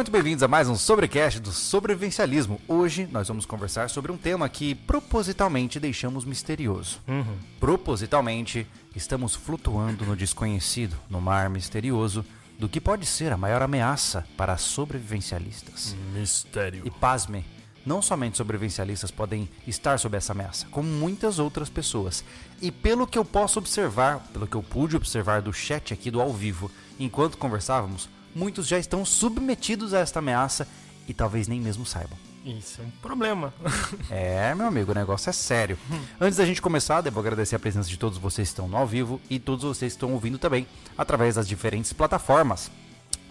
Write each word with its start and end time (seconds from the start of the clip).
muito 0.00 0.10
bem-vindos 0.10 0.42
a 0.42 0.48
mais 0.48 0.66
um 0.66 0.76
Sobrecast 0.76 1.40
do 1.40 1.52
Sobrevivencialismo. 1.52 2.58
Hoje 2.66 3.06
nós 3.12 3.28
vamos 3.28 3.44
conversar 3.44 3.90
sobre 3.90 4.10
um 4.10 4.16
tema 4.16 4.48
que 4.48 4.74
propositalmente 4.74 5.78
deixamos 5.78 6.24
misterioso. 6.24 7.02
Uhum. 7.06 7.36
Propositalmente, 7.60 8.66
estamos 8.96 9.34
flutuando 9.34 10.06
no 10.06 10.16
desconhecido, 10.16 10.96
no 11.10 11.20
mar 11.20 11.50
misterioso, 11.50 12.24
do 12.58 12.66
que 12.66 12.80
pode 12.80 13.04
ser 13.04 13.30
a 13.30 13.36
maior 13.36 13.60
ameaça 13.60 14.26
para 14.38 14.56
sobrevivencialistas. 14.56 15.94
Mistério. 16.14 16.80
E 16.86 16.90
pasme, 16.90 17.44
não 17.84 18.00
somente 18.00 18.38
sobrevivencialistas 18.38 19.10
podem 19.10 19.50
estar 19.66 19.98
sob 19.98 20.16
essa 20.16 20.32
ameaça, 20.32 20.66
como 20.70 20.88
muitas 20.88 21.38
outras 21.38 21.68
pessoas. 21.68 22.24
E 22.62 22.70
pelo 22.70 23.06
que 23.06 23.18
eu 23.18 23.24
posso 23.24 23.58
observar, 23.58 24.20
pelo 24.32 24.46
que 24.46 24.56
eu 24.56 24.62
pude 24.62 24.96
observar 24.96 25.42
do 25.42 25.52
chat 25.52 25.92
aqui 25.92 26.10
do 26.10 26.22
ao 26.22 26.32
vivo, 26.32 26.70
enquanto 26.98 27.36
conversávamos, 27.36 28.08
muitos 28.34 28.66
já 28.66 28.78
estão 28.78 29.04
submetidos 29.04 29.94
a 29.94 30.00
esta 30.00 30.18
ameaça 30.18 30.66
e 31.08 31.14
talvez 31.14 31.48
nem 31.48 31.60
mesmo 31.60 31.84
saibam. 31.84 32.18
Isso 32.44 32.80
é 32.80 32.84
um 32.84 32.90
problema. 33.02 33.52
É, 34.10 34.54
meu 34.54 34.66
amigo, 34.66 34.90
o 34.90 34.94
negócio 34.94 35.30
é 35.30 35.32
sério. 35.32 35.78
Antes 36.20 36.38
da 36.38 36.44
gente 36.44 36.60
começar, 36.60 37.00
devo 37.00 37.20
agradecer 37.20 37.54
a 37.54 37.58
presença 37.58 37.88
de 37.88 37.96
todos 37.96 38.18
vocês 38.18 38.48
que 38.48 38.52
estão 38.52 38.66
no 38.66 38.76
ao 38.76 38.86
vivo 38.86 39.20
e 39.30 39.38
todos 39.38 39.64
vocês 39.64 39.92
que 39.92 39.96
estão 39.96 40.12
ouvindo 40.12 40.38
também 40.38 40.66
através 40.98 41.36
das 41.36 41.46
diferentes 41.46 41.92
plataformas. 41.92 42.70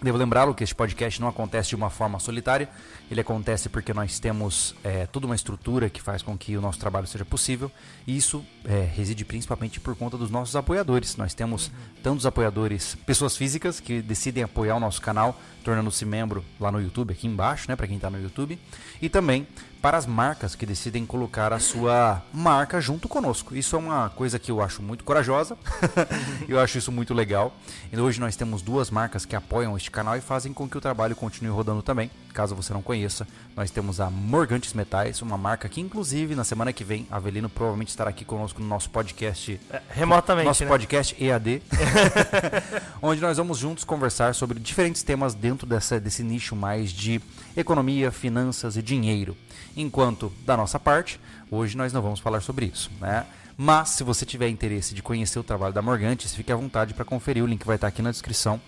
Devo 0.02 0.16
lembrá-lo 0.16 0.54
que 0.54 0.64
este 0.64 0.74
podcast 0.74 1.20
não 1.20 1.28
acontece 1.28 1.68
de 1.68 1.76
uma 1.76 1.90
forma 1.90 2.18
solitária, 2.18 2.70
ele 3.10 3.20
acontece 3.20 3.68
porque 3.68 3.92
nós 3.92 4.18
temos 4.18 4.74
é, 4.82 5.04
toda 5.04 5.26
uma 5.26 5.34
estrutura 5.34 5.90
que 5.90 6.00
faz 6.00 6.22
com 6.22 6.38
que 6.38 6.56
o 6.56 6.60
nosso 6.60 6.78
trabalho 6.78 7.06
seja 7.06 7.24
possível, 7.24 7.70
e 8.06 8.16
isso 8.16 8.42
é, 8.64 8.88
reside 8.96 9.26
principalmente 9.26 9.78
por 9.78 9.94
conta 9.94 10.16
dos 10.16 10.30
nossos 10.30 10.56
apoiadores. 10.56 11.16
Nós 11.18 11.34
temos 11.34 11.70
tantos 12.02 12.24
apoiadores, 12.24 12.94
pessoas 13.04 13.36
físicas 13.36 13.78
que 13.78 14.00
decidem 14.00 14.42
apoiar 14.42 14.76
o 14.76 14.80
nosso 14.80 15.02
canal, 15.02 15.38
tornando-se 15.62 16.06
membro 16.06 16.42
lá 16.58 16.72
no 16.72 16.80
YouTube, 16.80 17.12
aqui 17.12 17.26
embaixo, 17.26 17.66
né, 17.68 17.76
para 17.76 17.86
quem 17.86 17.96
está 17.96 18.08
no 18.08 18.18
YouTube, 18.18 18.58
e 19.02 19.08
também 19.10 19.46
para 19.80 19.96
as 19.96 20.06
marcas 20.06 20.54
que 20.54 20.66
decidem 20.66 21.06
colocar 21.06 21.52
a 21.52 21.58
sua 21.58 22.22
marca 22.32 22.80
junto 22.80 23.08
conosco. 23.08 23.54
Isso 23.56 23.76
é 23.76 23.78
uma 23.78 24.10
coisa 24.10 24.38
que 24.38 24.50
eu 24.50 24.60
acho 24.60 24.82
muito 24.82 25.04
corajosa, 25.04 25.56
eu 26.48 26.60
acho 26.60 26.78
isso 26.78 26.92
muito 26.92 27.14
legal. 27.14 27.54
E 27.92 27.98
hoje 27.98 28.20
nós 28.20 28.36
temos 28.36 28.62
duas 28.62 28.90
marcas 28.90 29.24
que 29.24 29.34
apoiam 29.34 29.76
este 29.76 29.90
canal 29.90 30.16
e 30.16 30.20
fazem 30.20 30.52
com 30.52 30.68
que 30.68 30.76
o 30.76 30.80
trabalho 30.80 31.16
continue 31.16 31.50
rodando 31.50 31.82
também. 31.82 32.10
Caso 32.32 32.54
você 32.54 32.72
não 32.72 32.82
conheça, 32.82 33.26
nós 33.56 33.70
temos 33.70 34.00
a 34.00 34.08
Morgantes 34.08 34.72
Metais, 34.72 35.20
uma 35.22 35.36
marca 35.36 35.68
que 35.68 35.80
inclusive 35.80 36.34
na 36.34 36.44
semana 36.44 36.72
que 36.72 36.84
vem, 36.84 37.06
Avelino 37.10 37.48
provavelmente 37.48 37.88
estará 37.88 38.10
aqui 38.10 38.24
conosco 38.24 38.60
no 38.60 38.68
nosso 38.68 38.90
podcast 38.90 39.60
É, 39.70 39.80
remotamente, 39.90 40.46
nosso 40.46 40.62
né? 40.62 40.68
podcast 40.68 41.16
EAD, 41.22 41.62
onde 43.02 43.20
nós 43.20 43.36
vamos 43.36 43.58
juntos 43.58 43.82
conversar 43.82 44.34
sobre 44.34 44.60
diferentes 44.60 45.02
temas 45.02 45.34
dentro 45.34 45.66
dessa, 45.66 45.98
desse 45.98 46.22
nicho 46.22 46.54
mais 46.54 46.92
de 46.92 47.20
economia, 47.60 48.10
finanças 48.10 48.76
e 48.76 48.82
dinheiro. 48.82 49.36
Enquanto, 49.76 50.32
da 50.44 50.56
nossa 50.56 50.78
parte, 50.78 51.20
hoje 51.50 51.76
nós 51.76 51.92
não 51.92 52.02
vamos 52.02 52.20
falar 52.20 52.40
sobre 52.40 52.66
isso, 52.66 52.90
né? 53.00 53.26
Mas, 53.56 53.90
se 53.90 54.02
você 54.02 54.24
tiver 54.24 54.48
interesse 54.48 54.94
de 54.94 55.02
conhecer 55.02 55.38
o 55.38 55.44
trabalho 55.44 55.74
da 55.74 55.82
Morgantes, 55.82 56.34
fique 56.34 56.50
à 56.50 56.56
vontade 56.56 56.94
para 56.94 57.04
conferir, 57.04 57.44
o 57.44 57.46
link 57.46 57.64
vai 57.66 57.76
estar 57.76 57.88
aqui 57.88 58.00
na 58.00 58.10
descrição. 58.10 58.60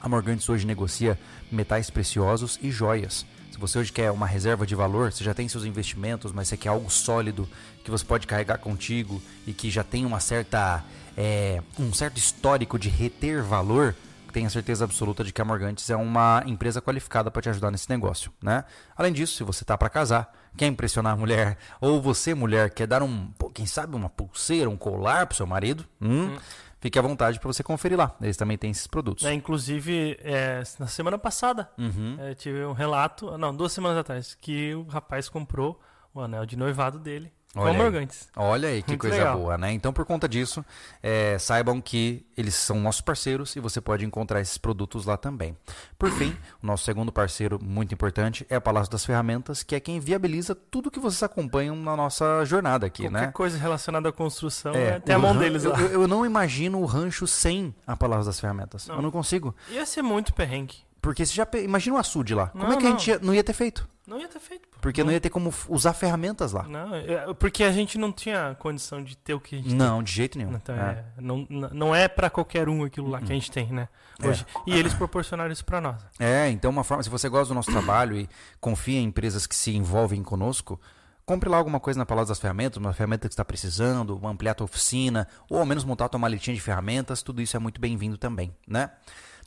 A 0.00 0.08
Morgantes 0.08 0.48
hoje 0.48 0.66
negocia 0.66 1.18
metais 1.50 1.88
preciosos 1.88 2.58
e 2.62 2.70
joias. 2.70 3.24
Se 3.56 3.58
você 3.58 3.78
hoje 3.78 3.90
quer 3.90 4.10
uma 4.10 4.26
reserva 4.26 4.66
de 4.66 4.74
valor, 4.74 5.10
você 5.10 5.24
já 5.24 5.32
tem 5.32 5.48
seus 5.48 5.64
investimentos, 5.64 6.30
mas 6.30 6.48
você 6.48 6.58
quer 6.58 6.68
algo 6.68 6.90
sólido 6.90 7.48
que 7.82 7.90
você 7.90 8.04
pode 8.04 8.26
carregar 8.26 8.58
contigo 8.58 9.22
e 9.46 9.54
que 9.54 9.70
já 9.70 9.82
tem 9.82 10.04
uma 10.04 10.20
certa, 10.20 10.84
é, 11.16 11.62
um 11.78 11.90
certo 11.94 12.18
histórico 12.18 12.78
de 12.78 12.90
reter 12.90 13.42
valor, 13.42 13.96
tenha 14.36 14.50
certeza 14.50 14.84
absoluta 14.84 15.24
de 15.24 15.32
que 15.32 15.40
a 15.40 15.44
Morgantes 15.46 15.88
é 15.88 15.96
uma 15.96 16.42
empresa 16.44 16.82
qualificada 16.82 17.30
para 17.30 17.40
te 17.40 17.48
ajudar 17.48 17.70
nesse 17.70 17.88
negócio, 17.88 18.30
né? 18.42 18.64
Além 18.94 19.10
disso, 19.10 19.34
se 19.34 19.42
você 19.42 19.64
tá 19.64 19.78
para 19.78 19.88
casar, 19.88 20.30
quer 20.54 20.66
impressionar 20.66 21.14
a 21.14 21.16
mulher, 21.16 21.56
ou 21.80 22.02
você 22.02 22.34
mulher 22.34 22.68
quer 22.68 22.86
dar 22.86 23.02
um, 23.02 23.32
quem 23.54 23.64
sabe 23.64 23.96
uma 23.96 24.10
pulseira, 24.10 24.68
um 24.68 24.76
colar 24.76 25.26
pro 25.26 25.34
seu 25.34 25.46
marido, 25.46 25.86
hum, 25.98 26.36
fique 26.78 26.98
à 26.98 27.02
vontade 27.02 27.40
para 27.40 27.50
você 27.50 27.62
conferir 27.62 27.96
lá. 27.96 28.14
Eles 28.20 28.36
também 28.36 28.58
têm 28.58 28.70
esses 28.70 28.86
produtos. 28.86 29.24
É, 29.24 29.32
inclusive, 29.32 30.18
é, 30.22 30.62
na 30.78 30.86
semana 30.86 31.16
passada, 31.16 31.70
Uhum. 31.78 32.16
é, 32.18 32.34
tive 32.34 32.62
um 32.66 32.72
relato, 32.72 33.38
não, 33.38 33.56
duas 33.56 33.72
semanas 33.72 33.96
atrás, 33.96 34.34
que 34.38 34.74
o 34.74 34.82
rapaz 34.82 35.30
comprou 35.30 35.80
o 36.12 36.20
anel 36.20 36.44
de 36.44 36.58
noivado 36.58 36.98
dele 36.98 37.32
Olha 37.62 37.72
aí. 37.72 37.76
Morgantes. 37.78 38.28
Olha 38.36 38.68
aí 38.68 38.82
que 38.82 38.90
Muito 38.90 39.00
coisa 39.00 39.16
legal. 39.16 39.38
boa, 39.38 39.56
né? 39.58 39.72
Então, 39.72 39.92
por 39.92 40.04
conta 40.04 40.28
disso, 40.28 40.64
é, 41.02 41.38
saibam 41.38 41.80
que 41.80 42.24
eles 42.36 42.54
são 42.54 42.78
nossos 42.80 43.00
parceiros 43.00 43.56
e 43.56 43.60
você 43.60 43.80
pode 43.80 44.04
encontrar 44.04 44.40
esses 44.40 44.58
produtos 44.58 45.06
lá 45.06 45.16
também. 45.16 45.56
Por 45.98 46.10
fim, 46.10 46.36
o 46.62 46.66
nosso 46.66 46.84
segundo 46.84 47.10
parceiro 47.10 47.58
muito 47.62 47.94
importante 47.94 48.46
é 48.50 48.56
a 48.56 48.60
Palácio 48.60 48.90
das 48.92 49.04
Ferramentas, 49.04 49.62
que 49.62 49.74
é 49.74 49.80
quem 49.80 49.98
viabiliza 50.00 50.54
tudo 50.54 50.90
que 50.90 51.00
vocês 51.00 51.22
acompanham 51.22 51.74
na 51.76 51.96
nossa 51.96 52.44
jornada 52.44 52.86
aqui, 52.86 53.04
Qualquer 53.04 53.26
né? 53.26 53.32
coisa 53.32 53.56
relacionada 53.58 54.08
à 54.08 54.12
construção, 54.12 54.74
É, 54.74 54.88
é, 54.96 55.00
tem 55.00 55.14
a 55.14 55.18
mão 55.18 55.32
ran- 55.32 55.38
deles 55.40 55.64
eu, 55.64 55.70
lá. 55.72 55.80
eu- 55.80 56.02
eu 56.02 56.08
não 56.08 56.26
imagino 56.26 56.78
o 56.80 56.84
rancho 56.84 57.26
sem 57.26 57.74
a 57.86 57.96
Palácio 57.96 58.26
das 58.26 58.38
Ferramentas. 58.38 58.86
Não. 58.86 58.96
Eu 58.96 59.02
não 59.02 59.10
consigo. 59.10 59.54
Ia 59.70 59.86
ser 59.86 60.02
muito 60.02 60.34
perrengue. 60.34 60.76
Porque 61.06 61.24
você 61.24 61.32
já 61.34 61.46
imagina 61.62 61.94
o 61.94 61.98
açude 62.00 62.34
lá. 62.34 62.48
Como 62.48 62.64
Não, 62.64 62.72
é 62.72 62.76
que 62.78 62.84
a 62.86 62.90
não. 62.90 62.98
gente 62.98 63.10
ia- 63.10 63.18
não 63.20 63.32
ia 63.32 63.44
ter 63.44 63.52
feito? 63.52 63.88
Não 64.04 64.18
ia 64.20 64.26
ter 64.28 64.40
feito. 64.40 64.68
pô. 64.68 64.76
Porque 64.80 65.02
não 65.04 65.12
ia 65.12 65.20
ter 65.20 65.30
como 65.30 65.54
usar 65.68 65.92
ferramentas 65.92 66.52
lá. 66.52 66.64
Não, 66.64 66.94
é- 66.94 67.32
porque 67.34 67.62
a 67.62 67.70
gente 67.70 67.96
não 67.96 68.10
tinha 68.12 68.56
condição 68.58 69.02
de 69.02 69.16
ter 69.16 69.34
o 69.34 69.40
que 69.40 69.54
a 69.56 69.58
gente 69.58 69.72
Não, 69.74 70.02
de 70.02 70.10
jeito 70.12 70.36
nenhum. 70.36 70.50
tem. 70.50 70.58
Então, 70.58 70.74
É. 70.76 70.90
é, 70.90 71.04
não, 71.20 71.46
não- 71.48 71.70
não 71.70 71.94
é 71.94 72.08
pra 72.08 72.28
qualquer 72.28 72.68
um 72.68 72.82
aquilo 72.84 73.08
lá 73.08 73.20
que 73.20 73.30
a 73.30 73.34
gente 73.34 73.50
tem, 73.52 73.72
né? 73.72 73.88
É. 74.20 74.28
Hoje. 74.28 74.44
E 74.66 74.76
eles 74.76 74.94
proporcionaram 74.94 75.52
isso 75.52 75.64
pra 75.64 75.80
nós. 75.80 75.96
É, 76.18 76.48
então 76.50 76.70
uma 76.72 76.82
forma, 76.82 77.02
se 77.04 77.08
você 77.10 77.28
gosta 77.28 77.48
do 77.48 77.54
nosso 77.54 77.70
trabalho 77.70 78.16
e 78.16 78.28
confia 78.60 78.98
em 78.98 79.04
empresas 79.04 79.46
que 79.46 79.54
se 79.54 79.74
envolvem 79.76 80.22
conosco, 80.24 80.80
compre 81.24 81.48
lá 81.48 81.56
alguma 81.56 81.78
coisa 81.80 81.98
na 81.98 82.06
Palácio 82.06 82.28
das 82.28 82.38
Ferramentas, 82.38 82.76
uma 82.78 82.92
ferramenta 82.92 83.28
que 83.28 83.32
você 83.34 83.34
está 83.34 83.44
precisando, 83.44 84.16
uma 84.16 84.30
ampliar 84.30 84.52
a 84.52 84.54
tua 84.54 84.64
oficina, 84.64 85.26
ou 85.50 85.58
ao 85.58 85.66
menos 85.66 85.84
montar 85.84 86.04
a 86.04 86.08
tua 86.08 86.18
maletinha 86.20 86.54
de 86.54 86.60
ferramentas, 86.60 87.22
tudo 87.22 87.42
isso 87.42 87.56
é 87.56 87.60
muito 87.60 87.80
bem-vindo 87.80 88.16
também, 88.16 88.54
né? 88.68 88.90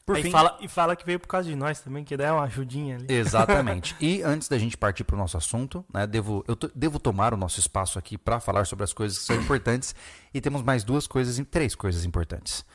Por 0.10 0.16
Aí 0.16 0.24
fim, 0.24 0.32
fala, 0.32 0.58
e 0.60 0.68
fala 0.68 0.96
que 0.96 1.06
veio 1.06 1.20
por 1.20 1.28
causa 1.28 1.48
de 1.48 1.56
nós 1.56 1.82
também, 1.82 2.04
que 2.04 2.18
dá 2.18 2.34
uma 2.34 2.46
ajudinha 2.46 2.96
ali. 2.96 3.06
Exatamente. 3.08 3.96
E 4.02 4.24
antes 4.24 4.50
da 4.50 4.58
gente 4.58 4.76
partir 4.76 5.04
para 5.04 5.16
o 5.16 5.20
nosso 5.20 5.38
assunto, 5.38 5.86
né, 5.94 6.08
devo, 6.08 6.44
eu 6.48 6.58
devo 6.74 7.00
tomar 7.00 7.32
o 7.32 7.38
nosso 7.38 7.60
espaço 7.60 8.00
aqui 8.00 8.18
para 8.18 8.40
falar 8.40 8.66
sobre 8.66 8.84
as 8.84 8.92
coisas 8.92 9.20
que 9.20 9.26
são 9.26 9.36
importantes. 9.36 9.94
E 10.34 10.42
temos 10.42 10.64
mais 10.64 10.84
duas 10.84 11.06
coisas, 11.06 11.40
três 11.52 11.76
coisas 11.76 12.06
importantes. 12.06 12.66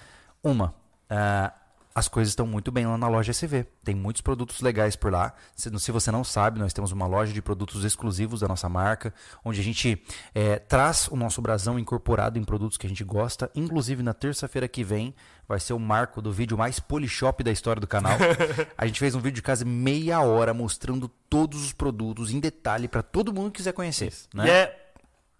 Uma, 0.45 0.77
ah, 1.11 1.53
as 1.95 2.09
coisas 2.09 2.33
estão 2.33 2.45
muito 2.45 2.73
bem 2.73 2.87
lá 2.87 2.99
na 2.99 3.07
loja 3.07 3.31
SV. 3.31 3.67
Tem 3.85 3.95
muitos 3.95 4.21
produtos 4.21 4.61
legais 4.61 4.97
por 4.97 5.13
lá. 5.13 5.33
Se, 5.55 5.71
se 5.79 5.93
você 5.93 6.11
não 6.11 6.25
sabe, 6.25 6.59
nós 6.59 6.73
temos 6.73 6.91
uma 6.91 7.07
loja 7.07 7.33
de 7.33 7.41
produtos 7.41 7.85
exclusivos 7.85 8.41
da 8.41 8.49
nossa 8.49 8.69
marca, 8.69 9.15
onde 9.45 9.61
a 9.61 9.63
gente 9.63 10.03
eh, 10.35 10.59
traz 10.59 11.07
o 11.07 11.15
nosso 11.15 11.41
brasão 11.41 11.79
incorporado 11.79 12.37
em 12.37 12.43
produtos 12.43 12.77
que 12.77 12.87
a 12.87 12.89
gente 12.89 13.05
gosta. 13.05 13.49
Inclusive, 13.55 14.03
na 14.03 14.13
terça-feira 14.13 14.67
que 14.67 14.83
vem, 14.83 15.15
vai 15.47 15.61
ser 15.61 15.73
o 15.73 15.79
marco 15.79 16.21
do 16.21 16.33
vídeo 16.33 16.59
mais 16.59 16.81
polishop 16.81 17.45
da 17.45 17.53
história 17.53 17.81
do 17.81 17.87
canal. 17.87 18.19
A 18.77 18.87
gente 18.87 18.99
fez 18.99 19.15
um 19.15 19.21
vídeo 19.21 19.37
de 19.37 19.43
quase 19.43 19.65
meia 19.65 20.21
hora 20.21 20.53
mostrando 20.53 21.09
todos 21.29 21.65
os 21.65 21.73
produtos 21.73 22.33
em 22.33 22.41
detalhe 22.41 22.89
para 22.89 23.03
todo 23.03 23.33
mundo 23.33 23.53
que 23.53 23.59
quiser 23.59 23.73
conhecer. 23.73 24.13
Né? 24.35 24.49
E 24.49 24.84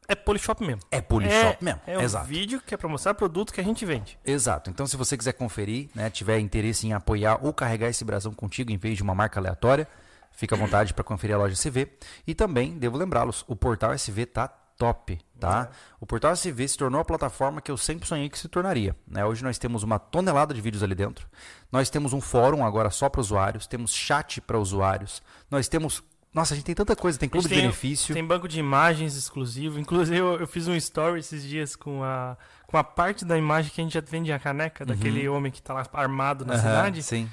é, 0.09 0.13
é 0.13 0.15
Polishop 0.15 0.65
mesmo. 0.65 0.83
É 0.91 1.01
polishop 1.01 1.65
mesmo. 1.65 1.81
É 1.87 1.99
um 1.99 2.01
Exato. 2.01 2.27
vídeo 2.27 2.61
que 2.65 2.75
é 2.75 2.77
pra 2.77 2.89
mostrar 2.89 3.15
produto 3.15 3.53
que 3.53 3.61
a 3.61 3.65
gente 3.65 3.85
vende. 3.85 4.19
Exato. 4.25 4.71
Então, 4.71 4.87
se 4.87 4.97
você 4.97 5.17
quiser 5.17 5.33
conferir, 5.33 5.89
né, 5.95 6.11
tiver 6.11 6.39
interesse 6.39 6.87
em 6.87 6.93
apoiar 6.93 7.39
ou 7.43 7.53
carregar 7.53 7.89
esse 7.89 8.05
brasão 8.05 8.33
contigo 8.33 8.71
em 8.71 8.77
vez 8.77 8.97
de 8.97 9.03
uma 9.03 9.15
marca 9.15 9.41
aleatória, 9.41 9.89
fica 10.33 10.55
à 10.55 10.59
vontade 10.59 10.93
para 10.95 11.05
conferir 11.05 11.37
a 11.37 11.39
loja 11.39 11.55
SV. 11.55 11.89
E 12.27 12.35
também, 12.35 12.79
devo 12.79 12.97
lembrá-los, 12.97 13.45
o 13.49 13.57
portal 13.57 13.93
SV 13.93 14.27
tá 14.27 14.49
top, 14.77 15.19
tá? 15.39 15.71
O 16.01 16.07
portal 16.07 16.33
SV 16.33 16.69
se 16.69 16.77
tornou 16.77 17.01
a 17.01 17.05
plataforma 17.05 17.61
que 17.61 17.71
eu 17.71 17.77
sempre 17.77 18.07
sonhei 18.07 18.29
que 18.29 18.39
se 18.39 18.49
tornaria. 18.49 18.97
Né? 19.07 19.25
Hoje 19.25 19.43
nós 19.43 19.59
temos 19.59 19.83
uma 19.83 19.99
tonelada 19.99 20.53
de 20.53 20.61
vídeos 20.61 20.83
ali 20.83 20.95
dentro. 20.95 21.29
Nós 21.71 21.91
temos 21.91 22.13
um 22.13 22.21
fórum 22.21 22.65
agora 22.65 22.91
só 22.91 23.09
para 23.09 23.21
usuários, 23.21 23.67
temos 23.67 23.93
chat 23.93 24.41
para 24.41 24.59
usuários, 24.59 25.23
nós 25.51 25.69
temos 25.69 26.03
nossa, 26.35 26.53
a 26.53 26.57
gente 26.57 26.67
tem 26.67 26.75
tanta 26.75 26.97
coisa, 26.97 27.17
tem 27.19 27.29
clube 27.29 27.47
de 27.49 27.55
tem- 27.55 27.63
benefício. 27.63 28.13
Tem 28.15 28.25
banco 28.27 28.49
de 28.49 28.59
imagens 28.59 29.17
exclusivo. 29.17 29.79
Inclusive, 29.79 30.19
eu, 30.19 30.41
eu 30.41 30.47
fiz 30.47 30.67
um 30.69 30.75
story 30.75 31.21
esses 31.21 31.45
dias 31.45 31.77
com 31.77 32.03
a, 32.03 32.37
com 32.67 32.77
a 32.77 32.83
parte 32.85 33.25
da 33.25 33.39
imagem 33.39 33.71
que 33.73 33.81
a 33.81 33.85
gente 33.85 33.95
já 33.95 34.01
vende 34.01 34.33
a 34.33 34.39
caneca, 34.39 34.85
daquele 34.85 35.27
homem 35.29 35.53
que 35.53 35.63
tá 35.63 35.73
lá 35.73 35.87
armado 35.93 36.45
na 36.45 36.55
Uhum. 36.55 36.59
Cidade. 36.61 37.03
Sim. 37.03 37.31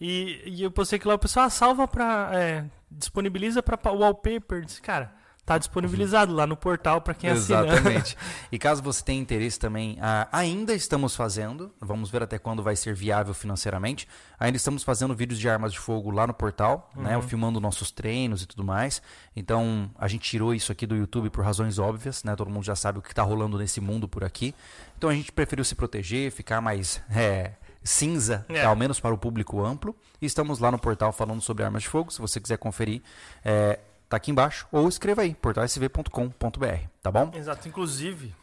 E, 0.00 0.42
e 0.46 0.62
eu 0.62 0.70
postei 0.70 0.98
que 0.98 1.06
lá 1.08 1.14
o 1.14 1.18
pessoal 1.18 1.46
ah, 1.46 1.50
salva 1.50 1.86
pra. 1.88 2.30
é, 2.32 2.64
disponibiliza 2.90 3.62
pra 3.62 3.76
pa- 3.76 3.90
wallpaper. 3.90 4.58
Eu 4.58 4.64
Disse, 4.64 4.80
cara, 4.80 5.12
tá 5.44 5.58
disponibilizado 5.58 6.32
lá 6.32 6.46
no 6.46 6.56
portal 6.56 7.00
pra 7.00 7.12
quem 7.12 7.30
assina. 7.30 7.66
Exatamente. 7.66 8.16
e 8.50 8.58
caso 8.58 8.82
você 8.82 9.04
tenha 9.04 9.20
interesse 9.20 9.58
também, 9.58 9.98
ah, 10.00 10.26
ainda 10.32 10.72
estamos 10.74 11.14
fazendo, 11.14 11.70
vamos 11.80 12.10
ver 12.10 12.22
até 12.22 12.38
quando 12.38 12.62
vai 12.62 12.74
ser 12.76 12.94
viável 12.94 13.34
financeiramente. 13.34 14.08
Ainda 14.40 14.56
estamos 14.56 14.82
fazendo 14.82 15.14
vídeos 15.14 15.38
de 15.38 15.48
armas 15.48 15.72
de 15.72 15.78
fogo 15.78 16.10
lá 16.10 16.26
no 16.26 16.34
portal, 16.34 16.90
né, 16.96 17.20
filmando 17.22 17.60
nossos 17.60 17.90
treinos 17.90 18.42
e 18.42 18.46
tudo 18.46 18.64
mais. 18.64 19.02
Então, 19.36 19.90
a 19.98 20.08
gente 20.08 20.28
tirou 20.28 20.54
isso 20.54 20.72
aqui 20.72 20.86
do 20.86 20.96
YouTube 20.96 21.30
por 21.30 21.44
razões 21.44 21.78
óbvias, 21.78 22.24
né? 22.24 22.34
Todo 22.34 22.50
mundo 22.50 22.64
já 22.64 22.74
sabe 22.74 22.98
o 22.98 23.02
que 23.02 23.10
está 23.10 23.22
rolando 23.22 23.58
nesse 23.58 23.80
mundo 23.80 24.08
por 24.08 24.24
aqui. 24.24 24.54
Então, 24.96 25.10
a 25.10 25.14
gente 25.14 25.30
preferiu 25.32 25.64
se 25.64 25.74
proteger, 25.74 26.30
ficar 26.30 26.60
mais 26.60 27.02
é, 27.10 27.52
cinza, 27.82 28.44
é. 28.48 28.64
ao 28.64 28.74
menos 28.74 28.98
para 28.98 29.14
o 29.14 29.18
público 29.18 29.64
amplo. 29.64 29.94
E 30.20 30.26
estamos 30.26 30.58
lá 30.58 30.70
no 30.70 30.78
portal 30.78 31.12
falando 31.12 31.40
sobre 31.40 31.64
armas 31.64 31.82
de 31.82 31.88
fogo. 31.88 32.10
Se 32.10 32.20
você 32.20 32.40
quiser 32.40 32.58
conferir, 32.58 33.02
é, 33.44 33.78
tá 34.14 34.16
aqui 34.16 34.30
embaixo. 34.30 34.66
Ou 34.70 34.88
escreva 34.88 35.22
aí, 35.22 35.34
portalsv.com.br, 35.34 36.88
tá 37.02 37.10
bom? 37.10 37.30
Exato. 37.34 37.68
Inclusive, 37.68 38.34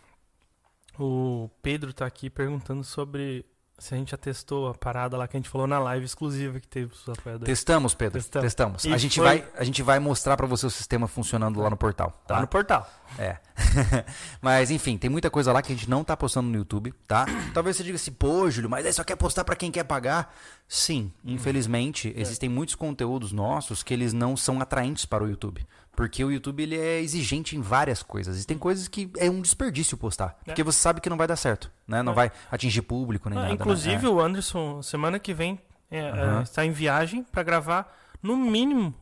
o 0.99 1.49
Pedro 1.61 1.93
tá 1.93 2.05
aqui 2.05 2.29
perguntando 2.29 2.83
sobre 2.83 3.45
se 3.81 3.95
a 3.95 3.97
gente 3.97 4.11
já 4.11 4.17
testou 4.17 4.67
a 4.67 4.75
parada 4.75 5.17
lá 5.17 5.27
que 5.27 5.35
a 5.35 5.39
gente 5.39 5.49
falou 5.49 5.65
na 5.65 5.79
live 5.79 6.05
exclusiva 6.05 6.59
que 6.59 6.67
teve 6.67 6.93
os 6.93 7.09
apoiadores. 7.09 7.47
Testamos, 7.47 7.95
Pedro. 7.95 8.21
Testamos. 8.21 8.45
Testamos. 8.45 8.85
A 8.85 8.97
gente, 8.97 9.15
foi... 9.15 9.25
vai, 9.25 9.47
a 9.57 9.63
gente 9.63 9.81
vai 9.81 9.99
mostrar 9.99 10.37
para 10.37 10.45
você 10.45 10.67
o 10.67 10.69
sistema 10.69 11.07
funcionando 11.07 11.59
lá 11.59 11.67
no 11.67 11.75
portal. 11.75 12.21
Tá? 12.27 12.35
Lá 12.35 12.41
no 12.41 12.47
portal. 12.47 12.87
É. 13.17 13.37
mas, 14.39 14.69
enfim, 14.69 14.99
tem 14.99 15.09
muita 15.09 15.31
coisa 15.31 15.51
lá 15.51 15.63
que 15.63 15.73
a 15.73 15.75
gente 15.75 15.89
não 15.89 16.03
tá 16.03 16.15
postando 16.15 16.47
no 16.47 16.57
YouTube, 16.57 16.93
tá? 17.07 17.25
Talvez 17.55 17.75
você 17.75 17.83
diga 17.83 17.95
assim, 17.95 18.11
pô, 18.11 18.51
Júlio, 18.51 18.69
mas 18.69 18.85
aí 18.85 18.93
só 18.93 19.03
quer 19.03 19.15
postar 19.15 19.43
para 19.43 19.55
quem 19.55 19.71
quer 19.71 19.83
pagar. 19.83 20.31
Sim, 20.67 21.11
infelizmente, 21.25 22.13
é. 22.15 22.21
existem 22.21 22.47
muitos 22.47 22.75
conteúdos 22.75 23.31
nossos 23.31 23.81
que 23.81 23.95
eles 23.95 24.13
não 24.13 24.37
são 24.37 24.61
atraentes 24.61 25.05
para 25.05 25.23
o 25.23 25.27
YouTube. 25.27 25.65
Porque 26.01 26.23
o 26.23 26.31
YouTube 26.31 26.63
ele 26.63 26.75
é 26.75 26.99
exigente 26.99 27.55
em 27.55 27.61
várias 27.61 28.01
coisas. 28.01 28.41
E 28.41 28.47
tem 28.47 28.57
coisas 28.57 28.87
que 28.87 29.11
é 29.19 29.29
um 29.29 29.39
desperdício 29.39 29.95
postar. 29.95 30.35
É. 30.41 30.45
Porque 30.45 30.63
você 30.63 30.79
sabe 30.79 30.99
que 30.99 31.07
não 31.07 31.15
vai 31.15 31.27
dar 31.27 31.35
certo. 31.35 31.71
Né? 31.87 32.01
Não 32.01 32.13
é. 32.13 32.15
vai 32.15 32.31
atingir 32.49 32.81
público 32.81 33.29
nem 33.29 33.37
ah, 33.37 33.41
nada. 33.43 33.53
Né? 33.53 33.59
Inclusive, 33.61 34.01
né? 34.01 34.09
o 34.09 34.19
Anderson, 34.19 34.81
semana 34.81 35.19
que 35.19 35.31
vem, 35.31 35.59
uhum. 35.91 36.41
está 36.41 36.65
em 36.65 36.71
viagem 36.71 37.23
para 37.23 37.43
gravar, 37.43 37.95
no 38.19 38.35
mínimo, 38.35 38.95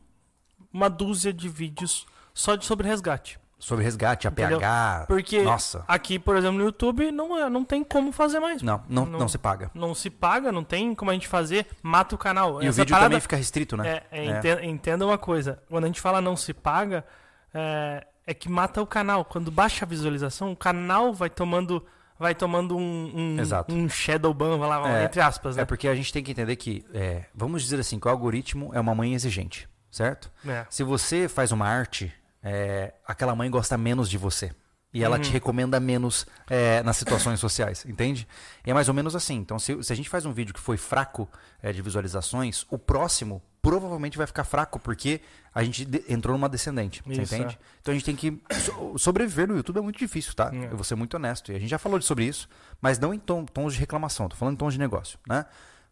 uma 0.70 0.90
dúzia 0.90 1.32
de 1.32 1.48
vídeos 1.48 2.06
só 2.34 2.54
de 2.54 2.66
sobre 2.66 2.86
resgate. 2.86 3.40
Sobre 3.60 3.84
resgate, 3.84 4.26
APH. 4.26 5.06
Porque 5.06 5.42
nossa. 5.42 5.84
aqui, 5.86 6.18
por 6.18 6.34
exemplo, 6.34 6.58
no 6.58 6.64
YouTube 6.64 7.12
não, 7.12 7.38
é, 7.38 7.50
não 7.50 7.62
tem 7.62 7.84
como 7.84 8.10
fazer 8.10 8.40
mais. 8.40 8.62
Não, 8.62 8.82
não, 8.88 9.04
não, 9.04 9.18
não, 9.20 9.28
se 9.28 9.36
paga. 9.36 9.70
Não 9.74 9.94
se 9.94 10.08
paga, 10.08 10.50
não 10.50 10.64
tem 10.64 10.94
como 10.94 11.10
a 11.10 11.14
gente 11.14 11.28
fazer, 11.28 11.66
mata 11.82 12.14
o 12.14 12.18
canal. 12.18 12.62
E 12.62 12.66
Essa 12.66 12.80
o 12.80 12.84
vídeo 12.84 12.92
parada, 12.92 13.10
também 13.10 13.20
fica 13.20 13.36
restrito, 13.36 13.76
né? 13.76 14.00
É, 14.10 14.24
é, 14.24 14.48
é. 14.48 14.66
Entenda, 14.66 15.04
uma 15.04 15.18
coisa, 15.18 15.62
quando 15.68 15.84
a 15.84 15.86
gente 15.88 16.00
fala 16.00 16.22
não 16.22 16.36
se 16.36 16.54
paga, 16.54 17.04
é, 17.52 18.06
é, 18.26 18.32
que 18.32 18.48
mata 18.48 18.80
o 18.80 18.86
canal. 18.86 19.26
Quando 19.26 19.50
baixa 19.50 19.84
a 19.84 19.88
visualização, 19.88 20.52
o 20.52 20.56
canal 20.56 21.12
vai 21.12 21.28
tomando 21.28 21.84
vai 22.18 22.34
tomando 22.34 22.76
um, 22.76 23.38
um, 23.38 23.74
um 23.74 23.88
shadow 23.88 24.32
ban, 24.34 24.56
lá, 24.56 25.00
é, 25.00 25.04
entre 25.04 25.20
aspas. 25.20 25.56
Né? 25.56 25.62
É 25.62 25.64
porque 25.64 25.88
a 25.88 25.94
gente 25.94 26.12
tem 26.12 26.22
que 26.22 26.30
entender 26.30 26.54
que, 26.56 26.84
é, 26.92 27.24
vamos 27.34 27.62
dizer 27.62 27.80
assim, 27.80 27.98
que 27.98 28.06
o 28.06 28.10
algoritmo 28.10 28.70
é 28.74 28.80
uma 28.80 28.94
mãe 28.94 29.14
exigente, 29.14 29.66
certo? 29.90 30.30
Se 30.68 30.82
você 30.82 31.28
faz 31.28 31.50
uma 31.50 31.66
arte 31.66 32.12
é, 32.42 32.94
aquela 33.06 33.34
mãe 33.34 33.50
gosta 33.50 33.76
menos 33.76 34.08
de 34.08 34.18
você. 34.18 34.50
E 34.92 35.04
ela 35.04 35.16
uhum. 35.16 35.22
te 35.22 35.30
recomenda 35.30 35.78
menos 35.78 36.26
é, 36.48 36.82
nas 36.82 36.96
situações 36.96 37.38
sociais, 37.38 37.84
entende? 37.86 38.26
E 38.66 38.70
é 38.70 38.74
mais 38.74 38.88
ou 38.88 38.94
menos 38.94 39.14
assim. 39.14 39.36
Então, 39.36 39.56
se, 39.56 39.80
se 39.84 39.92
a 39.92 39.96
gente 39.96 40.08
faz 40.08 40.26
um 40.26 40.32
vídeo 40.32 40.52
que 40.52 40.58
foi 40.58 40.76
fraco 40.76 41.28
é, 41.62 41.72
de 41.72 41.80
visualizações, 41.80 42.66
o 42.68 42.76
próximo 42.76 43.40
provavelmente 43.62 44.18
vai 44.18 44.26
ficar 44.26 44.42
fraco, 44.42 44.80
porque 44.80 45.20
a 45.54 45.62
gente 45.62 45.86
entrou 46.08 46.36
numa 46.36 46.48
descendente, 46.48 47.02
Isso, 47.06 47.24
você 47.24 47.36
entende? 47.36 47.54
É. 47.54 47.64
Então 47.80 47.92
a 47.92 47.94
gente 47.94 48.04
tem 48.04 48.16
que. 48.16 48.42
So 48.60 48.98
sobreviver 48.98 49.46
no 49.46 49.56
YouTube 49.56 49.78
é 49.78 49.82
muito 49.82 49.98
difícil, 49.98 50.34
tá? 50.34 50.50
É. 50.52 50.64
Eu 50.64 50.76
vou 50.76 50.84
ser 50.84 50.96
muito 50.96 51.14
honesto. 51.14 51.52
E 51.52 51.56
a 51.56 51.58
gente 51.58 51.70
já 51.70 51.78
falou 51.78 52.00
sobre 52.02 52.24
isso, 52.24 52.48
mas 52.80 52.98
não 52.98 53.14
em 53.14 53.18
tom, 53.18 53.44
tons 53.44 53.74
de 53.74 53.78
reclamação, 53.78 54.28
tô 54.28 54.34
falando 54.34 54.54
em 54.54 54.58
tons 54.58 54.72
de 54.72 54.80
negócio, 54.80 55.18
né? 55.28 55.44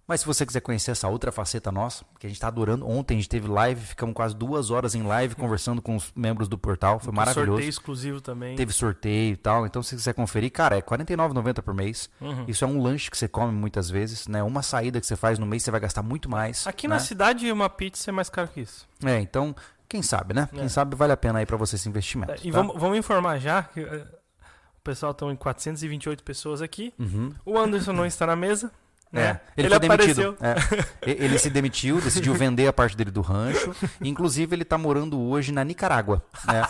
Mas 0.09 0.21
se 0.21 0.27
você 0.27 0.47
quiser 0.47 0.63
conhecer 0.63 0.93
essa 0.93 1.07
outra 1.07 1.31
faceta 1.31 1.71
nossa, 1.71 2.03
que 2.19 2.27
a 2.27 2.31
gente 2.31 2.39
está 2.39 2.49
adorando, 2.49 2.89
ontem 2.89 3.13
a 3.13 3.17
gente 3.19 3.29
teve 3.29 3.47
live, 3.47 3.79
ficamos 3.79 4.15
quase 4.15 4.35
duas 4.35 4.71
horas 4.71 4.95
em 4.95 5.03
live 5.03 5.35
conversando 5.37 5.83
com 5.83 5.95
os 5.95 6.11
membros 6.17 6.49
do 6.49 6.57
portal, 6.57 6.99
foi 6.99 7.13
maravilhoso. 7.13 7.51
Sorteio 7.51 7.69
exclusivo 7.69 8.21
também. 8.23 8.57
Teve 8.57 8.73
sorteio 8.73 9.35
e 9.35 9.37
tal, 9.37 9.67
então 9.67 9.83
se 9.83 9.91
você 9.91 9.97
quiser 9.97 10.15
conferir, 10.15 10.51
cara, 10.51 10.77
é 10.77 10.79
R$ 10.79 10.87
49,90 10.87 11.61
por 11.61 11.75
mês. 11.75 12.09
Uhum. 12.23 12.47
Isso 12.49 12.65
é 12.65 12.67
um 12.67 12.83
lanche 12.83 13.11
que 13.11 13.19
você 13.19 13.29
come 13.29 13.53
muitas 13.53 13.91
vezes, 13.91 14.27
né? 14.27 14.43
Uma 14.43 14.63
saída 14.63 14.99
que 14.99 15.07
você 15.07 15.15
faz 15.15 15.39
no 15.39 15.45
mês, 15.45 15.63
você 15.63 15.71
vai 15.71 15.81
gastar 15.81 16.03
muito 16.03 16.27
mais. 16.27 16.67
Aqui 16.67 16.89
né? 16.89 16.95
na 16.95 17.01
cidade, 17.01 17.53
uma 17.53 17.69
pizza 17.69 18.11
é 18.11 18.13
mais 18.13 18.31
caro 18.31 18.49
que 18.49 18.63
isso. 18.63 18.89
É, 19.05 19.21
então, 19.21 19.55
quem 19.87 20.01
sabe, 20.01 20.33
né? 20.33 20.49
É. 20.55 20.57
Quem 20.57 20.69
sabe 20.71 20.97
vale 20.97 21.13
a 21.13 21.19
pena 21.19 21.41
aí 21.41 21.45
para 21.45 21.59
você 21.59 21.77
esse 21.77 21.87
investimento. 21.87 22.33
É, 22.33 22.37
e 22.43 22.51
tá? 22.51 22.59
vamos, 22.59 22.81
vamos 22.81 22.97
informar 22.97 23.39
já 23.39 23.63
que 23.63 23.81
uh, 23.81 24.07
o 24.79 24.83
pessoal 24.83 25.13
estão 25.13 25.31
em 25.31 25.37
428 25.37 26.25
pessoas 26.25 26.63
aqui. 26.63 26.95
Uhum. 26.99 27.35
O 27.45 27.59
Anderson 27.59 27.93
não 27.93 28.07
está 28.07 28.27
na 28.27 28.37
mesa. 28.37 28.73
É, 29.13 29.21
é, 29.21 29.41
ele, 29.57 29.67
ele 29.67 29.69
foi 29.69 29.79
demitido. 29.79 30.37
É. 30.41 30.55
Ele 31.11 31.39
se 31.39 31.51
demitiu, 31.51 32.01
decidiu 32.01 32.35
vender 32.35 32.67
a 32.67 32.73
parte 32.73 32.97
dele 32.97 33.11
do 33.11 33.21
rancho. 33.21 33.75
Inclusive, 34.01 34.55
ele 34.55 34.63
está 34.63 34.77
morando 34.77 35.19
hoje 35.19 35.51
na 35.51 35.65
Nicarágua. 35.65 36.23
Né? 36.47 36.63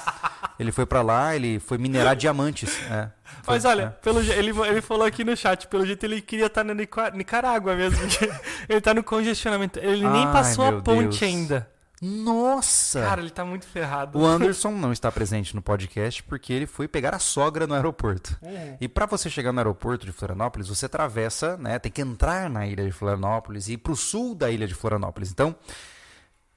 Ele 0.59 0.71
foi 0.71 0.87
para 0.87 1.03
lá, 1.03 1.35
ele 1.35 1.59
foi 1.59 1.79
minerar 1.79 2.15
diamantes. 2.15 2.79
É. 2.91 3.09
Foi, 3.43 3.55
Mas 3.55 3.65
olha, 3.65 3.83
é. 3.83 3.89
pelo, 4.03 4.21
ele, 4.21 4.51
ele 4.67 4.81
falou 4.81 5.07
aqui 5.07 5.25
no 5.25 5.37
chat, 5.37 5.67
pelo 5.67 5.85
jeito 5.85 6.05
ele 6.05 6.21
queria 6.21 6.47
estar 6.47 6.65
tá 6.65 6.75
na 6.75 7.11
Nicarágua 7.15 7.75
mesmo. 7.75 7.99
ele 8.69 8.79
está 8.79 8.95
no 8.95 9.03
congestionamento. 9.03 9.79
Ele 9.79 10.07
Ai, 10.07 10.13
nem 10.13 10.27
passou 10.33 10.65
a 10.65 10.81
ponte 10.81 11.21
Deus. 11.21 11.23
ainda. 11.23 11.69
Nossa! 12.01 13.03
Cara, 13.03 13.21
ele 13.21 13.31
tá 13.31 13.45
muito 13.45 13.67
ferrado. 13.67 14.19
O 14.19 14.25
Anderson 14.27 14.71
não 14.71 14.93
está 14.93 15.11
presente 15.11 15.55
no 15.55 15.63
podcast 15.63 16.23
porque 16.23 16.53
ele 16.53 16.67
foi 16.67 16.87
pegar 16.87 17.15
a 17.15 17.19
sogra 17.19 17.67
no 17.67 17.75
aeroporto. 17.75 18.39
Uhum. 18.43 18.77
E 18.81 18.89
para 18.89 19.07
você 19.07 19.29
chegar 19.29 19.53
no 19.53 19.59
aeroporto 19.59 20.07
de 20.07 20.13
Florianópolis, 20.13 20.69
você 20.69 20.87
atravessa, 20.87 21.57
né? 21.57 21.79
Tem 21.79 21.91
que 21.91 22.03
entrar 22.03 22.49
na 22.49 22.67
ilha 22.67 22.85
de 22.85 22.93
Florianópolis 22.93 23.69
e 23.69 23.73
ir 23.73 23.79
pro 23.79 23.97
sul 23.97 24.35
da 24.35 24.51
ilha 24.51 24.67
de 24.67 24.75
Florianópolis. 24.75 25.31
Então, 25.31 25.57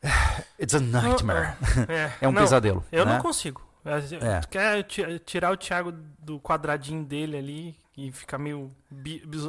it's 0.59 0.75
a 0.75 0.79
nightmare. 0.79 1.55
É, 1.87 2.11
é 2.25 2.27
um 2.27 2.31
não, 2.31 2.41
pesadelo. 2.41 2.83
Eu 2.91 3.05
né? 3.05 3.13
não 3.15 3.21
consigo. 3.21 3.61
É. 3.83 4.41
Quer 4.47 4.83
tirar 5.25 5.51
o 5.51 5.57
Thiago 5.57 5.91
do 6.19 6.39
quadradinho 6.39 7.03
dele 7.03 7.35
ali 7.35 7.80
e 7.97 8.11
ficar 8.11 8.37
meio 8.37 8.71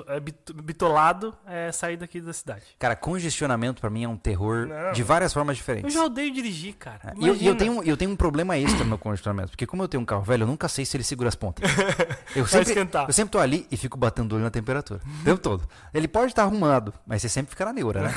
é, 0.08 0.20
bitolado, 0.20 1.34
é 1.46 1.70
sair 1.70 1.96
daqui 1.96 2.20
da 2.20 2.32
cidade. 2.32 2.64
Cara, 2.78 2.96
congestionamento 2.96 3.80
para 3.80 3.88
mim 3.88 4.02
é 4.02 4.08
um 4.08 4.16
terror 4.16 4.66
Não. 4.66 4.92
de 4.92 5.02
várias 5.02 5.32
formas 5.32 5.56
diferentes. 5.56 5.94
Eu 5.94 6.00
já 6.00 6.06
odeio 6.06 6.32
dirigir, 6.32 6.74
cara. 6.74 7.14
E 7.18 7.26
eu, 7.26 7.36
eu, 7.36 7.56
tenho, 7.56 7.82
eu 7.84 7.96
tenho 7.96 8.10
um 8.10 8.16
problema 8.16 8.58
extra 8.58 8.80
no 8.80 8.86
meu 8.86 8.98
congestionamento, 8.98 9.50
porque 9.50 9.66
como 9.66 9.82
eu 9.84 9.88
tenho 9.88 10.02
um 10.02 10.06
carro 10.06 10.22
velho, 10.22 10.42
eu 10.42 10.46
nunca 10.46 10.68
sei 10.68 10.84
se 10.84 10.96
ele 10.96 11.04
segura 11.04 11.28
as 11.28 11.34
pontas. 11.34 11.70
Eu 12.34 12.46
sempre, 12.46 12.70
esquentar. 12.70 13.06
eu 13.06 13.12
sempre 13.12 13.30
tô 13.30 13.38
ali 13.38 13.66
e 13.70 13.76
fico 13.76 13.98
batendo 13.98 14.34
olho 14.34 14.42
na 14.44 14.50
temperatura, 14.50 15.00
o 15.20 15.24
tempo 15.24 15.38
todo. 15.40 15.68
Ele 15.92 16.08
pode 16.08 16.32
estar 16.32 16.44
arrumado, 16.44 16.94
mas 17.06 17.20
você 17.20 17.28
sempre 17.28 17.50
fica 17.50 17.66
na 17.66 17.74
neura, 17.74 18.04
né? 18.04 18.14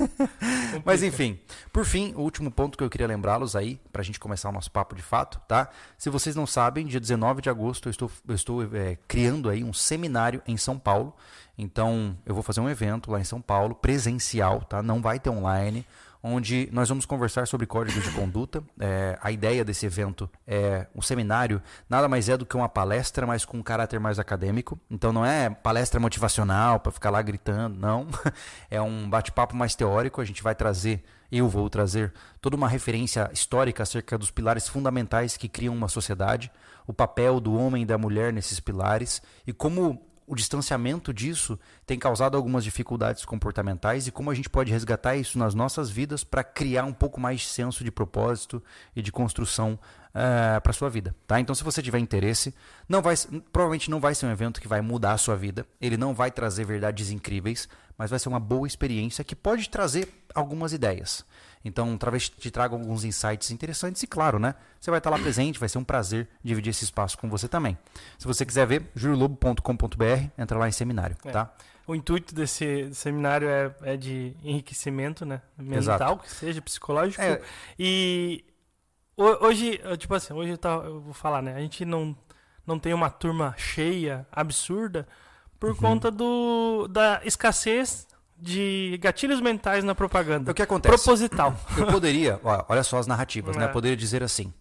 mas 0.84 1.02
enfim, 1.02 1.38
por 1.72 1.84
fim, 1.84 2.12
o 2.14 2.20
último 2.20 2.50
ponto 2.50 2.76
que 2.76 2.84
eu 2.84 2.90
queria 2.90 3.06
lembrá-los 3.06 3.54
aí, 3.54 3.80
pra 3.92 4.02
gente 4.02 4.18
começar 4.18 4.48
o 4.48 4.52
nosso 4.52 4.70
papo 4.70 4.94
de 4.94 5.02
fato, 5.02 5.40
tá? 5.46 5.68
Se 5.96 6.10
vocês 6.10 6.34
não 6.34 6.46
sabem, 6.46 6.86
dia 6.86 7.00
19 7.00 7.42
de 7.42 7.50
agosto 7.50 7.88
eu 7.88 7.90
estou, 7.90 8.10
eu 8.28 8.34
estou 8.34 8.76
é, 8.76 8.96
criando 9.06 9.48
aí 9.48 9.62
um 9.64 9.72
seminário 9.72 10.42
em 10.46 10.56
São 10.56 10.78
Paulo. 10.78 11.14
Então, 11.56 12.16
eu 12.24 12.34
vou 12.34 12.42
fazer 12.42 12.60
um 12.60 12.68
evento 12.70 13.10
lá 13.10 13.20
em 13.20 13.24
São 13.24 13.40
Paulo, 13.40 13.74
presencial, 13.74 14.60
tá? 14.60 14.80
Não 14.82 15.02
vai 15.02 15.18
ter 15.18 15.30
online, 15.30 15.84
onde 16.22 16.68
nós 16.72 16.88
vamos 16.88 17.06
conversar 17.06 17.46
sobre 17.46 17.66
códigos 17.66 18.04
de 18.04 18.10
conduta. 18.12 18.62
É, 18.80 19.18
a 19.20 19.32
ideia 19.32 19.64
desse 19.64 19.84
evento 19.84 20.30
é 20.46 20.86
um 20.94 21.02
seminário, 21.02 21.60
nada 21.90 22.08
mais 22.08 22.28
é 22.28 22.36
do 22.36 22.46
que 22.46 22.56
uma 22.56 22.68
palestra, 22.68 23.26
mas 23.26 23.44
com 23.44 23.58
um 23.58 23.62
caráter 23.62 23.98
mais 23.98 24.18
acadêmico. 24.18 24.78
Então, 24.88 25.12
não 25.12 25.26
é 25.26 25.50
palestra 25.50 25.98
motivacional 25.98 26.78
para 26.78 26.92
ficar 26.92 27.10
lá 27.10 27.20
gritando, 27.20 27.78
não. 27.78 28.06
É 28.70 28.80
um 28.80 29.08
bate-papo 29.10 29.56
mais 29.56 29.74
teórico. 29.74 30.20
A 30.20 30.24
gente 30.24 30.42
vai 30.42 30.54
trazer 30.54 31.02
eu 31.30 31.46
vou 31.48 31.68
trazer 31.68 32.12
toda 32.40 32.56
uma 32.56 32.68
referência 32.68 33.30
histórica 33.32 33.82
acerca 33.82 34.16
dos 34.16 34.30
pilares 34.30 34.66
fundamentais 34.66 35.36
que 35.36 35.48
criam 35.48 35.74
uma 35.74 35.88
sociedade, 35.88 36.50
o 36.86 36.92
papel 36.92 37.38
do 37.38 37.54
homem 37.54 37.82
e 37.82 37.86
da 37.86 37.98
mulher 37.98 38.32
nesses 38.32 38.58
pilares 38.58 39.20
e 39.46 39.52
como 39.52 40.02
o 40.28 40.34
distanciamento 40.34 41.12
disso 41.12 41.58
tem 41.86 41.98
causado 41.98 42.36
algumas 42.36 42.62
dificuldades 42.62 43.24
comportamentais 43.24 44.06
e 44.06 44.12
como 44.12 44.30
a 44.30 44.34
gente 44.34 44.48
pode 44.48 44.70
resgatar 44.70 45.16
isso 45.16 45.38
nas 45.38 45.54
nossas 45.54 45.90
vidas 45.90 46.22
para 46.22 46.44
criar 46.44 46.84
um 46.84 46.92
pouco 46.92 47.18
mais 47.18 47.40
de 47.40 47.46
senso 47.46 47.82
de 47.82 47.90
propósito 47.90 48.62
e 48.94 49.00
de 49.00 49.10
construção 49.10 49.72
uh, 49.72 49.78
eh, 50.14 50.60
para 50.60 50.72
sua 50.72 50.90
vida, 50.90 51.14
tá? 51.26 51.40
Então, 51.40 51.54
se 51.54 51.64
você 51.64 51.82
tiver 51.82 51.98
interesse, 51.98 52.54
não 52.88 53.00
vai, 53.00 53.14
provavelmente 53.50 53.90
não 53.90 54.00
vai 54.00 54.14
ser 54.14 54.26
um 54.26 54.30
evento 54.30 54.60
que 54.60 54.68
vai 54.68 54.82
mudar 54.82 55.12
a 55.12 55.18
sua 55.18 55.34
vida. 55.34 55.66
Ele 55.80 55.96
não 55.96 56.12
vai 56.12 56.30
trazer 56.30 56.64
verdades 56.64 57.10
incríveis, 57.10 57.68
mas 57.96 58.10
vai 58.10 58.18
ser 58.18 58.28
uma 58.28 58.40
boa 58.40 58.66
experiência 58.66 59.24
que 59.24 59.34
pode 59.34 59.68
trazer 59.70 60.08
algumas 60.34 60.72
ideias. 60.72 61.24
Então, 61.68 61.96
talvez 61.98 62.28
te 62.28 62.50
traga 62.50 62.74
alguns 62.74 63.04
insights 63.04 63.50
interessantes 63.50 64.02
e, 64.02 64.06
claro, 64.06 64.38
né? 64.38 64.54
Você 64.80 64.90
vai 64.90 64.98
estar 64.98 65.10
lá 65.10 65.18
presente, 65.18 65.58
vai 65.58 65.68
ser 65.68 65.78
um 65.78 65.84
prazer 65.84 66.28
dividir 66.42 66.70
esse 66.70 66.84
espaço 66.84 67.18
com 67.18 67.28
você 67.28 67.46
também. 67.46 67.78
Se 68.18 68.26
você 68.26 68.44
quiser 68.44 68.66
ver, 68.66 68.90
juliolobo.com.br, 68.94 70.30
entra 70.36 70.58
lá 70.58 70.68
em 70.68 70.72
seminário, 70.72 71.16
é. 71.24 71.30
tá? 71.30 71.52
O 71.86 71.94
intuito 71.94 72.34
desse 72.34 72.92
seminário 72.94 73.48
é, 73.48 73.74
é 73.82 73.96
de 73.96 74.34
enriquecimento, 74.42 75.24
né? 75.24 75.40
Mental, 75.56 75.78
Exato. 75.78 76.18
que 76.18 76.30
seja, 76.30 76.60
psicológico. 76.60 77.22
É. 77.22 77.40
E 77.78 78.44
hoje, 79.16 79.80
tipo 79.98 80.14
assim, 80.14 80.32
hoje 80.32 80.52
eu, 80.52 80.70
eu 80.84 81.00
vou 81.00 81.14
falar, 81.14 81.42
né? 81.42 81.54
A 81.54 81.60
gente 81.60 81.84
não, 81.84 82.16
não 82.66 82.78
tem 82.78 82.92
uma 82.92 83.10
turma 83.10 83.54
cheia, 83.56 84.26
absurda, 84.32 85.06
por 85.58 85.70
uhum. 85.70 85.76
conta 85.76 86.10
do, 86.10 86.88
da 86.88 87.20
escassez 87.24 88.06
de 88.40 88.98
gatilhos 89.00 89.40
mentais 89.40 89.84
na 89.84 89.94
propaganda. 89.94 90.52
O 90.52 90.54
que 90.54 90.62
acontece? 90.62 90.94
Proposital. 90.94 91.56
Eu 91.76 91.86
poderia, 91.86 92.40
olha 92.68 92.82
só 92.82 92.98
as 92.98 93.06
narrativas, 93.06 93.56
né? 93.56 93.62
é. 93.62 93.66
né? 93.66 93.70
Eu 93.70 93.72
poderia 93.72 93.96
dizer 93.96 94.22
assim: 94.22 94.52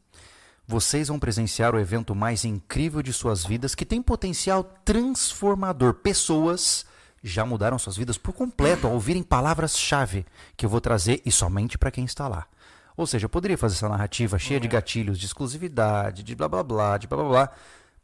vocês 0.68 1.08
vão 1.08 1.20
presenciar 1.20 1.74
o 1.74 1.80
evento 1.80 2.14
mais 2.14 2.44
incrível 2.44 3.02
de 3.02 3.14
suas 3.14 3.46
vidas 3.46 3.74
que 3.74 3.86
tem 3.86 4.02
potencial 4.02 4.64
transformador. 4.84 5.94
Pessoas 5.94 6.86
já 7.24 7.46
mudaram 7.46 7.80
suas 7.80 7.98
vidas 7.98 8.18
por 8.18 8.34
completo 8.34 8.88
ao 8.88 8.94
ouvirem 8.94 9.24
palavras-chave 9.24 10.26
que 10.56 10.66
eu 10.66 10.70
vou 10.70 10.82
trazer 10.82 11.22
e 11.26 11.32
somente 11.32 11.78
para 11.78 11.92
quem 11.92 12.06
está 12.06 12.28
lá. 12.28 12.48
Ou 12.98 13.06
seja, 13.06 13.26
eu 13.26 13.30
poderia 13.30 13.58
fazer 13.58 13.76
essa 13.76 13.88
narrativa 13.88 14.40
cheia 14.40 14.60
de 14.60 14.68
gatilhos 14.68 15.20
de 15.20 15.26
exclusividade, 15.28 16.24
de 16.24 16.36
blá 16.36 16.50
blá 16.50 16.64
blá, 16.64 16.98
de 16.98 17.08
blá 17.08 17.18
blá 17.18 17.30
blá. 17.30 17.52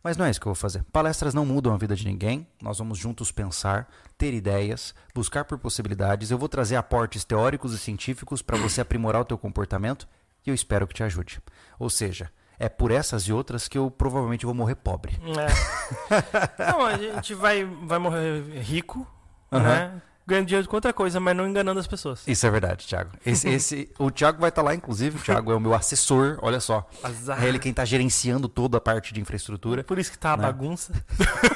Mas 0.03 0.17
não 0.17 0.25
é 0.25 0.29
isso 0.29 0.41
que 0.41 0.45
eu 0.45 0.53
vou 0.53 0.59
fazer. 0.59 0.83
Palestras 0.91 1.33
não 1.33 1.45
mudam 1.45 1.73
a 1.73 1.77
vida 1.77 1.95
de 1.95 2.05
ninguém. 2.05 2.45
Nós 2.61 2.77
vamos 2.77 2.97
juntos 2.97 3.31
pensar, 3.31 3.87
ter 4.17 4.33
ideias, 4.33 4.93
buscar 5.15 5.45
por 5.45 5.57
possibilidades. 5.57 6.29
Eu 6.29 6.37
vou 6.37 6.49
trazer 6.49 6.75
aportes 6.75 7.23
teóricos 7.23 7.73
e 7.73 7.77
científicos 7.77 8.41
para 8.41 8.57
você 8.57 8.81
aprimorar 8.81 9.21
o 9.21 9.25
teu 9.25 9.37
comportamento 9.37 10.05
e 10.45 10.49
eu 10.49 10.53
espero 10.53 10.85
que 10.85 10.93
te 10.93 11.03
ajude. 11.03 11.39
Ou 11.79 11.89
seja, 11.89 12.29
é 12.59 12.67
por 12.67 12.91
essas 12.91 13.23
e 13.23 13.33
outras 13.33 13.69
que 13.69 13.77
eu 13.77 13.89
provavelmente 13.89 14.45
vou 14.45 14.53
morrer 14.53 14.75
pobre. 14.75 15.17
É. 15.23 16.71
não, 16.71 16.85
a 16.85 16.97
gente 16.97 17.33
vai, 17.33 17.63
vai 17.63 17.97
morrer 17.97 18.43
rico, 18.61 19.07
uhum. 19.51 19.59
né? 19.59 20.01
Ganhando 20.25 20.47
dinheiro 20.47 20.67
com 20.67 20.77
outra 20.77 20.93
coisa, 20.93 21.19
mas 21.19 21.35
não 21.35 21.47
enganando 21.47 21.79
as 21.79 21.87
pessoas. 21.87 22.23
Isso 22.25 22.47
é 22.47 22.49
verdade, 22.49 22.87
Thiago. 22.87 23.11
Esse, 23.25 23.47
esse, 23.49 23.89
o 23.99 24.09
Thiago 24.09 24.39
vai 24.39 24.49
estar 24.49 24.61
tá 24.61 24.69
lá, 24.69 24.73
inclusive. 24.73 25.17
O 25.17 25.21
Thiago 25.21 25.51
é 25.51 25.55
o 25.55 25.59
meu 25.59 25.73
assessor, 25.73 26.39
olha 26.41 26.59
só. 26.59 26.89
Azar. 27.03 27.43
É 27.43 27.47
ele 27.47 27.59
quem 27.59 27.71
está 27.71 27.83
gerenciando 27.83 28.47
toda 28.47 28.77
a 28.77 28.81
parte 28.81 29.13
de 29.13 29.19
infraestrutura. 29.19 29.83
Por 29.83 29.99
isso 29.99 30.11
que 30.11 30.17
tá 30.17 30.33
a 30.33 30.37
né? 30.37 30.43
bagunça. 30.43 30.93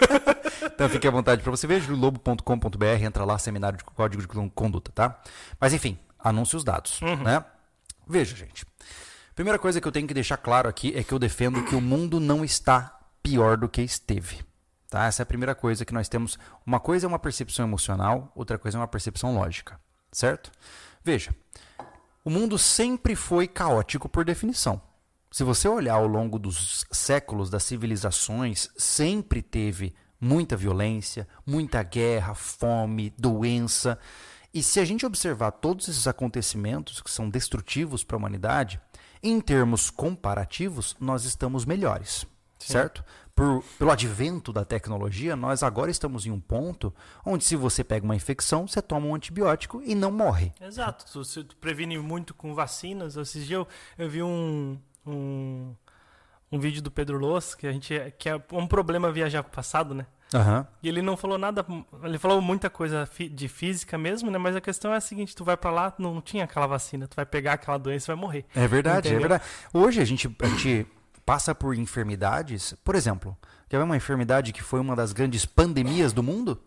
então 0.73 0.89
fique 0.89 1.07
à 1.07 1.11
vontade 1.11 1.41
para 1.41 1.51
você 1.51 1.65
ver, 1.65 1.81
julobo.com.br, 1.81 2.85
entra 3.01 3.23
lá, 3.23 3.37
seminário 3.37 3.77
de 3.77 3.83
código 3.85 4.21
de 4.21 4.49
conduta, 4.51 4.91
tá? 4.93 5.19
Mas 5.59 5.73
enfim, 5.73 5.97
anúncio 6.19 6.57
os 6.57 6.63
dados, 6.63 7.01
uhum. 7.01 7.23
né? 7.23 7.43
Veja, 8.05 8.35
gente. 8.35 8.65
Primeira 9.33 9.59
coisa 9.59 9.79
que 9.79 9.87
eu 9.87 9.91
tenho 9.91 10.07
que 10.07 10.13
deixar 10.13 10.37
claro 10.37 10.67
aqui 10.67 10.93
é 10.95 11.03
que 11.03 11.13
eu 11.13 11.19
defendo 11.19 11.63
que 11.63 11.75
o 11.75 11.81
mundo 11.81 12.19
não 12.19 12.43
está 12.43 12.99
pior 13.21 13.55
do 13.55 13.69
que 13.69 13.81
esteve. 13.81 14.46
Tá? 14.89 15.05
Essa 15.05 15.21
é 15.21 15.23
a 15.23 15.27
primeira 15.27 15.53
coisa 15.53 15.85
que 15.85 15.93
nós 15.93 16.07
temos. 16.07 16.39
Uma 16.65 16.79
coisa 16.79 17.05
é 17.05 17.09
uma 17.09 17.19
percepção 17.19 17.65
emocional, 17.65 18.31
outra 18.35 18.57
coisa 18.57 18.77
é 18.77 18.79
uma 18.79 18.87
percepção 18.87 19.35
lógica. 19.35 19.79
Certo? 20.11 20.51
Veja, 21.03 21.35
o 22.23 22.29
mundo 22.29 22.57
sempre 22.57 23.15
foi 23.15 23.47
caótico 23.47 24.07
por 24.07 24.23
definição. 24.23 24.81
Se 25.29 25.43
você 25.43 25.67
olhar 25.67 25.95
ao 25.95 26.07
longo 26.07 26.39
dos 26.39 26.85
séculos 26.91 27.49
das 27.49 27.63
civilizações, 27.63 28.69
sempre 28.77 29.41
teve 29.41 29.93
muita 30.19 30.55
violência, 30.55 31.27
muita 31.45 31.83
guerra, 31.83 32.33
fome, 32.33 33.13
doença. 33.17 33.99
E 34.53 34.63
se 34.63 34.79
a 34.79 34.85
gente 34.85 35.05
observar 35.05 35.51
todos 35.51 35.87
esses 35.87 36.07
acontecimentos 36.07 37.01
que 37.01 37.11
são 37.11 37.29
destrutivos 37.29 38.03
para 38.03 38.15
a 38.15 38.19
humanidade, 38.19 38.81
em 39.21 39.39
termos 39.39 39.89
comparativos, 39.89 40.95
nós 40.99 41.25
estamos 41.25 41.65
melhores, 41.65 42.25
Sim. 42.57 42.73
certo? 42.73 43.03
Por, 43.37 43.63
pelo 43.77 43.91
advento 43.91 44.51
da 44.51 44.65
tecnologia, 44.65 45.35
nós 45.35 45.61
agora 45.61 45.91
estamos 45.91 46.25
em 46.25 46.31
um 46.31 46.39
ponto 46.39 46.91
onde, 47.23 47.45
se 47.45 47.55
você 47.55 47.83
pega 47.83 48.03
uma 48.03 48.15
infecção, 48.15 48.67
você 48.67 48.81
toma 48.81 49.05
um 49.05 49.13
antibiótico 49.13 49.79
e 49.85 49.93
não 49.93 50.11
morre. 50.11 50.51
Exato. 50.59 51.05
Você 51.13 51.45
previne 51.61 51.99
muito 51.99 52.33
com 52.33 52.55
vacinas. 52.55 53.15
Esses 53.15 53.45
dias 53.45 53.59
eu, 53.59 53.67
eu 53.95 54.09
vi 54.09 54.23
um, 54.23 54.79
um, 55.05 55.75
um 56.51 56.59
vídeo 56.59 56.81
do 56.81 56.89
Pedro 56.89 57.19
Loss, 57.19 57.53
que 57.53 57.67
a 57.67 57.71
gente 57.71 57.93
que 58.17 58.27
é 58.27 58.41
um 58.51 58.65
problema 58.65 59.11
viajar 59.11 59.43
para 59.43 59.51
o 59.51 59.55
passado, 59.55 59.93
né? 59.93 60.07
Uhum. 60.33 60.65
E 60.81 60.89
ele 60.89 61.03
não 61.03 61.15
falou 61.15 61.37
nada, 61.37 61.63
ele 62.03 62.17
falou 62.17 62.41
muita 62.41 62.71
coisa 62.71 63.07
de 63.31 63.47
física 63.47 63.99
mesmo, 63.99 64.31
né? 64.31 64.39
Mas 64.39 64.55
a 64.55 64.61
questão 64.61 64.91
é 64.91 64.97
a 64.97 65.01
seguinte: 65.01 65.35
tu 65.35 65.43
vai 65.43 65.55
para 65.55 65.69
lá, 65.69 65.93
não 65.99 66.19
tinha 66.21 66.45
aquela 66.45 66.65
vacina, 66.65 67.07
tu 67.07 67.15
vai 67.15 67.25
pegar 67.25 67.53
aquela 67.53 67.77
doença 67.77 68.11
e 68.11 68.15
vai 68.15 68.21
morrer. 68.21 68.45
É 68.55 68.67
verdade, 68.67 69.09
é 69.09 69.11
Entendeu? 69.11 69.17
é 69.17 69.29
verdade. 69.29 69.43
Hoje 69.71 70.01
a 70.01 70.05
gente, 70.05 70.35
a 70.41 70.47
gente 70.47 70.87
passa 71.27 71.53
por 71.53 71.75
enfermidades, 71.75 72.73
por 72.85 72.95
exemplo, 72.95 73.37
quer 73.67 73.75
ver 73.75 73.83
uma 73.83 73.97
enfermidade 73.97 74.53
que 74.53 74.63
foi 74.63 74.79
uma 74.79 74.95
das 74.95 75.11
grandes 75.11 75.45
pandemias 75.45 76.13
do 76.13 76.23
mundo? 76.23 76.57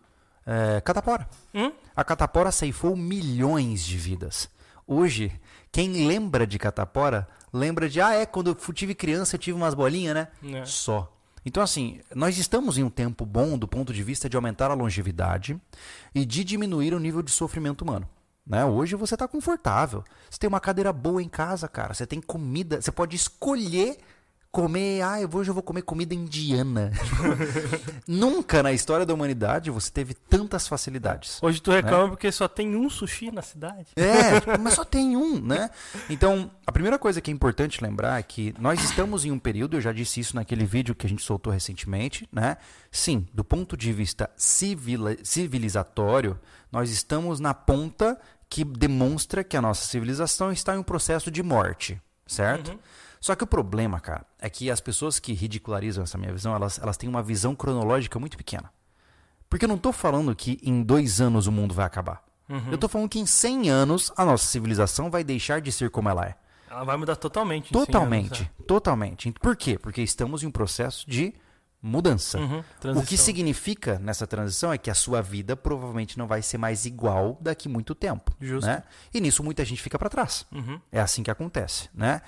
É, 0.45 0.79
catapora. 0.81 1.27
Hum? 1.51 1.71
A 1.95 2.03
catapora 2.03 2.51
ceifou 2.51 2.95
milhões 2.95 3.83
de 3.83 3.97
vidas. 3.97 4.47
Hoje, 4.85 5.31
quem 5.71 6.05
lembra 6.05 6.45
de 6.45 6.59
catapora, 6.59 7.27
lembra 7.51 7.89
de, 7.89 7.99
ah, 7.99 8.13
é, 8.13 8.23
quando 8.23 8.51
eu 8.51 8.73
tive 8.73 8.93
criança 8.93 9.35
eu 9.35 9.39
tive 9.39 9.57
umas 9.57 9.73
bolinhas, 9.73 10.13
né? 10.13 10.27
É. 10.43 10.63
Só. 10.63 11.11
Então, 11.43 11.63
assim, 11.63 11.99
nós 12.13 12.37
estamos 12.37 12.77
em 12.77 12.83
um 12.83 12.89
tempo 12.89 13.25
bom 13.25 13.57
do 13.57 13.67
ponto 13.67 13.91
de 13.91 14.03
vista 14.03 14.29
de 14.29 14.35
aumentar 14.35 14.69
a 14.69 14.75
longevidade 14.75 15.59
e 16.13 16.23
de 16.23 16.43
diminuir 16.43 16.93
o 16.93 16.99
nível 16.99 17.23
de 17.23 17.31
sofrimento 17.31 17.81
humano. 17.81 18.07
Né? 18.45 18.63
Hoje 18.63 18.95
você 18.95 19.15
está 19.15 19.27
confortável. 19.27 20.03
Você 20.29 20.37
tem 20.37 20.47
uma 20.47 20.59
cadeira 20.59 20.93
boa 20.93 21.21
em 21.21 21.29
casa, 21.29 21.67
cara. 21.67 21.95
Você 21.95 22.05
tem 22.05 22.21
comida. 22.21 22.79
Você 22.79 22.91
pode 22.91 23.15
escolher 23.15 23.97
comer, 24.51 25.01
ah, 25.01 25.17
hoje 25.33 25.49
eu 25.49 25.53
vou 25.53 25.63
comer 25.63 25.81
comida 25.81 26.13
indiana. 26.13 26.91
Nunca 28.05 28.61
na 28.61 28.73
história 28.73 29.05
da 29.05 29.13
humanidade 29.13 29.71
você 29.71 29.89
teve 29.89 30.13
tantas 30.13 30.67
facilidades. 30.67 31.39
Hoje 31.41 31.61
tu 31.61 31.71
reclama 31.71 32.03
né? 32.03 32.09
porque 32.09 32.29
só 32.31 32.49
tem 32.49 32.75
um 32.75 32.89
sushi 32.89 33.31
na 33.31 33.41
cidade. 33.41 33.87
É, 33.95 34.57
mas 34.59 34.73
só 34.73 34.83
tem 34.83 35.15
um, 35.15 35.39
né? 35.39 35.69
Então, 36.09 36.51
a 36.67 36.71
primeira 36.71 36.99
coisa 36.99 37.21
que 37.21 37.31
é 37.31 37.33
importante 37.33 37.81
lembrar 37.81 38.19
é 38.19 38.23
que 38.23 38.53
nós 38.59 38.83
estamos 38.83 39.23
em 39.23 39.31
um 39.31 39.39
período, 39.39 39.77
eu 39.77 39.81
já 39.81 39.93
disse 39.93 40.19
isso 40.19 40.35
naquele 40.35 40.65
vídeo 40.65 40.93
que 40.93 41.05
a 41.05 41.09
gente 41.09 41.23
soltou 41.23 41.53
recentemente, 41.53 42.27
né? 42.29 42.57
Sim, 42.91 43.25
do 43.33 43.45
ponto 43.45 43.77
de 43.77 43.93
vista 43.93 44.29
civilizatório, 44.35 46.37
nós 46.69 46.91
estamos 46.91 47.39
na 47.39 47.53
ponta 47.53 48.19
que 48.49 48.65
demonstra 48.65 49.45
que 49.45 49.55
a 49.55 49.61
nossa 49.61 49.87
civilização 49.87 50.51
está 50.51 50.75
em 50.75 50.79
um 50.79 50.83
processo 50.83 51.31
de 51.31 51.41
morte, 51.41 52.01
certo? 52.27 52.71
Uhum. 52.71 52.79
Só 53.21 53.35
que 53.35 53.43
o 53.43 53.47
problema, 53.47 53.99
cara, 53.99 54.25
é 54.39 54.49
que 54.49 54.71
as 54.71 54.81
pessoas 54.81 55.19
que 55.19 55.31
ridicularizam 55.31 56.03
essa 56.03 56.17
minha 56.17 56.33
visão, 56.33 56.55
elas, 56.55 56.79
elas 56.79 56.97
têm 56.97 57.07
uma 57.07 57.21
visão 57.21 57.55
cronológica 57.55 58.17
muito 58.17 58.35
pequena. 58.35 58.73
Porque 59.47 59.65
eu 59.65 59.69
não 59.69 59.75
estou 59.75 59.93
falando 59.93 60.35
que 60.35 60.59
em 60.63 60.81
dois 60.81 61.21
anos 61.21 61.45
o 61.45 61.51
mundo 61.51 61.73
vai 61.73 61.85
acabar. 61.85 62.23
Uhum. 62.49 62.69
Eu 62.69 62.75
estou 62.75 62.89
falando 62.89 63.07
que 63.07 63.19
em 63.19 63.25
100 63.25 63.69
anos 63.69 64.11
a 64.17 64.25
nossa 64.25 64.45
civilização 64.45 65.11
vai 65.11 65.23
deixar 65.23 65.61
de 65.61 65.71
ser 65.71 65.91
como 65.91 66.09
ela 66.09 66.25
é. 66.25 66.35
Ela 66.67 66.83
vai 66.83 66.97
mudar 66.97 67.15
totalmente. 67.15 67.71
Totalmente, 67.71 68.43
anos, 68.43 68.51
é. 68.59 68.63
totalmente. 68.63 69.31
Por 69.33 69.55
quê? 69.55 69.77
Porque 69.77 70.01
estamos 70.01 70.41
em 70.41 70.47
um 70.47 70.51
processo 70.51 71.07
de 71.07 71.33
mudança. 71.81 72.39
Uhum, 72.39 72.63
o 72.95 73.03
que 73.03 73.17
significa 73.17 73.99
nessa 73.99 74.25
transição 74.25 74.71
é 74.71 74.77
que 74.77 74.89
a 74.89 74.93
sua 74.93 75.21
vida 75.21 75.55
provavelmente 75.55 76.17
não 76.17 76.27
vai 76.27 76.41
ser 76.41 76.57
mais 76.57 76.85
igual 76.85 77.37
daqui 77.41 77.67
muito 77.67 77.93
tempo. 77.93 78.31
Justo. 78.39 78.67
Né? 78.67 78.83
E 79.13 79.19
nisso 79.19 79.43
muita 79.43 79.65
gente 79.65 79.81
fica 79.81 79.99
para 79.99 80.09
trás. 80.09 80.45
Uhum. 80.51 80.79
É 80.91 81.01
assim 81.01 81.23
que 81.23 81.31
acontece, 81.31 81.89
né? 81.93 82.21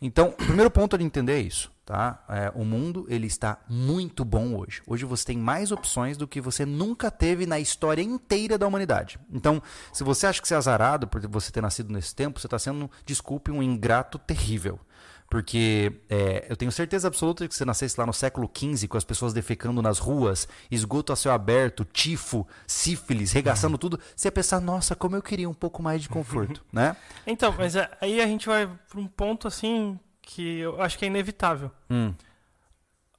Então, 0.00 0.28
o 0.28 0.32
primeiro 0.32 0.70
ponto 0.70 0.96
de 0.96 1.04
entender 1.04 1.32
é 1.32 1.40
isso, 1.40 1.72
tá? 1.84 2.24
É, 2.28 2.52
o 2.54 2.64
mundo 2.64 3.04
ele 3.08 3.26
está 3.26 3.58
muito 3.68 4.24
bom 4.24 4.54
hoje. 4.54 4.80
Hoje 4.86 5.04
você 5.04 5.26
tem 5.26 5.38
mais 5.38 5.72
opções 5.72 6.16
do 6.16 6.28
que 6.28 6.40
você 6.40 6.64
nunca 6.64 7.10
teve 7.10 7.46
na 7.46 7.58
história 7.58 8.02
inteira 8.02 8.56
da 8.56 8.66
humanidade. 8.66 9.18
Então, 9.32 9.60
se 9.92 10.04
você 10.04 10.26
acha 10.26 10.40
que 10.40 10.46
você 10.46 10.54
é 10.54 10.56
azarado 10.56 11.08
por 11.08 11.20
você 11.26 11.50
ter 11.50 11.60
nascido 11.60 11.92
nesse 11.92 12.14
tempo, 12.14 12.38
você 12.38 12.46
está 12.46 12.58
sendo, 12.58 12.88
desculpe, 13.04 13.50
um 13.50 13.62
ingrato 13.62 14.18
terrível. 14.18 14.78
Porque 15.30 15.92
é, 16.08 16.46
eu 16.48 16.56
tenho 16.56 16.72
certeza 16.72 17.06
absoluta 17.06 17.44
de 17.44 17.48
que 17.48 17.54
você 17.54 17.64
nascesse 17.64 18.00
lá 18.00 18.06
no 18.06 18.14
século 18.14 18.50
XV, 18.52 18.88
com 18.88 18.96
as 18.96 19.04
pessoas 19.04 19.34
defecando 19.34 19.82
nas 19.82 19.98
ruas, 19.98 20.48
esgoto 20.70 21.12
a 21.12 21.16
céu 21.16 21.32
aberto, 21.32 21.84
tifo, 21.84 22.46
sífilis, 22.66 23.32
regaçando 23.32 23.74
uhum. 23.74 23.78
tudo, 23.78 24.00
você 24.16 24.28
ia 24.28 24.32
pensar, 24.32 24.58
nossa, 24.60 24.96
como 24.96 25.16
eu 25.16 25.22
queria 25.22 25.48
um 25.48 25.54
pouco 25.54 25.82
mais 25.82 26.00
de 26.00 26.08
conforto, 26.08 26.64
né? 26.72 26.96
Então, 27.26 27.54
mas 27.58 27.76
é, 27.76 27.90
aí 28.00 28.22
a 28.22 28.26
gente 28.26 28.46
vai 28.46 28.66
para 28.88 29.00
um 29.00 29.06
ponto 29.06 29.46
assim 29.46 30.00
que 30.22 30.60
eu 30.60 30.80
acho 30.80 30.98
que 30.98 31.04
é 31.04 31.08
inevitável. 31.08 31.70
Hum. 31.90 32.14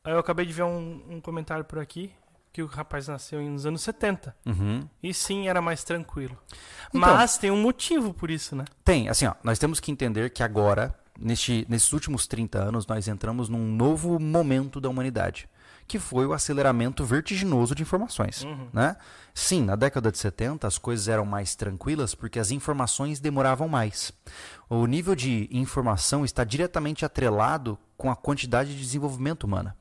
Eu 0.04 0.18
acabei 0.18 0.46
de 0.46 0.54
ver 0.54 0.64
um, 0.64 1.04
um 1.10 1.22
comentário 1.22 1.64
por 1.64 1.78
aqui 1.78 2.12
que 2.52 2.64
o 2.64 2.66
rapaz 2.66 3.08
nasceu 3.08 3.42
nos 3.42 3.66
anos 3.66 3.82
70. 3.82 4.36
Uhum. 4.46 4.88
E 5.02 5.14
sim, 5.14 5.48
era 5.48 5.62
mais 5.62 5.84
tranquilo. 5.84 6.38
Então, 6.90 7.00
Mas 7.00 7.38
tem 7.38 7.52
um 7.52 7.62
motivo 7.62 8.14
por 8.14 8.32
isso, 8.32 8.56
né? 8.56 8.66
Tem, 8.84 9.08
assim, 9.08 9.28
ó, 9.28 9.36
nós 9.44 9.60
temos 9.60 9.80
que 9.80 9.92
entender 9.92 10.32
que 10.32 10.42
agora 10.42 10.98
neste, 11.22 11.66
nesses 11.70 11.92
últimos 11.94 12.28
30 12.28 12.60
anos, 12.60 12.88
nós 12.88 13.08
entramos 13.08 13.50
num 13.50 13.66
novo 13.72 14.20
momento 14.20 14.80
da 14.80 14.90
humanidade, 14.90 15.50
que 15.88 16.00
foi 16.00 16.26
o 16.26 16.34
aceleramento 16.34 17.04
vertiginoso 17.04 17.74
de 17.74 17.84
informações. 17.84 18.44
Uhum. 18.44 18.68
Né? 18.72 18.96
Sim, 19.34 19.64
na 19.64 19.76
década 19.76 20.12
de 20.12 20.18
70 20.18 20.68
as 20.68 20.78
coisas 20.78 21.08
eram 21.08 21.26
mais 21.26 21.56
tranquilas 21.56 22.14
porque 22.16 22.40
as 22.40 22.52
informações 22.52 23.20
demoravam 23.20 23.68
mais. 23.68 24.12
O 24.70 24.86
nível 24.86 25.16
de 25.16 25.48
informação 25.52 26.24
está 26.24 26.44
diretamente 26.44 27.06
atrelado 27.06 27.78
com 27.98 28.10
a 28.12 28.16
quantidade 28.16 28.74
de 28.74 28.80
desenvolvimento 28.80 29.44
humana. 29.44 29.76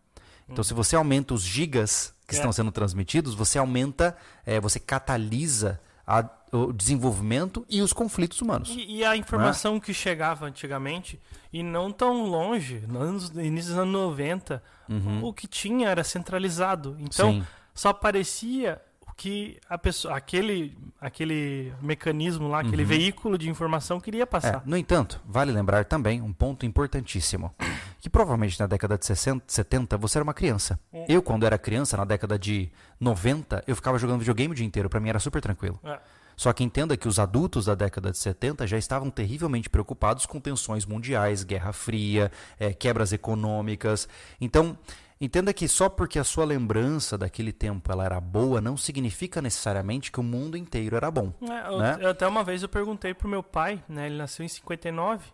Então, 0.48 0.64
se 0.64 0.72
você 0.72 0.96
aumenta 0.96 1.34
os 1.34 1.42
gigas 1.42 2.14
que 2.26 2.34
é. 2.34 2.38
estão 2.38 2.50
sendo 2.52 2.72
transmitidos, 2.72 3.34
você 3.34 3.58
aumenta, 3.58 4.16
é, 4.46 4.58
você 4.58 4.80
catalisa 4.80 5.78
a, 6.08 6.24
o 6.50 6.72
desenvolvimento 6.72 7.66
e 7.68 7.82
os 7.82 7.92
conflitos 7.92 8.40
humanos. 8.40 8.70
E, 8.70 8.96
e 8.96 9.04
a 9.04 9.14
informação 9.14 9.76
é? 9.76 9.80
que 9.80 9.92
chegava 9.92 10.46
antigamente, 10.46 11.20
e 11.52 11.62
não 11.62 11.92
tão 11.92 12.24
longe, 12.24 12.82
no 12.88 13.42
início 13.42 13.72
dos 13.72 13.78
anos 13.78 13.92
90, 13.92 14.62
uhum. 14.88 15.24
o 15.24 15.34
que 15.34 15.46
tinha 15.46 15.90
era 15.90 16.02
centralizado. 16.02 16.96
Então, 16.98 17.32
Sim. 17.32 17.46
só 17.74 17.90
aparecia 17.90 18.80
que 19.18 19.58
a 19.68 19.76
pessoa, 19.76 20.16
aquele, 20.16 20.78
aquele 21.00 21.72
mecanismo 21.82 22.46
lá, 22.46 22.60
aquele 22.60 22.82
uhum. 22.82 22.88
veículo 22.88 23.36
de 23.36 23.50
informação 23.50 23.98
queria 24.00 24.24
passar. 24.24 24.58
É, 24.58 24.62
no 24.64 24.76
entanto, 24.76 25.20
vale 25.26 25.50
lembrar 25.50 25.84
também 25.84 26.22
um 26.22 26.32
ponto 26.32 26.64
importantíssimo, 26.64 27.52
que 28.00 28.08
provavelmente 28.08 28.58
na 28.60 28.68
década 28.68 28.96
de 28.96 29.04
60, 29.04 29.44
70 29.48 29.96
você 29.96 30.18
era 30.18 30.22
uma 30.22 30.32
criança. 30.32 30.78
É. 30.92 31.04
Eu, 31.08 31.20
quando 31.20 31.44
era 31.44 31.58
criança, 31.58 31.96
na 31.96 32.04
década 32.04 32.38
de 32.38 32.70
90, 33.00 33.64
eu 33.66 33.74
ficava 33.74 33.98
jogando 33.98 34.20
videogame 34.20 34.52
o 34.52 34.54
dia 34.54 34.64
inteiro, 34.64 34.88
para 34.88 35.00
mim 35.00 35.08
era 35.08 35.18
super 35.18 35.42
tranquilo. 35.42 35.80
É. 35.82 35.98
Só 36.36 36.52
que 36.52 36.62
entenda 36.62 36.96
que 36.96 37.08
os 37.08 37.18
adultos 37.18 37.64
da 37.64 37.74
década 37.74 38.12
de 38.12 38.18
70 38.18 38.68
já 38.68 38.78
estavam 38.78 39.10
terrivelmente 39.10 39.68
preocupados 39.68 40.26
com 40.26 40.38
tensões 40.38 40.86
mundiais, 40.86 41.42
Guerra 41.42 41.72
Fria, 41.72 42.30
é, 42.60 42.72
quebras 42.72 43.12
econômicas. 43.12 44.08
Então, 44.40 44.78
Entenda 45.20 45.52
que 45.52 45.66
só 45.66 45.88
porque 45.88 46.18
a 46.18 46.24
sua 46.24 46.44
lembrança 46.44 47.18
daquele 47.18 47.52
tempo 47.52 47.90
ela 47.90 48.04
era 48.04 48.20
boa, 48.20 48.60
não 48.60 48.76
significa 48.76 49.42
necessariamente 49.42 50.12
que 50.12 50.20
o 50.20 50.22
mundo 50.22 50.56
inteiro 50.56 50.96
era 50.96 51.10
bom. 51.10 51.32
É, 51.42 51.68
eu, 51.68 51.78
né? 51.78 51.98
eu, 52.00 52.10
até 52.10 52.26
uma 52.26 52.44
vez 52.44 52.62
eu 52.62 52.68
perguntei 52.68 53.12
pro 53.12 53.28
meu 53.28 53.42
pai, 53.42 53.82
né? 53.88 54.06
Ele 54.06 54.16
nasceu 54.16 54.44
em 54.44 54.48
59. 54.48 55.24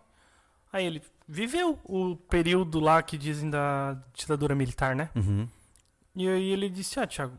Aí 0.73 0.85
ele 0.85 1.01
viveu 1.27 1.79
o 1.83 2.15
período 2.15 2.79
lá 2.79 3.01
que 3.03 3.17
dizem 3.17 3.49
da 3.49 3.97
ditadura 4.13 4.55
militar, 4.55 4.95
né? 4.95 5.09
Uhum. 5.15 5.47
E 6.15 6.27
aí 6.27 6.49
ele 6.49 6.67
disse, 6.67 6.99
ah, 6.99 7.05
Thiago, 7.05 7.37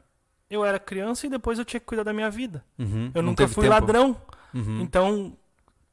eu 0.49 0.65
era 0.65 0.79
criança 0.79 1.27
e 1.27 1.31
depois 1.31 1.59
eu 1.59 1.65
tinha 1.65 1.81
que 1.81 1.87
cuidar 1.87 2.05
da 2.05 2.13
minha 2.13 2.31
vida. 2.31 2.65
Uhum. 2.79 3.11
Eu 3.13 3.23
não 3.23 3.31
nunca 3.31 3.49
fui 3.49 3.65
tempo. 3.65 3.75
ladrão. 3.75 4.17
Uhum. 4.55 4.81
Então, 4.81 5.37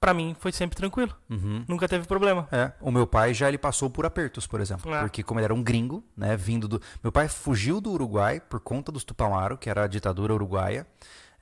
para 0.03 0.13
mim 0.13 0.35
foi 0.37 0.51
sempre 0.51 0.75
tranquilo. 0.75 1.15
Uhum. 1.29 1.63
Nunca 1.65 1.87
teve 1.87 2.05
problema. 2.05 2.45
É, 2.51 2.73
o 2.81 2.91
meu 2.91 3.07
pai 3.07 3.33
já 3.33 3.47
ele 3.47 3.57
passou 3.57 3.89
por 3.89 4.05
apertos, 4.05 4.45
por 4.45 4.59
exemplo, 4.59 4.93
é. 4.93 4.99
porque 4.99 5.23
como 5.23 5.39
ele 5.39 5.45
era 5.45 5.53
um 5.53 5.63
gringo, 5.63 6.03
né, 6.17 6.35
vindo 6.35 6.67
do 6.67 6.81
meu 7.01 7.09
pai 7.09 7.29
fugiu 7.29 7.79
do 7.79 7.89
Uruguai 7.89 8.41
por 8.41 8.59
conta 8.59 8.91
dos 8.91 9.05
Tupamaro, 9.05 9.57
que 9.57 9.69
era 9.69 9.85
a 9.85 9.87
ditadura 9.87 10.33
uruguaia. 10.33 10.85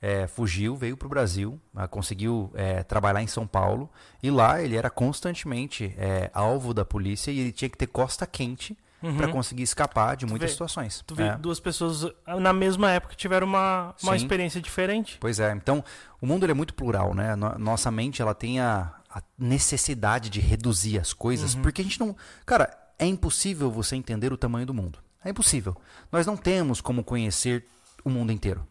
É, 0.00 0.28
fugiu, 0.28 0.76
veio 0.76 0.96
para 0.96 1.06
o 1.06 1.08
Brasil, 1.08 1.60
ah, 1.76 1.86
conseguiu 1.86 2.50
é, 2.54 2.82
trabalhar 2.82 3.22
em 3.22 3.28
São 3.28 3.46
Paulo 3.46 3.88
e 4.20 4.32
lá 4.32 4.60
ele 4.60 4.76
era 4.76 4.90
constantemente 4.90 5.94
é, 5.96 6.28
alvo 6.34 6.74
da 6.74 6.84
polícia 6.84 7.30
e 7.30 7.38
ele 7.38 7.52
tinha 7.52 7.68
que 7.68 7.78
ter 7.78 7.86
costa 7.86 8.26
quente 8.26 8.76
uhum. 9.02 9.16
para 9.16 9.28
conseguir 9.28 9.62
escapar 9.62 10.16
de 10.16 10.26
muitas 10.26 10.50
vê, 10.50 10.52
situações. 10.52 11.02
Tu 11.06 11.20
é. 11.20 11.36
duas 11.36 11.60
pessoas 11.60 12.06
ah, 12.26 12.38
na 12.38 12.52
mesma 12.52 12.90
época 12.90 13.14
tiveram 13.14 13.46
uma, 13.46 13.94
uma 14.02 14.16
experiência 14.16 14.60
diferente. 14.60 15.16
Pois 15.20 15.40
é. 15.40 15.52
Então, 15.52 15.84
o 16.20 16.26
mundo 16.26 16.48
é 16.48 16.54
muito 16.54 16.74
plural, 16.74 17.14
né? 17.14 17.34
Nossa 17.58 17.90
mente 17.90 18.22
ela 18.22 18.34
tem 18.34 18.60
a, 18.60 18.92
a 19.10 19.22
necessidade 19.38 20.30
de 20.30 20.40
reduzir 20.40 20.98
as 20.98 21.12
coisas, 21.12 21.54
uhum. 21.54 21.62
porque 21.62 21.80
a 21.80 21.84
gente 21.84 21.98
não. 21.98 22.16
Cara, 22.46 22.70
é 22.98 23.06
impossível 23.06 23.70
você 23.70 23.96
entender 23.96 24.32
o 24.32 24.36
tamanho 24.36 24.66
do 24.66 24.74
mundo. 24.74 24.98
É 25.24 25.30
impossível. 25.30 25.76
Nós 26.10 26.26
não 26.26 26.36
temos 26.36 26.80
como 26.80 27.04
conhecer 27.04 27.66
o 28.04 28.10
mundo 28.10 28.32
inteiro. 28.32 28.66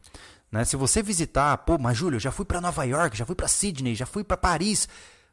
Né? 0.52 0.66
Se 0.66 0.76
você 0.76 1.02
visitar, 1.02 1.58
pô, 1.60 1.78
mas 1.78 1.98
Júlio, 1.98 2.20
já 2.20 2.32
fui 2.32 2.46
para 2.46 2.60
Nova 2.60 2.84
York, 2.84 3.18
já 3.18 3.26
fui 3.26 3.36
para 3.36 3.48
Sydney, 3.48 3.96
já 3.96 4.06
fui 4.06 4.24
para 4.24 4.36
Paris 4.36 4.88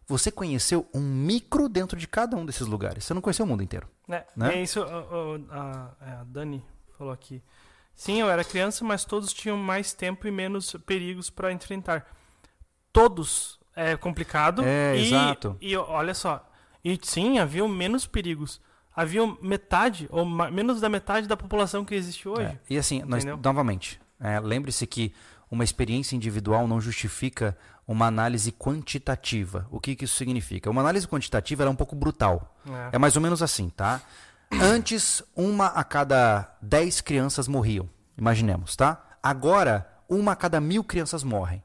você 0.09 0.33
conheceu 0.33 0.88
um 0.95 1.00
micro 1.00 1.69
dentro 1.69 1.99
de 1.99 2.09
cada 2.09 2.35
um 2.35 2.47
desses 2.47 2.67
lugares. 2.67 3.05
Você 3.05 3.12
não 3.12 3.21
conheceu 3.21 3.45
o 3.45 3.49
mundo 3.49 3.62
inteiro. 3.62 3.87
É, 4.09 4.25
né? 4.37 4.55
é 4.55 4.62
isso, 4.62 4.83
a, 4.83 4.87
a, 4.87 5.91
é, 6.00 6.11
a, 6.12 6.25
Dani 6.25 6.65
falou 6.97 7.12
aqui. 7.12 7.43
Sim, 7.95 8.21
eu 8.21 8.31
era 8.31 8.45
criança, 8.45 8.85
mas 8.85 9.05
todos 9.05 9.33
tinham 9.33 9.57
mais 9.57 9.93
tempo 9.93 10.27
e 10.27 10.31
menos 10.31 10.73
perigos 10.87 11.31
para 11.31 11.53
enfrentar. 11.53 12.07
Todos 12.93 13.59
é 13.75 13.97
complicado. 13.97 14.62
É, 14.65 14.97
e, 14.97 15.07
exato. 15.07 15.57
E 15.61 15.77
olha 15.77 16.15
só, 16.15 16.49
e 16.85 16.99
sim, 17.03 17.38
havia 17.38 17.67
menos 17.69 18.07
perigos. 18.07 18.61
Havia 18.95 19.25
metade, 19.41 20.09
ou 20.11 20.25
menos 20.25 20.81
da 20.81 20.88
metade 20.88 21.29
da 21.29 21.37
população 21.37 21.85
que 21.85 21.95
existe 21.95 22.29
hoje. 22.29 22.43
É. 22.43 22.59
E 22.71 22.79
assim, 22.79 23.03
nós, 23.03 23.25
novamente, 23.25 24.00
é, 24.19 24.41
lembre-se 24.41 24.87
que 24.87 25.12
uma 25.50 25.65
experiência 25.65 26.17
individual 26.17 26.67
não 26.67 26.81
justifica 26.81 27.57
uma 27.88 28.07
análise 28.07 28.52
quantitativa. 28.52 29.66
O 29.71 29.80
que, 29.80 29.97
que 29.97 30.04
isso 30.04 30.14
significa? 30.14 30.68
Uma 30.68 30.83
análise 30.83 31.09
quantitativa 31.09 31.64
é 31.64 31.68
um 31.68 31.75
pouco 31.75 31.97
brutal. 31.97 32.54
É. 32.68 32.97
é 32.97 32.99
mais 32.99 33.16
ou 33.16 33.23
menos 33.23 33.42
assim, 33.42 33.71
tá? 33.71 34.02
Antes, 34.52 35.23
uma 35.35 35.68
a 35.68 35.83
cada 35.83 36.54
dez 36.61 37.00
crianças 37.00 37.49
morriam. 37.49 37.89
Imaginemos, 38.17 38.76
tá? 38.76 39.02
Agora, 39.23 39.91
uma 40.06 40.32
a 40.32 40.36
cada 40.36 40.60
mil 40.60 40.84
crianças 40.84 41.25
morrem. 41.25 41.63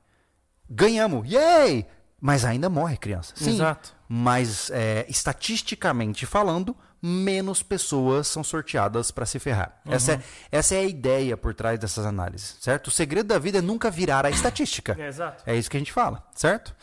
Ganhamos! 0.69 1.29
Yay! 1.29 1.85
Mas 2.21 2.45
ainda 2.45 2.69
morre 2.69 2.95
criança. 2.95 3.33
Sim, 3.35 3.55
Exato. 3.55 3.93
Mas, 4.07 4.69
é, 4.71 5.05
estatisticamente 5.09 6.25
falando, 6.25 6.75
menos 7.05 7.61
pessoas 7.61 8.27
são 8.27 8.41
sorteadas 8.41 9.11
para 9.11 9.25
se 9.25 9.37
ferrar. 9.37 9.77
Uhum. 9.85 9.91
Essa, 9.91 10.13
é, 10.13 10.21
essa 10.49 10.75
é 10.75 10.79
a 10.79 10.83
ideia 10.85 11.35
por 11.35 11.53
trás 11.53 11.77
dessas 11.77 12.05
análises, 12.05 12.55
certo? 12.61 12.87
O 12.87 12.91
segredo 12.91 13.27
da 13.27 13.37
vida 13.37 13.57
é 13.57 13.61
nunca 13.61 13.91
virar 13.91 14.25
a 14.25 14.29
estatística. 14.29 14.95
É, 14.97 15.07
exato. 15.07 15.43
é 15.45 15.53
isso 15.53 15.69
que 15.69 15.75
a 15.75 15.79
gente 15.79 15.91
fala, 15.91 16.25
certo? 16.33 16.73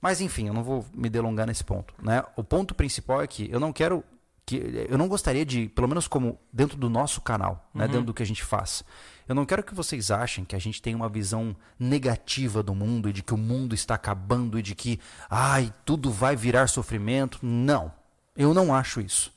Mas 0.00 0.20
enfim, 0.20 0.46
eu 0.46 0.54
não 0.54 0.62
vou 0.62 0.86
me 0.94 1.10
delongar 1.10 1.44
nesse 1.44 1.64
ponto. 1.64 1.92
Né? 2.00 2.22
O 2.36 2.44
ponto 2.44 2.72
principal 2.72 3.20
é 3.20 3.26
que 3.26 3.50
eu 3.50 3.58
não 3.58 3.72
quero 3.72 4.04
que 4.46 4.86
eu 4.90 4.98
não 4.98 5.08
gostaria 5.08 5.44
de, 5.44 5.68
pelo 5.70 5.88
menos 5.88 6.06
como 6.06 6.38
dentro 6.52 6.76
do 6.76 6.90
nosso 6.90 7.22
canal, 7.22 7.66
né, 7.72 7.86
uhum. 7.86 7.90
dentro 7.90 8.06
do 8.06 8.14
que 8.14 8.22
a 8.22 8.26
gente 8.26 8.44
faz, 8.44 8.84
eu 9.26 9.34
não 9.34 9.46
quero 9.46 9.62
que 9.62 9.74
vocês 9.74 10.10
achem 10.10 10.44
que 10.44 10.54
a 10.54 10.58
gente 10.58 10.82
tem 10.82 10.94
uma 10.94 11.08
visão 11.08 11.56
negativa 11.78 12.62
do 12.62 12.74
mundo 12.74 13.08
e 13.08 13.12
de 13.12 13.22
que 13.22 13.32
o 13.32 13.38
mundo 13.38 13.74
está 13.74 13.94
acabando 13.94 14.58
e 14.58 14.62
de 14.62 14.74
que, 14.74 15.00
ai, 15.30 15.72
tudo 15.82 16.10
vai 16.10 16.36
virar 16.36 16.66
sofrimento. 16.66 17.38
Não, 17.40 17.90
eu 18.36 18.52
não 18.52 18.74
acho 18.74 19.00
isso. 19.00 19.33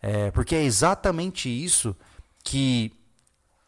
É, 0.00 0.30
porque 0.30 0.54
é 0.54 0.62
exatamente 0.62 1.48
isso 1.48 1.96
que 2.42 2.92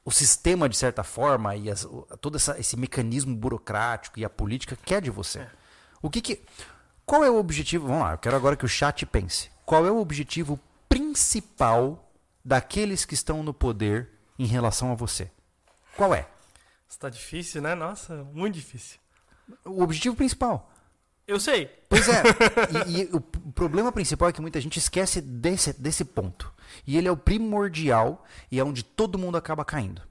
o 0.04 0.10
sistema, 0.10 0.68
de 0.68 0.76
certa 0.76 1.02
forma, 1.02 1.54
e 1.56 1.70
as, 1.70 1.86
todo 2.20 2.36
essa, 2.36 2.58
esse 2.58 2.76
mecanismo 2.76 3.34
burocrático 3.34 4.18
e 4.18 4.24
a 4.24 4.30
política 4.30 4.76
quer 4.76 5.02
de 5.02 5.10
você. 5.10 5.40
É. 5.40 5.50
O 6.02 6.08
que, 6.08 6.20
que 6.20 6.40
Qual 7.04 7.24
é 7.24 7.30
o 7.30 7.36
objetivo? 7.36 7.88
Vamos 7.88 8.02
lá, 8.02 8.12
eu 8.12 8.18
quero 8.18 8.36
agora 8.36 8.56
que 8.56 8.64
o 8.64 8.68
chat 8.68 9.04
pense. 9.06 9.50
Qual 9.66 9.86
é 9.86 9.90
o 9.90 9.98
objetivo 9.98 10.58
principal 10.88 12.10
daqueles 12.44 13.04
que 13.04 13.14
estão 13.14 13.42
no 13.42 13.52
poder 13.52 14.08
em 14.38 14.46
relação 14.46 14.90
a 14.90 14.94
você? 14.94 15.30
Qual 15.96 16.14
é? 16.14 16.26
Está 16.88 17.08
difícil, 17.08 17.62
né? 17.62 17.74
Nossa, 17.74 18.24
muito 18.32 18.54
difícil. 18.54 18.98
O 19.64 19.82
objetivo 19.82 20.16
principal. 20.16 20.69
Eu 21.30 21.38
sei. 21.38 21.70
Pois 21.88 22.08
é. 22.08 22.22
e, 22.88 23.02
e, 23.02 23.10
o 23.12 23.20
problema 23.20 23.92
principal 23.92 24.28
é 24.28 24.32
que 24.32 24.40
muita 24.40 24.60
gente 24.60 24.78
esquece 24.78 25.20
desse, 25.20 25.72
desse 25.72 26.04
ponto. 26.04 26.52
E 26.84 26.98
ele 26.98 27.06
é 27.06 27.12
o 27.12 27.16
primordial 27.16 28.24
e 28.50 28.58
é 28.58 28.64
onde 28.64 28.82
todo 28.82 29.16
mundo 29.16 29.36
acaba 29.36 29.64
caindo. 29.64 30.02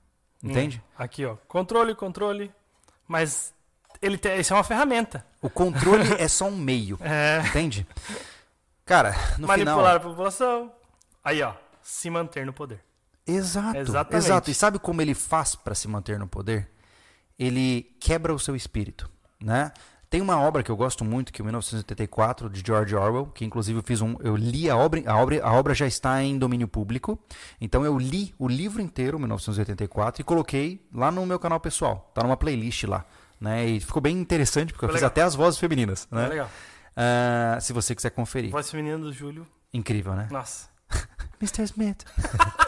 Entende? 0.41 0.81
Hum, 0.81 0.93
aqui, 0.97 1.25
ó. 1.25 1.35
Controle, 1.45 1.93
controle. 1.93 2.49
Mas 3.05 3.53
ele 4.01 4.17
tem, 4.17 4.39
isso 4.39 4.53
é 4.53 4.55
uma 4.55 4.63
ferramenta. 4.63 5.25
O 5.41 5.49
controle 5.49 6.07
é 6.17 6.27
só 6.29 6.45
um 6.45 6.55
meio. 6.55 6.97
É. 7.01 7.43
Entende? 7.49 7.85
Cara, 8.85 9.13
no 9.37 9.45
Manipular 9.45 9.75
final... 9.75 9.95
a 9.95 9.99
população. 9.99 10.71
Aí, 11.21 11.41
ó. 11.41 11.53
Se 11.81 12.09
manter 12.09 12.45
no 12.45 12.53
poder. 12.53 12.81
Exato. 13.27 13.77
Exatamente. 13.77 14.25
Exato. 14.25 14.51
E 14.51 14.53
sabe 14.53 14.79
como 14.79 15.01
ele 15.01 15.13
faz 15.13 15.53
para 15.53 15.75
se 15.75 15.87
manter 15.89 16.17
no 16.17 16.27
poder? 16.27 16.71
Ele 17.37 17.93
quebra 17.99 18.33
o 18.33 18.39
seu 18.39 18.55
espírito, 18.55 19.09
né? 19.41 19.73
Tem 20.09 20.21
uma 20.21 20.39
obra 20.39 20.63
que 20.63 20.71
eu 20.71 20.75
gosto 20.75 21.05
muito, 21.05 21.31
que 21.31 21.39
é 21.39 21.43
1984, 21.43 22.49
de 22.49 22.63
George 22.65 22.95
Orwell, 22.95 23.27
que 23.27 23.45
inclusive 23.45 23.77
eu 23.77 23.83
fiz 23.83 24.01
um. 24.01 24.15
Eu 24.21 24.35
li 24.35 24.67
a 24.67 24.75
obra, 24.75 25.03
a 25.05 25.15
obra, 25.15 25.43
a 25.43 25.53
obra 25.53 25.75
já 25.75 25.85
está 25.85 26.23
em 26.23 26.37
domínio 26.37 26.67
público. 26.67 27.19
Então 27.61 27.85
eu 27.85 27.95
li 27.97 28.33
o 28.39 28.47
livro 28.47 28.81
inteiro, 28.81 29.19
1984, 29.19 30.21
e 30.21 30.23
coloquei 30.23 30.83
lá 30.91 31.11
no 31.11 31.23
meu 31.27 31.37
canal 31.37 31.59
pessoal. 31.59 32.11
Tá 32.15 32.23
numa 32.23 32.35
playlist 32.35 32.85
lá. 32.85 33.05
Né? 33.39 33.67
E 33.67 33.79
ficou 33.79 34.01
bem 34.01 34.17
interessante, 34.17 34.73
porque 34.73 34.85
eu 34.85 34.89
fiz 34.89 35.03
até 35.03 35.21
as 35.21 35.35
vozes 35.35 35.59
femininas. 35.59 36.07
Né? 36.11 36.27
legal. 36.27 36.49
Uh, 36.97 37.61
se 37.61 37.71
você 37.71 37.93
quiser 37.93 38.09
conferir. 38.09 38.49
Voz 38.49 38.69
feminina 38.69 38.97
do 38.97 39.13
Júlio. 39.13 39.45
Incrível, 39.71 40.13
né? 40.15 40.27
Nossa. 40.31 40.67
Mr. 41.39 41.63
Smith. 41.63 42.03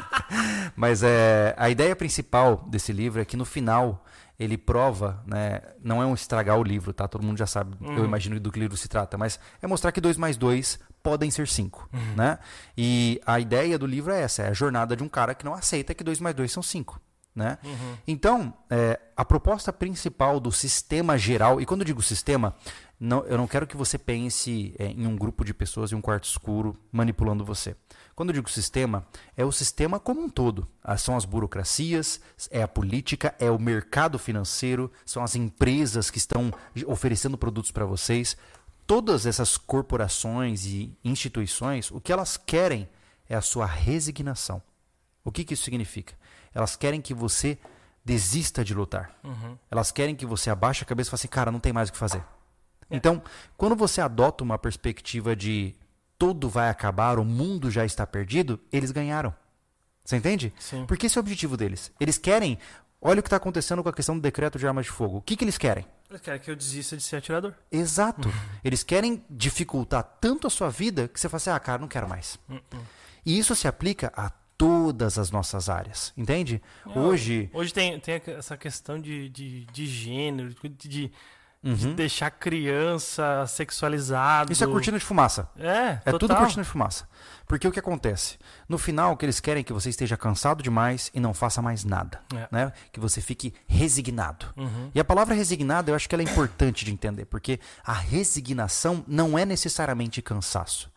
Mas 0.76 1.04
é, 1.04 1.54
a 1.58 1.70
ideia 1.70 1.96
principal 1.96 2.64
desse 2.68 2.94
livro 2.94 3.20
é 3.20 3.26
que 3.26 3.36
no 3.36 3.46
final 3.46 4.06
ele 4.42 4.58
prova, 4.58 5.24
né, 5.28 5.62
não 5.84 6.02
é 6.02 6.06
um 6.06 6.16
estragar 6.16 6.58
o 6.58 6.64
livro, 6.64 6.92
tá? 6.92 7.08
Todo 7.08 7.24
mundo 7.24 7.38
já 7.38 7.46
sabe, 7.46 7.78
uhum. 7.80 7.98
eu 7.98 8.06
imagino 8.06 8.40
do 8.40 8.52
que 8.52 8.58
o 8.58 8.62
livro 8.62 8.76
se 8.76 8.88
trata, 8.88 9.16
mas 9.16 9.40
é 9.62 9.68
mostrar 9.68 9.92
que 9.92 10.02
2 10.02 10.18
mais 10.18 10.36
2 10.36 10.80
podem 11.04 11.30
ser 11.30 11.48
5, 11.48 11.90
uhum. 11.94 12.00
né? 12.16 12.40
E 12.76 13.22
a 13.24 13.40
ideia 13.40 13.78
do 13.78 13.86
livro 13.86 14.12
é 14.12 14.22
essa, 14.22 14.42
é 14.42 14.48
a 14.48 14.54
jornada 14.54 14.96
de 14.96 15.04
um 15.04 15.10
cara 15.10 15.36
que 15.36 15.46
não 15.46 15.54
aceita 15.54 15.94
que 15.94 16.04
2 16.04 16.20
mais 16.20 16.36
2 16.36 16.52
são 16.52 16.64
5. 16.64 17.00
Né? 17.34 17.58
Uhum. 17.64 17.96
Então, 18.06 18.54
é, 18.70 19.00
a 19.16 19.24
proposta 19.24 19.72
principal 19.72 20.38
do 20.38 20.52
sistema 20.52 21.18
geral, 21.18 21.62
e 21.62 21.66
quando 21.66 21.80
eu 21.80 21.86
digo 21.86 22.02
sistema, 22.02 22.54
não, 23.00 23.24
eu 23.24 23.38
não 23.38 23.48
quero 23.48 23.66
que 23.66 23.78
você 23.78 23.98
pense 23.98 24.76
é, 24.78 24.88
em 24.88 25.08
um 25.08 25.16
grupo 25.16 25.46
de 25.46 25.54
pessoas 25.54 25.94
em 25.94 25.96
um 25.96 26.02
quarto 26.02 26.26
escuro 26.26 26.78
manipulando 26.92 27.46
você. 27.46 27.74
Quando 28.22 28.30
eu 28.30 28.36
digo 28.36 28.52
sistema, 28.52 29.04
é 29.36 29.44
o 29.44 29.52
sistema 29.52 30.00
como 30.00 30.22
um 30.22 30.30
todo. 30.30 30.68
Ah, 30.84 30.96
são 30.96 31.18
as 31.18 31.26
burocracias, 31.26 32.22
é 32.52 32.62
a 32.62 32.68
política, 32.68 33.34
é 33.40 33.50
o 33.50 33.58
mercado 33.58 34.20
financeiro, 34.20 34.92
são 35.04 35.24
as 35.24 35.36
empresas 35.36 36.12
que 36.12 36.20
estão 36.20 36.54
oferecendo 36.86 37.36
produtos 37.36 37.72
para 37.72 37.84
vocês. 37.84 38.38
Todas 38.86 39.26
essas 39.26 39.58
corporações 39.58 40.68
e 40.68 40.96
instituições, 41.04 41.90
o 41.90 42.00
que 42.00 42.14
elas 42.14 42.38
querem 42.38 42.88
é 43.28 43.36
a 43.36 43.42
sua 43.42 43.66
resignação. 43.66 44.62
O 45.26 45.32
que, 45.32 45.44
que 45.44 45.56
isso 45.56 45.64
significa? 45.64 46.14
Elas 46.54 46.76
querem 46.76 47.02
que 47.02 47.16
você 47.16 47.58
desista 48.06 48.64
de 48.64 48.76
lutar. 48.76 49.18
Uhum. 49.24 49.58
Elas 49.72 49.92
querem 49.92 50.16
que 50.16 50.28
você 50.28 50.52
abaixe 50.52 50.84
a 50.84 50.86
cabeça 50.86 51.08
e 51.08 51.10
fale 51.10 51.22
assim, 51.22 51.28
cara, 51.28 51.52
não 51.52 51.60
tem 51.60 51.74
mais 51.74 51.90
o 51.90 51.92
que 51.92 51.98
fazer. 51.98 52.24
É. 52.88 52.96
Então, 52.96 53.20
quando 53.58 53.76
você 53.76 54.00
adota 54.00 54.44
uma 54.44 54.60
perspectiva 54.60 55.36
de 55.36 55.74
tudo 56.22 56.48
vai 56.48 56.70
acabar, 56.70 57.18
o 57.18 57.26
mundo 57.26 57.72
já 57.72 57.84
está 57.84 58.06
perdido, 58.06 58.60
eles 58.72 58.92
ganharam. 58.92 59.34
Você 60.06 60.18
entende? 60.18 60.54
Sim. 60.60 60.86
Porque 60.86 61.08
esse 61.08 61.18
é 61.18 61.20
o 61.20 61.24
objetivo 61.24 61.58
deles. 61.58 61.92
Eles 62.00 62.20
querem. 62.20 62.60
Olha 63.02 63.20
o 63.22 63.24
que 63.24 63.28
está 63.28 63.38
acontecendo 63.38 63.82
com 63.82 63.90
a 63.90 63.94
questão 63.94 64.14
do 64.14 64.22
decreto 64.22 64.60
de 64.60 64.68
armas 64.68 64.86
de 64.86 64.92
fogo. 64.92 65.18
O 65.18 65.22
que, 65.24 65.36
que 65.36 65.44
eles 65.44 65.58
querem? 65.58 65.84
Eles 66.08 66.22
querem 66.22 66.40
que 66.40 66.52
eu 66.52 66.56
desista 66.56 66.96
de 66.96 67.02
ser 67.02 67.16
atirador. 67.16 67.56
Exato. 67.72 68.28
Uhum. 68.28 68.36
Eles 68.64 68.84
querem 68.84 69.26
dificultar 69.32 70.04
tanto 70.22 70.46
a 70.46 70.50
sua 70.52 70.70
vida 70.70 71.08
que 71.08 71.20
você 71.20 71.28
fala 71.28 71.38
assim: 71.38 71.50
ah, 71.50 71.60
cara, 71.60 71.82
não 71.82 71.88
quero 71.88 72.08
mais. 72.08 72.38
Uhum. 72.48 72.60
E 73.26 73.40
isso 73.40 73.56
se 73.56 73.68
aplica 73.68 74.14
a 74.16 74.30
todas 74.56 75.18
as 75.18 75.32
nossas 75.32 75.70
áreas, 75.70 76.14
entende? 76.16 76.62
É, 76.86 77.00
hoje. 77.00 77.50
Hoje 77.52 77.74
tem, 77.74 78.00
tem 78.00 78.22
essa 78.28 78.56
questão 78.56 79.02
de, 79.02 79.28
de, 79.30 79.66
de 79.66 79.88
gênero, 79.88 80.54
de, 80.70 81.12
Uhum. 81.64 81.76
De 81.76 81.94
deixar 81.94 82.32
criança 82.32 83.46
sexualizado. 83.48 84.52
Isso 84.52 84.64
é 84.64 84.68
cortina 84.68 84.98
de 84.98 85.06
fumaça. 85.06 85.48
É, 85.60 85.68
É 85.68 86.12
total. 86.12 86.20
tudo 86.20 86.36
cortina 86.36 86.64
de 86.64 86.70
fumaça. 86.70 87.08
Porque 87.46 87.68
o 87.68 87.72
que 87.72 87.80
acontece? 87.80 88.38
No 88.68 88.78
final, 88.78 89.12
o 89.12 89.18
que 89.18 89.26
eles 89.26 89.40
querem 89.40 89.62
é 89.62 89.64
que 89.64 89.74
você 89.74 89.90
esteja 89.90 90.18
cansado 90.18 90.64
demais 90.64 91.12
e 91.14 91.20
não 91.20 91.34
faça 91.34 91.62
mais 91.62 91.84
nada. 91.84 92.20
É. 92.34 92.48
Né? 92.52 92.74
Que 92.92 93.00
você 93.00 93.22
fique 93.22 93.54
resignado. 93.68 94.48
Uhum. 94.58 94.90
E 94.96 95.00
a 95.00 95.04
palavra 95.04 95.36
resignado, 95.36 95.92
eu 95.92 95.96
acho 95.96 96.08
que 96.10 96.16
ela 96.16 96.24
é 96.24 96.26
importante 96.26 96.84
de 96.86 96.92
entender. 96.92 97.26
Porque 97.26 97.60
a 97.86 97.94
resignação 97.94 99.04
não 99.08 99.38
é 99.38 99.46
necessariamente 99.46 100.22
cansaço. 100.22 100.90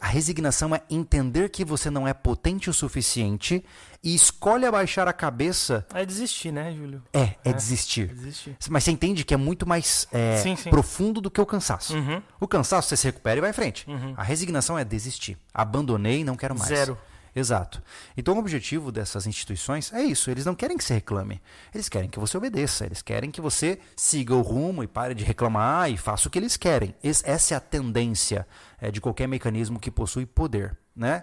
A 0.00 0.06
resignação 0.06 0.74
é 0.74 0.82
entender 0.90 1.48
que 1.48 1.64
você 1.64 1.90
não 1.90 2.06
é 2.06 2.12
potente 2.12 2.68
o 2.68 2.74
suficiente 2.74 3.64
e 4.02 4.14
escolhe 4.14 4.66
abaixar 4.66 5.08
a 5.08 5.12
cabeça. 5.12 5.86
É 5.94 6.04
desistir, 6.04 6.52
né, 6.52 6.72
Júlio? 6.72 7.02
É, 7.12 7.20
é, 7.20 7.36
é 7.44 7.52
desistir. 7.52 8.08
desistir. 8.08 8.56
Mas 8.68 8.84
você 8.84 8.90
entende 8.90 9.24
que 9.24 9.34
é 9.34 9.36
muito 9.36 9.66
mais 9.66 10.06
é, 10.12 10.36
sim, 10.38 10.56
sim. 10.56 10.70
profundo 10.70 11.20
do 11.20 11.30
que 11.30 11.40
o 11.40 11.46
cansaço. 11.46 11.94
Uhum. 11.94 12.22
O 12.40 12.46
cansaço 12.46 12.88
você 12.88 12.96
se 12.96 13.06
recupera 13.06 13.38
e 13.38 13.40
vai 13.40 13.50
em 13.50 13.54
frente. 13.54 13.88
Uhum. 13.88 14.14
A 14.16 14.22
resignação 14.22 14.78
é 14.78 14.84
desistir. 14.84 15.36
Abandonei, 15.52 16.24
não 16.24 16.36
quero 16.36 16.56
mais. 16.56 16.68
Zero. 16.68 16.98
Exato. 17.38 17.80
Então 18.16 18.34
o 18.34 18.38
objetivo 18.38 18.90
dessas 18.90 19.26
instituições 19.26 19.92
é 19.92 20.02
isso. 20.02 20.30
Eles 20.30 20.44
não 20.44 20.54
querem 20.54 20.76
que 20.76 20.82
você 20.82 20.94
reclame. 20.94 21.40
Eles 21.72 21.88
querem 21.88 22.10
que 22.10 22.18
você 22.18 22.36
obedeça. 22.36 22.84
Eles 22.84 23.00
querem 23.00 23.30
que 23.30 23.40
você 23.40 23.78
siga 23.96 24.34
o 24.34 24.42
rumo 24.42 24.82
e 24.82 24.88
pare 24.88 25.14
de 25.14 25.24
reclamar 25.24 25.90
e 25.90 25.96
faça 25.96 26.26
o 26.26 26.30
que 26.30 26.38
eles 26.38 26.56
querem. 26.56 26.94
Essa 27.02 27.54
é 27.54 27.56
a 27.56 27.60
tendência 27.60 28.46
é, 28.80 28.90
de 28.90 29.00
qualquer 29.00 29.28
mecanismo 29.28 29.78
que 29.78 29.90
possui 29.90 30.26
poder. 30.26 30.76
Né? 30.96 31.22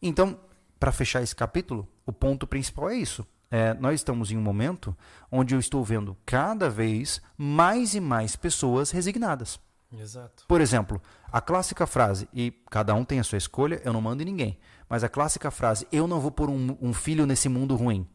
Então, 0.00 0.38
para 0.78 0.92
fechar 0.92 1.22
esse 1.22 1.34
capítulo, 1.34 1.88
o 2.04 2.12
ponto 2.12 2.46
principal 2.46 2.90
é 2.90 2.94
isso. 2.94 3.26
É, 3.50 3.74
nós 3.74 3.94
estamos 3.94 4.30
em 4.30 4.36
um 4.36 4.42
momento 4.42 4.96
onde 5.30 5.54
eu 5.54 5.58
estou 5.58 5.82
vendo 5.84 6.16
cada 6.24 6.68
vez 6.68 7.20
mais 7.36 7.94
e 7.94 8.00
mais 8.00 8.36
pessoas 8.36 8.90
resignadas. 8.90 9.58
Exato. 9.92 10.44
Por 10.46 10.60
exemplo, 10.60 11.00
a 11.30 11.40
clássica 11.40 11.86
frase, 11.86 12.28
e 12.32 12.50
cada 12.70 12.94
um 12.94 13.04
tem 13.04 13.20
a 13.20 13.24
sua 13.24 13.38
escolha, 13.38 13.80
eu 13.84 13.92
não 13.92 14.00
mando 14.00 14.22
em 14.22 14.26
ninguém. 14.26 14.58
Mas 14.88 15.02
a 15.02 15.08
clássica 15.08 15.50
frase, 15.50 15.86
eu 15.90 16.06
não 16.06 16.20
vou 16.20 16.30
pôr 16.30 16.48
um, 16.48 16.76
um 16.80 16.92
filho 16.92 17.26
nesse 17.26 17.48
mundo 17.48 17.74
ruim. 17.74 18.06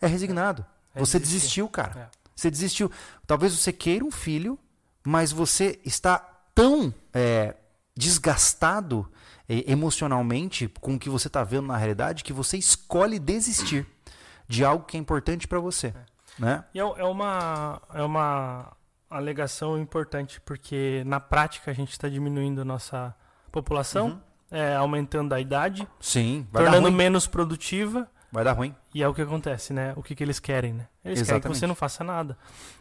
É 0.00 0.06
resignado. 0.06 0.64
É, 0.94 0.98
é 0.98 1.00
você 1.00 1.18
desistiu, 1.18 1.68
cara. 1.68 2.10
É. 2.14 2.18
Você 2.34 2.50
desistiu. 2.50 2.90
Talvez 3.26 3.52
você 3.52 3.72
queira 3.72 4.04
um 4.04 4.10
filho, 4.10 4.58
mas 5.04 5.32
você 5.32 5.78
está 5.84 6.18
tão 6.54 6.92
é, 7.12 7.54
desgastado 7.96 9.10
é, 9.48 9.70
emocionalmente 9.70 10.68
com 10.80 10.94
o 10.94 10.98
que 10.98 11.08
você 11.08 11.28
está 11.28 11.44
vendo 11.44 11.68
na 11.68 11.76
realidade 11.76 12.24
que 12.24 12.32
você 12.32 12.56
escolhe 12.56 13.18
desistir 13.18 13.86
de 14.48 14.64
algo 14.64 14.84
que 14.84 14.96
é 14.96 15.00
importante 15.00 15.46
para 15.46 15.60
você. 15.60 15.88
É. 15.88 15.94
Né? 16.38 16.64
E 16.74 16.80
é, 16.80 16.82
é, 16.82 17.04
uma, 17.04 17.80
é 17.94 18.02
uma 18.02 18.72
alegação 19.08 19.78
importante, 19.78 20.40
porque 20.40 21.02
na 21.06 21.20
prática 21.20 21.70
a 21.70 21.74
gente 21.74 21.90
está 21.90 22.08
diminuindo 22.08 22.60
a 22.60 22.64
nossa 22.64 23.14
população. 23.52 24.08
Uhum 24.08 24.27
é, 24.50 24.74
aumentando 24.74 25.34
a 25.34 25.40
idade. 25.40 25.86
Sim, 26.00 26.46
vai 26.52 26.64
tornando 26.64 26.90
menos 26.90 27.26
produtiva. 27.26 28.08
Vai 28.30 28.44
dar 28.44 28.52
ruim. 28.52 28.74
E 28.94 29.02
é 29.02 29.08
o 29.08 29.14
que 29.14 29.22
acontece, 29.22 29.72
né? 29.72 29.94
O 29.96 30.02
que, 30.02 30.14
que 30.14 30.22
eles 30.22 30.38
querem, 30.38 30.74
né? 30.74 30.86
Eles 31.02 31.20
Exatamente. 31.20 31.42
querem 31.42 31.52
que 31.54 31.58
você 31.58 31.66
não 31.66 31.74
faça 31.74 32.04
nada. 32.04 32.36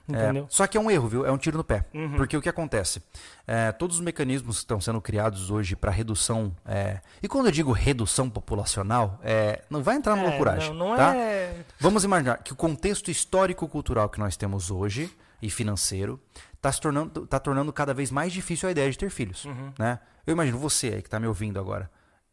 Entendeu? 0.07 0.43
É, 0.43 0.47
só 0.49 0.67
que 0.67 0.77
é 0.77 0.81
um 0.81 0.91
erro, 0.91 1.07
viu? 1.07 1.25
É 1.25 1.31
um 1.31 1.37
tiro 1.37 1.57
no 1.57 1.63
pé. 1.63 1.85
Uhum. 1.93 2.17
Porque 2.17 2.35
o 2.35 2.41
que 2.41 2.49
acontece? 2.49 3.01
É, 3.45 3.71
todos 3.71 3.95
os 3.95 4.01
mecanismos 4.01 4.57
que 4.57 4.63
estão 4.63 4.81
sendo 4.81 4.99
criados 4.99 5.49
hoje 5.49 5.73
para 5.73 5.89
redução. 5.89 6.53
É, 6.65 6.99
e 7.23 7.29
quando 7.29 7.45
eu 7.45 7.51
digo 7.51 7.71
redução 7.71 8.29
populacional, 8.29 9.21
é, 9.23 9.63
não 9.69 9.81
vai 9.81 9.95
entrar 9.95 10.17
na 10.17 10.23
é, 10.23 10.27
loucuragem. 10.27 10.73
Não, 10.73 10.89
não 10.89 10.95
tá? 10.97 11.15
é. 11.15 11.61
Vamos 11.79 12.03
imaginar 12.03 12.39
que 12.39 12.51
o 12.51 12.55
contexto 12.55 13.09
histórico-cultural 13.09 14.09
que 14.09 14.19
nós 14.19 14.35
temos 14.35 14.69
hoje 14.69 15.09
e 15.41 15.49
financeiro 15.49 16.19
está 16.55 16.71
se 16.73 16.81
tornando, 16.81 17.25
tá 17.25 17.39
tornando 17.39 17.71
cada 17.71 17.93
vez 17.93 18.11
mais 18.11 18.33
difícil 18.33 18.67
a 18.67 18.71
ideia 18.71 18.91
de 18.91 18.97
ter 18.97 19.09
filhos. 19.09 19.45
Uhum. 19.45 19.71
Né? 19.79 19.97
Eu 20.27 20.33
imagino 20.33 20.59
você 20.59 20.87
aí 20.87 21.01
que 21.01 21.07
está 21.07 21.19
me 21.19 21.25
ouvindo 21.25 21.59
agora. 21.59 21.89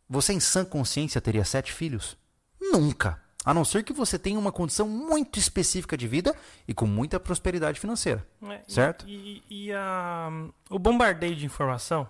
Você 0.09 0.33
em 0.33 0.41
sã 0.41 0.65
consciência 0.65 1.21
teria 1.21 1.45
sete 1.45 1.73
filhos? 1.73 2.19
Nunca. 2.61 3.23
A 3.45 3.55
não 3.55 3.65
ser 3.65 3.85
que 3.85 3.93
você 3.93 4.19
tenha 4.19 4.39
uma 4.39 4.51
condição 4.51 4.89
muito 4.89 5.39
específica 5.39 5.97
de 5.97 6.09
vida 6.09 6.35
e 6.67 6.75
com 6.75 6.87
muita 6.87 7.21
prosperidade 7.21 7.79
financeira. 7.79 8.27
É, 8.43 8.61
certo? 8.67 9.07
E, 9.07 9.43
e, 9.49 9.67
e 9.67 9.73
a, 9.73 10.29
o 10.69 10.79
bombardeio 10.79 11.37
de 11.37 11.47
informação 11.47 12.09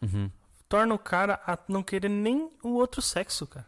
uhum. 0.00 0.30
torna 0.68 0.94
o 0.94 0.98
cara 0.98 1.40
a 1.46 1.58
não 1.68 1.82
querer 1.82 2.08
nem 2.08 2.50
o 2.62 2.74
outro 2.74 3.02
sexo, 3.02 3.46
cara. 3.46 3.66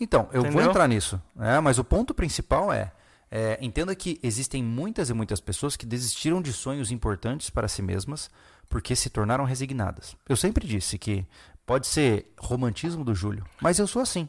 Então, 0.00 0.28
eu 0.32 0.40
Entendeu? 0.40 0.60
vou 0.60 0.70
entrar 0.70 0.88
nisso. 0.88 1.20
Né? 1.34 1.60
Mas 1.60 1.78
o 1.78 1.84
ponto 1.84 2.12
principal 2.12 2.72
é 2.72 2.92
é, 3.30 3.58
entenda 3.60 3.94
que 3.94 4.20
existem 4.22 4.62
muitas 4.62 5.10
e 5.10 5.14
muitas 5.14 5.40
pessoas 5.40 5.76
que 5.76 5.84
desistiram 5.84 6.40
de 6.40 6.52
sonhos 6.52 6.90
importantes 6.90 7.50
para 7.50 7.68
si 7.68 7.82
mesmas 7.82 8.30
porque 8.68 8.96
se 8.96 9.10
tornaram 9.10 9.44
resignadas. 9.44 10.16
Eu 10.28 10.36
sempre 10.36 10.66
disse 10.66 10.98
que 10.98 11.26
pode 11.64 11.86
ser 11.86 12.32
romantismo 12.38 13.04
do 13.04 13.14
Júlio, 13.14 13.44
mas 13.60 13.78
eu 13.78 13.86
sou 13.86 14.02
assim. 14.02 14.28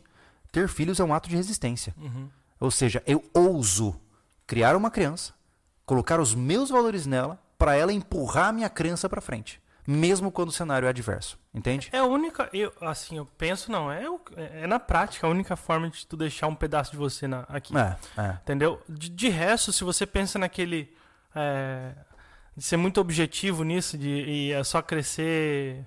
Ter 0.52 0.68
filhos 0.68 1.00
é 1.00 1.04
um 1.04 1.14
ato 1.14 1.30
de 1.30 1.36
resistência. 1.36 1.94
Uhum. 1.98 2.30
Ou 2.60 2.72
seja, 2.72 3.04
eu 3.06 3.24
ouso 3.34 4.00
criar 4.46 4.76
uma 4.76 4.90
criança, 4.90 5.34
colocar 5.86 6.20
os 6.20 6.34
meus 6.34 6.70
valores 6.70 7.06
nela 7.06 7.40
para 7.58 7.76
ela 7.76 7.94
empurrar 7.94 8.48
a 8.48 8.54
minha 8.54 8.70
crença 8.70 9.10
para 9.10 9.22
frente 9.22 9.62
mesmo 9.88 10.30
quando 10.30 10.50
o 10.50 10.52
cenário 10.52 10.86
é 10.86 10.90
adverso. 10.90 11.40
Entende? 11.54 11.90
É 11.94 12.00
a 12.00 12.04
única. 12.04 12.50
Eu, 12.52 12.74
assim, 12.82 13.18
eu 13.18 13.26
penso, 13.26 13.72
não. 13.72 13.90
É, 13.90 14.06
é 14.36 14.68
na 14.68 14.80
prática 14.80 15.26
a 15.26 15.30
única 15.30 15.56
forma 15.56 15.90
de 15.90 16.06
tu 16.06 16.18
deixar 16.18 16.48
um 16.48 16.54
pedaço 16.54 16.92
de 16.92 16.98
você 16.98 17.26
na, 17.26 17.46
aqui. 17.48 17.74
É, 17.76 17.98
é. 18.18 18.38
Entendeu? 18.44 18.82
De, 18.88 19.10
de, 19.10 19.30
resto, 19.30 19.72
se 19.72 19.84
você 19.86 20.06
pensa 20.06 20.38
naquele. 20.38 20.94
É, 21.34 21.94
de 22.58 22.64
ser 22.64 22.76
muito 22.76 23.00
objetivo 23.00 23.64
nisso, 23.64 23.96
de 23.98 24.10
e 24.10 24.52
é 24.52 24.64
só 24.64 24.82
crescer. 24.82 25.86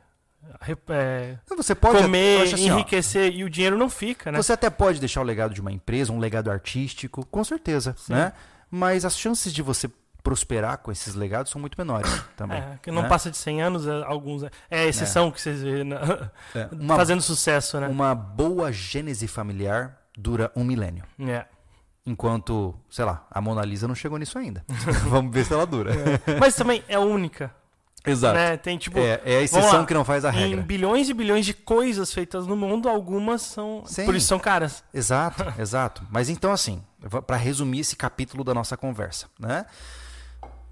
É, 0.88 1.36
você 1.54 1.74
pode 1.74 2.00
comer, 2.00 2.42
assim, 2.42 2.66
enriquecer 2.66 3.30
ó, 3.30 3.34
e 3.34 3.44
o 3.44 3.50
dinheiro 3.50 3.76
não 3.76 3.90
fica, 3.90 4.32
né? 4.32 4.38
Você 4.40 4.52
até 4.52 4.70
pode 4.70 4.98
deixar 4.98 5.20
o 5.20 5.24
legado 5.24 5.52
de 5.52 5.60
uma 5.60 5.72
empresa, 5.72 6.12
um 6.12 6.18
legado 6.18 6.50
artístico, 6.50 7.26
com 7.26 7.44
certeza, 7.44 7.94
Sim. 7.98 8.14
né? 8.14 8.32
Mas 8.70 9.04
as 9.04 9.18
chances 9.18 9.52
de 9.52 9.60
você 9.60 9.90
prosperar 10.22 10.78
com 10.78 10.92
esses 10.92 11.14
legados 11.14 11.50
são 11.50 11.60
muito 11.60 11.76
menores 11.76 12.10
também. 12.36 12.58
É, 12.58 12.78
que 12.82 12.90
não 12.90 13.02
né? 13.02 13.08
passa 13.08 13.30
de 13.30 13.36
100 13.36 13.62
anos, 13.62 13.86
é, 13.86 14.02
alguns. 14.04 14.44
É, 14.70 14.80
a 14.82 14.86
exceção 14.86 15.28
é. 15.28 15.30
que 15.32 15.40
vocês 15.40 15.60
vê 15.60 15.84
na, 15.84 16.30
é. 16.54 16.68
uma, 16.72 16.96
fazendo 16.96 17.20
sucesso, 17.20 17.80
né? 17.80 17.88
Uma 17.88 18.14
boa 18.14 18.72
gênese 18.72 19.26
familiar 19.26 19.98
dura 20.16 20.52
um 20.54 20.64
milênio. 20.64 21.04
É. 21.20 21.44
Enquanto, 22.06 22.74
sei 22.88 23.04
lá, 23.04 23.26
a 23.30 23.40
Mona 23.40 23.64
Lisa 23.64 23.86
não 23.86 23.94
chegou 23.94 24.18
nisso 24.18 24.38
ainda. 24.38 24.64
Vamos 25.08 25.32
ver 25.32 25.44
se 25.44 25.52
ela 25.52 25.66
dura. 25.66 25.92
É. 25.94 26.38
Mas 26.38 26.54
também 26.54 26.82
é 26.88 26.98
única. 26.98 27.54
Exato. 28.04 28.34
Né? 28.34 28.56
Tem, 28.56 28.78
tipo, 28.78 28.98
é, 28.98 29.20
é 29.24 29.36
a 29.38 29.42
exceção 29.42 29.80
lá, 29.80 29.86
que 29.86 29.92
não 29.92 30.04
faz 30.04 30.24
a 30.24 30.30
regra. 30.30 30.60
Em 30.60 30.62
bilhões 30.62 31.08
e 31.08 31.14
bilhões 31.14 31.44
de 31.44 31.52
coisas 31.52 32.12
feitas 32.12 32.46
no 32.46 32.56
mundo, 32.56 32.88
algumas 32.88 33.42
são. 33.42 33.82
Sim. 33.84 34.06
Por 34.06 34.14
isso 34.14 34.26
são 34.26 34.38
caras. 34.38 34.82
Exato, 34.92 35.44
exato. 35.60 36.02
Mas 36.10 36.28
então, 36.28 36.52
assim, 36.52 36.82
para 37.26 37.36
resumir 37.36 37.80
esse 37.80 37.96
capítulo 37.96 38.42
da 38.42 38.54
nossa 38.54 38.76
conversa, 38.76 39.26
né? 39.38 39.66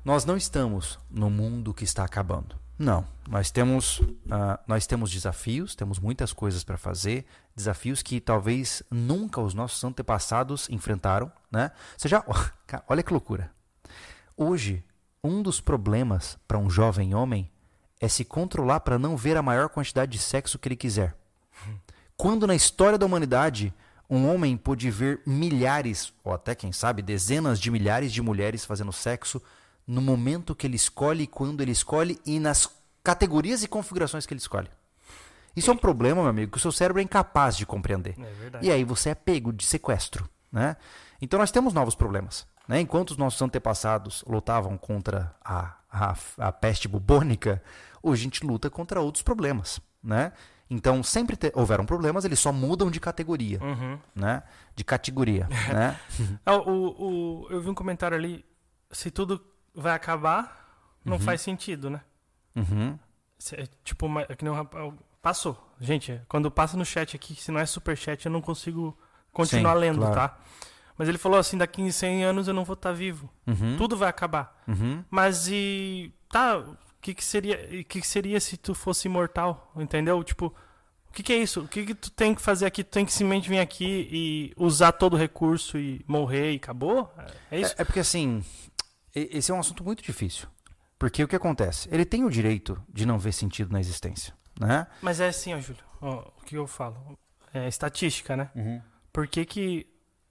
Nós 0.05 0.25
não 0.25 0.37
estamos 0.37 0.99
no 1.11 1.29
mundo 1.29 1.75
que 1.75 1.85
está 1.85 2.05
acabando. 2.05 2.57
Não, 2.79 3.05
nós 3.29 3.51
temos, 3.51 3.99
uh, 3.99 4.59
nós 4.67 4.87
temos 4.87 5.11
desafios, 5.11 5.75
temos 5.75 5.99
muitas 5.99 6.33
coisas 6.33 6.63
para 6.63 6.79
fazer, 6.79 7.27
desafios 7.59 8.03
que 8.03 8.21
talvez 8.21 8.83
nunca 8.91 9.41
os 9.41 9.53
nossos 9.53 9.83
antepassados 9.85 10.69
enfrentaram, 10.71 11.31
né? 11.51 11.71
Você 11.97 12.09
já, 12.09 12.25
cara, 12.67 12.85
olha 12.89 13.03
que 13.03 13.13
loucura. 13.13 13.51
Hoje, 14.37 14.85
um 15.23 15.43
dos 15.43 15.61
problemas 15.61 16.39
para 16.47 16.59
um 16.59 16.71
jovem 16.71 17.15
homem 17.15 17.51
é 18.01 18.09
se 18.09 18.25
controlar 18.25 18.81
para 18.81 18.99
não 18.99 19.17
ver 19.17 19.37
a 19.37 19.43
maior 19.43 19.69
quantidade 19.69 20.13
de 20.13 20.19
sexo 20.19 20.59
que 20.59 20.69
ele 20.69 20.77
quiser. 20.77 21.17
Quando 22.17 22.47
na 22.47 22.55
história 22.55 22.97
da 22.97 23.05
humanidade 23.05 23.75
um 24.09 24.33
homem 24.33 24.57
pôde 24.57 24.91
ver 24.91 25.21
milhares, 25.27 26.13
ou 26.25 26.33
até 26.33 26.55
quem 26.55 26.73
sabe 26.73 27.03
dezenas 27.03 27.61
de 27.61 27.71
milhares 27.71 28.13
de 28.13 28.23
mulheres 28.23 28.65
fazendo 28.65 28.93
sexo 28.93 29.43
no 29.87 30.01
momento 30.01 30.55
que 30.55 30.67
ele 30.67 30.77
escolhe, 30.77 31.27
quando 31.27 31.61
ele 31.61 31.73
escolhe 31.73 32.19
e 32.25 32.39
nas 32.39 32.71
categorias 33.03 33.63
e 33.63 33.69
configurações 33.69 34.25
que 34.25 34.33
ele 34.33 34.41
escolhe. 34.41 34.69
Isso 35.59 35.71
é 35.71 35.75
um 35.75 35.79
problema, 35.79 36.23
meu 36.23 36.31
amigo, 36.31 36.53
que 36.53 36.59
o 36.59 36.61
seu 36.61 36.73
cérebro 36.73 37.01
é 37.01 37.05
incapaz 37.05 37.57
de 37.57 37.67
compreender. 37.67 38.15
É 38.19 38.59
e 38.63 38.71
aí 38.71 38.85
você 38.85 39.11
é 39.11 39.15
pego 39.15 39.53
de 39.53 39.65
sequestro. 39.65 40.29
Né? 40.51 40.77
Então 41.21 41.39
nós 41.39 41.51
temos 41.51 41.73
novos 41.73 41.95
problemas. 41.95 42.47
Né? 42.67 42.81
Enquanto 42.81 43.11
os 43.11 43.17
nossos 43.17 43.41
antepassados 43.41 44.25
lutavam 44.27 44.77
contra 44.77 45.35
a, 45.45 45.75
a, 45.91 46.17
a 46.39 46.53
peste 46.53 46.87
bubônica, 46.87 47.63
hoje 48.03 48.23
a 48.23 48.25
gente 48.25 48.47
luta 48.47 48.71
contra 48.71 49.01
outros 49.01 49.23
problemas. 49.23 49.81
Né? 50.03 50.33
Então, 50.71 51.03
sempre 51.03 51.35
te, 51.35 51.51
houveram 51.55 51.87
problemas, 51.87 52.25
eles 52.25 52.39
só 52.39 52.53
mudam 52.53 52.91
de 52.91 53.01
categoria. 53.01 53.59
Uhum. 53.63 53.99
Né? 54.15 54.43
De 54.77 54.85
categoria. 54.85 55.49
né? 55.73 55.99
É, 56.45 56.53
o, 56.53 56.63
o, 56.63 57.47
eu 57.51 57.61
vi 57.63 57.71
um 57.71 57.75
comentário 57.75 58.17
ali, 58.17 58.45
se 58.91 59.11
tudo 59.11 59.43
vai 59.75 59.95
acabar, 59.95 60.99
não 61.05 61.15
uhum. 61.15 61.23
faz 61.23 61.41
sentido, 61.41 61.89
né? 61.89 62.03
Uhum. 62.55 62.99
Tipo, 63.85 64.07
é 64.21 64.35
que 64.35 64.45
não, 64.45 64.69
passou. 65.23 65.57
Gente, 65.81 66.21
quando 66.29 66.51
passa 66.51 66.77
no 66.77 66.85
chat 66.85 67.15
aqui, 67.15 67.35
se 67.35 67.51
não 67.51 67.61
é 67.61 67.67
super 67.67 67.97
chat, 67.97 68.25
eu 68.25 68.33
não 68.33 68.41
consigo 68.41 68.97
continuar 69.33 69.75
Sim, 69.75 69.81
lendo, 69.81 69.99
claro. 69.99 70.15
tá? 70.15 70.39
Mas 70.97 71.09
ele 71.09 71.19
falou 71.19 71.39
assim, 71.39 71.57
daqui 71.57 71.81
em 71.81 71.91
100 71.91 72.25
anos 72.25 72.49
eu 72.49 72.55
não 72.55 72.65
vou 72.65 72.75
estar 72.75 72.91
tá 72.91 72.95
vivo. 72.95 73.31
Uhum. 73.47 73.77
Tudo 73.77 73.97
vai 73.97 74.09
acabar. 74.09 74.63
Uhum. 74.67 75.05
Mas 75.09 75.47
e 75.49 76.13
tá, 76.29 76.59
o 76.59 76.77
que 77.01 77.15
que 77.15 77.25
seria, 77.25 77.57
que 77.85 78.01
que 78.01 78.07
seria 78.07 78.41
se 78.41 78.57
tu 78.57 78.75
fosse 78.75 79.07
imortal, 79.07 79.73
entendeu? 79.77 80.23
Tipo, 80.25 80.53
o 81.09 81.13
que, 81.13 81.23
que 81.23 81.33
é 81.33 81.37
isso? 81.37 81.63
O 81.63 81.69
que, 81.69 81.87
que 81.87 81.95
tu 81.95 82.11
tem 82.11 82.35
que 82.35 82.43
fazer 82.43 82.67
aqui? 82.67 82.83
Tu 82.83 82.91
tem 82.91 83.05
que 83.05 83.13
simplesmente 83.13 83.49
vir 83.49 83.61
aqui 83.61 84.09
e 84.11 84.53
usar 84.57 84.93
todo 84.93 85.15
o 85.15 85.17
recurso 85.17 85.79
e 85.79 86.05
morrer 86.07 86.53
e 86.53 86.57
acabou? 86.57 87.13
É 87.51 87.61
isso? 87.61 87.75
É, 87.79 87.83
é 87.83 87.85
porque 87.85 88.01
assim, 88.01 88.43
esse 89.15 89.51
é 89.51 89.55
um 89.55 89.61
assunto 89.61 89.85
muito 89.85 90.03
difícil. 90.03 90.49
Porque 90.99 91.23
o 91.23 91.29
que 91.29 91.37
acontece? 91.37 91.89
Ele 91.93 92.05
tem 92.05 92.25
o 92.25 92.31
direito 92.31 92.81
de 92.93 93.07
não 93.07 93.19
ver 93.19 93.33
sentido 93.33 93.73
na 93.73 93.79
existência, 93.79 94.35
né? 94.59 94.87
Mas 95.03 95.21
é 95.21 95.29
assim, 95.29 95.55
ó, 95.55 95.61
Júlio, 95.61 95.83
ó, 96.01 96.25
o 96.41 96.45
que 96.45 96.57
eu 96.57 96.67
falo? 96.67 97.19
É 97.53 97.67
estatística, 97.69 98.37
né? 98.37 98.51
Uhum. 98.55 98.81
Por 99.13 99.27
que 99.27 99.45
que 99.45 99.87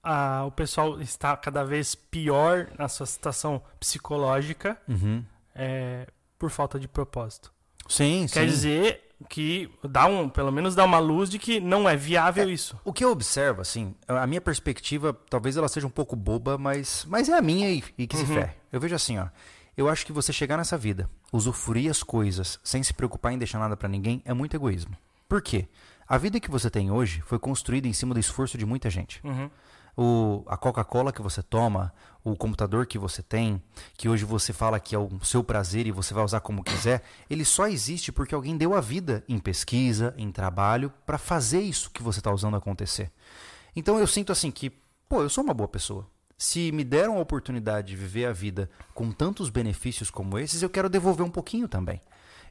a, 0.07 0.45
o 0.45 0.51
pessoal 0.51 1.01
está 1.01 1.35
cada 1.35 1.65
vez 1.65 1.93
pior 1.93 2.69
na 2.79 2.87
sua 2.87 3.05
situação 3.05 3.61
psicológica 3.77 4.77
uhum. 4.87 5.23
é, 5.53 6.07
por 6.39 6.49
falta 6.49 6.79
de 6.79 6.87
propósito. 6.87 7.51
Sim, 7.89 8.25
Quer 8.31 8.41
sim. 8.41 8.47
dizer 8.47 9.01
que 9.27 9.69
dá 9.83 10.05
um, 10.05 10.29
pelo 10.29 10.51
menos 10.51 10.75
dá 10.75 10.85
uma 10.85 10.99
luz 10.99 11.29
de 11.29 11.39
que 11.39 11.59
não 11.59 11.89
é 11.89 11.95
viável 11.95 12.47
é, 12.47 12.51
isso. 12.51 12.79
O 12.85 12.93
que 12.93 13.03
eu 13.03 13.11
observo, 13.11 13.61
assim, 13.61 13.95
a 14.07 14.27
minha 14.27 14.39
perspectiva, 14.39 15.13
talvez 15.29 15.57
ela 15.57 15.67
seja 15.67 15.87
um 15.87 15.91
pouco 15.91 16.15
boba, 16.15 16.57
mas, 16.57 17.05
mas 17.09 17.27
é 17.27 17.33
a 17.33 17.41
minha 17.41 17.69
e, 17.69 17.83
e 17.97 18.07
que 18.07 18.15
uhum. 18.15 18.25
se 18.25 18.33
ferre. 18.33 18.53
Eu 18.71 18.79
vejo 18.79 18.95
assim, 18.95 19.17
ó. 19.17 19.27
Eu 19.77 19.87
acho 19.87 20.05
que 20.05 20.11
você 20.11 20.33
chegar 20.33 20.57
nessa 20.57 20.77
vida, 20.77 21.09
usufruir 21.31 21.89
as 21.89 22.03
coisas 22.03 22.59
sem 22.63 22.83
se 22.83 22.93
preocupar 22.93 23.31
em 23.31 23.37
deixar 23.37 23.59
nada 23.59 23.77
para 23.77 23.87
ninguém 23.87 24.21
é 24.25 24.33
muito 24.33 24.55
egoísmo. 24.55 24.97
Por 25.29 25.41
quê? 25.41 25.67
A 26.07 26.17
vida 26.17 26.39
que 26.39 26.49
você 26.49 26.69
tem 26.69 26.89
hoje 26.89 27.21
foi 27.21 27.37
construída 27.37 27.87
em 27.87 27.93
cima 27.93 28.13
do 28.13 28.19
esforço 28.19 28.57
de 28.57 28.65
muita 28.65 28.89
gente. 28.89 29.21
Uhum 29.23 29.49
o, 29.97 30.43
a 30.45 30.55
Coca-Cola 30.55 31.11
que 31.11 31.23
você 31.23 31.41
toma, 31.41 31.91
o 32.23 32.35
computador 32.35 32.85
que 32.85 32.99
você 32.99 33.23
tem, 33.23 33.61
que 33.97 34.07
hoje 34.07 34.23
você 34.23 34.53
fala 34.53 34.79
que 34.79 34.93
é 34.93 34.99
o 34.99 35.09
seu 35.23 35.43
prazer 35.43 35.87
e 35.87 35.91
você 35.91 36.13
vai 36.13 36.23
usar 36.23 36.39
como 36.39 36.63
quiser, 36.63 37.01
ele 37.27 37.43
só 37.43 37.67
existe 37.67 38.11
porque 38.11 38.35
alguém 38.35 38.55
deu 38.55 38.75
a 38.75 38.79
vida 38.79 39.23
em 39.27 39.39
pesquisa, 39.39 40.13
em 40.15 40.31
trabalho, 40.31 40.93
para 41.05 41.17
fazer 41.17 41.61
isso 41.61 41.89
que 41.89 42.03
você 42.03 42.19
está 42.19 42.31
usando 42.31 42.55
acontecer. 42.55 43.11
Então 43.75 43.97
eu 43.97 44.05
sinto 44.05 44.31
assim 44.31 44.51
que, 44.51 44.69
pô, 45.09 45.23
eu 45.23 45.29
sou 45.29 45.43
uma 45.43 45.53
boa 45.53 45.67
pessoa. 45.67 46.07
Se 46.37 46.71
me 46.71 46.83
deram 46.83 47.17
a 47.17 47.21
oportunidade 47.21 47.87
de 47.87 47.95
viver 47.95 48.25
a 48.25 48.31
vida 48.31 48.69
com 48.93 49.11
tantos 49.11 49.49
benefícios 49.49 50.11
como 50.11 50.37
esses, 50.37 50.61
eu 50.61 50.69
quero 50.69 50.87
devolver 50.87 51.25
um 51.25 51.31
pouquinho 51.31 51.67
também. 51.67 51.99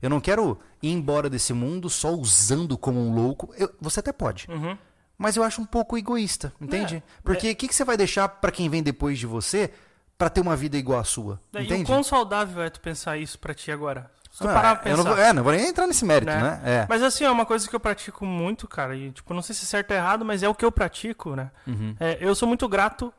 Eu 0.03 0.11
não 0.11 0.21
quero 0.21 0.59
ir 0.83 0.91
embora 0.91 1.31
desse 1.31 1.53
mundo 1.53 1.89
só 1.89 2.13
usando 2.13 2.77
como 2.77 2.99
um 3.01 3.15
louco. 3.15 3.55
Eu, 3.57 3.73
você 3.81 4.01
até 4.01 4.13
pode. 4.13 4.51
Uhum. 4.51 4.77
Mas 5.17 5.37
eu 5.37 5.43
acho 5.43 5.63
um 5.63 5.65
pouco 5.65 5.97
egoísta, 5.97 6.53
entende? 6.61 6.97
É, 6.97 7.03
Porque 7.23 7.47
o 7.47 7.51
é... 7.51 7.55
que, 7.55 7.69
que 7.69 7.75
você 7.75 7.85
vai 7.85 7.97
deixar 7.97 8.29
para 8.29 8.51
quem 8.51 8.69
vem 8.69 8.83
depois 8.83 9.19
de 9.19 9.27
você 9.27 9.73
para 10.19 10.29
ter 10.29 10.41
uma 10.41 10.57
vida 10.57 10.77
igual 10.77 10.99
à 10.99 11.05
sua? 11.05 11.41
É, 11.55 11.63
entende? 11.63 11.81
E 11.81 11.85
o 11.85 11.87
quão 11.87 12.03
saudável 12.03 12.63
é 12.63 12.69
tu 12.69 12.81
pensar 12.81 13.17
isso 13.17 13.39
para 13.39 13.55
ti 13.55 13.71
agora? 13.71 14.11
Se 14.31 14.43
ah, 14.43 14.53
parar 14.53 14.75
pra 14.75 14.85
pensar. 14.85 14.97
Não 14.97 15.05
vou, 15.05 15.19
é, 15.19 15.33
não 15.33 15.43
vou 15.43 15.53
nem 15.53 15.69
entrar 15.69 15.87
nesse 15.87 16.05
mérito, 16.05 16.31
né? 16.31 16.43
né? 16.43 16.61
É. 16.65 16.87
Mas 16.89 17.03
assim, 17.03 17.25
é 17.25 17.31
uma 17.31 17.47
coisa 17.47 17.67
que 17.67 17.75
eu 17.75 17.81
pratico 17.81 18.27
muito, 18.27 18.69
cara. 18.69 18.95
E, 18.95 19.11
tipo, 19.11 19.33
não 19.33 19.41
sei 19.41 19.55
se 19.55 19.63
é 19.63 19.67
certo 19.67 19.93
ou 19.93 19.97
errado, 19.97 20.25
mas 20.25 20.43
é 20.43 20.49
o 20.49 20.55
que 20.55 20.65
eu 20.65 20.73
pratico, 20.73 21.35
né? 21.35 21.51
Uhum. 21.67 21.97
É, 21.99 22.19
eu 22.21 22.35
sou 22.35 22.47
muito 22.47 22.69
grato 22.69 23.15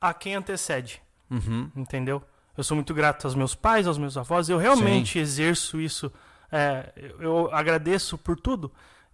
a 0.00 0.14
quem 0.14 0.34
antecede. 0.34 1.02
Uhum. 1.30 1.70
Entendeu? 1.76 2.22
Eu 2.56 2.64
sou 2.64 2.74
muito 2.74 2.92
grato 2.92 3.26
aos 3.26 3.34
meus 3.34 3.54
pais, 3.54 3.86
aos 3.86 3.98
meus 3.98 4.16
avós. 4.16 4.48
Eu 4.48 4.58
realmente 4.58 5.12
Sim. 5.12 5.20
exerço 5.20 5.80
isso. 5.80 6.12
É, 6.50 6.92
eu 7.20 7.52
agradeço 7.52 8.16
por 8.16 8.38
tudo 8.38 8.72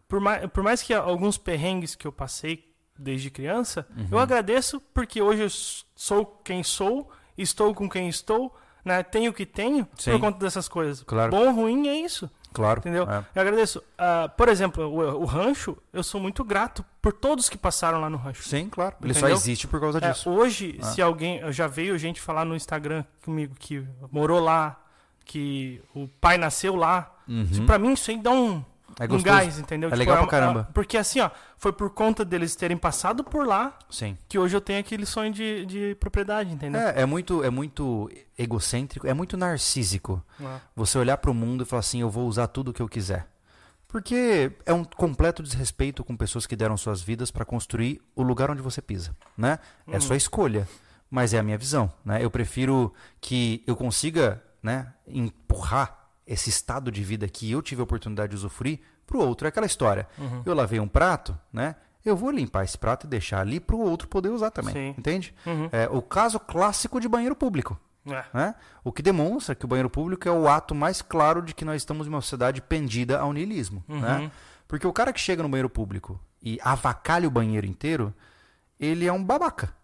por 0.08 0.20
mais, 0.20 0.46
por 0.50 0.62
mais 0.62 0.82
que 0.82 0.94
alguns 0.94 1.36
perrengues 1.36 1.94
que 1.94 2.06
eu 2.06 2.12
passei 2.12 2.72
desde 2.96 3.30
criança, 3.30 3.86
uhum. 3.96 4.08
eu 4.12 4.18
agradeço 4.18 4.80
porque 4.92 5.20
hoje 5.20 5.42
eu 5.42 5.50
sou 5.50 6.24
quem 6.44 6.62
sou, 6.62 7.10
estou 7.36 7.74
com 7.74 7.88
quem 7.88 8.08
estou, 8.08 8.54
né? 8.84 9.02
tenho 9.02 9.30
o 9.30 9.34
que 9.34 9.44
tenho 9.44 9.88
Sim. 9.98 10.12
por 10.12 10.20
conta 10.20 10.38
dessas 10.38 10.68
coisas. 10.68 11.02
Claro. 11.02 11.32
Bom 11.32 11.46
ou 11.46 11.52
ruim 11.52 11.88
é 11.88 11.96
isso. 11.96 12.30
Claro. 12.54 12.78
Entendeu? 12.78 13.02
É. 13.10 13.24
Eu 13.34 13.42
agradeço. 13.42 13.80
Uh, 13.80 14.28
por 14.36 14.48
exemplo, 14.48 14.84
o, 14.84 15.22
o, 15.22 15.24
rancho, 15.24 15.76
eu 15.92 16.02
sou 16.02 16.20
muito 16.20 16.44
grato 16.44 16.84
por 17.02 17.12
todos 17.12 17.48
que 17.48 17.58
passaram 17.58 18.00
lá 18.00 18.08
no 18.08 18.16
rancho. 18.16 18.44
Sim, 18.44 18.68
claro. 18.70 18.94
Ele 19.02 19.10
Entendeu? 19.10 19.28
só 19.28 19.34
existe 19.34 19.66
por 19.66 19.80
causa 19.80 19.98
é, 19.98 20.10
disso. 20.10 20.28
É, 20.28 20.32
hoje, 20.32 20.78
se 20.82 21.02
alguém. 21.02 21.52
Já 21.52 21.66
veio 21.66 21.98
gente 21.98 22.20
falar 22.20 22.44
no 22.44 22.54
Instagram 22.54 23.04
comigo 23.24 23.54
que 23.58 23.84
morou 24.10 24.40
lá, 24.40 24.80
que 25.24 25.82
o 25.92 26.08
pai 26.08 26.38
nasceu 26.38 26.76
lá. 26.76 27.12
Uhum. 27.28 27.66
Para 27.66 27.78
mim, 27.78 27.92
isso 27.92 28.10
aí 28.10 28.18
dá 28.18 28.30
um 28.30 28.64
é 28.98 29.12
um 29.12 29.22
gás, 29.22 29.58
entendeu? 29.58 29.88
É 29.88 29.92
tipo, 29.92 29.98
legal 29.98 30.16
é, 30.16 30.20
pra 30.20 30.28
caramba. 30.28 30.66
É, 30.68 30.72
porque 30.72 30.96
assim, 30.96 31.20
ó, 31.20 31.30
foi 31.56 31.72
por 31.72 31.90
conta 31.90 32.24
deles 32.24 32.54
terem 32.54 32.76
passado 32.76 33.24
por 33.24 33.46
lá 33.46 33.78
Sim. 33.90 34.16
que 34.28 34.38
hoje 34.38 34.56
eu 34.56 34.60
tenho 34.60 34.80
aquele 34.80 35.06
sonho 35.06 35.32
de, 35.32 35.66
de 35.66 35.94
propriedade, 35.96 36.52
entendeu? 36.52 36.80
É, 36.80 37.02
é 37.02 37.06
muito, 37.06 37.42
é 37.42 37.50
muito 37.50 38.10
egocêntrico, 38.38 39.06
é 39.06 39.14
muito 39.14 39.36
narcísico. 39.36 40.22
É. 40.40 40.60
Você 40.76 40.98
olhar 40.98 41.16
para 41.16 41.30
o 41.30 41.34
mundo 41.34 41.62
e 41.62 41.66
falar 41.66 41.80
assim, 41.80 42.00
eu 42.00 42.10
vou 42.10 42.26
usar 42.26 42.46
tudo 42.46 42.70
o 42.70 42.74
que 42.74 42.82
eu 42.82 42.88
quiser. 42.88 43.26
Porque 43.88 44.50
é 44.66 44.72
um 44.72 44.82
completo 44.82 45.40
desrespeito 45.40 46.02
com 46.02 46.16
pessoas 46.16 46.46
que 46.46 46.56
deram 46.56 46.76
suas 46.76 47.00
vidas 47.00 47.30
para 47.30 47.44
construir 47.44 48.02
o 48.16 48.24
lugar 48.24 48.50
onde 48.50 48.60
você 48.60 48.82
pisa, 48.82 49.14
né? 49.38 49.58
É 49.86 49.94
uhum. 49.94 50.00
sua 50.00 50.16
escolha, 50.16 50.68
mas 51.08 51.32
é 51.32 51.38
a 51.38 51.44
minha 51.44 51.56
visão, 51.56 51.92
né? 52.04 52.22
Eu 52.22 52.28
prefiro 52.28 52.92
que 53.20 53.62
eu 53.66 53.76
consiga, 53.76 54.42
né, 54.60 54.92
empurrar 55.06 56.03
esse 56.26 56.50
estado 56.50 56.90
de 56.90 57.02
vida 57.02 57.28
que 57.28 57.50
eu 57.50 57.60
tive 57.60 57.80
a 57.80 57.84
oportunidade 57.84 58.30
de 58.30 58.36
usufruir 58.36 58.80
para 59.06 59.16
o 59.16 59.20
outro. 59.20 59.46
É 59.46 59.48
aquela 59.48 59.66
história. 59.66 60.06
Uhum. 60.18 60.42
Eu 60.44 60.54
lavei 60.54 60.80
um 60.80 60.88
prato, 60.88 61.38
né? 61.52 61.76
Eu 62.04 62.16
vou 62.16 62.30
limpar 62.30 62.64
esse 62.64 62.76
prato 62.76 63.06
e 63.06 63.08
deixar 63.08 63.40
ali 63.40 63.58
para 63.58 63.74
o 63.74 63.80
outro 63.80 64.06
poder 64.08 64.28
usar 64.28 64.50
também. 64.50 64.74
Sim. 64.74 64.94
Entende? 64.98 65.34
Uhum. 65.46 65.68
É 65.72 65.88
o 65.90 66.02
caso 66.02 66.38
clássico 66.38 67.00
de 67.00 67.08
banheiro 67.08 67.34
público. 67.34 67.78
É. 68.06 68.24
Né? 68.34 68.54
O 68.82 68.92
que 68.92 69.02
demonstra 69.02 69.54
que 69.54 69.64
o 69.64 69.68
banheiro 69.68 69.88
público 69.88 70.28
é 70.28 70.30
o 70.30 70.46
ato 70.46 70.74
mais 70.74 71.00
claro 71.00 71.40
de 71.40 71.54
que 71.54 71.64
nós 71.64 71.76
estamos 71.80 72.06
em 72.06 72.10
uma 72.10 72.20
sociedade 72.20 72.60
pendida 72.60 73.18
ao 73.18 73.32
niilismo. 73.32 73.82
Uhum. 73.88 74.00
Né? 74.00 74.30
Porque 74.68 74.86
o 74.86 74.92
cara 74.92 75.12
que 75.12 75.20
chega 75.20 75.42
no 75.42 75.48
banheiro 75.48 75.70
público 75.70 76.20
e 76.42 76.58
avacalha 76.62 77.26
o 77.26 77.30
banheiro 77.30 77.66
inteiro, 77.66 78.14
ele 78.78 79.06
é 79.06 79.12
um 79.12 79.24
babaca. 79.24 79.74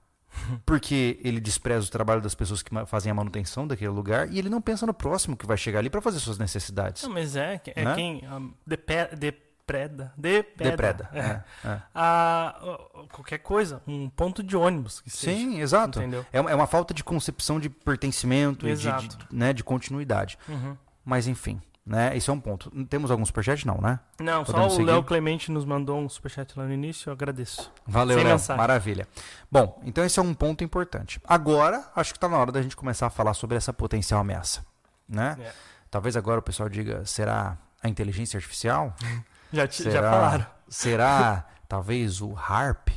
Porque 0.65 1.19
ele 1.23 1.41
despreza 1.41 1.87
o 1.87 1.91
trabalho 1.91 2.21
das 2.21 2.35
pessoas 2.35 2.63
que 2.63 2.71
fazem 2.87 3.11
a 3.11 3.15
manutenção 3.15 3.67
daquele 3.67 3.91
lugar 3.91 4.31
e 4.31 4.39
ele 4.39 4.49
não 4.49 4.61
pensa 4.61 4.87
no 4.87 4.95
próximo 4.95 5.37
que 5.37 5.47
vai 5.47 5.57
chegar 5.57 5.81
ali 5.81 5.91
para 5.91 6.01
fazer 6.01 6.19
suas 6.19 6.39
necessidades. 6.39 7.03
Não, 7.03 7.11
mas 7.11 7.37
é, 7.37 7.61
é 7.75 7.85
né? 7.85 7.95
quem 7.95 8.23
um, 8.29 8.53
depreda, 8.67 9.17
depreda, 9.17 10.13
depreda 10.17 11.11
é, 11.13 11.19
é. 11.19 11.69
é. 11.69 11.83
A, 11.95 12.79
qualquer 13.13 13.39
coisa, 13.39 13.83
um 13.87 14.09
ponto 14.09 14.43
de 14.43 14.57
ônibus. 14.57 15.01
Que 15.01 15.11
seja, 15.11 15.37
Sim, 15.37 15.61
exato. 15.61 16.01
Entendeu? 16.01 16.27
É, 16.33 16.39
é 16.39 16.55
uma 16.55 16.67
falta 16.67 16.93
de 16.93 17.05
concepção 17.05 17.61
de 17.61 17.69
pertencimento 17.69 18.67
exato. 18.67 19.05
e 19.05 19.09
de, 19.09 19.17
de, 19.17 19.27
né, 19.31 19.53
de 19.53 19.63
continuidade. 19.63 20.39
Uhum. 20.49 20.77
Mas 21.05 21.27
enfim. 21.27 21.61
Né? 21.85 22.17
Esse 22.17 22.31
é 22.31 22.33
um 22.33 22.41
ponto. 22.41 22.71
Temos 22.87 23.11
algum 23.11 23.25
superchat? 23.25 23.67
Não, 23.67 23.79
né? 23.79 23.99
Não, 24.21 24.45
Podemos 24.45 24.75
só 24.75 24.81
o 24.81 24.85
Léo 24.85 25.03
Clemente 25.03 25.51
nos 25.51 25.65
mandou 25.65 25.99
um 25.99 26.09
superchat 26.09 26.57
lá 26.59 26.65
no 26.65 26.73
início, 26.73 27.09
eu 27.09 27.13
agradeço. 27.13 27.73
Valeu, 27.87 28.23
Léo. 28.23 28.39
Maravilha. 28.57 29.09
Bom, 29.51 29.81
então 29.85 30.05
esse 30.05 30.19
é 30.19 30.23
um 30.23 30.35
ponto 30.35 30.63
importante. 30.63 31.21
Agora, 31.25 31.91
acho 31.97 32.13
que 32.13 32.19
está 32.19 32.29
na 32.29 32.39
hora 32.39 32.53
da 32.53 32.63
gente 32.63 32.77
começar 32.77 33.07
a 33.07 33.11
falar 33.11 33.35
sobre 33.35 33.57
essa 33.57 33.73
potencial 33.73 34.21
ameaça. 34.21 34.65
Né? 35.09 35.37
É. 35.41 35.53
Talvez 35.91 36.17
agora 36.17 36.39
o 36.39 36.43
pessoal 36.43 36.69
diga, 36.69 37.05
será 37.05 37.59
a 37.83 37.89
inteligência 37.89 38.37
artificial? 38.37 38.95
já, 39.53 39.69
será, 39.69 39.91
já 39.91 40.03
falaram. 40.03 40.47
Será 40.69 41.47
talvez 41.69 42.21
o 42.21 42.35
HARP? 42.37 42.91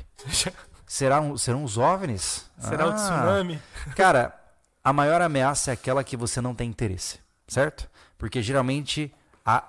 será 0.86 1.20
um, 1.20 1.36
serão 1.36 1.64
os 1.64 1.78
OVNIs? 1.78 2.52
Será 2.60 2.84
ah, 2.84 2.88
o 2.90 2.94
tsunami? 2.94 3.60
Cara, 3.96 4.40
a 4.84 4.94
maior 4.94 5.22
ameaça 5.22 5.72
é 5.72 5.74
aquela 5.74 6.04
que 6.04 6.16
você 6.16 6.42
não 6.42 6.54
tem 6.54 6.70
interesse, 6.70 7.20
certo? 7.48 7.90
Porque 8.24 8.42
geralmente 8.42 9.14
a, 9.46 9.66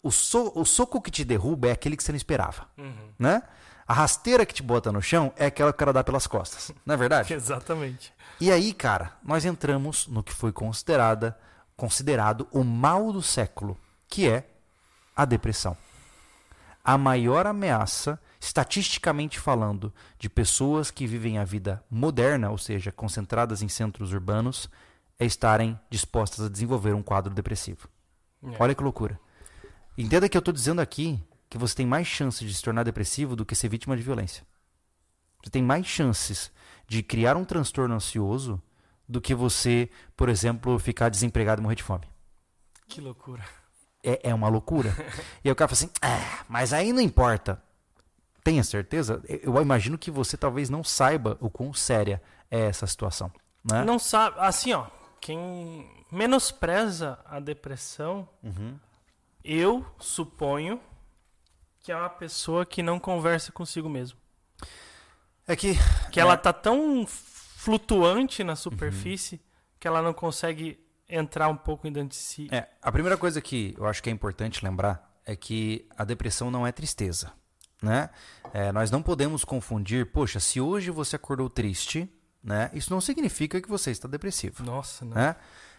o, 0.00 0.12
so, 0.12 0.52
o 0.54 0.64
soco 0.64 1.02
que 1.02 1.10
te 1.10 1.24
derruba 1.24 1.66
é 1.66 1.72
aquele 1.72 1.96
que 1.96 2.04
você 2.04 2.12
não 2.12 2.16
esperava. 2.16 2.68
Uhum. 2.78 3.10
Né? 3.18 3.42
A 3.88 3.92
rasteira 3.92 4.46
que 4.46 4.54
te 4.54 4.62
bota 4.62 4.92
no 4.92 5.02
chão 5.02 5.32
é 5.34 5.46
aquela 5.46 5.72
que 5.72 5.74
o 5.74 5.78
cara 5.80 5.92
dá 5.92 6.04
pelas 6.04 6.24
costas. 6.24 6.70
Não 6.86 6.94
é 6.94 6.96
verdade? 6.96 7.34
Exatamente. 7.34 8.14
E 8.40 8.52
aí, 8.52 8.72
cara, 8.72 9.14
nós 9.20 9.44
entramos 9.44 10.06
no 10.06 10.22
que 10.22 10.32
foi 10.32 10.52
considerada, 10.52 11.36
considerado 11.76 12.46
o 12.52 12.62
mal 12.62 13.12
do 13.12 13.20
século, 13.20 13.76
que 14.06 14.28
é 14.28 14.48
a 15.16 15.24
depressão. 15.24 15.76
A 16.84 16.96
maior 16.96 17.48
ameaça 17.48 18.16
estatisticamente 18.38 19.40
falando, 19.40 19.92
de 20.20 20.30
pessoas 20.30 20.92
que 20.92 21.04
vivem 21.04 21.38
a 21.38 21.44
vida 21.44 21.82
moderna, 21.90 22.48
ou 22.48 22.58
seja, 22.58 22.92
concentradas 22.92 23.60
em 23.60 23.68
centros 23.68 24.12
urbanos, 24.12 24.70
é 25.18 25.26
estarem 25.26 25.78
dispostas 25.90 26.46
a 26.46 26.48
desenvolver 26.48 26.94
um 26.94 27.02
quadro 27.02 27.34
depressivo. 27.34 27.88
É. 28.42 28.56
Olha 28.58 28.74
que 28.74 28.82
loucura. 28.82 29.18
Entenda 29.96 30.28
que 30.28 30.36
eu 30.36 30.40
estou 30.40 30.54
dizendo 30.54 30.80
aqui 30.80 31.20
que 31.50 31.58
você 31.58 31.74
tem 31.74 31.86
mais 31.86 32.06
chances 32.06 32.46
de 32.46 32.54
se 32.54 32.62
tornar 32.62 32.84
depressivo 32.84 33.34
do 33.34 33.44
que 33.44 33.54
ser 33.54 33.68
vítima 33.68 33.96
de 33.96 34.02
violência. 34.02 34.46
Você 35.42 35.50
tem 35.50 35.62
mais 35.62 35.86
chances 35.86 36.52
de 36.86 37.02
criar 37.02 37.36
um 37.36 37.44
transtorno 37.44 37.94
ansioso 37.94 38.62
do 39.08 39.20
que 39.20 39.34
você, 39.34 39.90
por 40.16 40.28
exemplo, 40.28 40.78
ficar 40.78 41.08
desempregado 41.08 41.60
e 41.60 41.62
morrer 41.62 41.76
de 41.76 41.82
fome. 41.82 42.06
Que 42.86 43.00
loucura. 43.00 43.44
É, 44.02 44.30
é 44.30 44.34
uma 44.34 44.48
loucura. 44.48 44.94
e 45.42 45.48
aí 45.48 45.52
o 45.52 45.56
cara 45.56 45.68
fala 45.68 45.72
assim, 45.72 45.90
ah, 46.02 46.44
mas 46.48 46.72
aí 46.72 46.92
não 46.92 47.00
importa. 47.00 47.60
Tenha 48.44 48.62
certeza? 48.62 49.22
Eu 49.26 49.60
imagino 49.60 49.98
que 49.98 50.10
você 50.10 50.36
talvez 50.36 50.70
não 50.70 50.84
saiba 50.84 51.36
o 51.40 51.50
quão 51.50 51.72
séria 51.74 52.22
é 52.50 52.60
essa 52.60 52.86
situação. 52.86 53.32
Né? 53.64 53.84
Não 53.84 53.98
sabe. 53.98 54.36
Assim, 54.38 54.72
ó. 54.72 54.86
Quem 55.20 56.04
menospreza 56.10 57.18
a 57.24 57.40
depressão, 57.40 58.28
uhum. 58.42 58.78
eu 59.44 59.84
suponho 59.98 60.80
que 61.80 61.92
é 61.92 61.96
uma 61.96 62.10
pessoa 62.10 62.66
que 62.66 62.82
não 62.82 62.98
conversa 62.98 63.52
consigo 63.52 63.88
mesmo. 63.88 64.18
É 65.46 65.56
que. 65.56 65.74
Que 66.12 66.20
ela 66.20 66.34
é... 66.34 66.36
tá 66.36 66.52
tão 66.52 67.06
flutuante 67.06 68.44
na 68.44 68.54
superfície 68.54 69.36
uhum. 69.36 69.40
que 69.80 69.88
ela 69.88 70.02
não 70.02 70.12
consegue 70.12 70.78
entrar 71.08 71.48
um 71.48 71.56
pouco 71.56 71.90
dentro 71.90 72.10
de 72.10 72.16
si. 72.16 72.48
É, 72.50 72.68
a 72.82 72.92
primeira 72.92 73.16
coisa 73.16 73.40
que 73.40 73.74
eu 73.78 73.86
acho 73.86 74.02
que 74.02 74.10
é 74.10 74.12
importante 74.12 74.64
lembrar 74.64 75.20
é 75.24 75.34
que 75.34 75.86
a 75.96 76.04
depressão 76.04 76.50
não 76.50 76.66
é 76.66 76.72
tristeza. 76.72 77.32
Né? 77.82 78.10
É, 78.52 78.72
nós 78.72 78.90
não 78.90 79.02
podemos 79.02 79.44
confundir, 79.44 80.06
poxa, 80.06 80.40
se 80.40 80.60
hoje 80.60 80.90
você 80.90 81.16
acordou 81.16 81.48
triste, 81.48 82.08
né? 82.42 82.70
Isso 82.72 82.92
não 82.92 83.00
significa 83.00 83.60
que 83.60 83.68
você 83.68 83.90
está 83.90 84.08
depressivo. 84.08 84.62
Nossa, 84.64 85.04
não. 85.04 85.14
Né? 85.14 85.36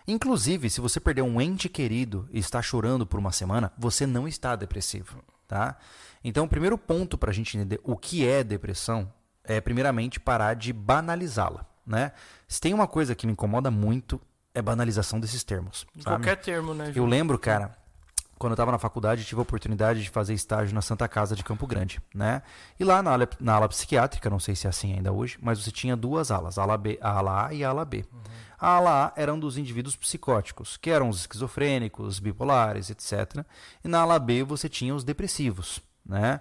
Inclusive, 0.07 0.69
se 0.69 0.81
você 0.81 0.99
perdeu 0.99 1.25
um 1.25 1.39
ente 1.39 1.69
querido 1.69 2.27
e 2.31 2.39
está 2.39 2.61
chorando 2.61 3.05
por 3.05 3.19
uma 3.19 3.31
semana, 3.31 3.71
você 3.77 4.07
não 4.07 4.27
está 4.27 4.55
depressivo, 4.55 5.23
tá? 5.47 5.77
Então, 6.23 6.45
o 6.45 6.49
primeiro 6.49 6.77
ponto 6.77 7.17
para 7.17 7.29
a 7.29 7.33
gente 7.33 7.57
entender 7.57 7.79
o 7.83 7.95
que 7.95 8.27
é 8.27 8.43
depressão 8.43 9.11
é, 9.43 9.59
primeiramente, 9.61 10.19
parar 10.19 10.53
de 10.53 10.71
banalizá-la. 10.71 11.65
Né? 11.85 12.11
Se 12.47 12.61
tem 12.61 12.73
uma 12.73 12.87
coisa 12.87 13.15
que 13.15 13.25
me 13.25 13.33
incomoda 13.33 13.71
muito, 13.71 14.21
é 14.53 14.61
banalização 14.61 15.19
desses 15.19 15.43
termos. 15.43 15.87
Sabe? 15.99 16.23
Qualquer 16.23 16.37
termo, 16.37 16.73
né? 16.73 16.91
Eu 16.95 17.05
lembro, 17.05 17.37
cara, 17.39 17.75
quando 18.39 18.51
eu 18.51 18.55
estava 18.55 18.71
na 18.71 18.79
faculdade, 18.79 19.25
tive 19.25 19.39
a 19.39 19.43
oportunidade 19.43 20.01
de 20.01 20.09
fazer 20.09 20.33
estágio 20.33 20.73
na 20.73 20.81
Santa 20.81 21.07
Casa 21.09 21.35
de 21.35 21.43
Campo 21.43 21.67
Grande, 21.67 21.99
né? 22.15 22.41
E 22.79 22.85
lá 22.85 23.03
na 23.03 23.11
ala, 23.11 23.29
na 23.39 23.55
ala 23.55 23.67
psiquiátrica, 23.67 24.29
não 24.29 24.39
sei 24.39 24.55
se 24.55 24.65
é 24.65 24.69
assim 24.69 24.93
ainda 24.93 25.11
hoje, 25.11 25.37
mas 25.41 25.61
você 25.61 25.69
tinha 25.69 25.95
duas 25.95 26.31
alas, 26.31 26.57
a 26.57 26.63
ala, 26.63 26.77
B, 26.77 26.97
a 27.01 27.11
ala 27.11 27.47
A 27.47 27.53
e 27.53 27.63
a 27.65 27.69
ala 27.69 27.83
B. 27.83 28.05
Uhum. 28.11 28.19
A 28.57 28.67
ala 28.69 29.05
A 29.07 29.21
eram 29.21 29.37
dos 29.37 29.57
indivíduos 29.57 29.97
psicóticos, 29.97 30.77
que 30.77 30.89
eram 30.89 31.09
os 31.09 31.19
esquizofrênicos, 31.19 32.19
bipolares, 32.19 32.89
etc. 32.89 33.45
E 33.83 33.87
na 33.89 33.99
ala 33.99 34.17
B 34.17 34.41
você 34.43 34.69
tinha 34.69 34.95
os 34.95 35.03
depressivos, 35.03 35.81
né? 36.05 36.39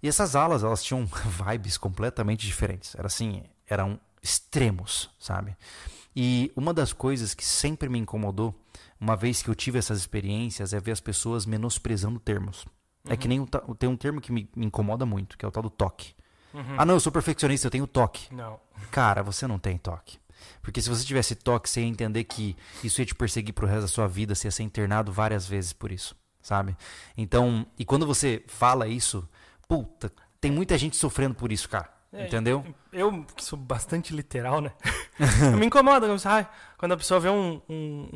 E 0.00 0.08
essas 0.08 0.36
alas, 0.36 0.62
elas 0.62 0.84
tinham 0.84 1.04
vibes 1.44 1.76
completamente 1.76 2.46
diferentes. 2.46 2.94
Era 2.94 3.08
assim, 3.08 3.42
eram 3.68 3.98
extremos, 4.22 5.10
sabe? 5.18 5.56
E 6.14 6.52
uma 6.56 6.72
das 6.72 6.92
coisas 6.92 7.34
que 7.34 7.44
sempre 7.44 7.88
me 7.88 7.98
incomodou, 7.98 8.54
uma 9.00 9.16
vez 9.16 9.42
que 9.42 9.48
eu 9.48 9.54
tive 9.54 9.78
essas 9.78 9.98
experiências, 9.98 10.72
é 10.72 10.80
ver 10.80 10.92
as 10.92 11.00
pessoas 11.00 11.46
menosprezando 11.46 12.20
termos. 12.20 12.64
Uhum. 13.04 13.12
É 13.12 13.16
que 13.16 13.26
uhum. 13.26 13.46
nem 13.48 13.74
tem 13.76 13.88
um 13.88 13.96
termo 13.96 14.20
que 14.20 14.30
me, 14.30 14.48
me, 14.54 14.66
incomoda 14.66 15.06
muito, 15.06 15.38
que 15.38 15.44
é 15.44 15.48
o 15.48 15.50
tal 15.50 15.62
do 15.62 15.70
toque. 15.70 16.14
Uhum. 16.52 16.74
Ah, 16.76 16.84
não, 16.84 16.94
eu 16.94 17.00
sou 17.00 17.10
perfeccionista, 17.10 17.66
eu 17.66 17.70
tenho 17.70 17.86
toque. 17.86 18.32
Não. 18.34 18.60
Cara, 18.90 19.22
você 19.22 19.46
não 19.46 19.58
tem 19.58 19.78
toque. 19.78 20.18
Porque 20.62 20.80
se 20.80 20.88
você 20.88 21.04
tivesse 21.04 21.34
toque, 21.34 21.68
você 21.68 21.80
ia 21.80 21.86
entender 21.86 22.24
que 22.24 22.56
isso 22.82 23.00
ia 23.00 23.06
te 23.06 23.14
perseguir 23.14 23.54
pro 23.54 23.66
resto 23.66 23.82
da 23.82 23.88
sua 23.88 24.06
vida, 24.06 24.34
você 24.34 24.48
ia 24.48 24.52
ser 24.52 24.62
internado 24.62 25.12
várias 25.12 25.46
vezes 25.46 25.72
por 25.72 25.92
isso, 25.92 26.16
sabe? 26.42 26.76
Então, 27.16 27.66
e 27.78 27.84
quando 27.84 28.06
você 28.06 28.42
fala 28.46 28.88
isso, 28.88 29.28
puta, 29.68 30.12
tem 30.40 30.50
muita 30.50 30.76
gente 30.76 30.96
sofrendo 30.96 31.34
por 31.34 31.52
isso, 31.52 31.68
cara. 31.68 31.99
É, 32.12 32.26
entendeu? 32.26 32.64
Eu, 32.92 33.24
que 33.36 33.44
sou 33.44 33.58
bastante 33.58 34.14
literal, 34.14 34.60
né? 34.60 34.72
me 35.56 35.66
incomoda 35.66 36.06
quando, 36.06 36.48
quando 36.76 36.92
a 36.92 36.96
pessoa 36.96 37.20
vê 37.20 37.28
um, 37.28 37.60
um, 37.68 38.08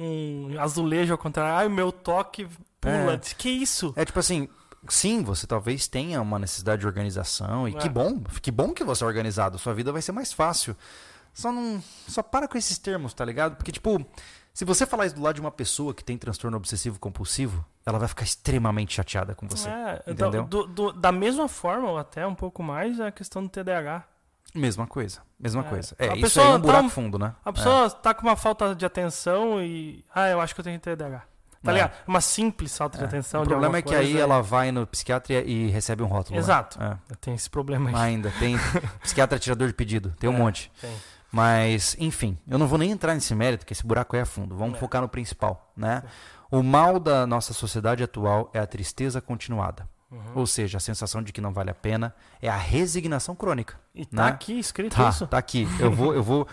um 0.53 0.61
azulejo 0.61 1.13
ao 1.13 1.19
contrário, 1.19 1.55
ai, 1.57 1.69
meu 1.69 1.93
toque 1.93 2.49
pula. 2.81 3.15
É. 3.15 3.19
Que 3.19 3.49
isso? 3.49 3.93
É 3.97 4.05
tipo 4.05 4.19
assim, 4.19 4.49
sim, 4.89 5.23
você 5.23 5.47
talvez 5.47 5.87
tenha 5.87 6.21
uma 6.21 6.39
necessidade 6.39 6.81
de 6.81 6.87
organização. 6.87 7.69
E 7.69 7.75
é. 7.75 7.79
que 7.79 7.89
bom, 7.89 8.21
que 8.43 8.51
bom 8.51 8.73
que 8.73 8.85
você 8.85 9.05
é 9.05 9.07
organizado. 9.07 9.59
Sua 9.59 9.75
vida 9.75 9.93
vai 9.93 10.03
ser 10.03 10.13
mais 10.13 10.33
fácil. 10.33 10.77
Só 11.33 11.51
não. 11.51 11.83
Só 12.09 12.23
para 12.23 12.47
com 12.47 12.57
esses 12.59 12.79
termos, 12.79 13.13
tá 13.15 13.25
ligado? 13.25 13.57
Porque, 13.57 13.73
tipo, 13.73 14.05
se 14.55 14.65
você 14.65 14.87
falar 14.87 15.07
isso 15.07 15.17
do 15.17 15.21
lado 15.21 15.35
de 15.35 15.41
uma 15.41 15.51
pessoa 15.51 15.93
que 15.93 16.05
tem 16.05 16.17
transtorno 16.17 16.57
obsessivo 16.57 17.01
compulsivo, 17.01 17.67
ela 17.85 17.99
vai 17.99 18.07
ficar 18.07 18.23
extremamente 18.23 18.95
chateada 18.95 19.35
com 19.35 19.49
você. 19.49 19.69
É, 19.69 20.03
então, 20.07 20.29
entendeu? 20.29 20.45
Do, 20.45 20.67
do, 20.69 20.93
da 20.93 21.11
mesma 21.11 21.49
forma, 21.49 21.91
ou 21.91 21.99
até 21.99 22.25
um 22.25 22.37
pouco 22.37 22.63
mais, 22.63 23.01
é 23.01 23.09
a 23.09 23.13
questão 23.13 23.43
do 23.43 23.49
TDAH. 23.49 24.05
Mesma 24.55 24.87
coisa, 24.87 25.21
mesma 25.41 25.63
é. 25.63 25.65
coisa. 25.65 25.97
É, 25.99 26.11
a 26.11 26.17
isso 26.17 26.41
aí 26.41 26.47
é 26.47 26.51
um 26.51 26.61
buraco 26.61 26.85
tá, 26.85 26.89
fundo, 26.89 27.19
né? 27.19 27.35
A 27.45 27.53
pessoa 27.53 27.87
é. 27.87 27.91
tá 27.91 28.15
com 28.15 28.23
uma 28.23 28.37
falta 28.37 28.77
de 28.77 28.87
atenção 28.87 29.61
e. 29.61 30.05
Ah, 30.15 30.29
eu 30.29 30.41
acho 30.41 30.55
que 30.55 30.61
eu 30.61 30.65
tenho 30.65 30.79
TDAH. 30.79 31.25
Tá 31.61 31.73
é. 31.73 31.75
ligado? 31.75 31.93
Uma 32.07 32.21
simples 32.21 32.79
falta 32.79 32.97
de 32.97 33.03
é. 33.03 33.07
atenção. 33.09 33.43
O 33.43 33.47
problema 33.47 33.79
é 33.79 33.83
que 33.83 33.95
aí 33.95 34.17
ela 34.17 34.41
vai 34.41 34.71
no 34.71 34.87
psiquiatra 34.87 35.41
e 35.41 35.69
recebe 35.69 36.05
um 36.05 36.07
rótulo. 36.07 36.39
Exato. 36.39 36.81
É. 36.81 36.97
Tem 37.21 37.35
esse 37.35 37.51
problema 37.51 37.91
aí. 37.91 37.97
Ainda. 37.97 38.31
Tem 38.39 38.57
psiquiatra 39.03 39.37
tirador 39.37 39.67
de 39.67 39.75
pedido. 39.75 40.15
Tem 40.21 40.31
um 40.31 40.35
é, 40.35 40.39
monte. 40.39 40.71
Tem. 40.81 40.95
Mas, 41.35 41.97
enfim, 41.99 42.39
eu 42.47 42.57
não 42.57 42.69
vou 42.69 42.79
nem 42.79 42.93
entrar 42.93 43.13
nesse 43.13 43.35
mérito, 43.35 43.67
que 43.67 43.73
esse 43.73 43.85
buraco 43.85 44.15
é 44.15 44.21
a 44.21 44.25
fundo. 44.27 44.55
Vamos 44.55 44.77
é. 44.77 44.79
focar 44.79 45.03
no 45.03 45.09
principal, 45.09 45.73
né? 45.77 46.05
O 46.49 46.63
mal 46.63 47.01
da 47.01 47.27
nossa 47.27 47.53
sociedade 47.53 48.05
atual 48.05 48.49
é 48.55 48.61
a 48.61 48.67
tristeza 48.67 49.21
continuada. 49.21 49.89
Uhum. 50.13 50.21
Ou 50.37 50.47
seja, 50.47 50.79
a 50.79 50.81
sensação 50.81 51.21
de 51.21 51.33
que 51.33 51.41
não 51.41 51.53
vale 51.53 51.71
a 51.71 51.75
pena 51.75 52.15
é 52.41 52.49
a 52.49 52.57
resignação 52.57 53.35
crônica. 53.35 53.81
E 53.93 54.07
tá 54.07 54.27
né? 54.27 54.29
aqui 54.29 54.57
escrito 54.61 54.95
tá, 54.95 55.09
isso? 55.09 55.27
Tá 55.27 55.37
aqui. 55.37 55.67
Eu 55.81 55.91
vou, 55.91 56.15
eu 56.15 56.23
vou, 56.23 56.47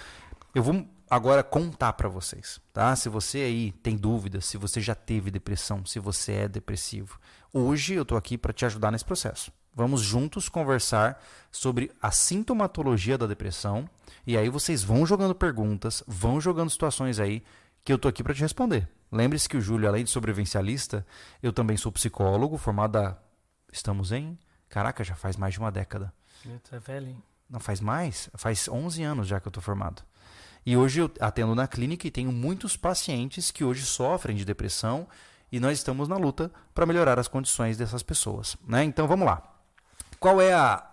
eu 0.55 0.63
vou 0.63 0.83
agora 1.07 1.43
contar 1.43 1.93
para 1.93 2.09
vocês, 2.09 2.59
tá? 2.73 2.95
Se 2.95 3.07
você 3.07 3.37
aí 3.37 3.71
tem 3.83 3.95
dúvidas, 3.95 4.45
se 4.45 4.57
você 4.57 4.81
já 4.81 4.95
teve 4.95 5.29
depressão, 5.29 5.85
se 5.85 5.99
você 5.99 6.31
é 6.31 6.47
depressivo, 6.47 7.19
hoje 7.53 7.93
eu 7.93 8.03
tô 8.03 8.15
aqui 8.15 8.35
para 8.35 8.51
te 8.51 8.65
ajudar 8.65 8.89
nesse 8.89 9.05
processo. 9.05 9.51
Vamos 9.73 10.01
juntos 10.01 10.49
conversar 10.49 11.21
sobre 11.51 11.91
a 12.01 12.11
sintomatologia 12.11 13.17
da 13.17 13.25
depressão 13.25 13.89
e 14.27 14.37
aí 14.37 14.49
vocês 14.49 14.83
vão 14.83 15.05
jogando 15.05 15.33
perguntas, 15.33 16.03
vão 16.05 16.41
jogando 16.41 16.69
situações 16.69 17.19
aí 17.19 17.43
que 17.83 17.91
eu 17.91 17.97
tô 17.97 18.07
aqui 18.07 18.21
para 18.23 18.33
te 18.33 18.41
responder. 18.41 18.87
Lembre-se 19.11 19.47
que 19.47 19.57
o 19.57 19.61
Júlio, 19.61 19.87
além 19.87 20.03
de 20.03 20.09
sobrevivencialista, 20.09 21.05
eu 21.41 21.51
também 21.51 21.77
sou 21.77 21.91
psicólogo, 21.91 22.57
formado 22.57 22.97
há... 22.97 23.17
Estamos 23.71 24.11
em... 24.11 24.37
Caraca, 24.69 25.03
já 25.03 25.15
faz 25.15 25.35
mais 25.35 25.53
de 25.53 25.59
uma 25.59 25.71
década. 25.71 26.13
Você 26.43 26.75
é 26.75 26.79
velho, 26.79 27.07
hein? 27.07 27.23
Não, 27.49 27.59
faz 27.59 27.81
mais? 27.81 28.29
Faz 28.35 28.69
11 28.69 29.03
anos 29.03 29.27
já 29.27 29.39
que 29.39 29.47
eu 29.47 29.51
tô 29.51 29.59
formado. 29.59 30.01
E 30.65 30.77
hoje 30.77 31.01
eu 31.01 31.11
atendo 31.19 31.53
na 31.55 31.67
clínica 31.67 32.07
e 32.07 32.11
tenho 32.11 32.31
muitos 32.31 32.77
pacientes 32.77 33.51
que 33.51 33.63
hoje 33.63 33.85
sofrem 33.85 34.35
de 34.35 34.45
depressão 34.45 35.07
e 35.51 35.59
nós 35.59 35.77
estamos 35.77 36.07
na 36.07 36.15
luta 36.15 36.51
para 36.73 36.85
melhorar 36.85 37.19
as 37.19 37.27
condições 37.27 37.77
dessas 37.77 38.03
pessoas. 38.03 38.55
Né? 38.65 38.83
Então 38.83 39.07
vamos 39.07 39.25
lá. 39.25 39.50
Qual 40.21 40.39
é 40.39 40.53
a, 40.53 40.83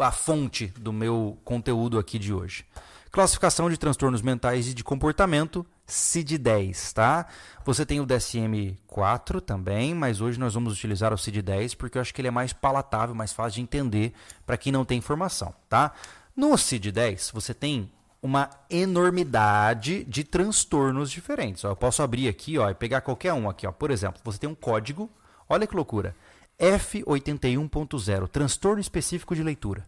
a 0.00 0.12
fonte 0.12 0.66
do 0.66 0.92
meu 0.92 1.38
conteúdo 1.46 1.98
aqui 1.98 2.18
de 2.18 2.30
hoje? 2.30 2.66
Classificação 3.10 3.70
de 3.70 3.78
transtornos 3.78 4.20
mentais 4.20 4.68
e 4.68 4.74
de 4.74 4.84
comportamento, 4.84 5.64
CID-10, 5.88 6.92
tá? 6.92 7.26
Você 7.64 7.86
tem 7.86 8.00
o 8.00 8.06
DSM-4 8.06 9.40
também, 9.40 9.94
mas 9.94 10.20
hoje 10.20 10.38
nós 10.38 10.52
vamos 10.52 10.74
utilizar 10.74 11.10
o 11.10 11.16
CID-10 11.16 11.74
porque 11.74 11.96
eu 11.96 12.02
acho 12.02 12.12
que 12.12 12.20
ele 12.20 12.28
é 12.28 12.30
mais 12.30 12.52
palatável, 12.52 13.14
mais 13.14 13.32
fácil 13.32 13.54
de 13.54 13.60
entender 13.62 14.12
para 14.44 14.58
quem 14.58 14.70
não 14.70 14.84
tem 14.84 14.98
informação, 14.98 15.54
tá? 15.70 15.92
No 16.36 16.50
CID-10, 16.50 17.32
você 17.32 17.54
tem 17.54 17.90
uma 18.20 18.50
enormidade 18.68 20.04
de 20.04 20.22
transtornos 20.22 21.10
diferentes. 21.10 21.64
Ó, 21.64 21.70
eu 21.70 21.76
posso 21.76 22.02
abrir 22.02 22.28
aqui 22.28 22.58
ó, 22.58 22.68
e 22.68 22.74
pegar 22.74 23.00
qualquer 23.00 23.32
um 23.32 23.48
aqui. 23.48 23.66
Ó. 23.66 23.72
Por 23.72 23.90
exemplo, 23.90 24.20
você 24.22 24.38
tem 24.38 24.50
um 24.50 24.54
código, 24.54 25.10
olha 25.48 25.66
que 25.66 25.74
loucura, 25.74 26.14
F81.0, 26.60 28.28
transtorno 28.28 28.80
específico 28.80 29.34
de 29.34 29.42
leitura. 29.42 29.84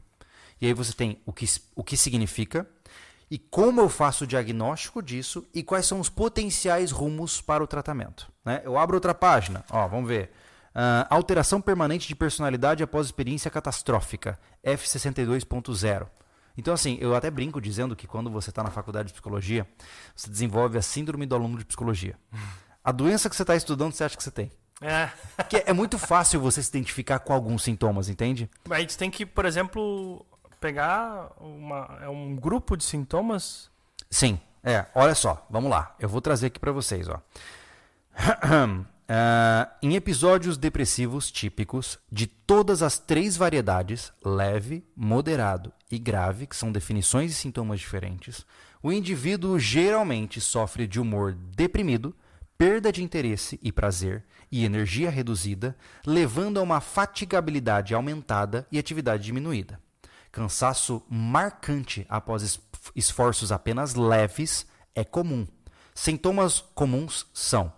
E 0.60 0.66
aí 0.66 0.72
você 0.72 0.92
tem 0.92 1.20
o 1.24 1.32
que, 1.32 1.46
o 1.74 1.84
que 1.84 1.96
significa 1.96 2.68
e 3.30 3.38
como 3.38 3.80
eu 3.80 3.88
faço 3.88 4.24
o 4.24 4.26
diagnóstico 4.26 5.02
disso 5.02 5.46
e 5.54 5.62
quais 5.62 5.86
são 5.86 6.00
os 6.00 6.08
potenciais 6.08 6.90
rumos 6.90 7.40
para 7.40 7.62
o 7.62 7.66
tratamento. 7.66 8.30
Né? 8.44 8.62
Eu 8.64 8.78
abro 8.78 8.96
outra 8.96 9.14
página, 9.14 9.64
ó, 9.70 9.86
vamos 9.86 10.08
ver. 10.08 10.30
Uh, 10.74 11.04
alteração 11.10 11.60
permanente 11.60 12.06
de 12.06 12.14
personalidade 12.14 12.82
após 12.82 13.06
experiência 13.06 13.50
catastrófica, 13.50 14.38
F62.0. 14.64 16.06
Então, 16.56 16.74
assim, 16.74 16.98
eu 17.00 17.14
até 17.14 17.30
brinco 17.30 17.60
dizendo 17.60 17.94
que 17.94 18.06
quando 18.06 18.30
você 18.30 18.50
está 18.50 18.62
na 18.62 18.70
faculdade 18.70 19.08
de 19.08 19.12
psicologia, 19.12 19.66
você 20.14 20.28
desenvolve 20.28 20.76
a 20.76 20.82
síndrome 20.82 21.24
do 21.24 21.34
aluno 21.34 21.58
de 21.58 21.64
psicologia. 21.64 22.16
A 22.82 22.90
doença 22.90 23.28
que 23.28 23.36
você 23.36 23.42
está 23.42 23.54
estudando, 23.54 23.92
você 23.92 24.04
acha 24.04 24.16
que 24.16 24.22
você 24.22 24.30
tem. 24.30 24.50
É. 24.80 25.10
que 25.48 25.64
é 25.66 25.72
muito 25.72 25.98
fácil 25.98 26.40
você 26.40 26.62
se 26.62 26.68
identificar 26.68 27.18
com 27.18 27.32
alguns 27.32 27.64
sintomas, 27.64 28.08
entende? 28.08 28.48
A 28.70 28.78
gente 28.78 28.96
tem 28.96 29.10
que, 29.10 29.26
por 29.26 29.44
exemplo, 29.44 30.24
pegar 30.60 31.32
uma, 31.40 31.98
é 32.00 32.08
um 32.08 32.36
grupo 32.36 32.76
de 32.76 32.84
sintomas. 32.84 33.70
Sim. 34.10 34.40
É, 34.62 34.86
olha 34.94 35.14
só, 35.14 35.46
vamos 35.48 35.70
lá. 35.70 35.94
Eu 35.98 36.08
vou 36.08 36.20
trazer 36.20 36.48
aqui 36.48 36.58
para 36.58 36.72
vocês, 36.72 37.08
ó. 37.08 37.20
uh, 38.18 38.86
em 39.82 39.94
episódios 39.94 40.56
depressivos 40.56 41.30
típicos 41.30 41.98
de 42.10 42.26
todas 42.26 42.82
as 42.82 42.98
três 42.98 43.36
variedades, 43.36 44.12
leve, 44.24 44.84
moderado 44.96 45.72
e 45.90 45.98
grave, 45.98 46.46
que 46.46 46.56
são 46.56 46.72
definições 46.72 47.30
e 47.30 47.34
sintomas 47.34 47.80
diferentes, 47.80 48.44
o 48.82 48.92
indivíduo 48.92 49.58
geralmente 49.58 50.40
sofre 50.40 50.86
de 50.86 51.00
humor 51.00 51.32
deprimido, 51.32 52.14
perda 52.58 52.90
de 52.90 53.04
interesse 53.04 53.58
e 53.62 53.70
prazer 53.70 54.24
e 54.50 54.64
energia 54.64 55.08
reduzida, 55.08 55.76
levando 56.04 56.58
a 56.58 56.62
uma 56.62 56.80
fatigabilidade 56.80 57.94
aumentada 57.94 58.66
e 58.72 58.78
atividade 58.78 59.22
diminuída. 59.22 59.80
Cansaço 60.32 61.02
marcante 61.08 62.04
após 62.08 62.60
esforços 62.94 63.52
apenas 63.52 63.94
leves 63.94 64.66
é 64.94 65.04
comum. 65.04 65.46
Sintomas 65.94 66.60
comuns 66.74 67.26
são 67.32 67.72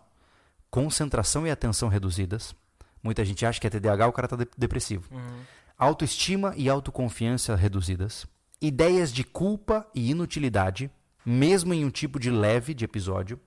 concentração 0.71 1.47
e 1.47 1.51
atenção 1.51 1.89
reduzidas. 1.89 2.55
Muita 3.03 3.25
gente 3.25 3.45
acha 3.45 3.61
que 3.61 3.67
é 3.67 3.71
TDAH, 3.71 4.09
o 4.09 4.13
cara 4.13 4.27
está 4.27 4.37
depressivo. 4.57 5.09
Uhum. 5.11 5.41
Autoestima 5.77 6.55
e 6.57 6.69
autoconfiança 6.69 7.57
reduzidas. 7.57 8.27
Ideias 8.61 9.13
de 9.13 9.25
culpa 9.25 9.87
e 9.95 10.11
inutilidade, 10.11 10.91
mesmo 11.31 11.73
em 11.73 11.85
um 11.85 11.91
tipo 11.91 12.19
de 12.19 12.31
leve 12.31 12.75
de 12.75 12.85
episódio. 12.85 13.39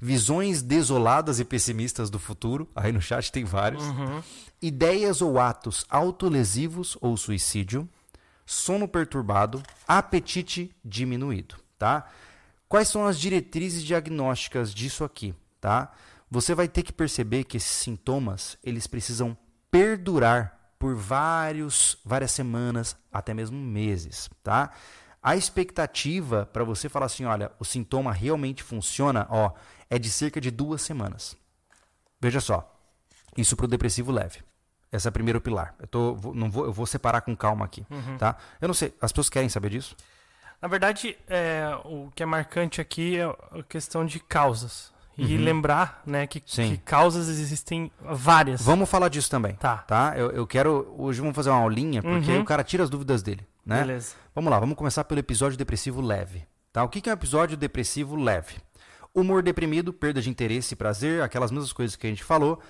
Visões 0.00 0.62
desoladas 0.62 1.40
e 1.40 1.44
pessimistas 1.44 2.10
do 2.10 2.18
futuro. 2.18 2.68
Aí 2.74 2.92
no 2.92 3.00
chat 3.00 3.32
tem 3.32 3.44
vários. 3.44 3.82
Uhum. 3.84 4.22
Ideias 4.60 5.22
ou 5.22 5.38
atos 5.40 5.86
autolesivos 5.88 6.96
ou 7.00 7.16
suicídio 7.16 7.88
sono 8.44 8.88
perturbado, 8.88 9.62
apetite 9.86 10.74
diminuído, 10.84 11.54
tá? 11.78 12.10
Quais 12.68 12.88
são 12.88 13.06
as 13.06 13.18
diretrizes 13.18 13.84
diagnósticas 13.84 14.74
disso 14.74 15.04
aqui, 15.04 15.32
tá? 15.60 15.92
Você 16.28 16.52
vai 16.52 16.66
ter 16.66 16.82
que 16.82 16.92
perceber 16.92 17.44
que 17.44 17.56
esses 17.56 17.70
sintomas, 17.70 18.58
eles 18.64 18.88
precisam 18.88 19.38
perdurar 19.70 20.58
por 20.80 20.96
vários, 20.96 21.98
várias 22.04 22.32
semanas, 22.32 22.96
até 23.12 23.32
mesmo 23.32 23.56
meses, 23.56 24.28
tá? 24.42 24.72
A 25.22 25.36
expectativa 25.36 26.48
para 26.50 26.64
você 26.64 26.88
falar 26.88 27.06
assim, 27.06 27.24
olha, 27.24 27.52
o 27.58 27.64
sintoma 27.64 28.12
realmente 28.12 28.62
funciona, 28.62 29.26
ó, 29.28 29.52
é 29.88 29.98
de 29.98 30.10
cerca 30.10 30.40
de 30.40 30.50
duas 30.50 30.80
semanas. 30.80 31.36
Veja 32.20 32.40
só, 32.40 32.74
isso 33.36 33.56
para 33.56 33.66
o 33.66 33.68
depressivo 33.68 34.10
leve. 34.10 34.40
Esse 34.92 35.06
é 35.06 35.10
o 35.10 35.12
primeiro 35.12 35.40
pilar. 35.40 35.74
Eu, 35.78 35.86
tô, 35.86 36.16
não 36.34 36.50
vou, 36.50 36.64
eu 36.64 36.72
vou 36.72 36.86
separar 36.86 37.20
com 37.20 37.36
calma 37.36 37.64
aqui. 37.64 37.86
Uhum. 37.90 38.16
Tá? 38.18 38.36
Eu 38.60 38.68
não 38.68 38.74
sei, 38.74 38.94
as 39.00 39.12
pessoas 39.12 39.28
querem 39.28 39.48
saber 39.48 39.70
disso? 39.70 39.94
Na 40.60 40.68
verdade, 40.68 41.16
é, 41.28 41.70
o 41.84 42.10
que 42.14 42.22
é 42.22 42.26
marcante 42.26 42.80
aqui 42.80 43.18
é 43.18 43.24
a 43.24 43.62
questão 43.62 44.04
de 44.04 44.20
causas. 44.20 44.92
E 45.16 45.36
uhum. 45.36 45.44
lembrar 45.44 46.02
né, 46.06 46.26
que, 46.26 46.40
que, 46.40 46.78
causas 46.78 47.28
existem 47.28 47.90
várias. 48.00 48.62
Vamos 48.62 48.88
falar 48.88 49.08
disso 49.08 49.28
também. 49.28 49.54
Tá. 49.54 49.78
tá? 49.78 50.14
Eu, 50.16 50.30
eu 50.30 50.46
quero. 50.46 50.94
Hoje 50.96 51.20
vamos 51.20 51.36
fazer 51.36 51.50
uma 51.50 51.60
aulinha, 51.60 52.00
porque 52.00 52.30
uhum. 52.30 52.36
aí 52.36 52.40
o 52.40 52.44
cara 52.44 52.64
tira 52.64 52.82
as 52.82 52.88
dúvidas 52.88 53.22
dele. 53.22 53.46
Né? 53.64 53.80
Beleza. 53.80 54.14
Vamos 54.34 54.50
lá, 54.50 54.58
vamos 54.58 54.76
começar 54.76 55.04
pelo 55.04 55.20
episódio 55.20 55.56
depressivo 55.56 56.00
leve. 56.00 56.46
Tá? 56.72 56.84
O 56.84 56.88
que 56.88 57.08
é 57.08 57.12
um 57.12 57.14
episódio 57.14 57.56
depressivo 57.56 58.16
leve? 58.16 58.56
Humor 59.14 59.42
deprimido, 59.42 59.92
perda 59.92 60.22
de 60.22 60.30
interesse 60.30 60.74
e 60.74 60.76
prazer, 60.76 61.22
aquelas 61.22 61.50
mesmas 61.50 61.72
coisas 61.72 61.96
que 61.96 62.06
a 62.06 62.10
gente 62.10 62.22
falou. 62.22 62.60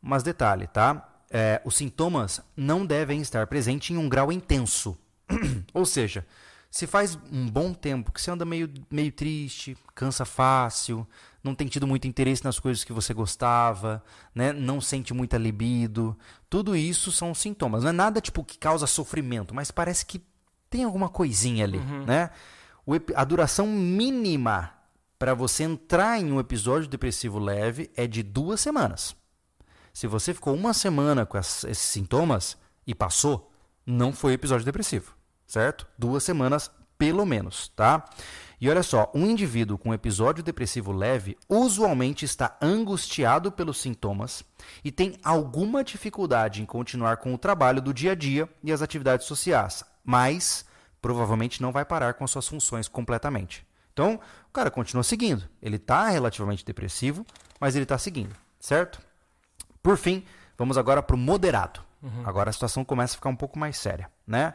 Mas 0.00 0.22
detalhe, 0.22 0.66
tá? 0.66 1.10
é, 1.30 1.62
os 1.64 1.76
sintomas 1.76 2.42
não 2.56 2.84
devem 2.84 3.20
estar 3.20 3.46
presentes 3.46 3.90
em 3.90 3.96
um 3.96 4.08
grau 4.08 4.32
intenso. 4.32 4.98
Ou 5.72 5.86
seja, 5.86 6.26
se 6.68 6.86
faz 6.86 7.16
um 7.30 7.48
bom 7.48 7.72
tempo 7.72 8.10
que 8.10 8.20
você 8.20 8.32
anda 8.32 8.44
meio, 8.44 8.68
meio 8.90 9.12
triste, 9.12 9.78
cansa 9.94 10.24
fácil, 10.24 11.06
não 11.42 11.54
tem 11.54 11.68
tido 11.68 11.86
muito 11.86 12.08
interesse 12.08 12.44
nas 12.44 12.58
coisas 12.58 12.82
que 12.82 12.92
você 12.92 13.14
gostava, 13.14 14.02
né? 14.34 14.52
não 14.52 14.80
sente 14.80 15.14
muita 15.14 15.38
libido, 15.38 16.18
tudo 16.48 16.74
isso 16.74 17.12
são 17.12 17.32
sintomas. 17.32 17.84
Não 17.84 17.90
é 17.90 17.92
nada 17.92 18.20
tipo 18.20 18.44
que 18.44 18.58
causa 18.58 18.86
sofrimento, 18.86 19.54
mas 19.54 19.70
parece 19.70 20.04
que 20.04 20.20
tem 20.70 20.84
alguma 20.84 21.08
coisinha 21.08 21.64
ali. 21.64 21.78
Uhum. 21.78 22.04
Né? 22.04 22.30
O, 22.86 22.92
a 23.14 23.24
duração 23.24 23.66
mínima 23.66 24.72
para 25.18 25.34
você 25.34 25.64
entrar 25.64 26.18
em 26.18 26.32
um 26.32 26.40
episódio 26.40 26.88
depressivo 26.88 27.38
leve 27.38 27.90
é 27.94 28.06
de 28.06 28.22
duas 28.22 28.60
semanas. 28.60 29.14
Se 29.92 30.06
você 30.06 30.32
ficou 30.32 30.54
uma 30.54 30.72
semana 30.72 31.26
com 31.26 31.36
esses 31.36 31.76
sintomas 31.76 32.56
e 32.86 32.94
passou, 32.94 33.52
não 33.84 34.12
foi 34.12 34.32
episódio 34.32 34.64
depressivo, 34.64 35.14
certo? 35.46 35.86
Duas 35.98 36.22
semanas 36.22 36.70
pelo 36.96 37.26
menos, 37.26 37.68
tá? 37.74 38.04
E 38.60 38.68
olha 38.68 38.82
só, 38.82 39.10
um 39.14 39.26
indivíduo 39.26 39.78
com 39.78 39.94
episódio 39.94 40.44
depressivo 40.44 40.92
leve 40.92 41.36
usualmente 41.48 42.26
está 42.26 42.58
angustiado 42.60 43.50
pelos 43.50 43.78
sintomas 43.78 44.44
e 44.84 44.92
tem 44.92 45.16
alguma 45.24 45.82
dificuldade 45.82 46.60
em 46.60 46.66
continuar 46.66 47.16
com 47.16 47.32
o 47.32 47.38
trabalho 47.38 47.80
do 47.80 47.94
dia 47.94 48.12
a 48.12 48.14
dia 48.14 48.46
e 48.62 48.70
as 48.70 48.82
atividades 48.82 49.26
sociais, 49.26 49.82
mas 50.10 50.64
provavelmente 51.00 51.62
não 51.62 51.70
vai 51.70 51.84
parar 51.84 52.14
com 52.14 52.24
as 52.24 52.32
suas 52.32 52.48
funções 52.48 52.88
completamente. 52.88 53.64
Então, 53.92 54.18
o 54.48 54.52
cara 54.52 54.68
continua 54.68 55.04
seguindo. 55.04 55.48
Ele 55.62 55.76
está 55.76 56.08
relativamente 56.08 56.64
depressivo, 56.64 57.24
mas 57.60 57.76
ele 57.76 57.84
está 57.84 57.96
seguindo, 57.96 58.34
certo? 58.58 59.00
Por 59.80 59.96
fim, 59.96 60.24
vamos 60.58 60.76
agora 60.76 61.00
para 61.00 61.14
o 61.14 61.18
moderado. 61.18 61.80
Uhum. 62.02 62.22
Agora 62.24 62.50
a 62.50 62.52
situação 62.52 62.84
começa 62.84 63.14
a 63.14 63.18
ficar 63.18 63.28
um 63.28 63.36
pouco 63.36 63.56
mais 63.56 63.76
séria, 63.76 64.10
né? 64.26 64.54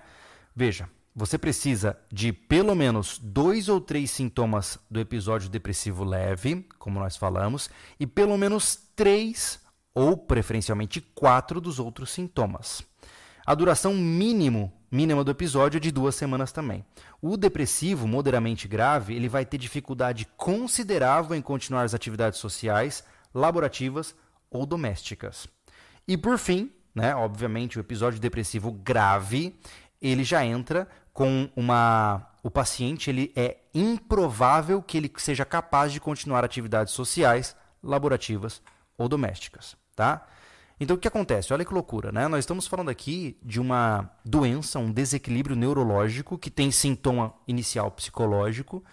Veja, 0.54 0.90
você 1.16 1.38
precisa 1.38 1.98
de 2.12 2.34
pelo 2.34 2.76
menos 2.76 3.18
dois 3.18 3.70
ou 3.70 3.80
três 3.80 4.12
sintomas 4.12 4.78
do 4.92 5.00
episódio 5.00 5.48
depressivo 5.48 6.04
leve, 6.04 6.68
como 6.78 7.00
nós 7.00 7.16
falamos, 7.16 7.70
e 7.98 8.06
pelo 8.06 8.38
menos 8.38 8.78
três 8.94 9.60
ou 9.94 10.18
preferencialmente 10.18 11.00
quatro 11.00 11.62
dos 11.62 11.80
outros 11.80 12.10
sintomas. 12.12 12.84
A 13.46 13.54
duração 13.54 13.94
mínimo, 13.94 14.74
mínima 14.96 15.24
do 15.24 15.32
episódio 15.32 15.78
é 15.78 15.80
de 15.80 15.92
duas 15.92 16.16
semanas 16.16 16.52
também. 16.52 16.86
O 17.22 17.36
depressivo 17.36 18.08
moderadamente 18.08 18.68
grave 18.68 19.14
ele 19.14 19.28
vai 19.28 19.46
ter 19.46 19.58
dificuldade 19.58 20.26
considerável 20.38 21.36
em 21.36 21.42
continuar 21.42 21.84
as 21.84 21.94
atividades 21.94 22.40
sociais, 22.40 23.04
laborativas 23.34 24.16
ou 24.50 24.66
domésticas. 24.66 25.48
E 26.08 26.18
por 26.18 26.38
fim, 26.38 26.72
né, 26.94 27.14
obviamente, 27.14 27.78
o 27.78 27.82
episódio 27.82 28.20
depressivo 28.20 28.72
grave, 28.72 29.60
ele 30.02 30.24
já 30.24 30.46
entra 30.46 30.88
com 31.14 31.50
uma 31.56 32.32
o 32.42 32.52
paciente 32.52 33.10
ele 33.10 33.34
é 33.36 33.58
improvável 33.74 34.80
que 34.80 34.98
ele 34.98 35.12
seja 35.18 35.44
capaz 35.44 35.92
de 35.92 36.00
continuar 36.00 36.46
atividades 36.46 36.94
sociais, 36.94 37.56
laborativas 37.82 38.62
ou 38.96 39.10
domésticas, 39.10 39.76
tá? 39.96 40.28
Então 40.80 40.96
o 40.96 41.00
que 41.00 41.08
acontece? 41.08 41.54
Olha 41.54 41.64
que 41.64 41.74
loucura, 41.74 42.12
né? 42.12 42.28
Nós 42.28 42.40
estamos 42.40 42.68
falando 42.68 42.90
aqui 42.90 43.38
de 43.42 43.60
uma 43.60 44.10
doença, 44.26 44.78
um 44.80 44.92
desequilíbrio 44.92 45.56
neurológico 45.56 46.38
que 46.38 46.52
tem 46.52 46.70
sintoma 46.70 47.34
inicial 47.48 47.90
psicológico, 47.92 48.84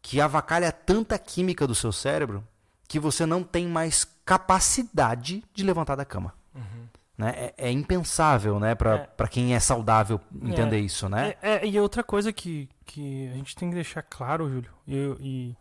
que 0.00 0.20
avacalha 0.20 0.70
tanta 0.70 1.18
química 1.18 1.66
do 1.66 1.74
seu 1.74 1.90
cérebro 1.90 2.46
que 2.88 3.00
você 3.00 3.26
não 3.26 3.42
tem 3.42 3.66
mais 3.66 4.04
capacidade 4.24 5.42
de 5.52 5.64
levantar 5.64 5.96
da 5.96 6.04
cama. 6.04 6.32
Uhum. 6.54 6.86
Né? 7.18 7.30
É, 7.36 7.54
é, 7.68 7.70
impensável 7.72 8.60
né? 8.60 8.74
para 8.74 9.08
é. 9.18 9.28
quem 9.28 9.54
é 9.54 9.58
saudável 9.60 10.20
entender 10.42 10.76
é. 10.76 10.80
isso. 10.80 11.08
Né? 11.08 11.34
É, 11.42 11.54
é, 11.54 11.66
e 11.66 11.80
outra 11.80 12.04
coisa 12.04 12.32
que, 12.32 12.68
que 12.84 13.28
a 13.28 13.34
gente 13.34 13.56
tem 13.56 13.68
que 13.68 13.74
deixar 13.74 14.02
claro, 14.02 14.48
Júlio, 14.48 14.70
e, 14.86 15.16
e 15.20 15.56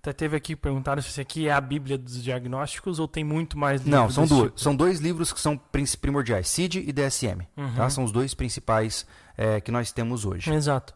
até 0.00 0.14
teve 0.14 0.34
aqui 0.34 0.56
perguntaram 0.56 1.02
se 1.02 1.08
esse 1.08 1.20
aqui 1.20 1.46
é 1.46 1.52
a 1.52 1.60
Bíblia 1.60 1.98
dos 1.98 2.22
diagnósticos 2.22 2.98
ou 2.98 3.06
tem 3.06 3.22
muito 3.22 3.58
mais 3.58 3.82
livros. 3.82 4.00
Não, 4.00 4.10
são 4.10 4.26
dois. 4.26 4.44
Tipo. 4.44 4.60
São 4.60 4.74
dois 4.74 4.98
livros 4.98 5.30
que 5.30 5.38
são 5.38 5.60
primordiais, 6.00 6.48
CID 6.48 6.84
e 6.88 6.92
DSM. 6.92 7.46
Uhum. 7.54 7.74
Tá? 7.76 7.90
São 7.90 8.04
os 8.04 8.10
dois 8.10 8.32
principais 8.32 9.06
é, 9.36 9.60
que 9.60 9.70
nós 9.70 9.92
temos 9.92 10.24
hoje. 10.24 10.50
Exato. 10.50 10.94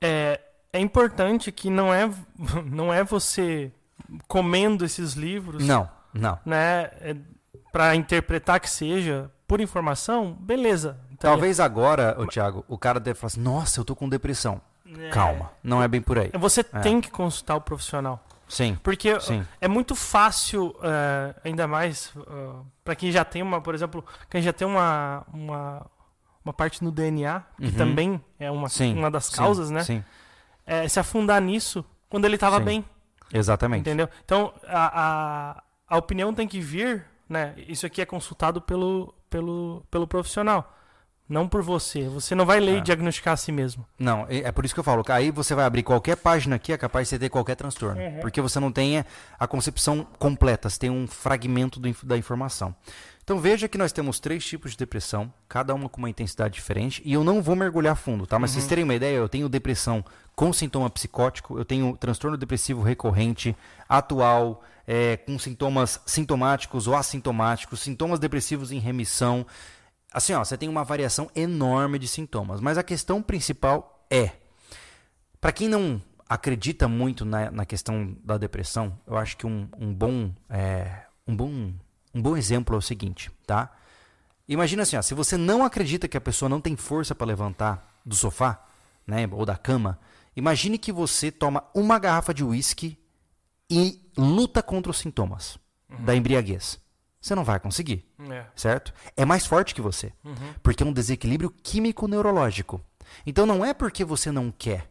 É, 0.00 0.40
é 0.72 0.80
importante 0.80 1.52
que 1.52 1.68
não 1.68 1.92
é, 1.92 2.10
não 2.64 2.92
é 2.92 3.04
você 3.04 3.70
comendo 4.26 4.86
esses 4.86 5.12
livros. 5.12 5.62
Não, 5.62 5.86
não. 6.14 6.38
Né, 6.44 6.90
é, 7.00 7.16
para 7.70 7.94
interpretar 7.94 8.58
que 8.58 8.70
seja 8.70 9.30
por 9.46 9.60
informação, 9.60 10.32
beleza. 10.32 10.98
Então, 11.12 11.30
Talvez 11.30 11.60
agora, 11.60 12.16
o 12.18 12.26
Thiago, 12.26 12.64
o 12.66 12.78
cara 12.78 12.98
deve 12.98 13.18
falar 13.18 13.28
assim: 13.28 13.42
"Nossa, 13.42 13.80
eu 13.80 13.84
tô 13.84 13.94
com 13.94 14.08
depressão". 14.08 14.62
É. 14.98 15.10
Calma, 15.10 15.52
não 15.62 15.82
é 15.82 15.86
bem 15.86 16.00
por 16.00 16.18
aí. 16.18 16.30
Você 16.38 16.60
é. 16.60 16.80
tem 16.80 17.02
que 17.02 17.10
consultar 17.10 17.56
o 17.56 17.60
profissional. 17.60 18.24
Sim. 18.50 18.78
Porque 18.82 19.18
sim. 19.20 19.46
é 19.60 19.66
muito 19.66 19.94
fácil, 19.94 20.76
uh, 20.78 21.34
ainda 21.42 21.66
mais 21.66 22.12
uh, 22.16 22.20
é, 22.20 22.64
para 22.84 22.94
quem 22.94 23.10
já 23.10 23.24
tem 23.24 23.42
uma, 23.42 23.60
por 23.60 23.74
exemplo, 23.74 24.04
quem 24.28 24.42
já 24.42 24.52
tem 24.52 24.66
uma, 24.66 25.24
uma, 25.32 25.86
uma 26.44 26.52
parte 26.52 26.84
no 26.84 26.92
DNA, 26.92 27.40
que 27.56 27.64
uhum. 27.66 27.72
também 27.72 28.24
é 28.38 28.50
uma, 28.50 28.68
sim. 28.68 28.94
uma 28.94 29.10
das 29.10 29.30
causas, 29.30 29.68
sim. 29.68 29.74
né? 29.74 29.84
Sim. 29.84 30.04
É, 30.66 30.86
se 30.86 31.00
afundar 31.00 31.40
nisso 31.40 31.84
quando 32.08 32.26
ele 32.26 32.34
estava 32.34 32.60
bem. 32.60 32.84
Exatamente. 33.32 33.80
Entendeu? 33.80 34.08
Então, 34.24 34.52
a, 34.66 35.54
a, 35.56 35.62
a 35.88 35.96
opinião 35.96 36.34
tem 36.34 36.46
que 36.46 36.60
vir 36.60 37.06
né? 37.30 37.54
Isso 37.68 37.86
aqui 37.86 38.02
é 38.02 38.04
consultado 38.04 38.60
pelo, 38.60 39.14
pelo, 39.30 39.86
pelo 39.88 40.08
profissional. 40.08 40.76
Não 41.30 41.46
por 41.46 41.62
você. 41.62 42.08
Você 42.08 42.34
não 42.34 42.44
vai 42.44 42.58
ler 42.58 42.74
é. 42.74 42.78
e 42.78 42.80
diagnosticar 42.80 43.34
a 43.34 43.36
si 43.36 43.52
mesmo. 43.52 43.86
Não, 43.96 44.26
é 44.28 44.50
por 44.50 44.64
isso 44.64 44.74
que 44.74 44.80
eu 44.80 44.84
falo. 44.84 45.04
Aí 45.08 45.30
você 45.30 45.54
vai 45.54 45.64
abrir 45.64 45.84
qualquer 45.84 46.16
página 46.16 46.56
aqui, 46.56 46.72
é 46.72 46.76
capaz 46.76 47.06
de 47.06 47.10
você 47.10 47.18
ter 47.20 47.28
qualquer 47.28 47.54
transtorno. 47.54 48.02
Uhum. 48.02 48.18
Porque 48.20 48.40
você 48.40 48.58
não 48.58 48.72
tem 48.72 49.04
a 49.38 49.46
concepção 49.46 50.04
completa, 50.18 50.68
você 50.68 50.80
tem 50.80 50.90
um 50.90 51.06
fragmento 51.06 51.78
do, 51.78 51.94
da 52.02 52.18
informação. 52.18 52.74
Então 53.22 53.38
veja 53.38 53.68
que 53.68 53.78
nós 53.78 53.92
temos 53.92 54.18
três 54.18 54.44
tipos 54.44 54.72
de 54.72 54.78
depressão, 54.78 55.32
cada 55.48 55.72
uma 55.72 55.88
com 55.88 55.98
uma 55.98 56.10
intensidade 56.10 56.52
diferente, 56.52 57.00
e 57.04 57.12
eu 57.12 57.22
não 57.22 57.40
vou 57.40 57.54
mergulhar 57.54 57.94
fundo, 57.94 58.26
tá? 58.26 58.36
Mas 58.40 58.50
uhum. 58.50 58.54
vocês 58.54 58.66
terem 58.66 58.82
uma 58.82 58.94
ideia, 58.96 59.14
eu 59.14 59.28
tenho 59.28 59.48
depressão 59.48 60.04
com 60.34 60.52
sintoma 60.52 60.90
psicótico, 60.90 61.56
eu 61.56 61.64
tenho 61.64 61.96
transtorno 61.96 62.36
depressivo 62.36 62.82
recorrente, 62.82 63.56
atual, 63.88 64.64
é, 64.84 65.16
com 65.16 65.38
sintomas 65.38 66.00
sintomáticos 66.04 66.88
ou 66.88 66.96
assintomáticos, 66.96 67.78
sintomas 67.78 68.18
depressivos 68.18 68.72
em 68.72 68.80
remissão. 68.80 69.46
Assim, 70.12 70.32
ó, 70.32 70.44
você 70.44 70.56
tem 70.56 70.68
uma 70.68 70.84
variação 70.84 71.30
enorme 71.34 71.98
de 71.98 72.08
sintomas. 72.08 72.60
Mas 72.60 72.76
a 72.76 72.82
questão 72.82 73.22
principal 73.22 74.04
é: 74.10 74.32
para 75.40 75.52
quem 75.52 75.68
não 75.68 76.02
acredita 76.28 76.86
muito 76.86 77.24
na, 77.24 77.50
na, 77.50 77.66
questão 77.66 78.16
da 78.24 78.38
depressão, 78.38 78.96
eu 79.06 79.16
acho 79.16 79.36
que 79.36 79.46
um, 79.46 79.68
um 79.78 79.92
bom, 79.92 80.32
é, 80.48 81.04
um, 81.26 81.34
bom, 81.34 81.72
um 82.14 82.22
bom 82.22 82.36
exemplo 82.36 82.74
é 82.76 82.78
o 82.78 82.82
seguinte, 82.82 83.32
tá? 83.44 83.72
Imagina 84.46 84.82
assim, 84.82 84.96
ó, 84.96 85.02
se 85.02 85.14
você 85.14 85.36
não 85.36 85.64
acredita 85.64 86.06
que 86.06 86.16
a 86.16 86.20
pessoa 86.20 86.48
não 86.48 86.60
tem 86.60 86.76
força 86.76 87.14
para 87.14 87.26
levantar 87.26 88.00
do 88.04 88.14
sofá, 88.14 88.64
né, 89.06 89.28
ou 89.30 89.44
da 89.44 89.56
cama, 89.56 89.98
imagine 90.36 90.78
que 90.78 90.92
você 90.92 91.30
toma 91.32 91.64
uma 91.74 91.98
garrafa 91.98 92.32
de 92.32 92.44
uísque 92.44 92.96
e 93.68 94.00
luta 94.16 94.62
contra 94.62 94.90
os 94.90 94.98
sintomas 94.98 95.58
uhum. 95.88 96.04
da 96.04 96.14
embriaguez. 96.14 96.80
Você 97.20 97.34
não 97.34 97.44
vai 97.44 97.60
conseguir, 97.60 98.06
é. 98.30 98.46
certo? 98.56 98.94
É 99.16 99.24
mais 99.24 99.44
forte 99.46 99.74
que 99.74 99.80
você, 99.80 100.12
uhum. 100.24 100.54
porque 100.62 100.82
é 100.82 100.86
um 100.86 100.92
desequilíbrio 100.92 101.50
químico 101.50 102.08
neurológico. 102.08 102.80
Então 103.26 103.44
não 103.44 103.64
é 103.64 103.74
porque 103.74 104.04
você 104.04 104.32
não 104.32 104.50
quer, 104.50 104.90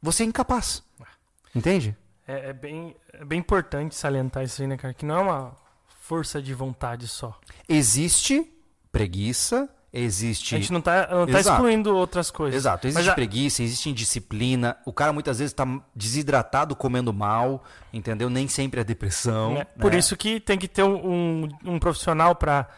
você 0.00 0.22
é 0.22 0.26
incapaz. 0.26 0.82
Entende? 1.54 1.96
É, 2.26 2.50
é, 2.50 2.52
bem, 2.52 2.96
é 3.12 3.24
bem 3.24 3.38
importante 3.38 3.94
salientar 3.94 4.42
isso 4.44 4.60
aí, 4.62 4.68
né, 4.68 4.76
cara? 4.76 4.92
Que 4.92 5.06
não 5.06 5.16
é 5.16 5.20
uma 5.20 5.56
força 6.00 6.42
de 6.42 6.52
vontade 6.52 7.06
só. 7.06 7.38
Existe 7.68 8.50
preguiça, 8.90 9.68
existe. 9.94 10.56
A 10.56 10.58
gente 10.58 10.72
não 10.72 10.80
está 10.80 11.06
não 11.08 11.26
tá 11.26 11.40
excluindo 11.40 11.94
outras 11.94 12.30
coisas. 12.30 12.56
Exato. 12.56 12.88
Existe 12.88 13.08
a... 13.08 13.14
preguiça, 13.14 13.62
existe 13.62 13.88
indisciplina. 13.88 14.76
O 14.84 14.92
cara 14.92 15.12
muitas 15.12 15.38
vezes 15.38 15.52
está 15.52 15.64
desidratado, 15.94 16.74
comendo 16.74 17.12
mal, 17.12 17.62
entendeu? 17.92 18.28
Nem 18.28 18.48
sempre 18.48 18.80
é 18.80 18.84
depressão. 18.84 19.52
É. 19.52 19.58
Né? 19.58 19.64
Por 19.78 19.94
isso 19.94 20.16
que 20.16 20.40
tem 20.40 20.58
que 20.58 20.66
ter 20.66 20.82
um, 20.82 21.48
um, 21.64 21.78
profissional 21.78 22.34
para 22.34 22.68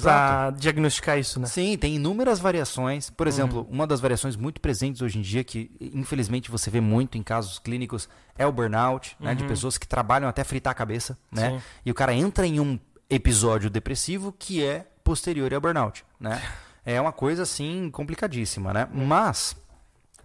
para 0.00 0.50
diagnosticar 0.52 1.18
isso, 1.18 1.40
né? 1.40 1.46
Sim, 1.46 1.76
tem 1.76 1.96
inúmeras 1.96 2.38
variações. 2.38 3.10
Por 3.10 3.26
exemplo, 3.26 3.58
uhum. 3.58 3.74
uma 3.74 3.86
das 3.86 4.00
variações 4.00 4.36
muito 4.36 4.60
presentes 4.60 5.02
hoje 5.02 5.18
em 5.18 5.22
dia, 5.22 5.42
que 5.42 5.70
infelizmente 5.80 6.50
você 6.50 6.70
vê 6.70 6.80
muito 6.80 7.18
em 7.18 7.22
casos 7.22 7.58
clínicos, 7.58 8.08
é 8.38 8.46
o 8.46 8.52
burnout, 8.52 9.16
uhum. 9.18 9.26
né? 9.26 9.34
De 9.34 9.42
uhum. 9.42 9.48
pessoas 9.48 9.76
que 9.76 9.86
trabalham 9.86 10.28
até 10.28 10.44
fritar 10.44 10.70
a 10.70 10.74
cabeça, 10.74 11.18
né? 11.30 11.50
Sim. 11.50 11.62
E 11.84 11.90
o 11.90 11.94
cara 11.94 12.14
entra 12.14 12.46
em 12.46 12.60
um 12.60 12.78
episódio 13.10 13.68
depressivo 13.68 14.32
que 14.38 14.64
é 14.64 14.86
posterior 15.04 15.52
ao 15.52 15.60
burnout, 15.60 16.04
né? 16.18 16.42
É 16.84 17.00
uma 17.00 17.12
coisa 17.12 17.42
assim 17.42 17.90
complicadíssima, 17.90 18.72
né? 18.72 18.88
Mas 18.92 19.56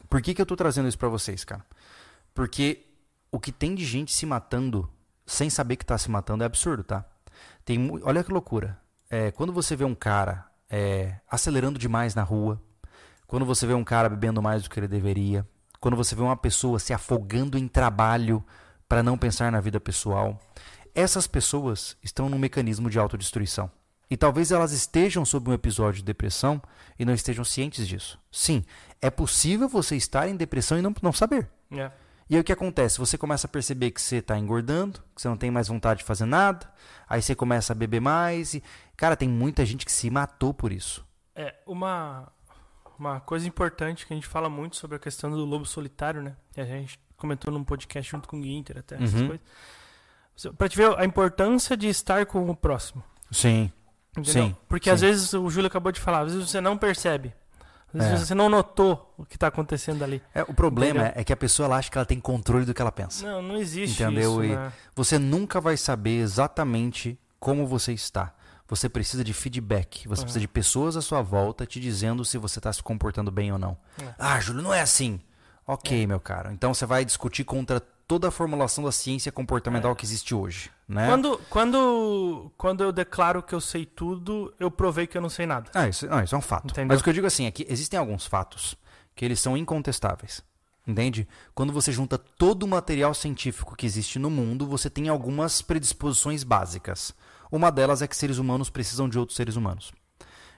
por 0.09 0.21
que 0.21 0.33
que 0.33 0.41
eu 0.41 0.45
tô 0.45 0.55
trazendo 0.55 0.87
isso 0.87 0.97
para 0.97 1.09
vocês, 1.09 1.43
cara? 1.43 1.63
Porque 2.33 2.85
o 3.31 3.39
que 3.39 3.51
tem 3.51 3.75
de 3.75 3.85
gente 3.85 4.13
se 4.13 4.25
matando 4.25 4.89
sem 5.25 5.49
saber 5.49 5.75
que 5.75 5.85
tá 5.85 5.97
se 5.97 6.09
matando 6.09 6.43
é 6.43 6.45
absurdo, 6.45 6.83
tá? 6.83 7.05
Tem, 7.65 7.91
olha 8.03 8.23
que 8.23 8.31
loucura. 8.31 8.79
É, 9.09 9.31
quando 9.31 9.51
você 9.51 9.75
vê 9.75 9.83
um 9.83 9.95
cara 9.95 10.45
é, 10.69 11.15
acelerando 11.29 11.77
demais 11.77 12.15
na 12.15 12.23
rua, 12.23 12.61
quando 13.25 13.45
você 13.45 13.67
vê 13.67 13.73
um 13.73 13.83
cara 13.83 14.07
bebendo 14.07 14.41
mais 14.41 14.63
do 14.63 14.69
que 14.69 14.79
ele 14.79 14.87
deveria, 14.87 15.45
quando 15.79 15.97
você 15.97 16.15
vê 16.15 16.21
uma 16.21 16.37
pessoa 16.37 16.79
se 16.79 16.93
afogando 16.93 17.57
em 17.57 17.67
trabalho 17.67 18.43
para 18.87 19.03
não 19.03 19.17
pensar 19.17 19.51
na 19.51 19.59
vida 19.59 19.79
pessoal, 19.79 20.39
essas 20.95 21.27
pessoas 21.27 21.97
estão 22.01 22.29
num 22.29 22.39
mecanismo 22.39 22.89
de 22.89 22.97
autodestruição. 22.97 23.69
E 24.09 24.15
talvez 24.15 24.51
elas 24.51 24.71
estejam 24.71 25.25
sob 25.25 25.49
um 25.49 25.53
episódio 25.53 25.99
de 25.99 26.05
depressão 26.05 26.61
e 26.97 27.03
não 27.03 27.13
estejam 27.13 27.43
cientes 27.43 27.87
disso. 27.87 28.19
Sim, 28.31 28.63
é 29.01 29.09
possível 29.09 29.67
você 29.67 29.95
estar 29.95 30.27
em 30.27 30.35
depressão 30.35 30.77
e 30.77 30.81
não, 30.81 30.93
não 31.01 31.11
saber. 31.11 31.49
É. 31.71 31.91
E 32.29 32.35
aí 32.35 32.41
o 32.41 32.43
que 32.43 32.51
acontece? 32.51 32.99
Você 32.99 33.17
começa 33.17 33.47
a 33.47 33.49
perceber 33.49 33.91
que 33.91 34.01
você 34.01 34.17
está 34.17 34.37
engordando, 34.37 34.99
que 35.15 35.21
você 35.21 35.27
não 35.27 35.37
tem 35.37 35.49
mais 35.49 35.69
vontade 35.69 35.99
de 35.99 36.05
fazer 36.05 36.25
nada, 36.25 36.69
aí 37.07 37.21
você 37.21 37.33
começa 37.33 37.73
a 37.73 37.75
beber 37.75 38.01
mais 38.01 38.53
e. 38.53 38.63
Cara, 38.97 39.15
tem 39.15 39.29
muita 39.29 39.65
gente 39.65 39.85
que 39.85 39.91
se 39.91 40.09
matou 40.09 40.53
por 40.53 40.71
isso. 40.71 41.05
É, 41.35 41.55
uma, 41.65 42.31
uma 42.97 43.19
coisa 43.21 43.47
importante 43.47 44.05
que 44.05 44.13
a 44.13 44.15
gente 44.15 44.27
fala 44.27 44.49
muito 44.49 44.75
sobre 44.75 44.97
a 44.97 44.99
questão 44.99 45.29
do 45.29 45.45
lobo 45.45 45.65
solitário, 45.65 46.21
né? 46.21 46.35
Que 46.51 46.59
a 46.59 46.65
gente 46.65 46.99
comentou 47.15 47.53
num 47.53 47.63
podcast 47.63 48.11
junto 48.11 48.27
com 48.27 48.37
o 48.37 48.41
Guinter 48.41 48.79
até, 48.79 48.95
essas 48.95 49.21
uhum. 49.21 49.27
coisas. 49.27 49.45
Pra 50.57 50.67
te 50.67 50.77
ver 50.77 50.97
a 50.97 51.05
importância 51.05 51.77
de 51.77 51.87
estar 51.87 52.25
com 52.25 52.49
o 52.49 52.55
próximo. 52.55 53.03
Sim. 53.31 53.71
Entendeu? 54.17 54.47
Sim. 54.47 54.55
Porque 54.67 54.89
sim. 54.89 54.93
às 54.93 55.01
vezes 55.01 55.33
o 55.33 55.49
Júlio 55.49 55.67
acabou 55.67 55.91
de 55.91 55.99
falar, 55.99 56.21
às 56.21 56.33
vezes 56.33 56.49
você 56.49 56.61
não 56.61 56.77
percebe. 56.77 57.33
Às 57.93 58.01
vezes 58.01 58.23
é. 58.23 58.25
você 58.25 58.35
não 58.35 58.49
notou 58.49 59.13
o 59.17 59.25
que 59.25 59.35
está 59.35 59.47
acontecendo 59.47 60.03
ali. 60.03 60.21
É, 60.33 60.43
o 60.43 60.53
problema 60.53 61.07
é, 61.07 61.13
é, 61.17 61.23
que 61.23 61.31
a 61.31 61.37
pessoa 61.37 61.73
acha 61.75 61.89
que 61.89 61.97
ela 61.97 62.05
tem 62.05 62.19
controle 62.19 62.65
do 62.65 62.73
que 62.73 62.81
ela 62.81 62.91
pensa. 62.91 63.25
Não, 63.25 63.41
não 63.41 63.57
existe 63.57 64.03
Entendeu? 64.03 64.43
isso. 64.43 64.53
Né? 64.53 64.73
você 64.93 65.17
nunca 65.17 65.61
vai 65.61 65.77
saber 65.77 66.19
exatamente 66.19 67.17
como 67.39 67.65
você 67.65 67.93
está. 67.93 68.33
Você 68.67 68.89
precisa 68.89 69.23
de 69.23 69.33
feedback. 69.33 70.07
Você 70.07 70.21
uhum. 70.21 70.25
precisa 70.25 70.39
de 70.39 70.47
pessoas 70.47 70.97
à 70.97 71.01
sua 71.01 71.21
volta 71.21 71.65
te 71.65 71.79
dizendo 71.79 72.25
se 72.25 72.37
você 72.37 72.59
está 72.59 72.71
se 72.73 72.83
comportando 72.83 73.31
bem 73.31 73.51
ou 73.53 73.57
não. 73.57 73.77
É. 74.01 74.13
Ah, 74.19 74.39
Júlio, 74.39 74.61
não 74.61 74.73
é 74.73 74.81
assim. 74.81 75.21
Ok, 75.65 76.03
é. 76.03 76.07
meu 76.07 76.19
caro. 76.19 76.51
Então 76.51 76.73
você 76.73 76.85
vai 76.85 77.05
discutir 77.05 77.45
contra 77.45 77.81
toda 78.07 78.29
a 78.29 78.31
formulação 78.31 78.83
da 78.83 78.91
ciência 78.91 79.31
comportamental 79.31 79.91
é. 79.91 79.95
que 79.95 80.05
existe 80.05 80.33
hoje. 80.33 80.71
Né? 80.87 81.07
Quando, 81.07 81.37
quando, 81.49 82.51
quando 82.57 82.83
eu 82.83 82.91
declaro 82.91 83.43
que 83.43 83.53
eu 83.53 83.59
sei 83.59 83.85
tudo, 83.85 84.53
eu 84.59 84.71
provei 84.71 85.05
que 85.05 85.17
eu 85.17 85.21
não 85.21 85.29
sei 85.29 85.45
nada. 85.45 85.69
Ah, 85.73 85.87
isso, 85.87 86.07
não, 86.07 86.23
isso 86.23 86.33
é 86.33 86.37
um 86.37 86.41
fato. 86.41 86.71
Entendeu? 86.71 86.87
Mas 86.87 87.01
o 87.01 87.03
que 87.03 87.09
eu 87.09 87.13
digo 87.13 87.27
assim 87.27 87.45
é 87.45 87.51
que 87.51 87.65
existem 87.69 87.99
alguns 87.99 88.25
fatos 88.25 88.77
que 89.13 89.25
eles 89.25 89.39
são 89.39 89.57
incontestáveis. 89.57 90.41
Entende? 90.87 91.27
Quando 91.53 91.73
você 91.73 91.91
junta 91.91 92.17
todo 92.17 92.63
o 92.63 92.67
material 92.67 93.13
científico 93.13 93.75
que 93.75 93.85
existe 93.85 94.17
no 94.17 94.29
mundo, 94.29 94.65
você 94.65 94.89
tem 94.89 95.09
algumas 95.09 95.61
predisposições 95.61 96.45
básicas. 96.45 97.13
Uma 97.51 97.69
delas 97.69 98.01
é 98.01 98.07
que 98.07 98.15
seres 98.15 98.37
humanos 98.37 98.69
precisam 98.69 99.09
de 99.09 99.19
outros 99.19 99.35
seres 99.35 99.57
humanos. 99.57 99.91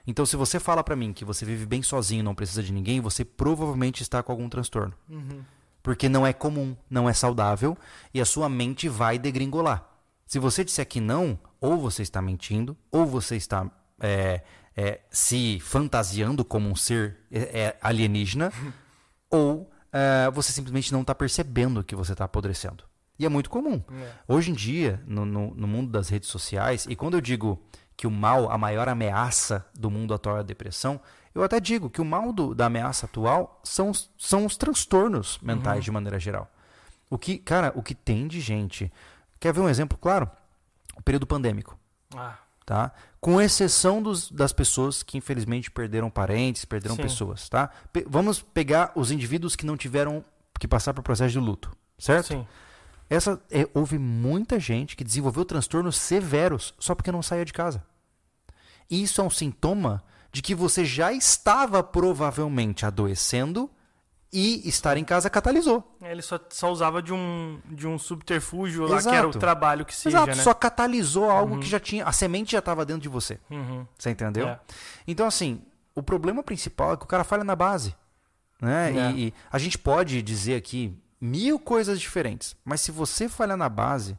Então, 0.06 0.24
se 0.24 0.36
você 0.36 0.60
fala 0.60 0.84
para 0.84 0.94
mim 0.94 1.12
que 1.12 1.24
você 1.24 1.44
vive 1.44 1.66
bem 1.66 1.82
sozinho, 1.82 2.22
não 2.22 2.34
precisa 2.34 2.62
de 2.62 2.72
ninguém, 2.72 3.00
você 3.00 3.24
provavelmente 3.24 4.02
está 4.02 4.22
com 4.22 4.30
algum 4.30 4.48
transtorno. 4.48 4.94
Uhum. 5.08 5.42
Porque 5.82 6.08
não 6.08 6.26
é 6.26 6.32
comum, 6.32 6.76
não 6.88 7.08
é 7.08 7.12
saudável 7.12 7.76
e 8.12 8.20
a 8.20 8.24
sua 8.24 8.48
mente 8.48 8.88
vai 8.88 9.18
degringolar. 9.18 9.86
Se 10.26 10.38
você 10.38 10.64
disser 10.64 10.86
que 10.86 11.00
não, 11.00 11.38
ou 11.60 11.78
você 11.78 12.02
está 12.02 12.22
mentindo, 12.22 12.76
ou 12.90 13.06
você 13.06 13.36
está 13.36 13.70
é, 13.98 14.42
é, 14.76 15.00
se 15.10 15.58
fantasiando 15.60 16.44
como 16.44 16.68
um 16.68 16.76
ser 16.76 17.18
é, 17.30 17.60
é 17.60 17.78
alienígena, 17.82 18.52
ou 19.30 19.70
é, 19.92 20.30
você 20.30 20.52
simplesmente 20.52 20.92
não 20.92 21.00
está 21.00 21.14
percebendo 21.14 21.82
que 21.82 21.96
você 21.96 22.12
está 22.12 22.24
apodrecendo. 22.24 22.84
E 23.18 23.26
é 23.26 23.28
muito 23.28 23.50
comum. 23.50 23.82
É. 23.92 24.12
Hoje 24.26 24.50
em 24.50 24.54
dia, 24.54 25.02
no, 25.06 25.26
no, 25.26 25.54
no, 25.54 25.68
mundo 25.68 25.90
das 25.90 26.08
redes 26.08 26.28
sociais, 26.30 26.86
e 26.88 26.96
quando 26.96 27.14
eu 27.14 27.20
digo 27.20 27.62
que 27.94 28.06
o 28.06 28.10
mal, 28.10 28.50
a 28.50 28.56
maior 28.56 28.88
ameaça 28.88 29.66
do 29.78 29.90
mundo 29.90 30.14
atual 30.14 30.38
é 30.38 30.40
a 30.40 30.42
depressão, 30.42 30.98
eu 31.34 31.42
até 31.42 31.60
digo 31.60 31.88
que 31.88 32.00
o 32.00 32.04
mal 32.04 32.32
do, 32.32 32.54
da 32.54 32.66
ameaça 32.66 33.06
atual 33.06 33.60
são, 33.62 33.92
são 34.18 34.44
os 34.44 34.56
transtornos 34.56 35.38
mentais 35.40 35.78
uhum. 35.78 35.84
de 35.84 35.90
maneira 35.90 36.18
geral. 36.18 36.50
O 37.08 37.18
que, 37.18 37.38
cara, 37.38 37.72
o 37.74 37.82
que 37.82 37.94
tem 37.94 38.26
de 38.26 38.40
gente. 38.40 38.92
Quer 39.38 39.52
ver 39.52 39.60
um 39.60 39.68
exemplo 39.68 39.96
claro? 39.96 40.30
O 40.96 41.02
período 41.02 41.26
pandêmico. 41.26 41.78
Ah. 42.14 42.38
Tá? 42.64 42.92
Com 43.20 43.40
exceção 43.40 44.02
dos, 44.02 44.30
das 44.30 44.52
pessoas 44.52 45.02
que 45.02 45.18
infelizmente 45.18 45.70
perderam 45.70 46.08
parentes, 46.08 46.64
perderam 46.64 46.94
Sim. 46.94 47.02
pessoas, 47.02 47.48
tá? 47.48 47.68
Pe 47.92 48.06
vamos 48.08 48.40
pegar 48.40 48.92
os 48.94 49.10
indivíduos 49.10 49.56
que 49.56 49.66
não 49.66 49.76
tiveram 49.76 50.24
que 50.58 50.68
passar 50.68 50.94
por 50.94 51.02
processo 51.02 51.32
de 51.32 51.40
luto, 51.40 51.76
certo? 51.98 52.28
Sim. 52.28 52.46
Essa, 53.08 53.42
é, 53.50 53.68
houve 53.74 53.98
muita 53.98 54.60
gente 54.60 54.94
que 54.94 55.02
desenvolveu 55.02 55.44
transtornos 55.44 55.96
severos 55.96 56.72
só 56.78 56.94
porque 56.94 57.10
não 57.10 57.22
saía 57.22 57.44
de 57.44 57.52
casa. 57.52 57.82
Isso 58.88 59.20
é 59.20 59.24
um 59.24 59.30
sintoma 59.30 60.04
de 60.32 60.42
que 60.42 60.54
você 60.54 60.84
já 60.84 61.12
estava 61.12 61.82
provavelmente 61.82 62.86
adoecendo 62.86 63.70
e 64.32 64.68
estar 64.68 64.96
em 64.96 65.04
casa 65.04 65.28
catalisou. 65.28 65.96
Ele 66.00 66.22
só, 66.22 66.38
só 66.50 66.70
usava 66.70 67.02
de 67.02 67.12
um, 67.12 67.58
de 67.68 67.86
um 67.86 67.98
subterfúgio 67.98 68.84
Exato. 68.84 69.04
lá 69.04 69.10
que 69.10 69.16
era 69.16 69.28
o 69.28 69.32
trabalho 69.32 69.84
que 69.84 69.94
seja, 69.94 70.18
Exato, 70.18 70.36
né? 70.36 70.42
só 70.42 70.54
catalisou 70.54 71.28
algo 71.28 71.54
uhum. 71.54 71.60
que 71.60 71.66
já 71.66 71.80
tinha. 71.80 72.04
A 72.04 72.12
semente 72.12 72.52
já 72.52 72.60
estava 72.60 72.84
dentro 72.84 73.02
de 73.02 73.08
você. 73.08 73.40
Uhum. 73.50 73.84
Você 73.98 74.10
entendeu? 74.10 74.48
É. 74.48 74.60
Então, 75.06 75.26
assim, 75.26 75.60
o 75.94 76.02
problema 76.02 76.42
principal 76.42 76.92
é 76.92 76.96
que 76.96 77.04
o 77.04 77.08
cara 77.08 77.24
falha 77.24 77.42
na 77.42 77.56
base. 77.56 77.94
Né? 78.60 78.92
É. 78.96 79.10
E, 79.10 79.26
e, 79.26 79.34
a 79.50 79.58
gente 79.58 79.76
pode 79.76 80.22
dizer 80.22 80.54
aqui 80.54 80.96
mil 81.20 81.58
coisas 81.58 82.00
diferentes, 82.00 82.56
mas 82.64 82.80
se 82.80 82.92
você 82.92 83.28
falhar 83.28 83.56
na 83.56 83.68
base, 83.68 84.16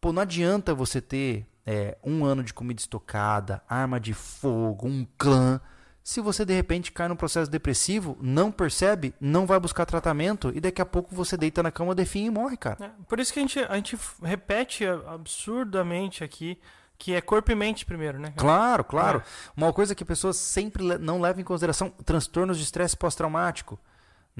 pô, 0.00 0.12
não 0.12 0.22
adianta 0.22 0.74
você 0.74 1.00
ter 1.00 1.46
é, 1.66 1.96
um 2.04 2.24
ano 2.24 2.42
de 2.42 2.54
comida 2.54 2.80
estocada, 2.80 3.62
arma 3.68 4.00
de 4.00 4.14
fogo, 4.14 4.86
um 4.86 5.06
clã. 5.18 5.60
Se 6.02 6.20
você 6.20 6.44
de 6.44 6.54
repente 6.54 6.90
cai 6.90 7.08
num 7.08 7.16
processo 7.16 7.50
depressivo, 7.50 8.16
não 8.20 8.50
percebe, 8.50 9.14
não 9.20 9.46
vai 9.46 9.60
buscar 9.60 9.84
tratamento 9.84 10.50
e 10.54 10.60
daqui 10.60 10.80
a 10.80 10.86
pouco 10.86 11.14
você 11.14 11.36
deita 11.36 11.62
na 11.62 11.70
cama, 11.70 11.94
definha 11.94 12.26
e 12.26 12.30
morre, 12.30 12.56
cara. 12.56 12.84
É, 12.84 12.90
por 13.06 13.20
isso 13.20 13.32
que 13.32 13.38
a 13.38 13.42
gente, 13.42 13.58
a 13.60 13.76
gente 13.76 13.98
repete 14.22 14.84
absurdamente 14.86 16.24
aqui 16.24 16.58
que 17.00 17.14
é 17.14 17.20
corpo 17.20 17.50
e 17.50 17.54
mente 17.54 17.86
primeiro, 17.86 18.18
né? 18.18 18.32
Claro, 18.36 18.84
claro. 18.84 19.20
É. 19.20 19.22
Uma 19.56 19.72
coisa 19.72 19.94
que 19.94 20.04
pessoas 20.04 20.36
sempre 20.36 20.82
não 20.98 21.18
levam 21.18 21.40
em 21.40 21.44
consideração, 21.44 21.88
transtornos 22.04 22.58
de 22.58 22.64
estresse 22.64 22.94
pós-traumático. 22.94 23.80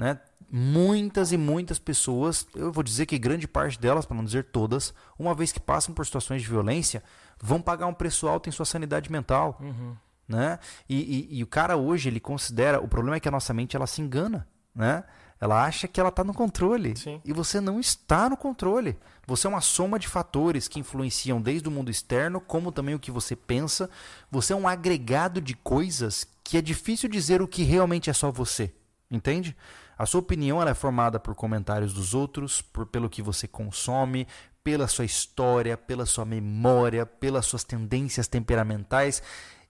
Né? 0.01 0.19
Muitas 0.51 1.31
e 1.31 1.37
muitas 1.37 1.77
pessoas, 1.77 2.47
eu 2.55 2.71
vou 2.71 2.83
dizer 2.83 3.05
que 3.05 3.19
grande 3.19 3.47
parte 3.47 3.79
delas, 3.79 4.03
para 4.03 4.17
não 4.17 4.25
dizer 4.25 4.45
todas, 4.45 4.95
uma 5.17 5.35
vez 5.35 5.51
que 5.51 5.59
passam 5.59 5.93
por 5.93 6.03
situações 6.03 6.41
de 6.41 6.47
violência, 6.47 7.03
vão 7.39 7.61
pagar 7.61 7.85
um 7.85 7.93
preço 7.93 8.27
alto 8.27 8.49
em 8.49 8.51
sua 8.51 8.65
sanidade 8.65 9.11
mental. 9.11 9.59
Uhum. 9.61 9.95
Né? 10.27 10.57
E, 10.89 10.95
e, 10.95 11.37
e, 11.37 11.43
o 11.43 11.47
cara 11.47 11.77
hoje, 11.77 12.09
ele 12.09 12.19
considera. 12.19 12.81
O 12.81 12.87
problema 12.87 13.17
é 13.17 13.19
que 13.19 13.27
a 13.27 13.31
nossa 13.31 13.53
mente 13.53 13.75
ela 13.75 13.85
se 13.85 14.01
engana. 14.01 14.47
Né? 14.73 15.03
Ela 15.39 15.63
acha 15.63 15.87
que 15.87 15.99
ela 15.99 16.09
está 16.09 16.23
no 16.23 16.33
controle. 16.33 16.97
Sim. 16.97 17.21
E 17.23 17.31
você 17.31 17.61
não 17.61 17.79
está 17.79 18.27
no 18.27 18.35
controle. 18.35 18.97
Você 19.27 19.45
é 19.45 19.49
uma 19.49 19.61
soma 19.61 19.99
de 19.99 20.07
fatores 20.07 20.67
que 20.67 20.79
influenciam 20.79 21.39
desde 21.39 21.67
o 21.67 21.71
mundo 21.71 21.91
externo, 21.91 22.41
como 22.41 22.71
também 22.71 22.95
o 22.95 22.99
que 22.99 23.11
você 23.11 23.35
pensa. 23.35 23.87
Você 24.31 24.51
é 24.51 24.55
um 24.55 24.67
agregado 24.67 25.39
de 25.39 25.53
coisas 25.53 26.27
que 26.43 26.57
é 26.57 26.61
difícil 26.61 27.07
dizer 27.07 27.39
o 27.39 27.47
que 27.47 27.61
realmente 27.61 28.09
é 28.09 28.13
só 28.13 28.31
você. 28.31 28.73
Entende? 29.11 29.55
A 29.97 30.05
sua 30.05 30.19
opinião 30.19 30.61
é 30.61 30.73
formada 30.73 31.19
por 31.19 31.35
comentários 31.35 31.93
dos 31.93 32.13
outros, 32.13 32.61
por 32.61 32.85
pelo 32.85 33.09
que 33.09 33.21
você 33.21 33.47
consome, 33.47 34.27
pela 34.63 34.87
sua 34.87 35.05
história, 35.05 35.77
pela 35.77 36.05
sua 36.05 36.25
memória, 36.25 37.05
pelas 37.05 37.45
suas 37.45 37.63
tendências 37.63 38.27
temperamentais, 38.27 39.21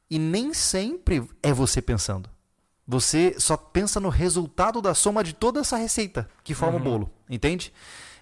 e 0.10 0.20
nem 0.20 0.54
sempre 0.54 1.28
é 1.42 1.54
você 1.54 1.82
pensando. 1.82 2.30
Você 2.88 3.36
só 3.40 3.56
pensa 3.56 4.00
no 4.00 4.10
resultado 4.10 4.82
da 4.82 4.94
soma 4.94 5.24
de 5.24 5.34
toda 5.34 5.62
essa 5.62 5.78
receita 5.78 6.30
que 6.44 6.54
forma 6.54 6.76
uhum. 6.76 6.82
o 6.82 6.84
bolo, 6.84 7.14
entende? 7.30 7.72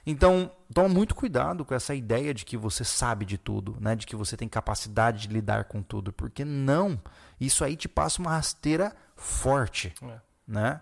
Então, 0.05 0.51
toma 0.73 0.89
muito 0.89 1.13
cuidado 1.15 1.65
com 1.65 1.73
essa 1.73 1.93
ideia 1.93 2.33
de 2.33 2.45
que 2.45 2.57
você 2.57 2.83
sabe 2.83 3.25
de 3.25 3.37
tudo, 3.37 3.77
né? 3.79 3.95
De 3.95 4.05
que 4.05 4.15
você 4.15 4.37
tem 4.37 4.47
capacidade 4.47 5.27
de 5.27 5.33
lidar 5.33 5.65
com 5.65 5.81
tudo, 5.81 6.13
porque 6.13 6.45
não. 6.45 6.99
Isso 7.39 7.63
aí 7.63 7.75
te 7.75 7.87
passa 7.87 8.21
uma 8.21 8.31
rasteira 8.31 8.95
forte, 9.15 9.93
é. 10.01 10.19
né? 10.47 10.81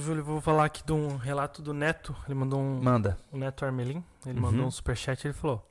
Júlio, 0.00 0.24
vou 0.24 0.40
falar 0.40 0.64
aqui 0.64 0.82
de 0.82 0.92
um 0.92 1.16
relato 1.16 1.60
do 1.60 1.74
Neto. 1.74 2.16
Ele 2.26 2.34
mandou 2.34 2.58
um. 2.58 2.82
Manda. 2.82 3.18
O 3.30 3.36
Neto 3.36 3.64
Armelin. 3.64 4.02
Ele 4.24 4.38
uhum. 4.38 4.46
mandou 4.46 4.66
um 4.66 4.70
superchat. 4.70 5.26
Ele 5.26 5.34
falou: 5.34 5.68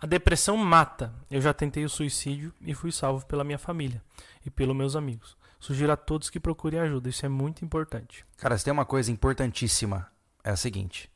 A 0.00 0.06
depressão 0.06 0.56
mata. 0.56 1.14
Eu 1.30 1.40
já 1.40 1.54
tentei 1.54 1.84
o 1.84 1.88
suicídio 1.88 2.52
e 2.60 2.74
fui 2.74 2.90
salvo 2.90 3.24
pela 3.26 3.44
minha 3.44 3.58
família 3.58 4.02
e 4.44 4.50
pelos 4.50 4.76
meus 4.76 4.96
amigos. 4.96 5.36
Sugiro 5.60 5.92
a 5.92 5.96
todos 5.96 6.30
que 6.30 6.40
procurem 6.40 6.80
ajuda. 6.80 7.08
Isso 7.08 7.24
é 7.24 7.28
muito 7.28 7.64
importante. 7.64 8.26
Cara, 8.36 8.58
se 8.58 8.64
tem 8.64 8.72
uma 8.72 8.84
coisa 8.84 9.12
importantíssima, 9.12 10.08
é 10.42 10.50
a 10.50 10.56
seguinte: 10.56 11.10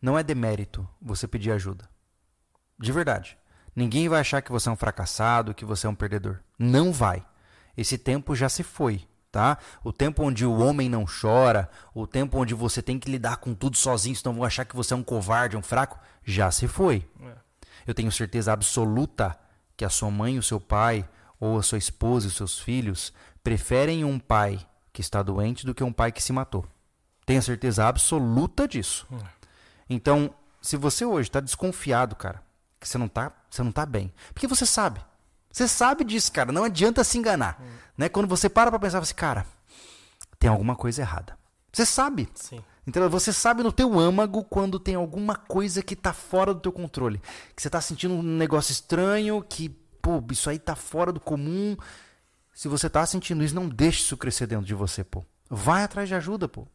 não 0.00 0.16
é 0.16 0.22
demérito 0.22 0.88
você 1.02 1.26
pedir 1.26 1.50
ajuda. 1.50 1.88
De 2.78 2.92
verdade. 2.92 3.36
Ninguém 3.74 4.08
vai 4.08 4.20
achar 4.20 4.40
que 4.42 4.50
você 4.50 4.68
é 4.68 4.72
um 4.72 4.76
fracassado, 4.76 5.54
que 5.54 5.64
você 5.64 5.86
é 5.86 5.90
um 5.90 5.94
perdedor. 5.94 6.40
Não 6.58 6.92
vai. 6.92 7.24
Esse 7.76 7.96
tempo 7.96 8.34
já 8.34 8.48
se 8.48 8.64
foi 8.64 9.06
tá? 9.30 9.58
O 9.84 9.92
tempo 9.92 10.22
onde 10.22 10.44
o 10.44 10.58
homem 10.58 10.88
não 10.88 11.04
chora, 11.04 11.70
o 11.94 12.06
tempo 12.06 12.38
onde 12.38 12.54
você 12.54 12.82
tem 12.82 12.98
que 12.98 13.10
lidar 13.10 13.38
com 13.38 13.54
tudo 13.54 13.76
sozinho, 13.76 14.16
senão 14.16 14.34
vão 14.34 14.44
achar 14.44 14.64
que 14.64 14.76
você 14.76 14.94
é 14.94 14.96
um 14.96 15.02
covarde, 15.02 15.56
um 15.56 15.62
fraco, 15.62 15.98
já 16.24 16.50
se 16.50 16.66
foi. 16.66 17.06
É. 17.22 17.32
Eu 17.86 17.94
tenho 17.94 18.10
certeza 18.12 18.52
absoluta 18.52 19.38
que 19.76 19.84
a 19.84 19.88
sua 19.90 20.10
mãe, 20.10 20.38
o 20.38 20.42
seu 20.42 20.60
pai, 20.60 21.08
ou 21.40 21.58
a 21.58 21.62
sua 21.62 21.78
esposa 21.78 22.26
e 22.26 22.28
os 22.28 22.36
seus 22.36 22.58
filhos 22.58 23.12
preferem 23.42 24.04
um 24.04 24.18
pai 24.18 24.58
que 24.92 25.00
está 25.00 25.22
doente 25.22 25.64
do 25.64 25.74
que 25.74 25.84
um 25.84 25.92
pai 25.92 26.10
que 26.10 26.22
se 26.22 26.32
matou. 26.32 26.66
Tenho 27.24 27.42
certeza 27.42 27.86
absoluta 27.86 28.66
disso. 28.66 29.06
É. 29.12 29.48
Então, 29.88 30.34
se 30.60 30.76
você 30.76 31.04
hoje 31.04 31.28
está 31.28 31.40
desconfiado, 31.40 32.16
cara, 32.16 32.42
que 32.80 32.88
você 32.88 32.98
não 32.98 33.06
está, 33.06 33.32
você 33.48 33.62
não 33.62 33.72
tá 33.72 33.86
bem, 33.86 34.12
porque 34.32 34.46
você 34.46 34.66
sabe, 34.66 35.00
você 35.50 35.66
sabe 35.66 36.04
disso, 36.04 36.30
cara. 36.32 36.52
Não 36.52 36.64
adianta 36.64 37.02
se 37.04 37.18
enganar. 37.18 37.58
Hum. 37.60 37.66
Né? 37.96 38.08
Quando 38.08 38.28
você 38.28 38.48
para 38.48 38.70
pra 38.70 38.78
pensar, 38.78 39.00
você, 39.00 39.14
cara, 39.14 39.46
tem 40.38 40.48
alguma 40.48 40.76
coisa 40.76 41.02
errada. 41.02 41.36
Você 41.72 41.84
sabe. 41.84 42.28
Sim. 42.34 42.60
Então 42.86 43.08
você 43.10 43.32
sabe 43.32 43.62
no 43.62 43.70
teu 43.70 43.98
âmago 43.98 44.42
quando 44.44 44.80
tem 44.80 44.94
alguma 44.94 45.36
coisa 45.36 45.82
que 45.82 45.94
tá 45.94 46.12
fora 46.12 46.54
do 46.54 46.60
teu 46.60 46.72
controle. 46.72 47.20
Que 47.54 47.60
você 47.60 47.68
tá 47.68 47.80
sentindo 47.80 48.14
um 48.14 48.22
negócio 48.22 48.72
estranho, 48.72 49.44
que, 49.46 49.68
pô, 50.00 50.22
isso 50.30 50.48
aí 50.48 50.58
tá 50.58 50.74
fora 50.74 51.12
do 51.12 51.20
comum. 51.20 51.76
Se 52.54 52.66
você 52.66 52.88
tá 52.88 53.04
sentindo 53.04 53.44
isso, 53.44 53.54
não 53.54 53.68
deixe 53.68 54.00
isso 54.00 54.16
crescer 54.16 54.46
dentro 54.46 54.64
de 54.64 54.74
você, 54.74 55.04
pô. 55.04 55.22
Vai 55.50 55.82
atrás 55.82 56.08
de 56.08 56.14
ajuda, 56.14 56.48
pô. 56.48 56.66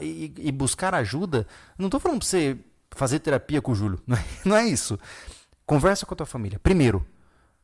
E, 0.00 0.32
e 0.38 0.50
buscar 0.50 0.94
ajuda. 0.94 1.46
Não 1.76 1.90
tô 1.90 2.00
falando 2.00 2.20
pra 2.20 2.26
você 2.26 2.56
fazer 2.90 3.18
terapia 3.18 3.60
com 3.60 3.72
o 3.72 3.74
Júlio. 3.74 4.00
Não 4.06 4.16
é, 4.16 4.24
não 4.44 4.56
é 4.56 4.66
isso. 4.66 4.98
Conversa 5.64 6.04
com 6.04 6.14
a 6.14 6.16
tua 6.16 6.26
família. 6.26 6.58
Primeiro, 6.58 7.06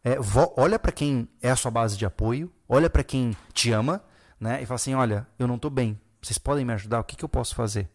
é, 0.07 0.17
olha 0.57 0.79
para 0.79 0.93
quem 0.93 1.29
é 1.43 1.51
a 1.51 1.57
sua 1.57 1.69
base 1.69 1.99
de 1.99 2.07
apoio, 2.07 2.49
olha 2.69 2.89
para 2.89 3.03
quem 3.03 3.37
te 3.53 3.73
ama, 3.73 4.01
né? 4.39 4.63
E 4.63 4.67
fala 4.67 4.77
assim: 4.77 4.95
olha, 4.95 5.27
eu 5.37 5.49
não 5.49 5.57
estou 5.57 5.69
bem, 5.69 6.01
vocês 6.23 6.39
podem 6.39 6.65
me 6.65 6.73
ajudar? 6.75 7.01
O 7.01 7.05
que, 7.05 7.17
que 7.17 7.25
eu 7.25 7.29
posso 7.29 7.57
fazer? 7.57 7.91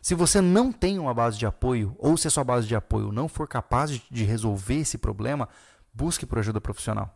Se 0.00 0.14
você 0.14 0.40
não 0.40 0.72
tem 0.72 0.98
uma 0.98 1.12
base 1.12 1.38
de 1.38 1.44
apoio, 1.44 1.94
ou 1.98 2.16
se 2.16 2.26
a 2.26 2.30
sua 2.30 2.42
base 2.42 2.66
de 2.66 2.74
apoio 2.74 3.12
não 3.12 3.28
for 3.28 3.46
capaz 3.46 3.90
de, 3.90 4.02
de 4.10 4.24
resolver 4.24 4.76
esse 4.76 4.96
problema, 4.96 5.50
busque 5.92 6.24
por 6.24 6.38
ajuda 6.38 6.62
profissional. 6.62 7.14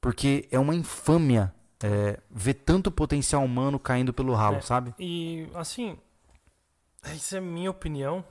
Porque 0.00 0.46
é 0.52 0.58
uma 0.60 0.72
infâmia 0.72 1.52
é, 1.82 2.20
ver 2.30 2.54
tanto 2.54 2.92
potencial 2.92 3.44
humano 3.44 3.76
caindo 3.76 4.12
pelo 4.12 4.34
ralo, 4.34 4.58
é, 4.58 4.60
sabe? 4.60 4.94
E, 5.00 5.48
assim, 5.52 5.98
essa 7.02 7.38
é 7.38 7.40
minha 7.40 7.72
opinião. 7.72 8.24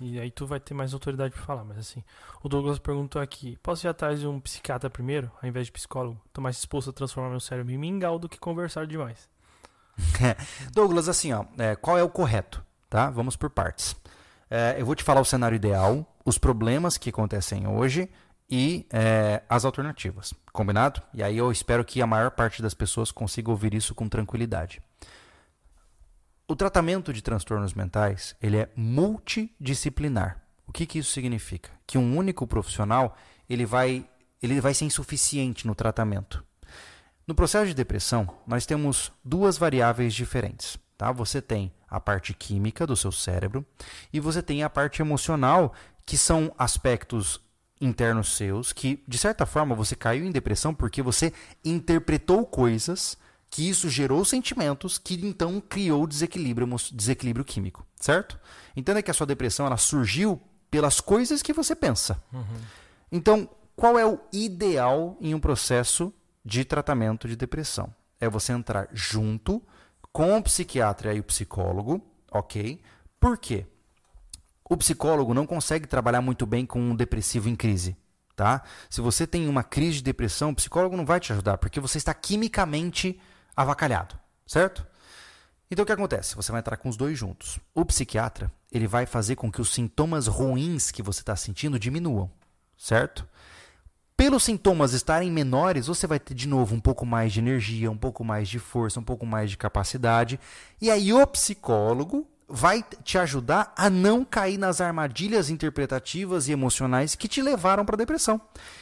E 0.00 0.18
aí 0.20 0.30
tu 0.30 0.46
vai 0.46 0.60
ter 0.60 0.74
mais 0.74 0.94
autoridade 0.94 1.34
para 1.34 1.42
falar, 1.42 1.64
mas 1.64 1.78
assim, 1.78 2.04
o 2.42 2.48
Douglas 2.48 2.78
perguntou 2.78 3.20
aqui: 3.20 3.58
posso 3.62 3.86
ir 3.86 3.88
atrás 3.88 4.20
de 4.20 4.26
um 4.26 4.40
psiquiatra 4.40 4.88
primeiro, 4.88 5.30
ao 5.42 5.48
invés 5.48 5.66
de 5.66 5.72
psicólogo? 5.72 6.20
Tô 6.32 6.40
mais 6.40 6.56
disposto 6.56 6.90
a 6.90 6.92
transformar 6.92 7.30
meu 7.30 7.40
cérebro 7.40 7.72
em 7.72 7.78
mingau 7.78 8.18
do 8.18 8.28
que 8.28 8.38
conversar 8.38 8.86
demais. 8.86 9.28
Douglas, 10.72 11.08
assim, 11.08 11.32
ó, 11.32 11.44
é, 11.58 11.74
qual 11.74 11.98
é 11.98 12.02
o 12.02 12.08
correto? 12.08 12.64
Tá? 12.88 13.10
Vamos 13.10 13.36
por 13.36 13.50
partes. 13.50 13.96
É, 14.50 14.76
eu 14.78 14.86
vou 14.86 14.94
te 14.94 15.02
falar 15.02 15.20
o 15.20 15.24
cenário 15.24 15.56
ideal, 15.56 16.06
os 16.24 16.38
problemas 16.38 16.96
que 16.96 17.10
acontecem 17.10 17.66
hoje 17.66 18.08
e 18.48 18.86
é, 18.90 19.42
as 19.48 19.64
alternativas. 19.64 20.32
Combinado? 20.52 21.02
E 21.12 21.22
aí 21.22 21.36
eu 21.36 21.52
espero 21.52 21.84
que 21.84 22.00
a 22.00 22.06
maior 22.06 22.30
parte 22.30 22.62
das 22.62 22.72
pessoas 22.72 23.10
consiga 23.10 23.50
ouvir 23.50 23.74
isso 23.74 23.94
com 23.94 24.08
tranquilidade. 24.08 24.80
O 26.50 26.56
tratamento 26.56 27.12
de 27.12 27.20
transtornos 27.20 27.74
mentais 27.74 28.34
ele 28.40 28.56
é 28.56 28.70
multidisciplinar. 28.74 30.40
O 30.66 30.72
que, 30.72 30.86
que 30.86 30.98
isso 30.98 31.12
significa? 31.12 31.68
Que 31.86 31.98
um 31.98 32.16
único 32.16 32.46
profissional 32.46 33.14
ele 33.50 33.66
vai, 33.66 34.08
ele 34.42 34.58
vai 34.58 34.72
ser 34.72 34.86
insuficiente 34.86 35.66
no 35.66 35.74
tratamento. 35.74 36.42
No 37.26 37.34
processo 37.34 37.66
de 37.66 37.74
depressão, 37.74 38.26
nós 38.46 38.64
temos 38.64 39.12
duas 39.22 39.58
variáveis 39.58 40.14
diferentes. 40.14 40.78
Tá? 40.96 41.12
Você 41.12 41.42
tem 41.42 41.70
a 41.86 42.00
parte 42.00 42.32
química 42.32 42.86
do 42.86 42.96
seu 42.96 43.12
cérebro 43.12 43.62
e 44.10 44.18
você 44.18 44.42
tem 44.42 44.62
a 44.62 44.70
parte 44.70 45.02
emocional, 45.02 45.74
que 46.06 46.16
são 46.16 46.50
aspectos 46.56 47.42
internos 47.78 48.34
seus 48.34 48.72
que, 48.72 49.04
de 49.06 49.18
certa 49.18 49.44
forma, 49.44 49.74
você 49.74 49.94
caiu 49.94 50.24
em 50.24 50.32
depressão 50.32 50.74
porque 50.74 51.02
você 51.02 51.30
interpretou 51.62 52.46
coisas 52.46 53.18
que 53.50 53.68
isso 53.68 53.88
gerou 53.88 54.24
sentimentos 54.24 54.98
que 54.98 55.14
então 55.26 55.60
criou 55.60 56.06
desequilíbrio, 56.06 56.68
desequilíbrio 56.92 57.44
químico, 57.44 57.86
certo? 57.96 58.38
Entenda 58.76 59.02
que 59.02 59.10
a 59.10 59.14
sua 59.14 59.26
depressão 59.26 59.66
ela 59.66 59.76
surgiu 59.76 60.40
pelas 60.70 61.00
coisas 61.00 61.42
que 61.42 61.52
você 61.52 61.74
pensa. 61.74 62.22
Uhum. 62.32 62.60
Então, 63.10 63.48
qual 63.74 63.98
é 63.98 64.04
o 64.04 64.20
ideal 64.32 65.16
em 65.20 65.34
um 65.34 65.40
processo 65.40 66.12
de 66.44 66.64
tratamento 66.64 67.26
de 67.26 67.36
depressão? 67.36 67.94
É 68.20 68.28
você 68.28 68.52
entrar 68.52 68.88
junto 68.92 69.62
com 70.12 70.36
o 70.36 70.42
psiquiatra 70.42 71.14
e 71.14 71.20
o 71.20 71.24
psicólogo, 71.24 72.04
ok? 72.30 72.80
Por 73.20 73.38
quê? 73.38 73.66
O 74.68 74.76
psicólogo 74.76 75.32
não 75.32 75.46
consegue 75.46 75.86
trabalhar 75.86 76.20
muito 76.20 76.44
bem 76.44 76.66
com 76.66 76.80
um 76.80 76.94
depressivo 76.94 77.48
em 77.48 77.56
crise. 77.56 77.96
Tá? 78.36 78.62
Se 78.88 79.00
você 79.00 79.26
tem 79.26 79.48
uma 79.48 79.64
crise 79.64 79.96
de 79.96 80.04
depressão, 80.04 80.50
o 80.50 80.54
psicólogo 80.54 80.96
não 80.96 81.04
vai 81.04 81.18
te 81.18 81.32
ajudar, 81.32 81.58
porque 81.58 81.80
você 81.80 81.98
está 81.98 82.14
quimicamente 82.14 83.18
avacalhado, 83.58 84.16
certo? 84.46 84.86
Então 85.68 85.82
o 85.82 85.86
que 85.86 85.92
acontece? 85.92 86.36
Você 86.36 86.52
vai 86.52 86.60
entrar 86.60 86.76
com 86.76 86.88
os 86.88 86.96
dois 86.96 87.18
juntos. 87.18 87.58
O 87.74 87.84
psiquiatra 87.84 88.52
ele 88.70 88.86
vai 88.86 89.04
fazer 89.04 89.34
com 89.34 89.50
que 89.50 89.60
os 89.60 89.74
sintomas 89.74 90.28
ruins 90.28 90.92
que 90.92 91.02
você 91.02 91.20
está 91.20 91.34
sentindo 91.34 91.78
diminuam, 91.78 92.30
certo? 92.76 93.26
Pelos 94.16 94.44
sintomas 94.44 94.92
estarem 94.92 95.30
menores, 95.30 95.88
você 95.88 96.06
vai 96.06 96.20
ter 96.20 96.34
de 96.34 96.46
novo 96.46 96.74
um 96.74 96.80
pouco 96.80 97.04
mais 97.04 97.32
de 97.32 97.40
energia, 97.40 97.90
um 97.90 97.96
pouco 97.96 98.24
mais 98.24 98.48
de 98.48 98.58
força, 98.58 99.00
um 99.00 99.04
pouco 99.04 99.26
mais 99.26 99.50
de 99.50 99.56
capacidade. 99.56 100.38
E 100.80 100.90
aí 100.90 101.12
o 101.12 101.26
psicólogo 101.26 102.26
vai 102.48 102.82
te 103.04 103.18
ajudar 103.18 103.72
a 103.76 103.90
não 103.90 104.24
cair 104.24 104.56
nas 104.56 104.80
armadilhas 104.80 105.50
interpretativas 105.50 106.48
e 106.48 106.52
emocionais 106.52 107.14
que 107.14 107.28
te 107.28 107.42
levaram 107.42 107.84
para 107.84 107.94
a 107.94 107.98
depressão. 107.98 108.40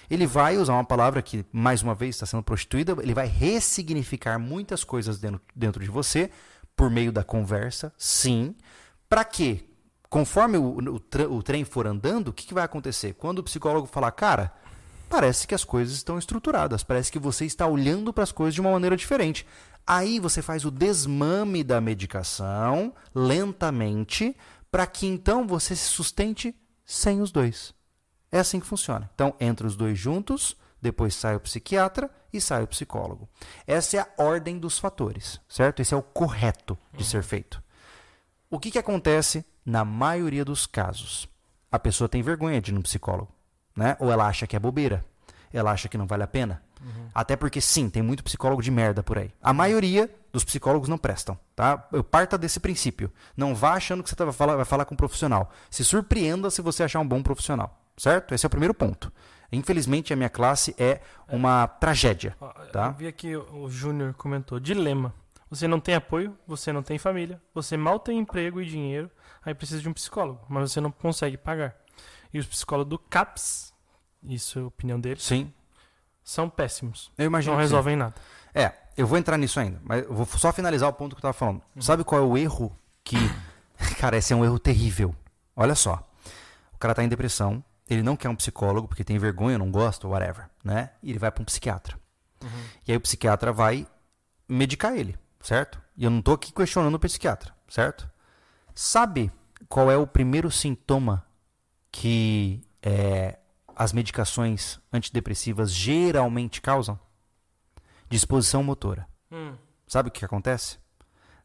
Ele 0.08 0.26
vai 0.26 0.56
usar 0.56 0.74
uma 0.74 0.84
palavra 0.84 1.20
que, 1.20 1.44
mais 1.52 1.82
uma 1.82 1.94
vez, 1.94 2.14
está 2.14 2.26
sendo 2.26 2.44
prostituída, 2.44 2.96
ele 3.00 3.12
vai 3.12 3.26
ressignificar 3.26 4.38
muitas 4.38 4.84
coisas 4.84 5.18
dentro, 5.18 5.40
dentro 5.54 5.82
de 5.82 5.90
você 5.90 6.30
por 6.76 6.90
meio 6.90 7.10
da 7.10 7.24
conversa, 7.24 7.92
sim. 7.98 8.54
Para 9.08 9.24
quê? 9.24 9.64
Conforme 10.08 10.58
o, 10.58 10.78
o, 10.78 11.36
o, 11.36 11.42
trem 11.42 11.64
for 11.64 11.86
andando, 11.86 12.28
o 12.28 12.32
que, 12.32 12.46
que 12.46 12.54
vai 12.54 12.64
acontecer? 12.64 13.14
Quando 13.14 13.40
o 13.40 13.42
psicólogo 13.42 13.86
falar, 13.86 14.12
cara, 14.12 14.52
parece 15.08 15.46
que 15.46 15.54
as 15.54 15.64
coisas 15.64 15.94
estão 15.96 16.18
estruturadas, 16.18 16.82
parece 16.82 17.10
que 17.10 17.18
você 17.18 17.44
está 17.44 17.66
olhando 17.66 18.12
para 18.12 18.24
as 18.24 18.32
coisas 18.32 18.54
de 18.54 18.60
uma 18.60 18.72
maneira 18.72 18.96
diferente. 18.96 19.46
Aí 19.86 20.18
você 20.18 20.42
faz 20.42 20.64
o 20.64 20.70
desmame 20.70 21.62
da 21.62 21.80
medicação 21.80 22.92
lentamente, 23.14 24.36
para 24.70 24.86
que 24.86 25.06
então 25.06 25.46
você 25.46 25.76
se 25.76 25.88
sustente 25.88 26.54
sem 26.84 27.20
os 27.20 27.30
dois. 27.30 27.72
É 28.30 28.38
assim 28.40 28.58
que 28.58 28.66
funciona. 28.66 29.08
Então, 29.14 29.34
entre 29.38 29.66
os 29.66 29.76
dois 29.76 29.98
juntos, 29.98 30.56
depois 30.82 31.14
sai 31.14 31.36
o 31.36 31.40
psiquiatra 31.40 32.10
e 32.32 32.40
sai 32.40 32.62
o 32.62 32.66
psicólogo. 32.66 33.28
Essa 33.66 33.96
é 33.96 34.00
a 34.00 34.08
ordem 34.22 34.58
dos 34.58 34.78
fatores, 34.78 35.40
certo? 35.48 35.80
Esse 35.80 35.94
é 35.94 35.96
o 35.96 36.02
correto 36.02 36.76
de 36.92 37.04
ser 37.04 37.22
feito. 37.22 37.62
O 38.50 38.58
que, 38.58 38.70
que 38.70 38.78
acontece 38.78 39.44
na 39.64 39.84
maioria 39.84 40.44
dos 40.44 40.66
casos? 40.66 41.28
A 41.70 41.78
pessoa 41.78 42.08
tem 42.08 42.22
vergonha 42.22 42.60
de 42.60 42.72
ir 42.72 42.80
psicólogo, 42.80 43.32
né? 43.76 43.96
Ou 44.00 44.10
ela 44.10 44.26
acha 44.26 44.46
que 44.46 44.56
é 44.56 44.58
bobeira, 44.58 45.04
ela 45.52 45.70
acha 45.70 45.88
que 45.88 45.98
não 45.98 46.06
vale 46.06 46.22
a 46.22 46.26
pena. 46.26 46.62
Uhum. 46.80 47.08
Até 47.14 47.36
porque, 47.36 47.60
sim, 47.60 47.88
tem 47.88 48.02
muito 48.02 48.22
psicólogo 48.22 48.62
de 48.62 48.70
merda 48.70 49.02
por 49.02 49.18
aí. 49.18 49.32
A 49.42 49.52
maioria 49.52 50.10
dos 50.32 50.44
psicólogos 50.44 50.88
não 50.88 50.98
prestam, 50.98 51.38
tá? 51.54 51.88
Eu 51.92 52.04
parta 52.04 52.36
desse 52.36 52.60
princípio. 52.60 53.10
Não 53.36 53.54
vá 53.54 53.72
achando 53.72 54.02
que 54.02 54.10
você 54.10 54.16
vai 54.16 54.32
falar, 54.32 54.56
vai 54.56 54.64
falar 54.64 54.84
com 54.84 54.94
um 54.94 54.96
profissional. 54.96 55.50
Se 55.70 55.84
surpreenda 55.84 56.50
se 56.50 56.60
você 56.62 56.82
achar 56.82 57.00
um 57.00 57.08
bom 57.08 57.22
profissional, 57.22 57.80
certo? 57.96 58.34
Esse 58.34 58.44
é 58.44 58.48
o 58.48 58.50
primeiro 58.50 58.74
ponto. 58.74 59.12
Infelizmente, 59.50 60.12
a 60.12 60.16
minha 60.16 60.28
classe 60.28 60.74
é 60.78 61.00
uma 61.28 61.64
é. 61.64 61.66
tragédia. 61.80 62.36
Tá? 62.72 62.88
Eu 62.88 62.92
vi 62.94 63.06
aqui 63.06 63.36
o 63.36 63.68
Júnior 63.68 64.14
comentou: 64.14 64.60
dilema. 64.60 65.14
Você 65.48 65.68
não 65.68 65.78
tem 65.78 65.94
apoio, 65.94 66.36
você 66.44 66.72
não 66.72 66.82
tem 66.82 66.98
família, 66.98 67.40
você 67.54 67.76
mal 67.76 68.00
tem 68.00 68.18
emprego 68.18 68.60
e 68.60 68.66
dinheiro, 68.66 69.08
aí 69.44 69.54
precisa 69.54 69.80
de 69.80 69.88
um 69.88 69.92
psicólogo, 69.92 70.40
mas 70.48 70.72
você 70.72 70.80
não 70.80 70.90
consegue 70.90 71.36
pagar. 71.36 71.76
E 72.32 72.38
os 72.38 72.46
psicólogos 72.46 72.90
do 72.90 72.98
CAPS, 72.98 73.72
isso 74.22 74.58
é 74.58 74.62
a 74.62 74.66
opinião 74.66 75.00
dele. 75.00 75.20
Sim 75.20 75.52
são 76.26 76.50
péssimos. 76.50 77.12
Eu 77.16 77.26
imagino 77.26 77.54
não 77.54 77.60
resolvem 77.60 77.94
sim. 77.94 77.98
nada. 78.00 78.14
É, 78.52 78.72
eu 78.96 79.06
vou 79.06 79.16
entrar 79.16 79.38
nisso 79.38 79.60
ainda, 79.60 79.80
mas 79.84 80.02
eu 80.02 80.12
vou 80.12 80.26
só 80.26 80.52
finalizar 80.52 80.88
o 80.88 80.92
ponto 80.92 81.14
que 81.14 81.18
eu 81.18 81.20
estava 81.20 81.32
falando. 81.32 81.62
Uhum. 81.76 81.80
Sabe 81.80 82.02
qual 82.02 82.20
é 82.20 82.24
o 82.24 82.36
erro 82.36 82.76
que. 83.04 83.16
Cara, 84.00 84.16
esse 84.16 84.32
é 84.32 84.36
um 84.36 84.44
erro 84.44 84.58
terrível. 84.58 85.14
Olha 85.54 85.76
só. 85.76 86.02
O 86.74 86.78
cara 86.78 86.92
está 86.92 87.04
em 87.04 87.08
depressão, 87.08 87.64
ele 87.88 88.02
não 88.02 88.16
quer 88.16 88.28
um 88.28 88.36
psicólogo 88.36 88.88
porque 88.88 89.04
tem 89.04 89.16
vergonha, 89.18 89.56
não 89.56 89.70
gosta, 89.70 90.06
whatever, 90.08 90.46
né? 90.62 90.90
E 91.02 91.10
ele 91.10 91.18
vai 91.18 91.30
para 91.30 91.40
um 91.40 91.44
psiquiatra. 91.44 91.96
Uhum. 92.42 92.50
E 92.86 92.90
aí 92.92 92.98
o 92.98 93.00
psiquiatra 93.00 93.52
vai 93.52 93.86
medicar 94.48 94.94
ele, 94.94 95.16
certo? 95.40 95.80
E 95.96 96.04
eu 96.04 96.10
não 96.10 96.18
estou 96.18 96.34
aqui 96.34 96.52
questionando 96.52 96.96
o 96.96 96.98
psiquiatra, 96.98 97.54
certo? 97.68 98.10
Sabe 98.74 99.32
qual 99.68 99.90
é 99.90 99.96
o 99.96 100.06
primeiro 100.06 100.50
sintoma 100.50 101.24
que 101.90 102.62
é, 102.82 103.38
as 103.74 103.92
medicações 103.92 104.80
antidepressivas 104.92 105.72
geralmente 105.72 106.60
causam? 106.60 106.98
Disposição 108.08 108.62
motora. 108.62 109.06
Hum. 109.30 109.54
Sabe 109.86 110.08
o 110.08 110.12
que 110.12 110.24
acontece? 110.24 110.78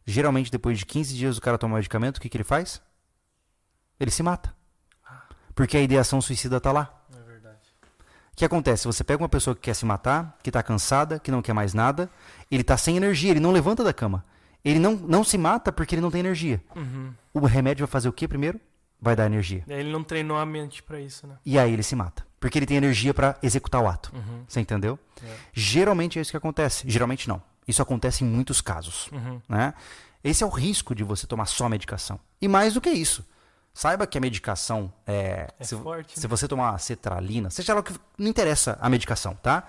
Geralmente, 0.06 0.52
depois 0.52 0.80
de 0.80 0.86
15 0.86 1.16
dias 1.16 1.38
o 1.38 1.42
cara 1.42 1.58
toma 1.58 1.76
o 1.76 1.78
medicamento, 1.78 2.18
o 2.18 2.22
que, 2.22 2.30
que 2.30 2.38
ele 2.38 2.44
faz? 2.44 2.82
Ele 4.00 4.12
se 4.12 4.24
mata. 4.24 4.56
Porque 5.54 5.78
a 5.78 5.82
ideação 5.82 6.22
suicida 6.22 6.58
está 6.58 6.72
lá. 6.72 7.04
É 7.14 7.22
verdade. 7.24 7.60
O 8.34 8.36
que 8.36 8.46
acontece? 8.46 8.88
Você 8.88 9.04
pega 9.04 9.22
uma 9.22 9.30
pessoa 9.30 9.56
que 9.56 9.62
quer 9.62 9.76
se 9.76 9.86
matar, 9.86 10.38
que 10.42 10.50
está 10.50 10.64
cansada, 10.64 11.20
que 11.20 11.30
não 11.30 11.42
quer 11.42 11.54
mais 11.54 11.74
nada, 11.74 12.10
ele 12.50 12.62
está 12.62 12.78
sem 12.78 12.98
energia, 12.98 13.32
ele 13.32 13.40
não 13.40 13.52
levanta 13.52 13.84
da 13.84 13.94
cama. 13.94 14.26
Ele 14.64 14.80
não, 14.80 14.96
não 14.96 15.24
se 15.24 15.38
mata 15.38 15.72
porque 15.72 15.96
ele 15.96 16.02
não 16.02 16.12
tem 16.12 16.20
energia. 16.20 16.64
Uhum. 16.76 17.14
O 17.34 17.46
remédio 17.46 17.86
vai 17.86 17.92
fazer 17.92 18.10
o 18.10 18.14
que 18.14 18.28
primeiro? 18.28 18.60
Vai 19.02 19.16
dar 19.16 19.26
energia. 19.26 19.64
Ele 19.68 19.92
não 19.92 20.04
treinou 20.04 20.38
a 20.38 20.46
mente 20.46 20.84
para 20.84 21.00
isso, 21.00 21.26
né? 21.26 21.36
E 21.44 21.58
aí 21.58 21.74
ele 21.74 21.84
se 21.84 21.96
mata. 21.96 22.26
Porque 22.40 22.58
ele 22.58 22.66
tem 22.66 22.78
energia 22.78 23.14
para 23.14 23.38
executar 23.42 23.82
o 23.82 23.88
ato. 23.88 24.12
Uhum. 24.16 24.44
Você 24.48 24.60
entendeu? 24.60 24.98
É. 25.24 25.36
Geralmente 25.54 26.20
é 26.20 26.22
isso 26.22 26.32
que 26.32 26.38
acontece. 26.38 26.84
Geralmente 26.88 27.28
não. 27.28 27.42
Isso 27.68 27.82
acontece 27.82 28.24
em 28.24 28.28
muitos 28.28 28.62
casos. 28.62 29.10
Uhum. 29.12 29.42
Né? 29.50 29.74
Esse 30.24 30.44
é 30.44 30.46
o 30.46 30.50
risco 30.50 30.94
de 30.94 31.04
você 31.04 31.26
tomar 31.26 31.46
só 31.46 31.68
medicação. 31.68 32.20
E 32.42 32.48
mais 32.48 32.74
do 32.74 32.82
que 32.82 32.90
isso. 32.90 33.26
Saiba 33.74 34.06
que 34.06 34.18
a 34.18 34.22
medicação 34.22 34.92
é. 35.08 35.48
é 35.58 35.64
se, 35.64 35.76
forte, 35.78 36.20
se 36.20 36.26
né? 36.26 36.28
você 36.28 36.48
tomar 36.48 36.78
cetralina, 36.80 37.50
seja 37.50 37.74
lá 37.74 37.80
o 37.80 37.84
que. 37.84 37.94
Não 38.18 38.28
interessa 38.28 38.78
a 38.82 38.90
medicação, 38.90 39.34
tá? 39.36 39.66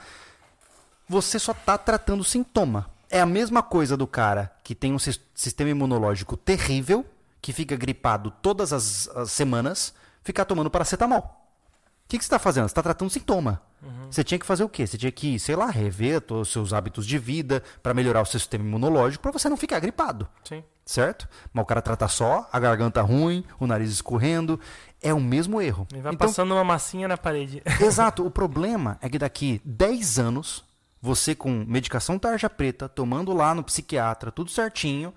Você 1.09 1.39
só 1.39 1.53
está 1.53 1.79
tratando 1.79 2.25
sintoma. 2.25 2.91
É 3.09 3.21
a 3.21 3.27
mesma 3.27 3.63
coisa 3.63 3.97
do 3.97 4.07
cara 4.07 4.51
que 4.65 4.75
tem 4.75 4.93
um 4.93 4.99
sistema 4.99 5.71
imunológico 5.71 6.37
terrível 6.37 7.07
que 7.43 7.53
fica 7.53 7.77
gripado 7.77 8.31
todas 8.31 8.73
as, 8.73 9.09
as 9.09 9.33
semanas 9.33 9.93
ficar 10.23 10.45
tomando 10.45 10.71
paracetamol. 10.71 11.19
O 11.19 12.09
que, 12.09 12.19
que 12.19 12.25
você 12.25 12.29
está 12.29 12.39
fazendo? 12.39 12.65
Você 12.65 12.73
está 12.73 12.83
tratando 12.83 13.11
sintoma. 13.11 13.61
Uhum. 13.83 14.11
Você 14.11 14.23
tinha 14.23 14.39
que 14.39 14.47
fazer 14.47 14.63
o 14.63 14.69
quê? 14.69 14.87
Você 14.87 14.97
tinha 14.97 15.11
que, 15.11 15.39
sei 15.39 15.57
lá, 15.57 15.67
rever 15.67 16.21
todos 16.21 16.49
os 16.49 16.53
seus 16.53 16.73
hábitos 16.73 17.05
de 17.05 17.19
vida 17.19 17.63
para 17.83 17.93
melhorar 17.93 18.23
o 18.23 18.27
seu 18.27 18.39
sistema 18.39 18.65
imunológico 18.65 19.23
para 19.23 19.33
você 19.33 19.49
não 19.49 19.57
ficar 19.57 19.81
gripado. 19.81 20.29
Sim. 20.45 20.63
Certo? 20.85 21.29
Mas 21.53 21.63
o 21.63 21.67
cara 21.67 21.81
trata 21.81 22.07
só, 22.07 22.49
a 22.53 22.61
garganta 22.61 23.03
ruim, 23.03 23.45
o 23.59 23.67
nariz 23.67 23.91
escorrendo. 23.91 24.61
É 25.01 25.13
o 25.13 25.21
mesmo 25.21 25.61
erro. 25.61 25.89
E 25.91 26.01
vai 26.01 26.13
então, 26.13 26.29
passando 26.29 26.55
uma 26.55 26.63
massinha 26.63 27.09
na 27.09 27.17
parede. 27.17 27.63
Exato. 27.81 28.25
O 28.25 28.31
problema 28.31 28.99
é 29.01 29.09
que 29.09 29.19
daqui 29.19 29.61
10 29.65 30.19
anos, 30.19 30.65
você 31.01 31.35
com 31.35 31.65
medicação 31.67 32.19
tarja 32.19 32.49
preta, 32.49 32.89
tomando 32.89 33.33
lá 33.33 33.55
no 33.55 33.65
psiquiatra, 33.65 34.31
tudo 34.31 34.51
certinho, 34.51 35.13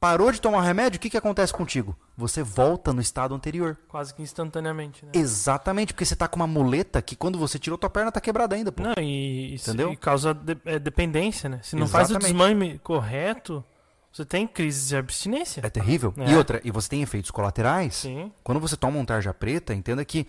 Parou 0.00 0.32
de 0.32 0.40
tomar 0.40 0.62
remédio, 0.62 0.96
o 0.96 1.00
que, 1.00 1.10
que 1.10 1.16
acontece 1.18 1.52
contigo? 1.52 1.94
Você 2.16 2.42
volta 2.42 2.90
no 2.90 3.02
estado 3.02 3.34
anterior. 3.34 3.76
Quase 3.86 4.14
que 4.14 4.22
instantaneamente, 4.22 5.04
né? 5.04 5.12
Exatamente, 5.14 5.92
porque 5.92 6.06
você 6.06 6.16
tá 6.16 6.26
com 6.26 6.36
uma 6.36 6.46
muleta 6.46 7.02
que 7.02 7.14
quando 7.14 7.38
você 7.38 7.58
tirou 7.58 7.76
tua 7.76 7.90
perna 7.90 8.10
tá 8.10 8.18
quebrada 8.18 8.56
ainda, 8.56 8.72
pô. 8.72 8.82
Não, 8.82 8.94
e, 8.96 9.56
Entendeu? 9.56 9.92
e 9.92 9.96
causa 9.98 10.32
de, 10.32 10.56
é, 10.64 10.78
dependência, 10.78 11.50
né? 11.50 11.60
Se 11.62 11.76
não 11.76 11.84
Exatamente. 11.84 12.12
faz 12.12 12.16
o 12.16 12.26
desmame 12.26 12.78
correto, 12.78 13.62
você 14.10 14.24
tem 14.24 14.46
crise 14.46 14.88
de 14.88 14.96
abstinência. 14.96 15.60
É 15.62 15.68
terrível. 15.68 16.14
É. 16.16 16.30
E 16.30 16.34
outra, 16.34 16.62
e 16.64 16.70
você 16.70 16.88
tem 16.88 17.02
efeitos 17.02 17.30
colaterais. 17.30 17.96
Sim. 17.96 18.32
Quando 18.42 18.58
você 18.58 18.78
toma 18.78 18.98
um 18.98 19.04
tarja 19.04 19.34
preta, 19.34 19.74
entenda 19.74 20.02
que 20.02 20.26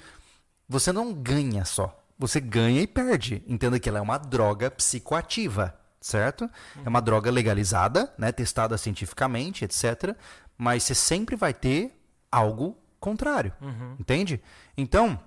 você 0.68 0.92
não 0.92 1.14
ganha 1.14 1.64
só. 1.64 1.98
Você 2.20 2.42
ganha 2.42 2.82
e 2.82 2.88
perde. 2.88 3.42
Entenda 3.48 3.80
que 3.80 3.88
ela 3.88 4.00
é 4.00 4.02
uma 4.02 4.18
droga 4.18 4.70
psicoativa 4.70 5.74
certo? 6.02 6.42
Uhum. 6.76 6.82
É 6.86 6.90
uma 6.90 7.02
droga 7.02 7.30
legalizada, 7.30 8.12
né, 8.18 8.32
testada 8.32 8.78
cientificamente, 8.78 9.64
etc. 9.64 10.16
Mas 10.58 10.84
você 10.84 10.96
sempre 10.96 11.36
vai 11.36 11.54
ter 11.54 11.96
algo 12.32 12.78
contrário, 13.00 13.54
uhum. 13.62 13.96
entende? 14.00 14.42
Então, 14.76 15.20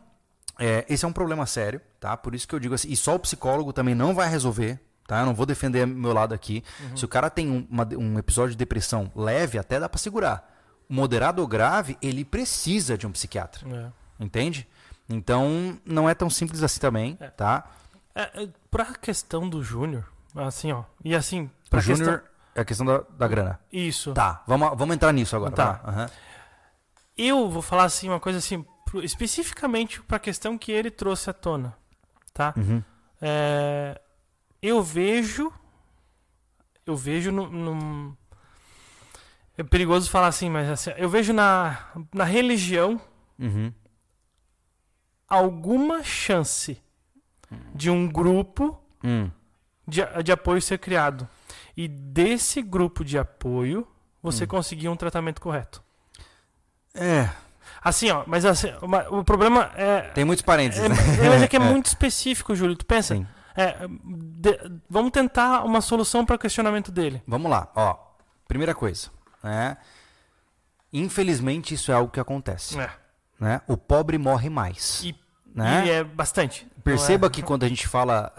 é, 0.59 0.85
esse 0.89 1.05
é 1.05 1.09
um 1.09 1.13
problema 1.13 1.47
sério, 1.47 1.81
tá? 1.99 2.17
Por 2.17 2.35
isso 2.35 2.47
que 2.47 2.55
eu 2.55 2.61
digo 2.61 2.75
assim, 2.75 2.91
e 2.91 2.97
só 2.97 3.15
o 3.15 3.19
psicólogo 3.19 3.73
também 3.73 3.95
não 3.95 4.15
vai 4.15 4.29
resolver, 4.29 4.81
tá? 5.07 5.21
Eu 5.21 5.27
não 5.27 5.35
vou 5.35 5.47
defender 5.47 5.87
meu 5.87 6.13
lado 6.13 6.35
aqui. 6.35 6.63
Uhum. 6.81 6.97
Se 6.97 7.05
o 7.05 7.09
cara 7.09 7.31
tem 7.31 7.51
um, 7.51 7.67
uma, 7.71 7.89
um 7.97 8.19
episódio 8.19 8.51
de 8.51 8.57
depressão 8.57 9.11
leve, 9.15 9.59
até 9.59 9.79
dá 9.81 9.89
para 9.89 9.99
segurar. 9.99 10.53
Moderado 10.89 11.41
ou 11.41 11.49
grave, 11.49 11.97
ele 12.01 12.25
precisa 12.25 12.97
de 12.97 13.07
um 13.07 13.13
psiquiatra, 13.13 13.67
é. 13.69 14.25
entende? 14.25 14.69
Então, 15.09 15.79
não 15.85 16.09
é 16.09 16.15
tão 16.15 16.31
simples 16.31 16.63
assim 16.63 16.81
também, 16.81 17.17
é. 17.21 17.29
tá? 17.29 17.71
É, 18.15 18.45
é 18.45 18.49
pra 18.71 18.95
questão 18.95 19.49
do 19.49 19.63
Júnior, 19.63 20.05
Assim, 20.35 20.73
ó. 20.73 20.85
E 21.05 21.15
assim, 21.15 21.51
pra 21.71 21.79
o 21.79 21.83
Júnior 21.83 22.21
questão... 22.21 22.31
é 22.55 22.61
a 22.61 22.65
questão 22.65 22.87
da, 22.87 22.99
da 23.17 23.29
grana. 23.29 23.61
Isso. 23.73 24.13
Tá, 24.13 24.43
vamos, 24.47 24.77
vamos 24.77 24.95
entrar 24.95 25.13
nisso 25.13 25.37
agora. 25.37 25.53
Tá. 25.53 25.81
Uhum. 25.87 26.07
Eu 27.17 27.49
vou 27.49 27.63
falar 27.63 27.85
assim, 27.85 28.09
uma 28.09 28.19
coisa 28.19 28.39
assim, 28.39 28.65
especificamente 29.03 30.03
pra 30.03 30.19
questão 30.19 30.59
que 30.59 30.73
ele 30.73 30.91
trouxe 30.91 31.31
à 31.31 31.33
tona. 31.33 31.77
Tá? 32.33 32.53
Uhum. 32.57 32.83
É, 33.23 34.01
eu 34.61 34.83
vejo. 34.83 35.53
Eu 36.85 36.97
vejo 36.97 37.31
no, 37.31 37.49
no, 37.49 38.19
É 39.57 39.63
perigoso 39.63 40.11
falar 40.11 40.27
assim, 40.27 40.51
mas 40.51 40.69
assim, 40.69 40.91
eu 40.97 41.09
vejo 41.09 41.33
na, 41.33 41.79
na 42.13 42.25
religião 42.25 43.01
uhum. 43.39 43.73
alguma 45.29 46.03
chance 46.03 46.83
de 47.73 47.89
um 47.89 48.09
grupo. 48.09 48.77
Hum 49.03 49.31
de, 49.87 50.01
de 50.23 50.33
apoio 50.33 50.61
ser 50.61 50.79
criado. 50.79 51.29
E 51.77 51.89
desse 51.89 52.63
grupo 52.63 53.05
de 53.05 53.19
apoio, 53.19 53.87
você 54.23 54.45
hum. 54.45 54.49
conseguir 54.49 54.89
um 54.89 54.97
tratamento 54.97 55.41
correto. 55.41 55.83
É. 56.95 57.29
Assim, 57.83 58.11
ó, 58.11 58.25
mas 58.27 58.45
assim, 58.45 58.69
o 59.11 59.25
problema 59.25 59.71
é. 59.77 60.03
Tem 60.15 60.25
muitos 60.25 60.43
parênteses. 60.43 60.83
É, 60.83 60.89
né? 60.89 60.95
Mas 61.29 61.43
é 61.43 61.49
que 61.49 61.57
é, 61.57 61.61
é, 61.61 61.63
muito 61.63 61.87
específico, 61.87 62.55
Júlio. 62.55 62.77
Tu 62.77 62.87
pensa? 62.87 63.15
Sim. 63.15 63.27
É, 63.57 63.77
de, 63.87 64.59
vamos 64.89 65.13
tentar 65.13 65.65
uma 65.65 65.81
solução 65.81 66.25
para 66.25 66.37
o 66.37 66.39
questionamento 66.39 66.91
dele. 66.91 67.23
Vamos 67.27 67.51
lá, 67.51 67.71
ó. 67.75 67.97
Primeira 68.49 68.75
coisa, 68.75 69.11
né? 69.43 69.77
Infelizmente, 70.93 71.75
isso 71.75 71.91
é 71.91 71.95
algo 71.95 72.11
que 72.11 72.21
acontece. 72.21 72.79
É. 72.79 72.91
Né? 73.39 73.61
O 73.67 73.77
pobre 73.77 74.17
morre 74.17 74.49
mais. 74.49 75.03
E, 75.05 75.15
né? 75.55 75.87
e 75.87 75.91
é 75.91 76.05
bastante. 76.05 76.67
Perceba 76.83 77.27
é... 77.27 77.31
que 77.31 77.43
quando 77.43 77.65
a 77.65 77.69
gente 77.69 77.87
fala. 77.87 78.33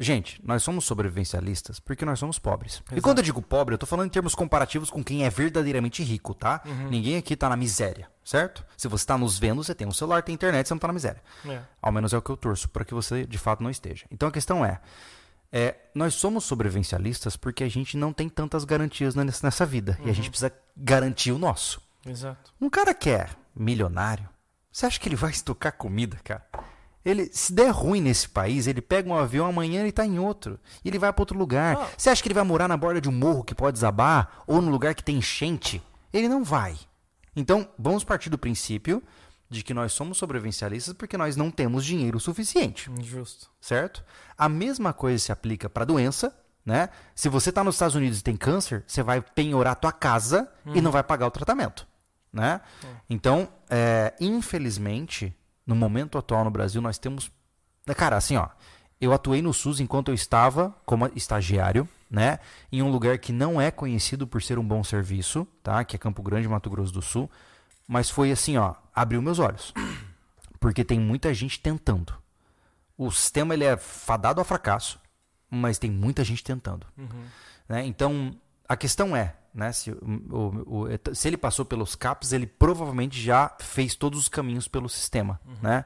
Gente, 0.00 0.40
nós 0.44 0.62
somos 0.62 0.84
sobrevivencialistas 0.84 1.80
porque 1.80 2.04
nós 2.04 2.18
somos 2.18 2.38
pobres. 2.38 2.74
Exato. 2.74 2.96
E 2.96 3.00
quando 3.00 3.18
eu 3.18 3.24
digo 3.24 3.42
pobre, 3.42 3.74
eu 3.74 3.78
tô 3.78 3.84
falando 3.84 4.06
em 4.06 4.10
termos 4.10 4.34
comparativos 4.34 4.90
com 4.90 5.02
quem 5.02 5.24
é 5.24 5.30
verdadeiramente 5.30 6.02
rico, 6.02 6.34
tá? 6.34 6.62
Uhum. 6.64 6.88
Ninguém 6.88 7.16
aqui 7.16 7.36
tá 7.36 7.48
na 7.48 7.56
miséria, 7.56 8.08
certo? 8.24 8.64
Se 8.76 8.86
você 8.86 9.04
tá 9.04 9.18
nos 9.18 9.38
vendo, 9.38 9.62
você 9.62 9.74
tem 9.74 9.88
um 9.88 9.92
celular, 9.92 10.22
tem 10.22 10.34
internet, 10.34 10.68
você 10.68 10.74
não 10.74 10.78
tá 10.78 10.86
na 10.86 10.94
miséria. 10.94 11.20
É. 11.46 11.60
Ao 11.82 11.90
menos 11.90 12.12
é 12.12 12.18
o 12.18 12.22
que 12.22 12.30
eu 12.30 12.36
torço, 12.36 12.68
para 12.68 12.84
que 12.84 12.94
você 12.94 13.26
de 13.26 13.38
fato 13.38 13.62
não 13.62 13.70
esteja. 13.70 14.06
Então 14.10 14.28
a 14.28 14.32
questão 14.32 14.64
é. 14.64 14.80
É, 15.50 15.74
nós 15.94 16.14
somos 16.14 16.44
sobrevivencialistas 16.44 17.36
porque 17.36 17.64
a 17.64 17.68
gente 17.68 17.96
não 17.96 18.12
tem 18.12 18.28
tantas 18.28 18.64
garantias 18.64 19.14
nessa 19.14 19.66
vida. 19.66 19.96
Uhum. 20.00 20.06
E 20.06 20.10
a 20.10 20.14
gente 20.14 20.30
precisa 20.30 20.52
garantir 20.76 21.32
o 21.32 21.38
nosso. 21.38 21.80
Exato. 22.06 22.52
Um 22.60 22.70
cara 22.70 22.94
que 22.94 23.10
é 23.10 23.28
milionário, 23.54 24.28
você 24.70 24.86
acha 24.86 25.00
que 25.00 25.08
ele 25.08 25.16
vai 25.16 25.30
estocar 25.30 25.72
comida, 25.72 26.18
cara? 26.22 26.46
Ele, 27.04 27.30
se 27.32 27.52
der 27.52 27.70
ruim 27.70 28.00
nesse 28.00 28.28
país, 28.28 28.66
ele 28.66 28.82
pega 28.82 29.08
um 29.08 29.14
avião 29.14 29.46
amanhã 29.46 29.84
e 29.84 29.88
está 29.88 30.04
em 30.04 30.18
outro. 30.18 30.58
E 30.84 30.88
ele 30.88 30.98
vai 30.98 31.12
para 31.12 31.22
outro 31.22 31.38
lugar. 31.38 31.76
Ah. 31.76 31.88
Você 31.96 32.10
acha 32.10 32.22
que 32.22 32.28
ele 32.28 32.34
vai 32.34 32.44
morar 32.44 32.68
na 32.68 32.76
borda 32.76 33.00
de 33.00 33.08
um 33.08 33.12
morro 33.12 33.44
que 33.44 33.54
pode 33.54 33.74
desabar? 33.74 34.42
Ou 34.46 34.60
no 34.60 34.70
lugar 34.70 34.94
que 34.94 35.02
tem 35.02 35.16
enchente? 35.16 35.82
Ele 36.12 36.28
não 36.28 36.44
vai. 36.44 36.76
Então, 37.34 37.68
vamos 37.78 38.04
partir 38.04 38.30
do 38.30 38.36
princípio 38.36 39.02
de 39.48 39.62
que 39.62 39.72
nós 39.72 39.92
somos 39.92 40.18
sobrevivencialistas 40.18 40.92
porque 40.92 41.16
nós 41.16 41.36
não 41.36 41.50
temos 41.50 41.84
dinheiro 41.84 42.20
suficiente. 42.20 42.90
Justo. 43.00 43.48
Certo? 43.60 44.04
A 44.36 44.48
mesma 44.48 44.92
coisa 44.92 45.18
se 45.18 45.32
aplica 45.32 45.70
para 45.70 45.84
doença, 45.84 46.34
né? 46.64 46.90
Se 47.14 47.28
você 47.28 47.48
está 47.48 47.64
nos 47.64 47.76
Estados 47.76 47.94
Unidos 47.94 48.18
e 48.18 48.22
tem 48.22 48.36
câncer, 48.36 48.84
você 48.86 49.02
vai 49.02 49.22
penhorar 49.22 49.72
a 49.72 49.76
tua 49.76 49.92
casa 49.92 50.50
uhum. 50.66 50.76
e 50.76 50.80
não 50.80 50.90
vai 50.90 51.02
pagar 51.02 51.26
o 51.26 51.30
tratamento, 51.30 51.86
né? 52.30 52.60
Uhum. 52.84 52.90
Então, 53.08 53.48
é, 53.70 54.12
infelizmente, 54.20 55.34
no 55.68 55.76
momento 55.76 56.16
atual 56.16 56.44
no 56.44 56.50
Brasil, 56.50 56.80
nós 56.80 56.98
temos... 56.98 57.30
Cara, 57.94 58.16
assim, 58.16 58.36
ó, 58.36 58.48
eu 58.98 59.12
atuei 59.12 59.42
no 59.42 59.52
SUS 59.52 59.80
enquanto 59.80 60.08
eu 60.08 60.14
estava 60.14 60.74
como 60.86 61.10
estagiário, 61.14 61.86
né? 62.10 62.38
Em 62.72 62.82
um 62.82 62.90
lugar 62.90 63.18
que 63.18 63.32
não 63.32 63.60
é 63.60 63.70
conhecido 63.70 64.26
por 64.26 64.42
ser 64.42 64.58
um 64.58 64.66
bom 64.66 64.82
serviço, 64.82 65.46
tá? 65.62 65.84
Que 65.84 65.94
é 65.94 65.98
Campo 65.98 66.22
Grande, 66.22 66.48
Mato 66.48 66.70
Grosso 66.70 66.92
do 66.92 67.02
Sul. 67.02 67.30
Mas 67.86 68.08
foi 68.08 68.32
assim, 68.32 68.56
ó, 68.56 68.74
abriu 68.94 69.20
meus 69.20 69.38
olhos. 69.38 69.74
Porque 70.58 70.82
tem 70.82 70.98
muita 70.98 71.32
gente 71.34 71.60
tentando. 71.60 72.14
O 72.96 73.10
sistema 73.10 73.52
ele 73.52 73.64
é 73.64 73.76
fadado 73.76 74.40
a 74.40 74.44
fracasso, 74.44 74.98
mas 75.50 75.78
tem 75.78 75.90
muita 75.90 76.24
gente 76.24 76.42
tentando. 76.42 76.86
Uhum. 76.96 77.24
Né? 77.68 77.86
Então, 77.86 78.34
a 78.66 78.74
questão 78.74 79.14
é, 79.14 79.36
né, 79.58 79.72
se, 79.72 79.90
o, 79.90 79.96
o, 80.30 80.84
o, 80.84 81.14
se 81.14 81.26
ele 81.26 81.36
passou 81.36 81.64
pelos 81.64 81.96
CAPs, 81.96 82.32
ele 82.32 82.46
provavelmente 82.46 83.20
já 83.20 83.52
fez 83.58 83.96
todos 83.96 84.20
os 84.20 84.28
caminhos 84.28 84.68
pelo 84.68 84.88
sistema. 84.88 85.40
Uhum. 85.44 85.56
Né? 85.60 85.84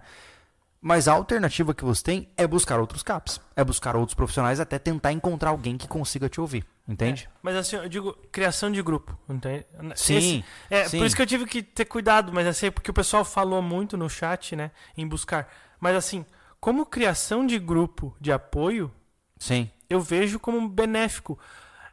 Mas 0.78 1.08
a 1.08 1.12
alternativa 1.12 1.72
que 1.72 1.84
você 1.84 2.02
tem 2.02 2.28
é 2.36 2.46
buscar 2.46 2.78
outros 2.78 3.02
CAPs, 3.02 3.40
é 3.56 3.64
buscar 3.64 3.96
outros 3.96 4.14
profissionais 4.14 4.60
até 4.60 4.78
tentar 4.78 5.10
encontrar 5.10 5.50
alguém 5.50 5.78
que 5.78 5.88
consiga 5.88 6.28
te 6.28 6.38
ouvir. 6.40 6.66
Entende? 6.86 7.30
É, 7.32 7.38
mas 7.40 7.56
assim, 7.56 7.76
eu 7.76 7.88
digo 7.88 8.12
criação 8.30 8.70
de 8.70 8.82
grupo. 8.82 9.16
Entende? 9.28 9.64
Sim. 9.94 10.16
Esse, 10.16 10.44
é 10.68 10.88
sim. 10.88 10.98
por 10.98 11.06
isso 11.06 11.16
que 11.16 11.22
eu 11.22 11.26
tive 11.26 11.46
que 11.46 11.62
ter 11.62 11.86
cuidado, 11.86 12.32
mas 12.32 12.46
assim, 12.46 12.70
porque 12.70 12.90
o 12.90 12.94
pessoal 12.94 13.24
falou 13.24 13.62
muito 13.62 13.96
no 13.96 14.10
chat, 14.10 14.54
né? 14.54 14.70
Em 14.96 15.06
buscar. 15.06 15.48
Mas 15.80 15.96
assim, 15.96 16.26
como 16.60 16.84
criação 16.84 17.46
de 17.46 17.58
grupo 17.58 18.14
de 18.20 18.32
apoio, 18.32 18.92
sim. 19.38 19.70
eu 19.88 20.00
vejo 20.00 20.38
como 20.38 20.68
benéfico. 20.68 21.38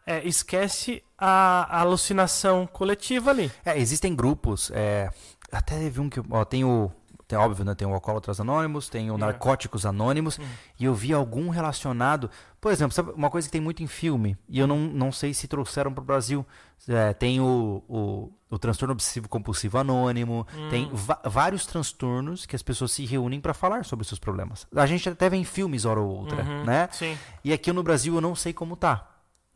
É, 0.09 0.27
esquece 0.27 1.03
a, 1.17 1.77
a, 1.77 1.81
alucinação 1.81 2.65
coletiva 2.65 3.29
ali. 3.29 3.51
É, 3.63 3.77
existem 3.77 4.15
grupos. 4.15 4.71
É, 4.73 5.11
até 5.51 5.77
teve 5.77 6.01
um 6.01 6.09
que. 6.09 6.19
Ó, 6.31 6.43
tem 6.43 6.63
o 6.63 6.91
tem, 7.29 7.37
óbvio, 7.37 7.63
né? 7.63 7.75
Tem 7.75 7.87
o 7.87 7.93
Alcoólatras 7.93 8.39
Anônimos, 8.39 8.89
tem 8.89 9.11
o 9.11 9.13
é. 9.13 9.17
Narcóticos 9.19 9.85
Anônimos, 9.85 10.39
uhum. 10.39 10.45
e 10.79 10.85
eu 10.85 10.95
vi 10.95 11.13
algum 11.13 11.49
relacionado. 11.49 12.27
Por 12.59 12.71
exemplo, 12.71 12.91
sabe 12.91 13.11
uma 13.11 13.29
coisa 13.29 13.47
que 13.47 13.51
tem 13.51 13.61
muito 13.61 13.83
em 13.83 13.87
filme, 13.87 14.35
e 14.49 14.57
eu 14.57 14.65
não, 14.65 14.79
não 14.79 15.11
sei 15.11 15.31
se 15.31 15.47
trouxeram 15.47 15.93
para 15.93 16.01
o 16.01 16.05
Brasil. 16.05 16.43
É, 16.87 17.13
tem 17.13 17.39
o, 17.39 17.83
o, 17.87 18.31
o 18.49 18.57
transtorno 18.57 18.93
obsessivo 18.93 19.29
compulsivo 19.29 19.77
anônimo, 19.77 20.47
hum. 20.57 20.69
tem 20.71 20.89
vários 21.23 21.67
transtornos 21.67 22.47
que 22.47 22.55
as 22.55 22.63
pessoas 22.63 22.93
se 22.93 23.05
reúnem 23.05 23.39
para 23.39 23.53
falar 23.53 23.85
sobre 23.85 24.07
seus 24.07 24.17
problemas. 24.17 24.65
A 24.75 24.87
gente 24.87 25.07
até 25.07 25.29
vê 25.29 25.37
em 25.37 25.43
filmes, 25.43 25.85
hora 25.85 25.99
ou 25.99 26.09
outra, 26.09 26.41
uhum. 26.41 26.63
né? 26.65 26.89
Sim. 26.91 27.15
E 27.43 27.53
aqui 27.53 27.71
no 27.71 27.83
Brasil 27.83 28.15
eu 28.15 28.21
não 28.21 28.33
sei 28.33 28.53
como 28.53 28.75
tá, 28.75 29.07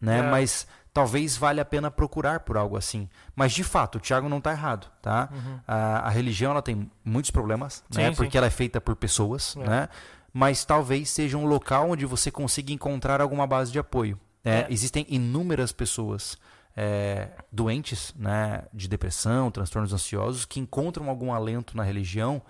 né? 0.04 0.20
É. 0.20 0.22
Mas 0.22 0.68
talvez 0.94 1.36
valha 1.36 1.64
a 1.64 1.66
pena 1.66 1.90
procurar 1.90 2.42
por 2.42 2.58
algo 2.58 2.78
assim. 2.78 3.10
Mas 3.36 3.54
de 3.54 3.64
fato, 3.64 3.98
o 3.98 4.00
Tiago 4.00 4.30
não 4.30 4.38
está 4.38 4.52
errado, 4.52 4.92
tá? 5.02 5.30
Uhum. 5.32 5.60
A, 5.68 6.08
a, 6.08 6.10
religião 6.10 6.52
ela 6.52 6.62
tem 6.62 6.90
muitos 7.04 7.32
problemas, 7.32 7.84
sim, 7.90 8.02
né? 8.02 8.10
Sim. 8.10 8.16
Porque 8.16 8.38
ela 8.38 8.48
é 8.48 8.52
feita 8.52 8.80
por 8.80 8.96
pessoas, 8.96 9.56
é. 9.58 9.68
né? 9.68 9.90
Mas 10.32 10.66
talvez 10.66 11.10
seja 11.10 11.38
um 11.38 11.46
local 11.46 11.92
onde 11.92 12.06
você 12.06 12.30
consiga 12.32 12.72
encontrar 12.74 13.22
alguma 13.22 13.46
base 13.48 13.72
de 13.72 13.80
apoio. 13.80 14.20
Né? 14.44 14.62
É. 14.62 14.68
Existem 14.70 15.06
inúmeras 15.10 15.72
pessoas 15.72 16.38
é, 16.76 17.30
doentes, 17.52 18.14
né? 18.18 18.64
De 18.74 18.88
depressão, 18.88 19.50
transtornos 19.50 19.94
ansiosos, 19.94 20.46
que 20.46 20.60
encontram 20.60 21.10
algum 21.10 21.34
alento 21.34 21.78
na 21.78 21.84
religião 21.84 22.42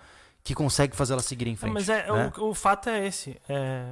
que 0.42 0.54
consegue 0.54 0.94
fazer 0.94 1.14
ela 1.14 1.22
seguir 1.22 1.48
em 1.48 1.56
frente. 1.56 1.72
Mas 1.72 1.88
é, 1.88 2.06
né? 2.12 2.30
o, 2.36 2.50
o, 2.50 2.54
fato 2.54 2.90
é 2.90 3.06
esse. 3.06 3.40
É, 3.48 3.86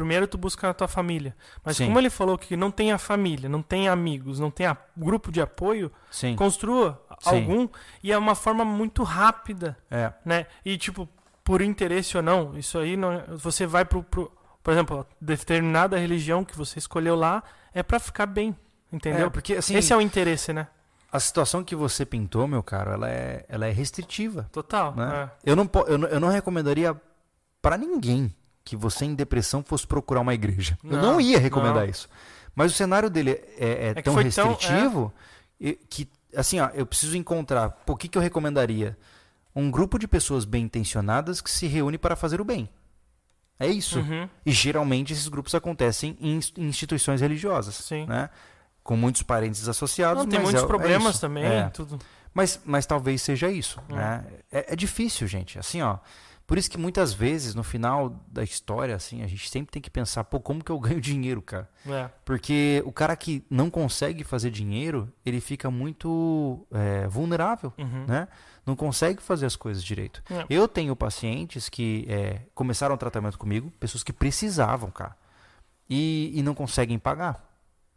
primeiro 0.00 0.26
tu 0.26 0.38
busca 0.38 0.70
a 0.70 0.74
tua 0.74 0.88
família. 0.88 1.36
Mas 1.62 1.76
Sim. 1.76 1.86
como 1.86 1.98
ele 1.98 2.08
falou 2.08 2.38
que 2.38 2.56
não 2.56 2.70
tem 2.70 2.90
a 2.90 2.96
família, 2.96 3.48
não 3.50 3.60
tem 3.60 3.86
amigos, 3.86 4.40
não 4.40 4.50
tem 4.50 4.66
a, 4.66 4.76
grupo 4.96 5.30
de 5.30 5.42
apoio, 5.42 5.92
Sim. 6.10 6.34
construa 6.34 7.00
Sim. 7.20 7.36
algum 7.36 7.68
e 8.02 8.10
é 8.10 8.16
uma 8.16 8.34
forma 8.34 8.64
muito 8.64 9.02
rápida, 9.02 9.76
é. 9.90 10.10
né? 10.24 10.46
E 10.64 10.78
tipo, 10.78 11.06
por 11.44 11.60
interesse 11.60 12.16
ou 12.16 12.22
não, 12.22 12.56
isso 12.56 12.78
aí 12.78 12.96
não, 12.96 13.22
você 13.36 13.66
vai 13.66 13.84
pro, 13.84 14.02
pro 14.02 14.32
por 14.62 14.72
exemplo, 14.72 15.06
determinada 15.20 15.98
religião 15.98 16.44
que 16.44 16.56
você 16.56 16.78
escolheu 16.78 17.14
lá 17.14 17.42
é 17.74 17.82
para 17.82 17.98
ficar 17.98 18.26
bem, 18.26 18.56
entendeu? 18.90 19.26
É, 19.26 19.30
porque 19.30 19.54
assim, 19.54 19.76
esse 19.76 19.92
é 19.92 19.96
o 19.96 20.00
interesse, 20.00 20.52
né? 20.52 20.66
A 21.12 21.20
situação 21.20 21.62
que 21.62 21.74
você 21.76 22.06
pintou, 22.06 22.46
meu 22.46 22.62
caro, 22.62 22.92
ela 22.92 23.10
é, 23.10 23.44
ela 23.48 23.66
é 23.66 23.70
restritiva. 23.70 24.48
Total. 24.52 24.94
Né? 24.94 25.30
É. 25.44 25.50
Eu, 25.50 25.56
não, 25.56 25.68
eu, 25.86 25.98
não, 25.98 26.08
eu 26.08 26.20
não 26.20 26.28
recomendaria 26.28 26.94
para 27.60 27.76
ninguém 27.76 28.34
que 28.70 28.76
você 28.76 29.04
em 29.04 29.16
depressão 29.16 29.64
fosse 29.64 29.84
procurar 29.84 30.20
uma 30.20 30.32
igreja. 30.32 30.78
Não, 30.80 30.96
eu 30.96 31.02
não 31.02 31.20
ia 31.20 31.40
recomendar 31.40 31.82
não. 31.82 31.90
isso. 31.90 32.08
Mas 32.54 32.70
o 32.70 32.74
cenário 32.76 33.10
dele 33.10 33.32
é, 33.32 33.42
é, 33.58 33.94
é 33.96 34.02
tão 34.02 34.14
restritivo 34.14 35.12
tão, 35.58 35.68
é. 35.68 35.76
que, 35.88 36.08
assim, 36.36 36.60
ó, 36.60 36.68
eu 36.72 36.86
preciso 36.86 37.16
encontrar. 37.16 37.70
Por 37.70 37.98
que, 37.98 38.06
que 38.06 38.16
eu 38.16 38.22
recomendaria? 38.22 38.96
Um 39.56 39.72
grupo 39.72 39.98
de 39.98 40.06
pessoas 40.06 40.44
bem 40.44 40.62
intencionadas 40.62 41.40
que 41.40 41.50
se 41.50 41.66
reúne 41.66 41.98
para 41.98 42.14
fazer 42.14 42.40
o 42.40 42.44
bem. 42.44 42.68
É 43.58 43.66
isso. 43.66 43.98
Uhum. 43.98 44.28
E 44.46 44.52
geralmente 44.52 45.12
esses 45.12 45.26
grupos 45.26 45.52
acontecem 45.52 46.16
em 46.20 46.38
instituições 46.56 47.20
religiosas. 47.20 47.74
Sim. 47.74 48.06
Né? 48.06 48.30
Com 48.84 48.96
muitos 48.96 49.22
parentes 49.22 49.68
associados. 49.68 50.22
Não, 50.22 50.30
tem 50.30 50.38
muitos 50.38 50.62
é, 50.62 50.66
problemas 50.66 51.16
é 51.16 51.20
também. 51.20 51.70
Tudo. 51.70 51.98
Mas, 52.32 52.60
mas 52.64 52.86
talvez 52.86 53.20
seja 53.20 53.50
isso. 53.50 53.80
Né? 53.88 54.24
É, 54.52 54.74
é 54.74 54.76
difícil, 54.76 55.26
gente. 55.26 55.58
Assim, 55.58 55.82
ó. 55.82 55.98
Por 56.50 56.58
isso 56.58 56.68
que 56.68 56.76
muitas 56.76 57.12
vezes, 57.12 57.54
no 57.54 57.62
final 57.62 58.26
da 58.26 58.42
história, 58.42 58.96
assim, 58.96 59.22
a 59.22 59.26
gente 59.28 59.48
sempre 59.48 59.70
tem 59.70 59.80
que 59.80 59.88
pensar, 59.88 60.24
pô, 60.24 60.40
como 60.40 60.64
que 60.64 60.72
eu 60.72 60.80
ganho 60.82 61.00
dinheiro, 61.00 61.40
cara? 61.40 61.70
É. 61.86 62.10
Porque 62.24 62.82
o 62.84 62.90
cara 62.90 63.14
que 63.14 63.44
não 63.48 63.70
consegue 63.70 64.24
fazer 64.24 64.50
dinheiro, 64.50 65.08
ele 65.24 65.40
fica 65.40 65.70
muito 65.70 66.66
é, 66.72 67.06
vulnerável, 67.06 67.72
uhum. 67.78 68.04
né? 68.04 68.26
Não 68.66 68.74
consegue 68.74 69.22
fazer 69.22 69.46
as 69.46 69.54
coisas 69.54 69.80
direito. 69.80 70.24
É. 70.28 70.44
Eu 70.50 70.66
tenho 70.66 70.96
pacientes 70.96 71.68
que 71.68 72.04
é, 72.08 72.40
começaram 72.52 72.96
o 72.96 72.98
tratamento 72.98 73.38
comigo, 73.38 73.70
pessoas 73.78 74.02
que 74.02 74.12
precisavam, 74.12 74.90
cara, 74.90 75.14
e, 75.88 76.32
e 76.34 76.42
não 76.42 76.52
conseguem 76.52 76.98
pagar. 76.98 77.48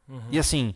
Uhum. 0.08 0.22
E 0.30 0.38
assim, 0.38 0.76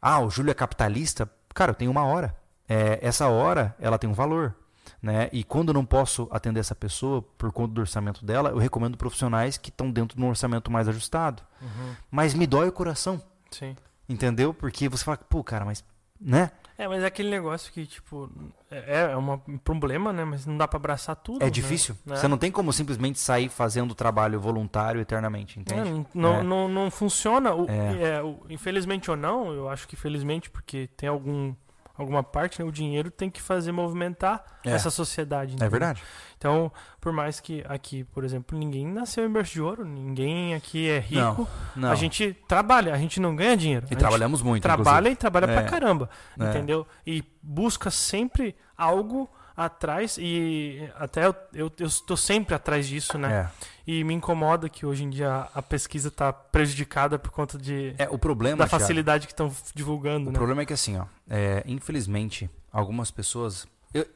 ah, 0.00 0.18
o 0.18 0.28
Júlio 0.28 0.50
é 0.50 0.54
capitalista? 0.54 1.30
Cara, 1.54 1.70
eu 1.70 1.76
tenho 1.76 1.92
uma 1.92 2.04
hora. 2.04 2.34
É, 2.68 2.98
essa 3.00 3.28
hora, 3.28 3.76
ela 3.78 3.96
tem 3.96 4.10
um 4.10 4.12
valor. 4.12 4.56
Né? 5.02 5.28
E 5.32 5.42
quando 5.42 5.70
eu 5.70 5.74
não 5.74 5.84
posso 5.84 6.28
atender 6.30 6.60
essa 6.60 6.76
pessoa 6.76 7.22
por 7.36 7.50
conta 7.50 7.74
do 7.74 7.80
orçamento 7.80 8.24
dela, 8.24 8.50
eu 8.50 8.58
recomendo 8.58 8.96
profissionais 8.96 9.58
que 9.58 9.68
estão 9.68 9.90
dentro 9.90 10.16
de 10.16 10.22
um 10.22 10.28
orçamento 10.28 10.70
mais 10.70 10.86
ajustado. 10.86 11.42
Uhum. 11.60 11.94
Mas 12.08 12.34
me 12.34 12.46
dói 12.46 12.68
o 12.68 12.72
coração. 12.72 13.20
Sim. 13.50 13.74
Entendeu? 14.08 14.54
Porque 14.54 14.88
você 14.88 15.02
fala, 15.02 15.16
pô, 15.16 15.42
cara, 15.42 15.64
mas. 15.64 15.84
Né? 16.20 16.52
É, 16.78 16.86
mas 16.86 17.02
é 17.02 17.06
aquele 17.06 17.30
negócio 17.30 17.72
que, 17.72 17.84
tipo, 17.84 18.30
é, 18.70 19.10
é 19.10 19.16
uma, 19.16 19.42
um 19.48 19.58
problema, 19.58 20.12
né? 20.12 20.24
Mas 20.24 20.46
não 20.46 20.56
dá 20.56 20.68
para 20.68 20.76
abraçar 20.76 21.16
tudo. 21.16 21.42
É 21.42 21.46
né? 21.46 21.50
difícil. 21.50 21.96
Né? 22.06 22.14
Você 22.14 22.28
não 22.28 22.38
tem 22.38 22.50
como 22.50 22.72
simplesmente 22.72 23.18
sair 23.18 23.48
fazendo 23.48 23.94
trabalho 23.96 24.40
voluntário 24.40 25.00
eternamente, 25.00 25.58
entende? 25.58 25.90
É, 25.90 26.04
não, 26.14 26.34
é. 26.34 26.42
não, 26.42 26.68
não, 26.68 26.90
funciona. 26.92 27.52
O, 27.54 27.68
é. 27.68 28.16
é. 28.16 28.22
o, 28.22 28.38
infelizmente 28.48 29.10
ou 29.10 29.16
não, 29.16 29.52
eu 29.52 29.68
acho 29.68 29.86
que 29.88 29.96
felizmente, 29.96 30.48
porque 30.48 30.88
tem 30.96 31.08
algum 31.08 31.54
alguma 32.02 32.22
parte, 32.22 32.60
né, 32.60 32.66
o 32.66 32.72
dinheiro 32.72 33.10
tem 33.10 33.30
que 33.30 33.40
fazer 33.40 33.72
movimentar 33.72 34.44
é. 34.64 34.70
essa 34.70 34.90
sociedade. 34.90 35.52
Entendeu? 35.52 35.66
É 35.66 35.70
verdade. 35.70 36.02
Então, 36.36 36.72
por 37.00 37.12
mais 37.12 37.38
que 37.38 37.64
aqui, 37.68 38.04
por 38.04 38.24
exemplo, 38.24 38.58
ninguém 38.58 38.86
nasceu 38.86 39.24
em 39.24 39.32
berço 39.32 39.52
de 39.52 39.62
ouro, 39.62 39.84
ninguém 39.84 40.54
aqui 40.54 40.88
é 40.88 40.98
rico, 40.98 41.48
não, 41.76 41.82
não. 41.82 41.90
a 41.90 41.94
gente 41.94 42.36
trabalha, 42.48 42.92
a 42.92 42.98
gente 42.98 43.20
não 43.20 43.36
ganha 43.36 43.56
dinheiro. 43.56 43.86
E 43.90 43.94
trabalhamos 43.94 44.42
muito. 44.42 44.62
Trabalha 44.62 45.08
inclusive. 45.08 45.12
e 45.12 45.16
trabalha 45.16 45.44
é. 45.46 45.54
pra 45.54 45.62
caramba, 45.62 46.10
é. 46.38 46.44
entendeu? 46.44 46.86
E 47.06 47.22
busca 47.40 47.90
sempre 47.90 48.56
algo 48.76 49.30
atrás 49.56 50.16
e 50.18 50.90
até 50.96 51.26
eu, 51.26 51.34
eu, 51.52 51.72
eu 51.78 51.86
estou 51.86 52.16
sempre 52.16 52.54
atrás 52.54 52.88
disso, 52.88 53.16
né? 53.18 53.32
É. 53.32 53.71
E 53.86 54.04
me 54.04 54.14
incomoda 54.14 54.68
que 54.68 54.86
hoje 54.86 55.04
em 55.04 55.10
dia 55.10 55.48
a 55.54 55.60
pesquisa 55.60 56.08
está 56.08 56.32
prejudicada 56.32 57.18
por 57.18 57.30
conta 57.30 57.58
de 57.58 57.94
é, 57.98 58.08
o 58.08 58.18
problema, 58.18 58.58
da 58.58 58.66
facilidade 58.66 59.26
Thiago, 59.26 59.48
que 59.48 59.52
estão 59.52 59.72
divulgando. 59.74 60.28
O 60.28 60.32
né? 60.32 60.38
problema 60.38 60.62
é 60.62 60.66
que 60.66 60.72
assim, 60.72 60.96
ó, 60.96 61.06
é, 61.28 61.64
infelizmente, 61.66 62.48
algumas 62.70 63.10
pessoas. 63.10 63.66
Eu, 63.92 64.06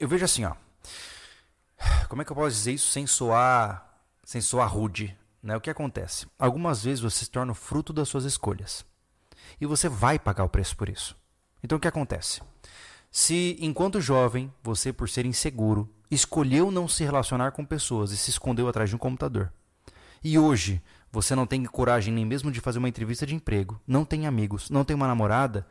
eu 0.00 0.08
vejo 0.08 0.24
assim, 0.24 0.44
ó. 0.44 0.54
Como 2.08 2.22
é 2.22 2.24
que 2.24 2.32
eu 2.32 2.36
posso 2.36 2.56
dizer 2.56 2.72
isso 2.72 2.90
sem 2.90 3.06
soar, 3.06 3.86
sem 4.24 4.40
soar 4.40 4.72
rude? 4.72 5.16
Né? 5.42 5.56
O 5.56 5.60
que 5.60 5.70
acontece? 5.70 6.26
Algumas 6.38 6.84
vezes 6.84 7.00
você 7.00 7.24
se 7.24 7.30
torna 7.30 7.54
fruto 7.54 7.92
das 7.92 8.08
suas 8.08 8.24
escolhas. 8.24 8.84
E 9.60 9.66
você 9.66 9.88
vai 9.88 10.18
pagar 10.18 10.44
o 10.44 10.48
preço 10.48 10.76
por 10.76 10.88
isso. 10.88 11.16
Então 11.62 11.78
o 11.78 11.80
que 11.80 11.88
acontece? 11.88 12.40
Se, 13.10 13.58
enquanto 13.60 14.00
jovem, 14.00 14.52
você, 14.62 14.92
por 14.92 15.08
ser 15.08 15.26
inseguro, 15.26 15.88
escolheu 16.14 16.70
não 16.70 16.86
se 16.86 17.04
relacionar 17.04 17.52
com 17.52 17.64
pessoas 17.64 18.12
e 18.12 18.16
se 18.16 18.30
escondeu 18.30 18.68
atrás 18.68 18.90
de 18.90 18.96
um 18.96 18.98
computador, 18.98 19.52
e 20.22 20.38
hoje 20.38 20.82
você 21.10 21.34
não 21.34 21.46
tem 21.46 21.64
coragem 21.64 22.12
nem 22.12 22.24
mesmo 22.24 22.50
de 22.50 22.60
fazer 22.60 22.78
uma 22.78 22.88
entrevista 22.88 23.26
de 23.26 23.34
emprego, 23.34 23.80
não 23.86 24.04
tem 24.04 24.26
amigos, 24.26 24.70
não 24.70 24.84
tem 24.84 24.94
uma 24.96 25.06
namorada, 25.06 25.66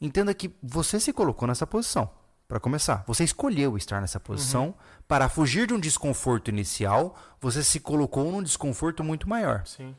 entenda 0.00 0.32
que 0.32 0.54
você 0.62 0.98
se 0.98 1.12
colocou 1.12 1.46
nessa 1.46 1.66
posição. 1.66 2.10
Para 2.48 2.58
começar, 2.58 3.04
você 3.06 3.22
escolheu 3.22 3.76
estar 3.76 4.00
nessa 4.00 4.18
posição 4.18 4.66
uhum. 4.66 4.74
para 5.06 5.28
fugir 5.28 5.68
de 5.68 5.74
um 5.74 5.78
desconforto 5.78 6.48
inicial, 6.48 7.16
você 7.40 7.62
se 7.62 7.78
colocou 7.78 8.28
num 8.32 8.42
desconforto 8.42 9.04
muito 9.04 9.28
maior. 9.28 9.64
Sim. 9.64 9.94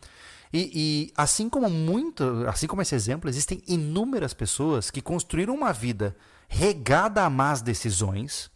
E, 0.51 0.69
e, 0.73 1.13
assim 1.15 1.47
como 1.47 1.69
muito, 1.69 2.45
assim 2.49 2.67
como 2.67 2.81
esse 2.81 2.93
exemplo, 2.93 3.29
existem 3.29 3.63
inúmeras 3.67 4.33
pessoas 4.33 4.91
que 4.91 5.01
construíram 5.01 5.55
uma 5.55 5.71
vida 5.71 6.13
regada 6.49 7.23
a 7.23 7.29
más 7.29 7.61
decisões, 7.61 8.51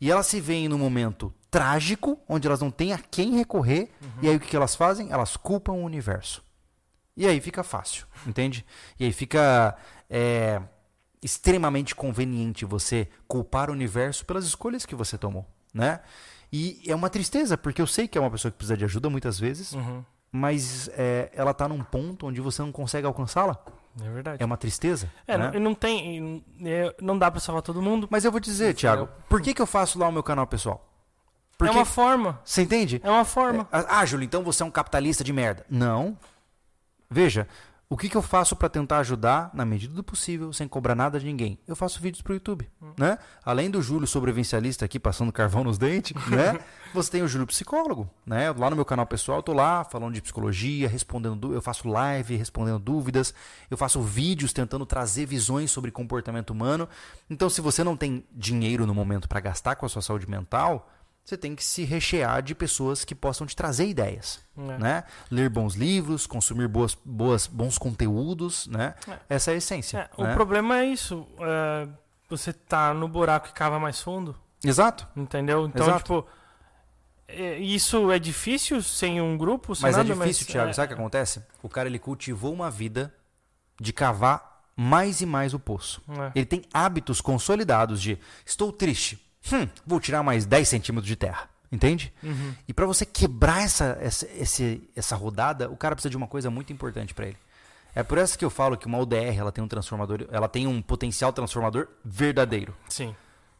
e 0.00 0.10
elas 0.10 0.26
se 0.26 0.40
veem 0.40 0.68
num 0.68 0.78
momento 0.78 1.32
trágico, 1.50 2.18
onde 2.28 2.46
elas 2.46 2.60
não 2.60 2.70
têm 2.70 2.92
a 2.92 2.98
quem 2.98 3.36
recorrer, 3.36 3.90
uhum. 4.00 4.10
e 4.22 4.28
aí 4.28 4.36
o 4.36 4.40
que 4.40 4.56
elas 4.56 4.74
fazem? 4.74 5.10
Elas 5.10 5.36
culpam 5.36 5.72
o 5.72 5.84
universo. 5.84 6.42
E 7.16 7.26
aí 7.26 7.40
fica 7.40 7.62
fácil, 7.62 8.06
entende? 8.26 8.64
E 8.98 9.04
aí 9.04 9.12
fica 9.12 9.76
é, 10.08 10.62
extremamente 11.22 11.94
conveniente 11.94 12.64
você 12.64 13.08
culpar 13.28 13.68
o 13.68 13.72
universo 13.72 14.24
pelas 14.24 14.44
escolhas 14.44 14.86
que 14.86 14.94
você 14.94 15.18
tomou, 15.18 15.46
né? 15.74 16.00
E 16.52 16.82
é 16.86 16.94
uma 16.94 17.10
tristeza, 17.10 17.56
porque 17.56 17.80
eu 17.80 17.86
sei 17.86 18.08
que 18.08 18.16
é 18.16 18.20
uma 18.20 18.30
pessoa 18.30 18.50
que 18.50 18.56
precisa 18.56 18.76
de 18.76 18.84
ajuda 18.84 19.10
muitas 19.10 19.38
vezes, 19.38 19.72
uhum. 19.72 20.04
mas 20.32 20.88
é, 20.94 21.30
ela 21.32 21.52
está 21.52 21.68
num 21.68 21.82
ponto 21.84 22.26
onde 22.26 22.40
você 22.40 22.62
não 22.62 22.72
consegue 22.72 23.06
alcançá-la. 23.06 23.62
É 23.98 24.08
verdade. 24.10 24.42
É 24.42 24.46
uma 24.46 24.56
tristeza. 24.56 25.10
É, 25.26 25.36
né? 25.36 25.50
não, 25.54 25.60
não 25.60 25.74
tem. 25.74 26.44
É, 26.64 26.94
não 27.00 27.18
dá 27.18 27.30
pra 27.30 27.40
salvar 27.40 27.62
todo 27.62 27.82
mundo. 27.82 28.06
Mas 28.10 28.24
eu 28.24 28.30
vou 28.30 28.40
dizer, 28.40 28.74
Thiago, 28.74 29.08
por 29.28 29.40
que, 29.40 29.54
que 29.54 29.60
eu 29.60 29.66
faço 29.66 29.98
lá 29.98 30.08
o 30.08 30.12
meu 30.12 30.22
canal 30.22 30.46
pessoal? 30.46 30.86
Porque... 31.58 31.74
É 31.74 31.76
uma 31.76 31.84
forma. 31.84 32.40
Você 32.44 32.62
entende? 32.62 33.00
É 33.04 33.10
uma 33.10 33.24
forma. 33.24 33.68
É, 33.72 33.84
ah, 33.88 34.04
Júlio, 34.06 34.24
então 34.24 34.42
você 34.42 34.62
é 34.62 34.66
um 34.66 34.70
capitalista 34.70 35.22
de 35.22 35.32
merda. 35.32 35.66
Não. 35.68 36.16
Veja, 37.10 37.48
o 37.92 37.96
que, 37.96 38.08
que 38.08 38.16
eu 38.16 38.22
faço 38.22 38.54
para 38.54 38.68
tentar 38.68 38.98
ajudar 38.98 39.50
na 39.52 39.64
medida 39.64 39.92
do 39.92 40.04
possível, 40.04 40.52
sem 40.52 40.68
cobrar 40.68 40.94
nada 40.94 41.18
de 41.18 41.26
ninguém? 41.26 41.58
Eu 41.66 41.74
faço 41.74 42.00
vídeos 42.00 42.22
para 42.22 42.30
o 42.30 42.34
YouTube, 42.34 42.70
hum. 42.80 42.92
né? 42.96 43.18
Além 43.44 43.68
do 43.68 43.82
Júlio 43.82 44.06
sobrevivencialista 44.06 44.84
aqui 44.84 45.00
passando 45.00 45.32
carvão 45.32 45.64
nos 45.64 45.76
dentes, 45.76 46.14
né? 46.30 46.60
Você 46.94 47.10
tem 47.10 47.22
o 47.22 47.26
Júlio 47.26 47.48
psicólogo, 47.48 48.08
né? 48.24 48.52
Lá 48.52 48.70
no 48.70 48.76
meu 48.76 48.84
canal 48.84 49.04
pessoal, 49.06 49.38
eu 49.38 49.42
tô 49.42 49.52
lá 49.52 49.82
falando 49.82 50.14
de 50.14 50.22
psicologia, 50.22 50.88
respondendo, 50.88 51.52
eu 51.52 51.60
faço 51.60 51.88
live 51.88 52.36
respondendo 52.36 52.78
dúvidas, 52.78 53.34
eu 53.68 53.76
faço 53.76 54.00
vídeos 54.00 54.52
tentando 54.52 54.86
trazer 54.86 55.26
visões 55.26 55.72
sobre 55.72 55.90
comportamento 55.90 56.50
humano. 56.50 56.88
Então, 57.28 57.50
se 57.50 57.60
você 57.60 57.82
não 57.82 57.96
tem 57.96 58.24
dinheiro 58.32 58.86
no 58.86 58.94
momento 58.94 59.28
para 59.28 59.40
gastar 59.40 59.74
com 59.74 59.84
a 59.84 59.88
sua 59.88 60.00
saúde 60.00 60.30
mental, 60.30 60.88
você 61.24 61.36
tem 61.36 61.54
que 61.54 61.62
se 61.62 61.84
rechear 61.84 62.42
de 62.42 62.54
pessoas 62.54 63.04
que 63.04 63.14
possam 63.14 63.46
te 63.46 63.54
trazer 63.54 63.86
ideias, 63.86 64.40
é. 64.56 64.78
né? 64.78 65.04
Ler 65.30 65.48
bons 65.48 65.74
livros, 65.74 66.26
consumir 66.26 66.66
boas, 66.66 66.96
boas, 67.04 67.46
bons 67.46 67.78
conteúdos, 67.78 68.66
né? 68.66 68.94
É. 69.06 69.18
Essa 69.36 69.52
é 69.52 69.54
a 69.54 69.56
essência. 69.56 69.98
É, 69.98 70.22
né? 70.22 70.30
O 70.30 70.34
problema 70.34 70.80
é 70.80 70.86
isso. 70.86 71.26
É, 71.40 71.88
você 72.28 72.52
tá 72.52 72.92
no 72.92 73.06
buraco 73.06 73.48
e 73.48 73.52
cava 73.52 73.78
mais 73.78 74.00
fundo. 74.00 74.36
Exato. 74.64 75.06
Entendeu? 75.16 75.66
Então, 75.66 75.86
Exato. 75.86 75.98
tipo, 75.98 76.26
é, 77.28 77.58
isso 77.58 78.10
é 78.10 78.18
difícil 78.18 78.82
sem 78.82 79.20
um 79.20 79.38
grupo? 79.38 79.74
Sem 79.74 79.82
mas 79.82 79.94
é 79.94 79.98
nada, 79.98 80.12
é 80.12 80.16
difícil, 80.16 80.46
mas, 80.46 80.52
Thiago. 80.52 80.74
Sabe 80.74 80.86
o 80.86 80.88
que 80.88 81.00
acontece? 81.00 81.42
O 81.62 81.68
cara 81.68 81.88
ele 81.88 81.98
cultivou 81.98 82.52
uma 82.52 82.70
vida 82.70 83.14
de 83.80 83.92
cavar 83.92 84.62
mais 84.76 85.20
e 85.20 85.26
mais 85.26 85.54
o 85.54 85.58
poço. 85.58 86.02
Ele 86.34 86.46
tem 86.46 86.62
hábitos 86.72 87.20
consolidados 87.20 88.00
de 88.00 88.18
estou 88.44 88.72
triste 88.72 89.29
Hum, 89.52 89.68
vou 89.86 90.00
tirar 90.00 90.22
mais 90.22 90.44
10 90.46 90.68
centímetros 90.68 91.06
de 91.06 91.16
terra. 91.16 91.48
Entende? 91.72 92.12
Uhum. 92.22 92.54
E 92.66 92.74
para 92.74 92.84
você 92.84 93.06
quebrar 93.06 93.62
essa, 93.62 93.96
essa, 94.00 94.28
essa, 94.36 94.78
essa 94.96 95.14
rodada, 95.14 95.70
o 95.70 95.76
cara 95.76 95.94
precisa 95.94 96.10
de 96.10 96.16
uma 96.16 96.26
coisa 96.26 96.50
muito 96.50 96.72
importante 96.72 97.14
para 97.14 97.28
ele. 97.28 97.36
É 97.94 98.02
por 98.02 98.18
isso 98.18 98.38
que 98.38 98.44
eu 98.44 98.50
falo 98.50 98.76
que 98.76 98.86
uma 98.86 98.98
ODR 98.98 99.36
ela 99.36 99.52
tem 99.52 99.62
um 99.62 99.68
transformador, 99.68 100.26
ela 100.30 100.48
tem 100.48 100.66
um 100.66 100.82
potencial 100.82 101.32
transformador 101.32 101.88
verdadeiro. 102.04 102.74
Sim. 102.88 103.14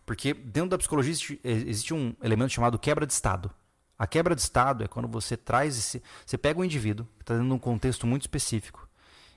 Porque 0.05 0.35
dentro 0.35 0.71
da 0.71 0.79
psicologia 0.79 1.13
existe, 1.13 1.41
existe 1.45 1.95
um 1.95 2.15
elemento 2.21 2.53
chamado 2.53 2.79
quebra 2.79 3.07
de 3.07 3.13
estado. 3.13 3.51
A 3.97 4.07
quebra 4.07 4.35
de 4.35 4.41
estado 4.41 4.83
é 4.83 4.89
quando 4.89 5.07
você 5.07 5.37
traz 5.37 5.79
esse, 5.79 6.03
você 6.27 6.37
pega 6.37 6.59
um 6.59 6.65
indivíduo 6.65 7.07
que 7.17 7.23
está 7.23 7.35
dentro 7.35 7.49
de 7.49 7.55
um 7.55 7.59
contexto 7.59 8.07
muito 8.07 8.23
específico 8.23 8.90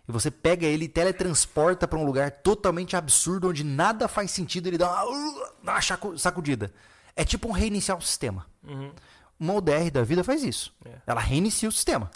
e 0.08 0.12
você 0.12 0.30
pega 0.30 0.66
ele 0.66 0.86
e 0.86 0.90
teletransporta 0.90 1.88
para 1.88 1.98
um 1.98 2.06
lugar 2.06 2.30
totalmente 2.32 2.96
absurdo, 2.96 3.50
onde 3.50 3.64
nada 3.64 4.08
faz 4.08 4.32
sentido, 4.32 4.68
ele 4.68 4.78
dá 4.78 4.90
uma, 4.90 5.06
uh, 5.06 5.54
uma 5.62 6.18
sacudida. 6.18 6.74
É 7.16 7.24
tipo 7.24 7.48
um 7.48 7.52
reiniciar 7.52 7.98
o 7.98 8.02
sistema. 8.02 8.46
Uhum. 8.64 8.92
Uma 9.40 9.54
ODR 9.54 9.90
da 9.92 10.04
vida 10.04 10.24
faz 10.24 10.44
isso. 10.44 10.74
É. 10.86 10.92
Ela 11.08 11.22
reinicia 11.22 11.70
o 11.70 11.72
sistema. 11.72 12.12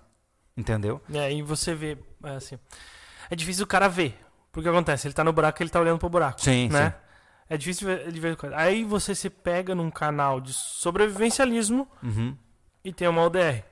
Entendeu? 0.56 1.02
É, 1.14 1.32
e 1.32 1.42
você 1.42 1.76
vê, 1.76 1.98
é 2.24 2.32
assim. 2.32 2.58
É 3.30 3.36
difícil 3.36 3.64
o 3.64 3.68
cara 3.68 3.88
ver. 3.88 4.20
Porque 4.52 4.68
acontece, 4.68 5.08
ele 5.08 5.14
tá 5.14 5.24
no 5.24 5.32
buraco 5.32 5.62
ele 5.62 5.70
tá 5.70 5.80
olhando 5.80 6.00
pro 6.00 6.10
buraco. 6.10 6.42
Sim, 6.42 6.68
né? 6.70 6.90
Sim. 6.90 6.96
É 7.50 7.58
difícil 7.58 8.12
de 8.12 8.20
ver 8.20 8.36
coisa. 8.36 8.58
Aí 8.58 8.84
você 8.84 9.16
se 9.16 9.30
pega 9.30 9.74
num 9.74 9.90
canal 9.90 10.42
de 10.42 10.52
sobrevivencialismo 10.52 11.88
uhum. 12.04 12.36
e 12.84 12.92
tem 12.92 13.08
uma 13.08 13.24
ODR. 13.24 13.64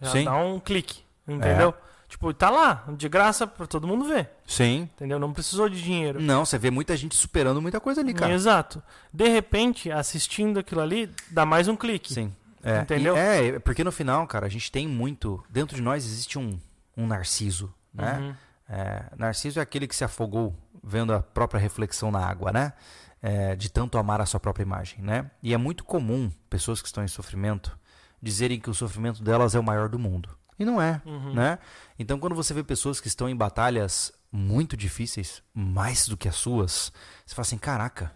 Já 0.00 0.10
sim. 0.10 0.24
dá 0.24 0.34
um 0.36 0.58
clique. 0.58 1.02
Entendeu? 1.26 1.70
É. 1.70 1.91
Tipo, 2.12 2.34
tá 2.34 2.50
lá, 2.50 2.84
de 2.94 3.08
graça 3.08 3.46
pra 3.46 3.66
todo 3.66 3.88
mundo 3.88 4.04
ver. 4.04 4.28
Sim. 4.46 4.82
Entendeu? 4.96 5.18
Não 5.18 5.32
precisou 5.32 5.66
de 5.66 5.82
dinheiro. 5.82 6.20
Não, 6.20 6.44
você 6.44 6.58
vê 6.58 6.70
muita 6.70 6.94
gente 6.94 7.16
superando 7.16 7.62
muita 7.62 7.80
coisa 7.80 8.02
ali, 8.02 8.12
cara. 8.12 8.34
Exato. 8.34 8.82
De 9.10 9.26
repente, 9.28 9.90
assistindo 9.90 10.60
aquilo 10.60 10.82
ali, 10.82 11.10
dá 11.30 11.46
mais 11.46 11.68
um 11.68 11.74
clique. 11.74 12.12
Sim. 12.12 12.30
É. 12.62 12.80
Entendeu? 12.80 13.16
E 13.16 13.18
é, 13.18 13.58
porque 13.58 13.82
no 13.82 13.90
final, 13.90 14.26
cara, 14.26 14.44
a 14.44 14.48
gente 14.50 14.70
tem 14.70 14.86
muito. 14.86 15.42
Dentro 15.48 15.74
de 15.74 15.80
nós 15.80 16.04
existe 16.04 16.38
um, 16.38 16.60
um 16.94 17.06
narciso, 17.06 17.72
né? 17.94 18.18
Uhum. 18.18 18.34
É, 18.68 19.04
narciso 19.16 19.58
é 19.58 19.62
aquele 19.62 19.88
que 19.88 19.96
se 19.96 20.04
afogou 20.04 20.54
vendo 20.84 21.14
a 21.14 21.22
própria 21.22 21.58
reflexão 21.58 22.10
na 22.10 22.20
água, 22.20 22.52
né? 22.52 22.74
É, 23.22 23.56
de 23.56 23.72
tanto 23.72 23.96
amar 23.96 24.20
a 24.20 24.26
sua 24.26 24.38
própria 24.38 24.64
imagem, 24.64 25.00
né? 25.00 25.30
E 25.42 25.54
é 25.54 25.56
muito 25.56 25.82
comum 25.82 26.30
pessoas 26.50 26.82
que 26.82 26.88
estão 26.88 27.02
em 27.02 27.08
sofrimento 27.08 27.74
dizerem 28.20 28.60
que 28.60 28.68
o 28.68 28.74
sofrimento 28.74 29.22
delas 29.22 29.54
é 29.54 29.58
o 29.58 29.62
maior 29.62 29.88
do 29.88 29.98
mundo. 29.98 30.28
E 30.58 30.64
não 30.64 30.80
é, 30.80 31.00
uhum. 31.04 31.34
né? 31.34 31.58
Então, 31.98 32.18
quando 32.18 32.34
você 32.34 32.52
vê 32.52 32.62
pessoas 32.62 33.00
que 33.00 33.08
estão 33.08 33.28
em 33.28 33.36
batalhas 33.36 34.12
muito 34.30 34.76
difíceis, 34.76 35.42
mais 35.54 36.06
do 36.06 36.16
que 36.16 36.28
as 36.28 36.36
suas, 36.36 36.92
você 37.24 37.34
fala 37.34 37.46
assim: 37.46 37.58
caraca, 37.58 38.12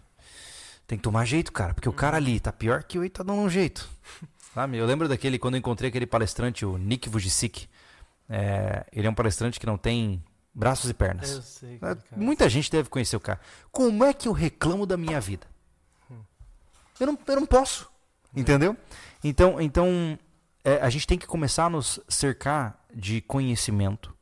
tem 0.85 0.97
que 0.97 1.03
tomar 1.03 1.25
jeito, 1.25 1.51
cara, 1.51 1.73
porque 1.73 1.89
o 1.89 1.93
cara 1.93 2.17
ali 2.17 2.39
tá 2.39 2.51
pior 2.51 2.83
que 2.83 2.97
eu 2.97 3.05
e 3.05 3.09
tá 3.09 3.23
dando 3.23 3.41
um 3.41 3.49
jeito. 3.49 3.87
Sabe? 4.53 4.77
Eu 4.77 4.85
lembro 4.85 5.07
daquele, 5.07 5.37
quando 5.37 5.55
eu 5.55 5.59
encontrei 5.59 5.89
aquele 5.89 6.07
palestrante, 6.07 6.65
o 6.65 6.77
Nick 6.77 7.09
Vujicic. 7.09 7.67
É, 8.29 8.85
ele 8.91 9.07
é 9.07 9.09
um 9.09 9.13
palestrante 9.13 9.59
que 9.59 9.65
não 9.65 9.77
tem 9.77 10.23
braços 10.53 10.89
e 10.89 10.93
pernas. 10.93 11.31
Eu 11.31 11.41
sei. 11.41 11.75
É, 11.75 11.79
cara. 11.79 12.03
Muita 12.15 12.49
gente 12.49 12.71
deve 12.71 12.89
conhecer 12.89 13.15
o 13.15 13.19
cara. 13.19 13.39
Como 13.71 14.03
é 14.03 14.13
que 14.13 14.27
eu 14.27 14.31
reclamo 14.31 14.85
da 14.85 14.97
minha 14.97 15.21
vida? 15.21 15.45
Hum. 16.09 16.19
Eu 16.99 17.07
não, 17.07 17.19
eu 17.27 17.35
não 17.35 17.45
posso. 17.45 17.89
Entendeu? 18.35 18.75
Então, 19.23 19.61
então 19.61 20.17
é, 20.67 20.81
a 20.81 20.89
gente 20.89 21.07
tem 21.07 21.17
que 21.17 21.25
começar 21.25 21.65
a 21.65 21.69
nos 21.69 21.99
cercar 22.09 22.83
de 22.93 23.21
conhecimento. 23.21 24.13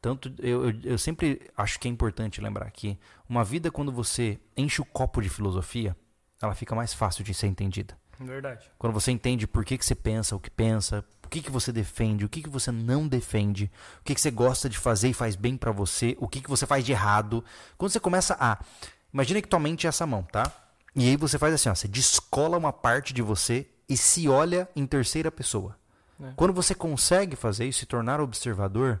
Tanto 0.00 0.32
eu, 0.38 0.70
eu, 0.70 0.80
eu, 0.84 0.98
sempre 0.98 1.50
acho 1.56 1.78
que 1.78 1.86
é 1.86 1.90
importante 1.90 2.40
lembrar 2.40 2.70
que 2.70 2.98
uma 3.28 3.44
vida 3.44 3.70
quando 3.70 3.92
você 3.92 4.38
enche 4.56 4.80
o 4.80 4.84
copo 4.84 5.20
de 5.20 5.28
filosofia, 5.28 5.96
ela 6.40 6.54
fica 6.54 6.74
mais 6.74 6.94
fácil 6.94 7.22
de 7.22 7.34
ser 7.34 7.46
entendida. 7.46 7.96
Verdade. 8.18 8.70
Quando 8.78 8.94
você 8.94 9.12
entende 9.12 9.46
por 9.46 9.64
que, 9.64 9.76
que 9.76 9.84
você 9.84 9.94
pensa, 9.94 10.34
o 10.34 10.40
que 10.40 10.50
pensa, 10.50 11.04
o 11.24 11.28
que, 11.28 11.42
que 11.42 11.50
você 11.50 11.70
defende, 11.70 12.24
o 12.24 12.28
que, 12.28 12.42
que 12.42 12.48
você 12.48 12.72
não 12.72 13.06
defende, 13.06 13.70
o 14.00 14.04
que, 14.04 14.14
que 14.14 14.20
você 14.20 14.30
gosta 14.30 14.68
de 14.68 14.78
fazer 14.78 15.10
e 15.10 15.14
faz 15.14 15.36
bem 15.36 15.56
para 15.56 15.72
você, 15.72 16.16
o 16.18 16.26
que, 16.26 16.40
que 16.40 16.48
você 16.48 16.66
faz 16.66 16.84
de 16.84 16.92
errado. 16.92 17.44
Quando 17.76 17.92
você 17.92 18.00
começa 18.00 18.34
a 18.40 18.58
Imagina 19.12 19.42
que 19.42 19.48
tua 19.48 19.60
mente 19.60 19.86
é 19.86 19.88
essa 19.88 20.06
mão, 20.06 20.22
tá? 20.22 20.50
E 20.96 21.06
aí 21.06 21.16
você 21.16 21.38
faz 21.38 21.52
assim, 21.52 21.68
ó, 21.68 21.74
você 21.74 21.86
descola 21.86 22.56
uma 22.56 22.72
parte 22.72 23.12
de 23.12 23.20
você 23.20 23.68
e 23.86 23.94
se 23.96 24.26
olha 24.26 24.66
em 24.74 24.86
terceira 24.86 25.30
pessoa. 25.30 25.76
É. 26.22 26.32
Quando 26.36 26.52
você 26.52 26.74
consegue 26.74 27.36
fazer 27.36 27.66
isso 27.66 27.84
e 27.84 27.86
tornar 27.86 28.20
observador, 28.20 29.00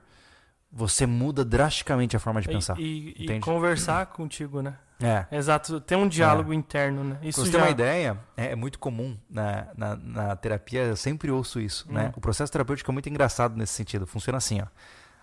você 0.70 1.06
muda 1.06 1.44
drasticamente 1.44 2.16
a 2.16 2.18
forma 2.18 2.40
de 2.40 2.48
pensar. 2.48 2.78
E, 2.78 3.14
e 3.18 3.40
conversar 3.40 4.06
contigo, 4.06 4.62
né? 4.62 4.76
É. 5.02 5.26
Exato, 5.36 5.80
tem 5.80 5.98
um 5.98 6.06
diálogo 6.06 6.52
é. 6.52 6.56
interno, 6.56 7.02
né? 7.02 7.18
Isso 7.22 7.40
Pra 7.40 7.46
você 7.46 7.52
já... 7.52 7.58
ter 7.58 7.64
uma 7.64 7.70
ideia, 7.70 8.18
é, 8.36 8.52
é 8.52 8.56
muito 8.56 8.78
comum 8.78 9.18
na, 9.28 9.66
na, 9.76 9.96
na, 9.96 10.36
terapia, 10.36 10.84
eu 10.84 10.96
sempre 10.96 11.30
ouço 11.30 11.60
isso, 11.60 11.92
né? 11.92 12.02
hum. 12.02 12.04
né? 12.04 12.12
O 12.16 12.20
processo 12.20 12.52
terapêutico 12.52 12.90
é 12.90 12.92
muito 12.92 13.08
engraçado 13.08 13.56
nesse 13.56 13.72
sentido. 13.72 14.06
Funciona 14.06 14.38
assim, 14.38 14.60
ó. 14.60 14.66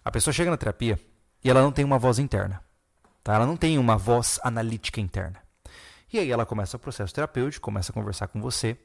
A 0.04 0.12
pessoa 0.12 0.34
chega 0.34 0.52
na 0.52 0.58
terapia 0.58 1.00
e 1.44 1.50
ela 1.50 1.62
não 1.62 1.72
tem 1.72 1.86
uma 1.86 1.98
voz 1.98 2.20
interna. 2.20 2.62
Tá? 3.24 3.36
Ela 3.36 3.46
não 3.46 3.56
tem 3.56 3.78
uma 3.78 3.98
voz 3.98 4.40
analítica 4.44 5.00
interna. 5.00 5.40
E 6.12 6.20
aí 6.20 6.32
ela 6.32 6.46
começa 6.46 6.76
o 6.76 6.80
processo 6.80 7.14
terapêutico, 7.14 7.64
começa 7.64 7.92
a 7.92 7.94
conversar 7.94 8.28
com 8.28 8.42
você. 8.42 8.78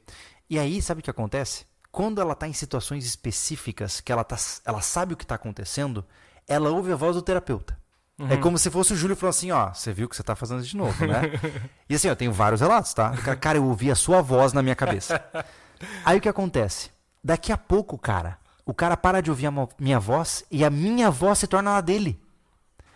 E 0.49 0.59
aí, 0.59 0.81
sabe 0.81 0.99
o 0.99 1.03
que 1.03 1.09
acontece? 1.09 1.65
Quando 1.95 2.19
ela 2.19 2.33
está 2.33 2.45
em 2.45 2.51
situações 2.51 3.05
específicas, 3.05 4.01
que 4.01 4.11
ela, 4.11 4.25
tá, 4.25 4.35
ela 4.65 4.81
sabe 4.81 5.13
o 5.13 5.17
que 5.17 5.23
está 5.23 5.35
acontecendo, 5.35 6.03
ela 6.45 6.69
ouve 6.69 6.91
a 6.91 6.95
voz 6.97 7.15
do 7.15 7.21
terapeuta. 7.21 7.79
É 8.19 8.23
uhum. 8.23 8.29
É 8.31 8.37
como 8.37 8.57
se 8.57 8.69
fosse 8.69 8.91
o 8.91 8.97
Júlio 8.97 9.15
falando 9.15 9.29
assim, 9.29 9.51
ó, 9.51 9.73
você 9.73 9.93
viu 9.93 10.09
que 10.09 10.13
você 10.13 10.21
tá 10.21 10.35
fazendo 10.35 10.61
de 10.61 10.75
novo, 10.75 11.07
né? 11.07 11.21
e 11.89 11.95
assim, 11.95 12.09
eu 12.09 12.15
tenho 12.17 12.33
vários 12.33 12.59
relatos, 12.59 12.93
tá? 12.93 13.11
Cara, 13.39 13.59
eu 13.59 13.65
ouvi 13.65 13.89
a 13.89 13.95
sua 13.95 14.21
voz 14.21 14.51
na 14.51 14.61
minha 14.61 14.75
cabeça. 14.75 15.23
Aí 16.03 16.17
o 16.17 16.21
que 16.21 16.27
acontece? 16.27 16.91
Daqui 17.23 17.53
a 17.53 17.57
pouco, 17.57 17.97
cara, 17.97 18.37
o 18.65 18.73
cara 18.73 18.97
para 18.97 19.21
de 19.21 19.29
ouvir 19.29 19.47
a 19.47 19.53
minha 19.79 19.97
voz 19.97 20.43
e 20.51 20.65
a 20.65 20.69
minha 20.69 21.09
voz 21.09 21.39
se 21.39 21.47
torna 21.47 21.77
a 21.77 21.81
dele. 21.81 22.21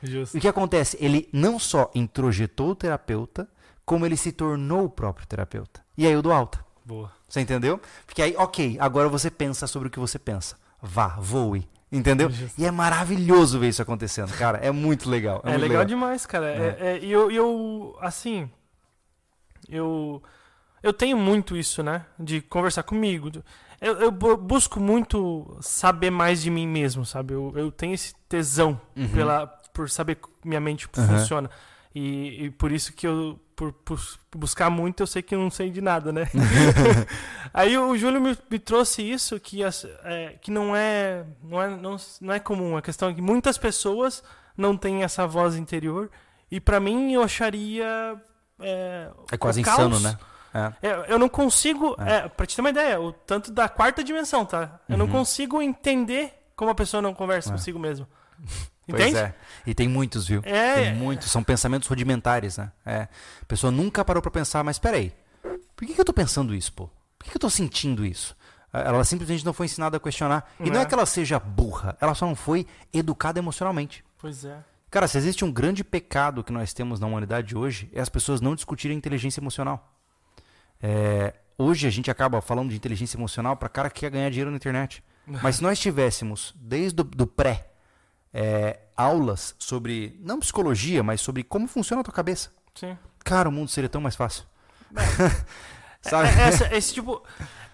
Justo. 0.04 0.38
O 0.38 0.41
que 0.41 0.47
acontece? 0.50 0.97
Ele 1.00 1.30
não 1.32 1.58
só 1.58 1.89
introjetou 1.95 2.72
o 2.72 2.76
terapeuta, 2.76 3.47
como 3.86 4.06
ele 4.06 4.18
se 4.18 4.34
tornou 4.34 4.84
o 4.84 4.89
próprio 4.89 5.26
terapeuta. 5.26 5.82
E 5.97 6.06
aí 6.06 6.12
eu 6.12 6.22
dou 6.22 6.34
alta. 6.34 6.68
Boa. 6.90 7.12
Você 7.28 7.40
entendeu? 7.40 7.80
Porque 8.08 8.20
aí, 8.20 8.34
ok, 8.36 8.78
agora 8.80 9.08
você 9.08 9.30
pensa 9.30 9.68
sobre 9.68 9.90
o 9.90 9.92
que 9.92 10.00
você 10.00 10.18
pensa. 10.18 10.58
Vá, 10.82 11.10
voe, 11.20 11.68
Entendeu? 11.92 12.32
E 12.58 12.66
é 12.66 12.72
maravilhoso 12.72 13.60
ver 13.60 13.70
isso 13.70 13.82
acontecendo, 13.82 14.32
cara. 14.34 14.58
É 14.60 14.72
muito 14.72 15.08
legal. 15.08 15.42
É, 15.44 15.50
é 15.50 15.52
muito 15.52 15.62
legal, 15.62 15.82
legal, 15.82 15.86
demais, 15.86 16.26
cara. 16.26 16.48
É. 16.48 16.78
É, 16.80 16.88
é, 16.88 17.00
e 17.00 17.12
eu, 17.12 17.32
eu, 17.32 17.98
assim, 18.00 18.50
eu, 19.68 20.22
eu 20.82 20.94
tenho 20.94 21.18
muito 21.18 21.56
isso, 21.56 21.84
né? 21.84 22.06
De 22.18 22.42
conversar 22.42 22.84
comigo. 22.84 23.32
Eu, 23.80 24.02
eu 24.02 24.12
busco 24.12 24.80
muito 24.80 25.58
saber 25.62 26.10
mais 26.10 26.42
de 26.42 26.50
mim 26.50 26.68
mesmo, 26.68 27.06
sabe? 27.06 27.34
Eu, 27.34 27.54
eu 27.56 27.72
tenho 27.72 27.94
esse 27.94 28.16
tesão 28.28 28.80
uhum. 28.96 29.10
pela, 29.10 29.48
por 29.74 29.90
saber 29.90 30.20
minha 30.44 30.60
mente 30.60 30.88
uhum. 30.96 31.08
funciona. 31.08 31.50
E, 31.94 32.46
e 32.46 32.50
por 32.52 32.72
isso 32.72 32.94
que 32.94 33.08
eu 33.08 33.40
por, 33.60 33.74
por, 33.74 34.00
buscar 34.38 34.70
muito, 34.70 35.04
eu 35.04 35.08
sei 35.08 35.22
que 35.22 35.36
eu 35.36 35.40
não 35.40 35.52
sei 35.52 35.70
de 35.70 35.82
nada, 35.82 36.14
né? 36.14 36.30
Aí 37.54 37.78
o 37.78 37.98
Júlio 37.98 38.22
me, 38.22 38.38
me 38.50 38.58
trouxe 38.58 39.02
isso 39.02 39.38
que, 39.38 39.62
é, 39.64 40.38
que 40.40 40.50
não, 40.50 40.74
é, 40.74 41.26
não, 41.44 41.62
é, 41.62 41.70
não, 41.70 41.98
não 42.22 42.34
é 42.34 42.40
comum. 42.40 42.78
A 42.78 42.82
questão 42.82 43.10
é 43.10 43.14
que 43.14 43.22
muitas 43.22 43.58
pessoas 43.58 44.24
não 44.56 44.78
têm 44.78 45.04
essa 45.04 45.28
voz 45.28 45.56
interior. 45.56 46.10
E 46.50 46.62
para 46.62 46.80
mim, 46.80 47.12
eu 47.12 47.22
acharia. 47.22 47.86
É, 48.62 49.10
é 49.32 49.38
quase 49.38 49.60
insano, 49.60 50.00
né? 50.00 50.18
É. 50.54 50.88
é. 50.88 51.06
Eu 51.10 51.20
não 51.20 51.28
consigo. 51.28 51.98
É. 52.00 52.18
É, 52.18 52.28
pra 52.30 52.46
te 52.46 52.56
ter 52.56 52.62
uma 52.62 52.70
ideia, 52.70 53.00
o 53.02 53.12
tanto 53.12 53.52
da 53.52 53.68
quarta 53.68 54.02
dimensão, 54.02 54.46
tá? 54.46 54.80
Eu 54.88 54.94
uhum. 54.94 55.00
não 55.00 55.08
consigo 55.10 55.62
entender 55.62 56.34
como 56.56 56.72
a 56.72 56.76
pessoa 56.76 57.02
não 57.02 57.14
conversa 57.14 57.50
é. 57.50 57.52
consigo 57.52 57.78
mesmo. 57.78 58.08
Entende? 58.90 59.12
Pois 59.12 59.16
é. 59.16 59.36
E 59.66 59.74
tem 59.74 59.88
muitos, 59.88 60.28
viu? 60.28 60.42
É. 60.44 60.76
Tem 60.76 60.96
muitos. 60.96 61.32
São 61.32 61.44
pensamentos 61.44 61.88
rudimentares, 61.88 62.58
né? 62.58 62.72
É. 62.86 63.08
A 63.42 63.46
pessoa 63.48 63.72
nunca 63.72 64.04
parou 64.04 64.22
para 64.22 64.32
pensar, 64.32 64.64
mas 64.64 64.80
peraí. 64.80 65.14
Por 65.76 65.88
que, 65.88 65.94
que 65.94 66.02
eu 66.02 66.06
tô 66.06 66.14
pensando 66.14 66.54
isso, 66.54 66.74
pô? 66.74 66.90
Por 67.18 67.26
que, 67.26 67.32
que 67.32 67.38
eu 67.38 67.42
tô 67.42 67.50
sentindo 67.50 68.06
isso? 68.06 68.36
Ela 68.72 69.04
simplesmente 69.04 69.46
não 69.46 69.54
foi 69.54 69.66
ensinada 69.66 69.98
a 69.98 70.00
questionar. 70.00 70.52
E 70.60 70.66
não, 70.66 70.74
não 70.74 70.80
é. 70.82 70.84
é 70.84 70.86
que 70.86 70.94
ela 70.94 71.06
seja 71.06 71.40
burra, 71.40 71.98
ela 72.00 72.14
só 72.14 72.26
não 72.26 72.36
foi 72.36 72.68
educada 72.94 73.40
emocionalmente. 73.40 74.04
Pois 74.18 74.46
é. 74.46 74.58
Cara, 74.92 75.08
se 75.08 75.18
existe 75.18 75.46
um 75.46 75.52
grande 75.52 75.84
pecado 75.84 76.44
que 76.44 76.52
nós 76.52 76.74
temos 76.74 77.00
na 77.00 77.08
humanidade 77.08 77.56
hoje, 77.56 77.90
é 77.94 78.02
as 78.02 78.10
pessoas 78.10 78.42
não 78.42 78.56
discutirem 78.56 78.98
inteligência 78.98 79.40
emocional. 79.40 79.96
É, 80.82 81.34
hoje 81.58 81.88
a 81.88 81.90
gente 81.90 82.10
acaba 82.10 82.42
falando 82.42 82.70
de 82.70 82.76
inteligência 82.76 83.18
emocional 83.18 83.56
para 83.56 83.70
cara 83.70 83.90
que 83.90 84.02
quer 84.02 84.12
ganhar 84.12 84.30
dinheiro 84.30 84.50
na 84.50 84.58
internet. 84.58 85.04
Mas 85.44 85.58
se 85.58 85.64
nós 85.64 85.80
tivéssemos, 85.80 86.56
desde 86.58 87.02
o 87.02 87.04
do 87.04 87.28
pré, 87.28 87.68
é, 88.34 88.80
aulas 88.96 89.56
sobre, 89.58 90.20
não 90.22 90.40
psicologia, 90.40 91.02
mas 91.04 91.22
sobre 91.22 91.44
como 91.44 91.68
funciona 91.68 92.02
a 92.02 92.04
tua 92.04 92.14
cabeça. 92.14 92.52
Sim. 92.76 92.98
Cara, 93.24 93.50
o 93.50 93.52
mundo 93.52 93.70
seria 93.70 93.90
tão 93.90 94.02
mais 94.02 94.16
fácil. 94.16 94.44
É, 96.06 96.10
Sabe? 96.10 96.30
É, 96.30 96.42
essa, 96.48 96.76
esse 96.76 96.94
tipo. 96.94 97.22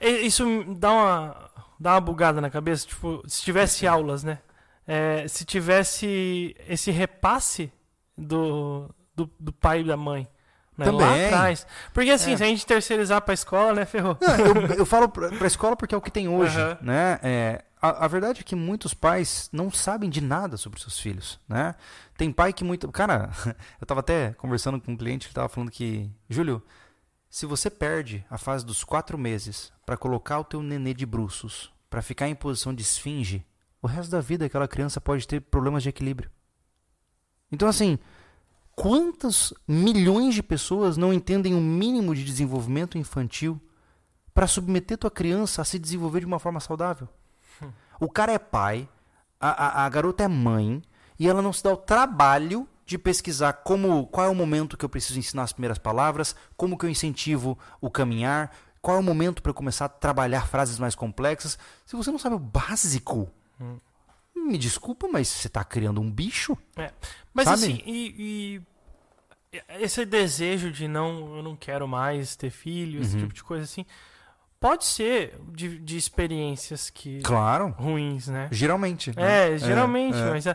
Isso 0.02 0.64
dá 0.80 0.92
uma, 0.92 1.52
dá 1.80 1.92
uma 1.94 2.02
bugada 2.02 2.42
na 2.42 2.50
cabeça. 2.50 2.88
Tipo, 2.88 3.22
se 3.28 3.44
tivesse 3.44 3.86
aulas, 3.86 4.24
né? 4.24 4.40
É, 4.88 5.28
se 5.28 5.46
tivesse 5.46 6.56
esse 6.68 6.90
repasse 6.90 7.72
do, 8.18 8.90
do, 9.16 9.30
do 9.40 9.54
pai 9.54 9.82
e 9.82 9.84
da 9.84 9.96
mãe. 9.96 10.28
Né? 10.78 10.86
Também. 10.86 11.08
Lá 11.08 11.26
atrás. 11.28 11.66
Porque 11.94 12.10
assim, 12.12 12.34
é. 12.34 12.38
se 12.38 12.44
a 12.44 12.48
gente 12.48 12.66
terceirizar 12.66 13.22
para 13.22 13.34
a 13.34 13.36
escola, 13.36 13.74
né, 13.74 13.86
ferrou. 13.86 14.18
Não, 14.20 14.36
eu, 14.38 14.68
eu 14.80 14.86
falo 14.86 15.08
para 15.08 15.30
a 15.30 15.48
escola 15.48 15.76
porque 15.76 15.96
é 15.96 15.98
o 15.98 16.02
que 16.02 16.12
tem 16.12 16.28
hoje, 16.28 16.60
uhum. 16.60 16.78
né? 16.82 17.20
É, 17.24 17.64
a, 17.86 18.06
a, 18.06 18.08
verdade 18.08 18.42
é 18.42 18.44
que 18.44 18.56
muitos 18.56 18.94
pais 18.94 19.50
não 19.52 19.70
sabem 19.72 20.10
de 20.10 20.20
nada 20.20 20.58
sobre 20.58 20.80
seus 20.80 21.00
filhos, 21.00 21.40
né? 21.48 21.76
Tem 22.18 22.32
pai 22.32 22.52
que 22.52 22.64
muito... 22.64 22.92
Cara, 22.92 23.30
eu 23.80 23.84
estava 23.84 24.00
até 24.00 24.34
conversando 24.34 24.82
com 24.82 24.94
um 24.94 24.98
cliente 24.98 25.28
que 25.28 25.32
estava 25.32 25.48
falando 25.48 25.70
que... 25.70 26.10
Júlio, 26.30 26.64
se 27.30 27.46
você 27.46 27.70
perde 27.70 28.26
a 28.30 28.38
fase 28.38 28.66
dos 28.66 28.84
quatro 28.84 29.18
meses 29.18 29.72
para 29.86 29.98
colocar 29.98 30.40
o 30.40 30.44
teu 30.44 30.64
nenê 30.64 30.94
de 30.94 31.06
bruços, 31.06 31.72
para 31.90 32.02
ficar 32.02 32.28
em 32.28 32.36
posição 32.36 32.74
de 32.74 32.82
esfinge, 32.82 33.46
o 33.82 33.88
resto 33.88 34.10
da 34.10 34.22
vida 34.22 34.46
aquela 34.46 34.68
criança 34.68 35.00
pode 35.00 35.28
ter 35.28 35.42
problemas 35.42 35.84
de 35.84 35.90
equilíbrio. 35.90 36.32
Então, 37.52 37.68
assim, 37.68 38.00
quantas 38.76 39.54
milhões 39.68 40.34
de 40.34 40.42
pessoas 40.42 40.98
não 40.98 41.14
entendem 41.14 41.54
o 41.54 41.62
mínimo 41.62 42.16
de 42.16 42.24
desenvolvimento 42.24 42.98
infantil 42.98 43.62
para 44.34 44.48
submeter 44.48 44.98
tua 44.98 45.12
criança 45.12 45.62
a 45.62 45.66
se 45.66 45.78
desenvolver 45.78 46.22
de 46.22 46.26
uma 46.26 46.40
forma 46.40 46.60
saudável? 46.60 47.08
O 48.00 48.10
cara 48.10 48.32
é 48.32 48.40
pai, 48.40 48.88
a, 49.40 49.82
a, 49.82 49.86
a 49.86 49.90
garota 49.90 50.24
é 50.24 50.28
mãe, 50.28 50.82
e 51.20 51.28
ela 51.28 51.42
não 51.42 51.54
se 51.54 51.64
dá 51.64 51.72
o 51.72 51.78
trabalho 51.78 52.68
de 52.86 52.98
pesquisar 52.98 53.54
como 53.54 54.06
qual 54.08 54.28
é 54.28 54.30
o 54.30 54.36
momento 54.36 54.78
que 54.78 54.86
eu 54.86 54.90
preciso 54.90 55.18
ensinar 55.18 55.44
as 55.44 55.54
primeiras 55.54 55.78
palavras, 55.78 56.36
como 56.56 56.78
que 56.78 56.86
eu 56.86 56.90
incentivo 56.90 57.58
o 57.82 57.90
caminhar, 57.90 58.56
qual 58.82 58.98
é 58.98 59.00
o 59.00 59.04
momento 59.04 59.42
para 59.42 59.50
eu 59.50 59.56
começar 59.56 59.86
a 59.86 59.90
trabalhar 59.90 60.48
frases 60.48 60.78
mais 60.78 60.94
complexas. 60.94 61.58
Se 61.86 61.96
você 61.96 62.12
não 62.12 62.20
sabe 62.20 62.36
o 62.36 62.40
básico, 62.40 63.32
hum. 63.60 63.80
me 64.36 64.58
desculpa, 64.58 65.08
mas 65.08 65.28
você 65.28 65.48
está 65.48 65.64
criando 65.64 66.00
um 66.00 66.12
bicho. 66.12 66.56
É. 66.76 66.92
Mas 67.34 67.46
sabe? 67.46 67.64
assim, 67.64 67.82
e, 67.86 68.62
e, 69.52 69.62
esse 69.82 70.06
desejo 70.06 70.72
de 70.72 70.88
não, 70.88 71.38
eu 71.38 71.42
não 71.42 71.56
quero 71.56 71.88
mais 71.88 72.36
ter 72.36 72.52
filho, 72.52 73.02
esse 73.02 73.16
uhum. 73.16 73.22
tipo 73.22 73.34
de 73.34 73.44
coisa 73.44 73.64
assim 73.64 73.86
Pode 74.60 74.86
ser 74.86 75.36
de, 75.52 75.80
de 75.80 75.98
experiências 75.98 76.90
que. 76.90 77.22
Claro. 77.22 77.76
Ruins, 77.78 78.28
né? 78.28 78.48
Geralmente. 78.52 79.16
Né? 79.16 79.54
É, 79.54 79.58
geralmente, 79.58 80.18
é, 80.18 80.22
é. 80.22 80.30
mas. 80.30 80.48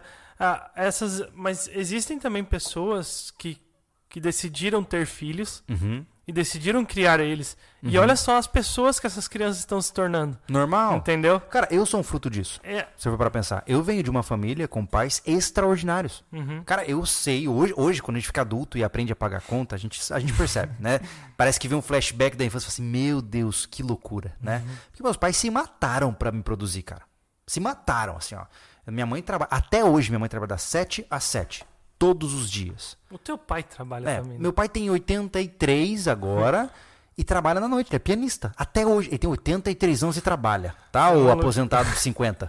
Ah, 0.42 0.70
essas, 0.74 1.22
mas 1.34 1.68
existem 1.72 2.18
também 2.18 2.42
pessoas 2.42 3.30
que, 3.32 3.60
que 4.08 4.18
decidiram 4.18 4.82
ter 4.82 5.04
filhos 5.04 5.62
uhum 5.68 6.04
e 6.30 6.32
decidiram 6.32 6.84
criar 6.84 7.18
eles. 7.18 7.56
Uhum. 7.82 7.90
E 7.90 7.98
olha 7.98 8.14
só 8.14 8.38
as 8.38 8.46
pessoas 8.46 9.00
que 9.00 9.06
essas 9.08 9.26
crianças 9.26 9.58
estão 9.58 9.82
se 9.82 9.92
tornando. 9.92 10.38
Normal. 10.48 10.96
Entendeu? 10.96 11.40
Cara, 11.40 11.66
eu 11.72 11.84
sou 11.84 11.98
um 11.98 12.04
fruto 12.04 12.30
disso. 12.30 12.60
É. 12.62 12.86
Se 12.96 13.08
eu 13.08 13.12
for 13.12 13.18
para 13.18 13.30
pensar. 13.30 13.64
Eu 13.66 13.82
venho 13.82 14.00
de 14.00 14.08
uma 14.08 14.22
família 14.22 14.68
com 14.68 14.86
pais 14.86 15.20
extraordinários. 15.26 16.22
Uhum. 16.32 16.62
Cara, 16.64 16.84
eu 16.84 17.04
sei, 17.04 17.48
hoje, 17.48 17.74
hoje, 17.76 18.00
quando 18.00 18.16
a 18.16 18.20
gente 18.20 18.28
fica 18.28 18.42
adulto 18.42 18.78
e 18.78 18.84
aprende 18.84 19.12
a 19.12 19.16
pagar 19.16 19.42
conta, 19.42 19.74
a 19.74 19.78
gente, 19.78 20.00
a 20.12 20.20
gente 20.20 20.32
percebe, 20.34 20.72
né? 20.78 21.00
Parece 21.36 21.58
que 21.58 21.66
vem 21.66 21.76
um 21.76 21.82
flashback 21.82 22.36
da 22.36 22.44
infância 22.44 22.68
e 22.68 22.70
assim, 22.70 22.82
meu 22.84 23.20
Deus, 23.20 23.66
que 23.66 23.82
loucura, 23.82 24.32
né? 24.40 24.62
Uhum. 24.64 24.76
Porque 24.92 25.02
meus 25.02 25.16
pais 25.16 25.36
se 25.36 25.50
mataram 25.50 26.14
para 26.14 26.30
me 26.30 26.44
produzir, 26.44 26.82
cara. 26.82 27.02
Se 27.44 27.58
mataram, 27.58 28.16
assim, 28.16 28.36
ó. 28.36 28.44
Minha 28.86 29.06
mãe 29.06 29.20
trabalha. 29.20 29.48
Até 29.50 29.84
hoje, 29.84 30.10
minha 30.10 30.20
mãe 30.20 30.28
trabalha 30.28 30.50
das 30.50 30.62
7 30.62 31.04
às 31.10 31.24
7 31.24 31.64
todos 32.00 32.32
os 32.32 32.50
dias. 32.50 32.96
O 33.10 33.18
teu 33.18 33.36
pai 33.36 33.62
trabalha 33.62 34.08
é, 34.08 34.16
também. 34.16 34.32
Né? 34.32 34.38
Meu 34.40 34.54
pai 34.54 34.70
tem 34.70 34.88
83 34.88 36.08
agora 36.08 36.70
e 37.16 37.22
trabalha 37.22 37.60
na 37.60 37.68
noite, 37.68 37.88
ele 37.88 37.96
é 37.96 37.98
pianista. 37.98 38.50
Até 38.56 38.86
hoje, 38.86 39.10
ele 39.10 39.18
tem 39.18 39.28
83 39.28 40.02
anos 40.02 40.16
e 40.16 40.22
trabalha, 40.22 40.74
tá? 40.90 41.10
Ou 41.10 41.30
aposentado 41.30 41.90
de 41.90 41.98
50. 41.98 42.48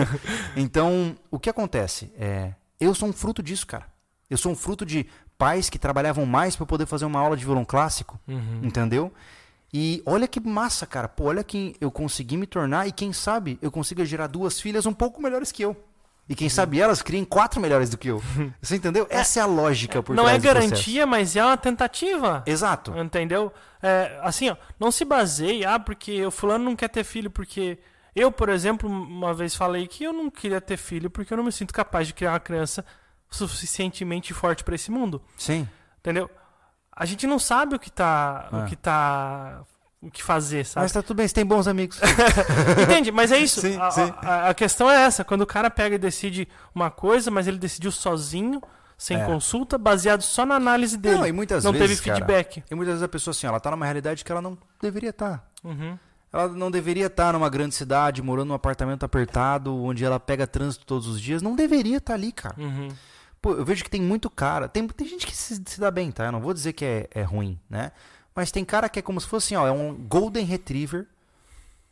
então, 0.56 1.14
o 1.30 1.38
que 1.38 1.50
acontece? 1.50 2.10
É, 2.18 2.54
eu 2.80 2.94
sou 2.94 3.10
um 3.10 3.12
fruto 3.12 3.42
disso, 3.42 3.66
cara. 3.66 3.86
Eu 4.30 4.38
sou 4.38 4.50
um 4.50 4.56
fruto 4.56 4.86
de 4.86 5.06
pais 5.36 5.68
que 5.68 5.78
trabalhavam 5.78 6.24
mais 6.24 6.56
para 6.56 6.64
poder 6.64 6.86
fazer 6.86 7.04
uma 7.04 7.20
aula 7.20 7.36
de 7.36 7.44
violão 7.44 7.66
clássico, 7.66 8.18
uhum. 8.26 8.60
entendeu? 8.62 9.12
E 9.74 10.02
olha 10.06 10.26
que 10.26 10.40
massa, 10.40 10.86
cara. 10.86 11.06
Pô, 11.06 11.24
olha 11.24 11.44
quem 11.44 11.74
eu 11.82 11.90
consegui 11.90 12.38
me 12.38 12.46
tornar 12.46 12.86
e 12.86 12.92
quem 12.92 13.12
sabe 13.12 13.58
eu 13.60 13.70
consiga 13.70 14.06
gerar 14.06 14.26
duas 14.26 14.58
filhas 14.58 14.86
um 14.86 14.94
pouco 14.94 15.20
melhores 15.20 15.52
que 15.52 15.62
eu. 15.62 15.76
E 16.28 16.34
quem 16.34 16.48
sabe 16.48 16.80
elas 16.80 17.02
criem 17.02 17.24
quatro 17.24 17.60
melhores 17.60 17.88
do 17.88 17.96
que 17.96 18.08
eu. 18.08 18.20
Você 18.60 18.76
entendeu? 18.76 19.06
É, 19.08 19.18
Essa 19.18 19.40
é 19.40 19.42
a 19.42 19.46
lógica 19.46 20.02
por 20.02 20.16
Não 20.16 20.28
é 20.28 20.38
garantia, 20.38 21.06
mas 21.06 21.36
é 21.36 21.44
uma 21.44 21.56
tentativa. 21.56 22.42
Exato. 22.46 22.96
Entendeu? 22.98 23.52
É, 23.80 24.18
assim, 24.22 24.50
ó, 24.50 24.56
não 24.78 24.90
se 24.90 25.04
baseie, 25.04 25.64
ah, 25.64 25.78
porque 25.78 26.26
o 26.26 26.30
fulano 26.30 26.64
não 26.64 26.76
quer 26.76 26.88
ter 26.88 27.04
filho, 27.04 27.30
porque. 27.30 27.78
Eu, 28.14 28.32
por 28.32 28.48
exemplo, 28.48 28.88
uma 28.88 29.34
vez 29.34 29.54
falei 29.54 29.86
que 29.86 30.04
eu 30.04 30.12
não 30.12 30.30
queria 30.30 30.58
ter 30.58 30.78
filho 30.78 31.10
porque 31.10 31.34
eu 31.34 31.36
não 31.36 31.44
me 31.44 31.52
sinto 31.52 31.74
capaz 31.74 32.06
de 32.06 32.14
criar 32.14 32.32
uma 32.32 32.40
criança 32.40 32.82
suficientemente 33.30 34.32
forte 34.32 34.64
para 34.64 34.74
esse 34.74 34.90
mundo. 34.90 35.22
Sim. 35.36 35.68
Entendeu? 35.98 36.30
A 36.90 37.04
gente 37.04 37.26
não 37.26 37.38
sabe 37.38 37.76
o 37.76 37.78
que 37.78 37.90
tá, 37.90 38.48
é. 38.50 38.56
o 38.56 38.64
que 38.64 38.74
tá 38.74 39.62
o 40.00 40.10
que 40.10 40.22
fazer, 40.22 40.64
sabe? 40.64 40.84
Mas 40.84 40.92
tá 40.92 41.02
tudo 41.02 41.16
bem, 41.16 41.26
você 41.26 41.34
tem 41.34 41.44
bons 41.44 41.66
amigos. 41.66 42.00
Entende? 42.82 43.10
Mas 43.10 43.32
é 43.32 43.38
isso. 43.38 43.60
Sim, 43.60 43.80
a, 43.80 43.90
sim. 43.90 44.12
A, 44.18 44.50
a, 44.50 44.54
questão 44.54 44.90
é 44.90 45.02
essa. 45.04 45.24
Quando 45.24 45.42
o 45.42 45.46
cara 45.46 45.70
pega 45.70 45.94
e 45.94 45.98
decide 45.98 46.48
uma 46.74 46.90
coisa, 46.90 47.30
mas 47.30 47.46
ele 47.46 47.58
decidiu 47.58 47.90
sozinho, 47.90 48.62
sem 48.96 49.20
é. 49.20 49.24
consulta, 49.24 49.76
baseado 49.78 50.22
só 50.22 50.44
na 50.46 50.54
análise 50.54 50.96
dele. 50.96 51.18
Não, 51.18 51.26
e 51.26 51.32
muitas 51.32 51.64
não 51.64 51.72
vezes, 51.72 52.00
teve 52.00 52.02
feedback. 52.02 52.56
Cara, 52.56 52.66
e 52.70 52.74
muitas 52.74 52.94
vezes 52.94 53.02
a 53.02 53.08
pessoa 53.08 53.32
assim, 53.32 53.46
ela 53.46 53.58
tá 53.58 53.70
numa 53.70 53.84
realidade 53.84 54.24
que 54.24 54.30
ela 54.30 54.42
não 54.42 54.56
deveria 54.80 55.10
estar. 55.10 55.38
Tá. 55.38 55.44
Uhum. 55.64 55.98
Ela 56.32 56.48
não 56.48 56.70
deveria 56.70 57.06
estar 57.06 57.26
tá 57.26 57.32
numa 57.32 57.48
grande 57.48 57.74
cidade, 57.74 58.22
morando 58.22 58.48
num 58.48 58.54
apartamento 58.54 59.04
apertado, 59.04 59.74
onde 59.74 60.04
ela 60.04 60.20
pega 60.20 60.46
trânsito 60.46 60.84
todos 60.84 61.06
os 61.06 61.20
dias. 61.20 61.40
Não 61.40 61.54
deveria 61.54 61.96
estar 61.96 62.12
tá 62.12 62.18
ali, 62.18 62.32
cara. 62.32 62.54
Uhum. 62.58 62.88
Pô, 63.40 63.52
eu 63.52 63.64
vejo 63.64 63.84
que 63.84 63.90
tem 63.90 64.02
muito 64.02 64.28
cara. 64.28 64.68
Tem, 64.68 64.86
tem 64.88 65.06
gente 65.06 65.26
que 65.26 65.36
se, 65.36 65.62
se 65.64 65.80
dá 65.80 65.90
bem, 65.90 66.10
tá? 66.10 66.26
Eu 66.26 66.32
não 66.32 66.40
vou 66.40 66.52
dizer 66.52 66.72
que 66.72 66.84
é, 66.84 67.08
é 67.10 67.22
ruim, 67.22 67.58
né? 67.70 67.92
Mas 68.36 68.52
tem 68.52 68.64
cara 68.66 68.88
que 68.90 68.98
é 68.98 69.02
como 69.02 69.18
se 69.18 69.26
fosse 69.26 69.54
assim, 69.54 69.56
ó, 69.56 69.66
é 69.66 69.72
um 69.72 69.94
Golden 69.94 70.44
Retriever 70.44 71.08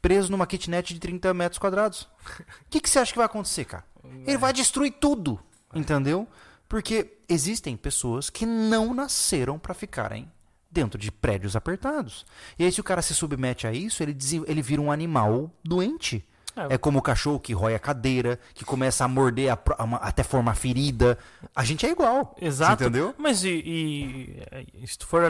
preso 0.02 0.30
numa 0.30 0.46
kitnet 0.46 0.92
de 0.92 1.00
30 1.00 1.32
metros 1.32 1.58
quadrados. 1.58 2.02
O 2.02 2.68
que, 2.68 2.80
que 2.80 2.90
você 2.90 2.98
acha 2.98 3.10
que 3.10 3.16
vai 3.16 3.24
acontecer, 3.24 3.64
cara? 3.64 3.84
Ele 4.26 4.36
vai 4.36 4.52
destruir 4.52 4.92
tudo, 5.00 5.40
entendeu? 5.74 6.28
Porque 6.68 7.16
existem 7.26 7.74
pessoas 7.74 8.28
que 8.28 8.44
não 8.44 8.92
nasceram 8.92 9.58
para 9.58 9.72
ficarem 9.72 10.30
dentro 10.70 10.98
de 10.98 11.10
prédios 11.10 11.56
apertados. 11.56 12.26
E 12.58 12.64
aí, 12.64 12.70
se 12.70 12.80
o 12.80 12.84
cara 12.84 13.00
se 13.00 13.14
submete 13.14 13.66
a 13.66 13.72
isso, 13.72 14.02
ele, 14.02 14.14
ele 14.46 14.60
vira 14.60 14.82
um 14.82 14.92
animal 14.92 15.50
doente. 15.64 16.22
É. 16.56 16.74
é 16.74 16.78
como 16.78 16.98
o 16.98 17.02
cachorro 17.02 17.40
que 17.40 17.52
rói 17.52 17.74
a 17.74 17.78
cadeira, 17.78 18.39
que 18.55 18.64
começa 18.64 19.05
a 19.05 19.09
morder 19.09 19.52
a, 19.52 19.59
a, 19.78 20.09
até 20.09 20.22
formar 20.22 20.55
ferida. 20.55 21.18
A 21.55 21.64
gente 21.64 21.85
é 21.85 21.90
igual. 21.90 22.36
Exato. 22.40 22.85
entendeu? 22.85 23.14
Mas 23.18 23.44
e, 23.44 24.44
e, 24.82 24.86
se 24.86 24.98
tu 24.98 25.06
for 25.06 25.22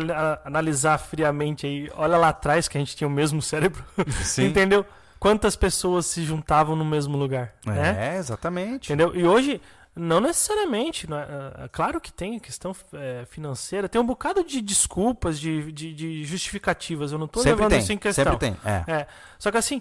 analisar 0.44 0.98
friamente 0.98 1.66
aí, 1.66 1.90
olha 1.94 2.16
lá 2.16 2.28
atrás 2.28 2.68
que 2.68 2.76
a 2.76 2.80
gente 2.80 2.94
tinha 2.94 3.08
o 3.08 3.10
mesmo 3.10 3.40
cérebro. 3.40 3.82
Sim. 4.22 4.46
entendeu? 4.46 4.84
Quantas 5.18 5.56
pessoas 5.56 6.04
se 6.06 6.22
juntavam 6.22 6.76
no 6.76 6.84
mesmo 6.84 7.16
lugar. 7.16 7.54
É, 7.66 7.70
né? 7.70 8.16
exatamente. 8.18 8.92
Entendeu? 8.92 9.16
E 9.16 9.24
hoje, 9.24 9.60
não 9.96 10.20
necessariamente. 10.20 11.08
Não 11.08 11.18
é, 11.18 11.22
é, 11.64 11.68
claro 11.68 12.00
que 12.00 12.12
tem 12.12 12.38
questão 12.38 12.74
é, 12.92 13.24
financeira, 13.30 13.88
tem 13.88 14.00
um 14.00 14.06
bocado 14.06 14.44
de 14.44 14.60
desculpas, 14.60 15.38
de, 15.40 15.72
de, 15.72 15.94
de 15.94 16.24
justificativas. 16.24 17.12
Eu 17.12 17.18
não 17.18 17.26
estou 17.26 17.42
levando 17.42 17.70
tem, 17.70 17.78
isso 17.78 17.92
em 17.92 17.98
questão. 17.98 18.24
Sempre 18.24 18.38
tem. 18.38 18.56
É. 18.64 18.92
é. 18.92 19.06
Só 19.38 19.50
que 19.50 19.56
assim, 19.56 19.80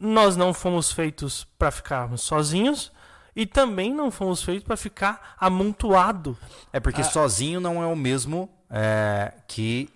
nós 0.00 0.34
não 0.34 0.54
fomos 0.54 0.90
feitos 0.90 1.46
para 1.58 1.70
ficarmos 1.70 2.22
sozinhos 2.22 2.90
e 3.36 3.46
também 3.46 3.92
não 3.92 4.10
fomos 4.10 4.42
feitos 4.42 4.64
para 4.64 4.76
ficar 4.76 5.36
amontoado. 5.38 6.36
É 6.72 6.80
porque 6.80 7.02
ah. 7.02 7.04
sozinho 7.04 7.60
não 7.60 7.82
é 7.82 7.86
o 7.86 7.94
mesmo 7.94 8.48
é, 8.70 9.32
que 9.46 9.90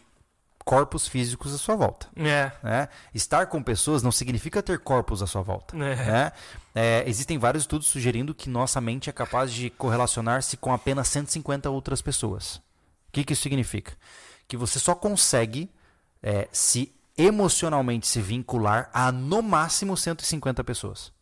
corpos 0.65 1.07
físicos 1.07 1.55
à 1.55 1.59
sua 1.59 1.77
volta. 1.77 2.09
É. 2.17 2.53
Né? 2.63 2.89
Estar 3.15 3.47
com 3.47 3.63
pessoas 3.63 4.03
não 4.03 4.13
significa 4.13 4.63
ter 4.63 4.79
corpos 4.79 5.23
à 5.23 5.27
sua 5.27 5.43
volta. 5.43 5.77
É. 5.77 5.79
Né? 5.79 6.33
É, 6.75 7.05
existem 7.07 7.39
vários 7.39 7.65
estudos 7.65 7.87
sugerindo 7.87 8.35
que 8.35 8.49
nossa 8.49 8.81
mente 8.81 9.11
é 9.11 9.13
capaz 9.13 9.53
de 9.53 9.71
correlacionar-se 9.71 10.57
com 10.57 10.73
apenas 10.73 11.09
150 11.09 11.69
outras 11.71 12.01
pessoas. 12.03 12.57
O 13.09 13.13
que, 13.13 13.25
que 13.25 13.33
isso 13.33 13.43
significa? 13.43 13.93
Que 14.49 14.57
você 14.57 14.79
só 14.79 14.95
consegue 14.95 15.71
é, 16.23 16.49
se 16.51 16.94
emocionalmente 17.17 18.07
se 18.07 18.21
vincular 18.21 18.91
a 18.93 19.13
no 19.13 19.43
máximo 19.43 19.97
150 19.97 20.63
pessoas. 20.65 21.13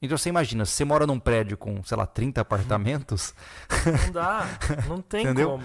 Então 0.00 0.16
você 0.16 0.28
imagina, 0.28 0.64
se 0.64 0.72
você 0.72 0.84
mora 0.84 1.06
num 1.06 1.18
prédio 1.18 1.56
com, 1.56 1.82
sei 1.82 1.96
lá, 1.96 2.06
30 2.06 2.40
apartamentos. 2.40 3.34
Não 4.06 4.12
dá, 4.12 4.46
não 4.86 5.02
tem 5.02 5.24
Entendeu? 5.24 5.50
como. 5.50 5.64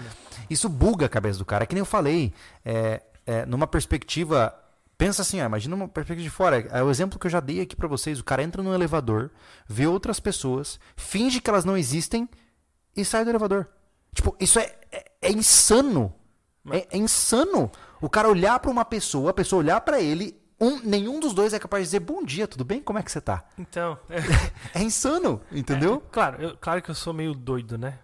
Isso 0.50 0.68
buga 0.68 1.06
a 1.06 1.08
cabeça 1.08 1.38
do 1.38 1.44
cara. 1.44 1.64
É 1.64 1.66
que 1.66 1.74
nem 1.74 1.80
eu 1.80 1.86
falei, 1.86 2.32
é, 2.64 3.02
é, 3.24 3.46
numa 3.46 3.66
perspectiva. 3.66 4.54
Pensa 4.96 5.22
assim, 5.22 5.40
ó, 5.40 5.44
imagina 5.44 5.74
uma 5.74 5.88
perspectiva 5.88 6.22
de 6.22 6.30
fora. 6.30 6.60
É 6.70 6.82
o 6.82 6.90
exemplo 6.90 7.18
que 7.18 7.26
eu 7.26 7.30
já 7.30 7.40
dei 7.40 7.60
aqui 7.60 7.76
para 7.76 7.88
vocês. 7.88 8.18
O 8.18 8.24
cara 8.24 8.42
entra 8.42 8.62
no 8.62 8.74
elevador, 8.74 9.30
vê 9.68 9.86
outras 9.86 10.18
pessoas, 10.18 10.78
finge 10.96 11.40
que 11.40 11.50
elas 11.50 11.64
não 11.64 11.76
existem 11.76 12.28
e 12.96 13.04
sai 13.04 13.24
do 13.24 13.30
elevador. 13.30 13.68
Tipo, 14.14 14.36
isso 14.40 14.58
é, 14.58 14.72
é, 14.90 15.10
é 15.22 15.32
insano. 15.32 16.12
É, 16.70 16.86
é 16.90 16.96
insano. 16.96 17.70
O 18.04 18.10
cara 18.10 18.28
olhar 18.28 18.60
para 18.60 18.70
uma 18.70 18.84
pessoa, 18.84 19.30
a 19.30 19.32
pessoa 19.32 19.60
olhar 19.60 19.80
para 19.80 19.98
ele, 19.98 20.38
um, 20.60 20.78
nenhum 20.80 21.18
dos 21.18 21.32
dois 21.32 21.54
é 21.54 21.58
capaz 21.58 21.84
de 21.84 21.86
dizer 21.86 22.00
bom 22.00 22.22
dia, 22.22 22.46
tudo 22.46 22.62
bem? 22.62 22.82
Como 22.82 22.98
é 22.98 23.02
que 23.02 23.10
você 23.10 23.18
tá? 23.18 23.42
Então. 23.58 23.98
É, 24.10 24.18
é 24.78 24.82
insano, 24.82 25.40
entendeu? 25.50 26.02
É, 26.06 26.12
claro, 26.12 26.42
eu, 26.42 26.54
claro 26.58 26.82
que 26.82 26.90
eu 26.90 26.94
sou 26.94 27.14
meio 27.14 27.32
doido, 27.32 27.78
né? 27.78 27.98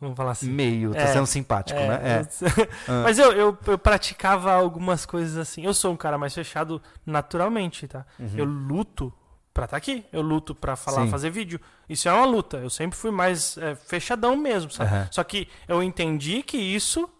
Vamos 0.00 0.16
falar 0.16 0.30
assim. 0.30 0.48
Meio, 0.48 0.92
tá 0.92 1.00
é, 1.00 1.06
sendo 1.08 1.26
simpático, 1.26 1.76
é, 1.76 1.88
né? 1.88 2.20
É. 2.20 2.22
Mas 3.02 3.18
eu, 3.18 3.32
eu, 3.32 3.58
eu, 3.66 3.76
praticava 3.76 4.52
algumas 4.52 5.04
coisas 5.04 5.36
assim. 5.36 5.66
Eu 5.66 5.74
sou 5.74 5.92
um 5.92 5.96
cara 5.96 6.16
mais 6.16 6.32
fechado 6.32 6.80
naturalmente, 7.04 7.88
tá? 7.88 8.06
Uhum. 8.20 8.30
Eu 8.36 8.44
luto 8.44 9.12
pra 9.52 9.64
estar 9.64 9.74
tá 9.74 9.78
aqui. 9.78 10.04
Eu 10.12 10.22
luto 10.22 10.54
pra 10.54 10.76
falar, 10.76 11.06
Sim. 11.06 11.10
fazer 11.10 11.30
vídeo. 11.30 11.60
Isso 11.88 12.08
é 12.08 12.12
uma 12.12 12.26
luta. 12.26 12.58
Eu 12.58 12.70
sempre 12.70 12.96
fui 12.96 13.10
mais 13.10 13.58
é, 13.58 13.74
fechadão 13.74 14.36
mesmo, 14.36 14.70
sabe? 14.70 14.94
Uhum. 14.94 15.06
Só 15.10 15.24
que 15.24 15.48
eu 15.66 15.82
entendi 15.82 16.44
que 16.44 16.56
isso 16.56 17.10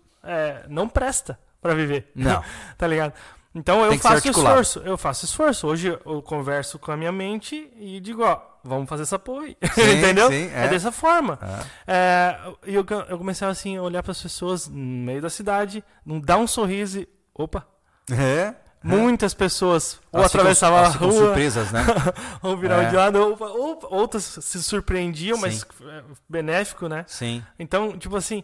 não 0.68 0.88
presta 0.88 1.36
para 1.62 1.74
viver. 1.74 2.10
Não. 2.14 2.42
tá 2.76 2.86
ligado? 2.86 3.14
Então 3.54 3.84
eu 3.84 3.98
faço 3.98 4.28
esforço, 4.28 4.78
eu 4.80 4.98
faço 4.98 5.24
esforço. 5.24 5.66
Hoje 5.66 5.98
eu 6.04 6.22
converso 6.22 6.78
com 6.78 6.90
a 6.90 6.96
minha 6.96 7.12
mente 7.12 7.70
e 7.78 8.00
digo, 8.00 8.24
ó, 8.24 8.40
vamos 8.64 8.88
fazer 8.88 9.02
essa 9.02 9.18
porra 9.18 9.44
aí. 9.44 9.56
Entendeu? 9.98 10.28
Sim, 10.28 10.50
é. 10.54 10.64
é. 10.64 10.68
dessa 10.68 10.90
forma. 10.90 11.38
É. 11.86 11.94
É, 11.94 12.38
eu, 12.64 12.84
eu 13.08 13.18
comecei 13.18 13.46
assim 13.46 13.76
a 13.76 13.82
olhar 13.82 14.02
para 14.02 14.12
as 14.12 14.22
pessoas 14.22 14.68
no 14.68 14.76
meio 14.76 15.20
da 15.20 15.30
cidade, 15.30 15.84
dar 16.24 16.38
um 16.38 16.46
sorriso 16.46 17.00
e. 17.00 17.08
Opa! 17.34 17.66
É. 18.10 18.54
Muitas 18.84 19.32
pessoas 19.32 20.00
ou 20.10 20.24
atravessavam 20.24 20.78
a 20.78 20.88
rua, 20.88 21.12
surpresas, 21.12 21.70
né? 21.70 21.84
ou 22.42 22.56
viravam 22.56 22.86
é. 22.86 22.88
de 22.88 22.96
lado, 22.96 23.16
ou, 23.16 23.36
ou, 23.40 23.78
outras 23.90 24.24
se 24.24 24.60
surpreendiam, 24.60 25.36
Sim. 25.36 25.42
mas 25.42 25.66
é, 25.82 26.02
benéfico, 26.28 26.88
né? 26.88 27.04
Sim. 27.06 27.44
Então, 27.58 27.96
tipo 27.96 28.16
assim, 28.16 28.42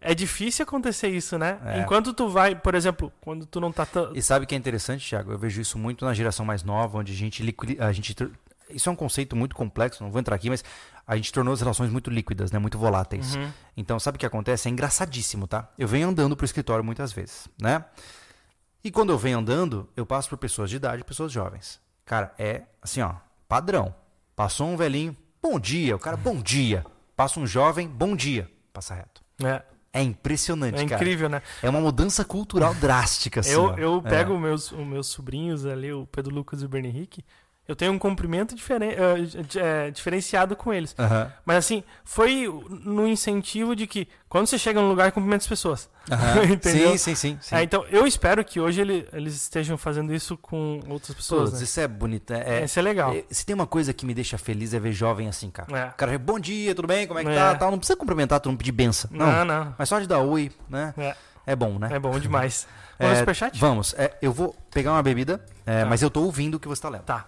é 0.00 0.14
difícil 0.14 0.62
acontecer 0.62 1.08
isso, 1.08 1.36
né? 1.36 1.60
É. 1.64 1.80
Enquanto 1.80 2.14
tu 2.14 2.28
vai, 2.28 2.54
por 2.54 2.74
exemplo, 2.74 3.12
quando 3.20 3.44
tu 3.44 3.60
não 3.60 3.70
tá 3.70 3.84
tão... 3.84 4.12
E 4.14 4.22
sabe 4.22 4.44
o 4.44 4.48
que 4.48 4.54
é 4.54 4.58
interessante, 4.58 5.06
Thiago? 5.06 5.32
Eu 5.32 5.38
vejo 5.38 5.60
isso 5.60 5.78
muito 5.78 6.04
na 6.04 6.14
geração 6.14 6.44
mais 6.46 6.62
nova, 6.62 6.98
onde 6.98 7.12
a 7.12 7.16
gente 7.16 7.42
a 7.78 7.92
gente 7.92 8.14
isso 8.72 8.88
é 8.88 8.92
um 8.92 8.96
conceito 8.96 9.36
muito 9.36 9.54
complexo, 9.54 10.02
não 10.02 10.10
vou 10.10 10.20
entrar 10.20 10.36
aqui, 10.36 10.48
mas 10.48 10.64
a 11.06 11.16
gente 11.16 11.32
tornou 11.32 11.52
as 11.52 11.60
relações 11.60 11.90
muito 11.90 12.10
líquidas, 12.10 12.52
né? 12.52 12.58
Muito 12.58 12.78
voláteis. 12.78 13.34
Uhum. 13.34 13.50
Então, 13.76 13.98
sabe 13.98 14.16
o 14.16 14.18
que 14.18 14.26
acontece? 14.26 14.68
É 14.68 14.70
engraçadíssimo, 14.70 15.46
tá? 15.46 15.68
Eu 15.76 15.88
venho 15.88 16.08
andando 16.08 16.36
pro 16.36 16.44
escritório 16.44 16.84
muitas 16.84 17.12
vezes, 17.12 17.48
né? 17.60 17.84
E 18.82 18.90
quando 18.90 19.10
eu 19.10 19.18
venho 19.18 19.38
andando, 19.38 19.88
eu 19.96 20.06
passo 20.06 20.28
por 20.28 20.38
pessoas 20.38 20.70
de 20.70 20.76
idade, 20.76 21.04
pessoas 21.04 21.32
jovens. 21.32 21.80
Cara, 22.04 22.32
é 22.38 22.62
assim, 22.80 23.02
ó, 23.02 23.14
padrão. 23.48 23.94
Passou 24.34 24.68
um 24.68 24.76
velhinho, 24.76 25.16
bom 25.42 25.60
dia. 25.60 25.96
O 25.96 25.98
cara, 25.98 26.16
bom 26.16 26.40
dia. 26.40 26.84
Passa 27.14 27.38
um 27.38 27.46
jovem, 27.46 27.86
bom 27.86 28.16
dia. 28.16 28.50
Passa 28.72 28.94
reto. 28.94 29.22
É. 29.44 29.62
É 29.92 30.02
impressionante, 30.02 30.80
é 30.80 30.86
cara. 30.86 31.02
incrível, 31.02 31.28
né? 31.28 31.42
É 31.62 31.68
uma 31.68 31.80
mudança 31.80 32.24
cultural 32.24 32.72
drástica, 32.74 33.40
assim. 33.40 33.50
Eu, 33.50 33.76
eu 33.76 34.02
pego 34.02 34.32
é. 34.32 34.36
os, 34.36 34.40
meus, 34.40 34.72
os 34.72 34.86
meus 34.86 35.06
sobrinhos 35.08 35.66
ali, 35.66 35.92
o 35.92 36.06
Pedro 36.06 36.32
Lucas 36.32 36.62
e 36.62 36.64
o 36.64 36.68
Bernie 36.68 36.90
Henrique, 36.90 37.24
eu 37.70 37.76
tenho 37.76 37.92
um 37.92 38.00
cumprimento 38.00 38.52
diferen, 38.52 38.90
uh, 38.90 39.92
diferenciado 39.92 40.56
com 40.56 40.72
eles. 40.72 40.92
Uhum. 40.98 41.30
Mas 41.46 41.56
assim, 41.58 41.84
foi 42.04 42.52
no 42.68 43.06
incentivo 43.06 43.76
de 43.76 43.86
que 43.86 44.08
quando 44.28 44.48
você 44.48 44.58
chega 44.58 44.80
num 44.80 44.88
lugar, 44.88 45.12
cumprimenta 45.12 45.44
as 45.44 45.46
pessoas. 45.46 45.88
Uhum. 46.10 46.50
Entendeu? 46.52 46.90
Sim, 46.90 46.98
sim, 46.98 47.14
sim. 47.14 47.38
sim. 47.40 47.54
É, 47.54 47.62
então, 47.62 47.86
eu 47.88 48.08
espero 48.08 48.44
que 48.44 48.58
hoje 48.58 48.80
ele, 48.80 49.08
eles 49.12 49.34
estejam 49.34 49.78
fazendo 49.78 50.12
isso 50.12 50.36
com 50.36 50.80
outras 50.88 51.14
pessoas. 51.14 51.52
né? 51.52 51.62
Isso 51.62 51.78
é 51.78 51.86
bonito. 51.86 52.32
É, 52.32 52.62
é, 52.62 52.64
isso 52.64 52.76
é 52.76 52.82
legal. 52.82 53.14
É, 53.14 53.22
se 53.30 53.46
tem 53.46 53.54
uma 53.54 53.68
coisa 53.68 53.92
que 53.92 54.04
me 54.04 54.14
deixa 54.14 54.36
feliz 54.36 54.74
é 54.74 54.80
ver 54.80 54.90
jovem 54.90 55.28
assim, 55.28 55.48
cara. 55.48 55.68
É. 55.78 55.88
O 55.90 55.92
cara, 55.92 56.18
bom 56.18 56.40
dia, 56.40 56.74
tudo 56.74 56.88
bem? 56.88 57.06
Como 57.06 57.20
é 57.20 57.24
que 57.24 57.30
tá? 57.30 57.52
É. 57.52 57.54
Tal. 57.54 57.70
Não 57.70 57.78
precisa 57.78 57.96
cumprimentar, 57.96 58.40
tu 58.40 58.48
não 58.48 58.56
pedir 58.56 58.72
benção. 58.72 59.08
Não, 59.12 59.30
não, 59.30 59.44
não. 59.44 59.74
Mas 59.78 59.88
só 59.88 60.00
de 60.00 60.08
dar 60.08 60.18
oi, 60.18 60.50
né? 60.68 60.92
É. 60.98 61.14
É 61.46 61.54
bom, 61.54 61.78
né? 61.78 61.88
É 61.92 62.00
bom 62.00 62.18
demais. 62.18 62.66
Vamos 63.00 63.16
é, 63.16 63.20
superchat? 63.20 63.58
Vamos. 63.58 63.94
É, 63.96 64.14
eu 64.20 64.32
vou 64.32 64.54
pegar 64.70 64.92
uma 64.92 65.02
bebida, 65.02 65.44
é, 65.64 65.82
tá. 65.82 65.86
mas 65.86 66.02
eu 66.02 66.10
tô 66.10 66.22
ouvindo 66.22 66.56
o 66.56 66.60
que 66.60 66.68
você 66.68 66.78
está 66.78 66.88
lendo. 66.90 67.04
Tá. 67.04 67.26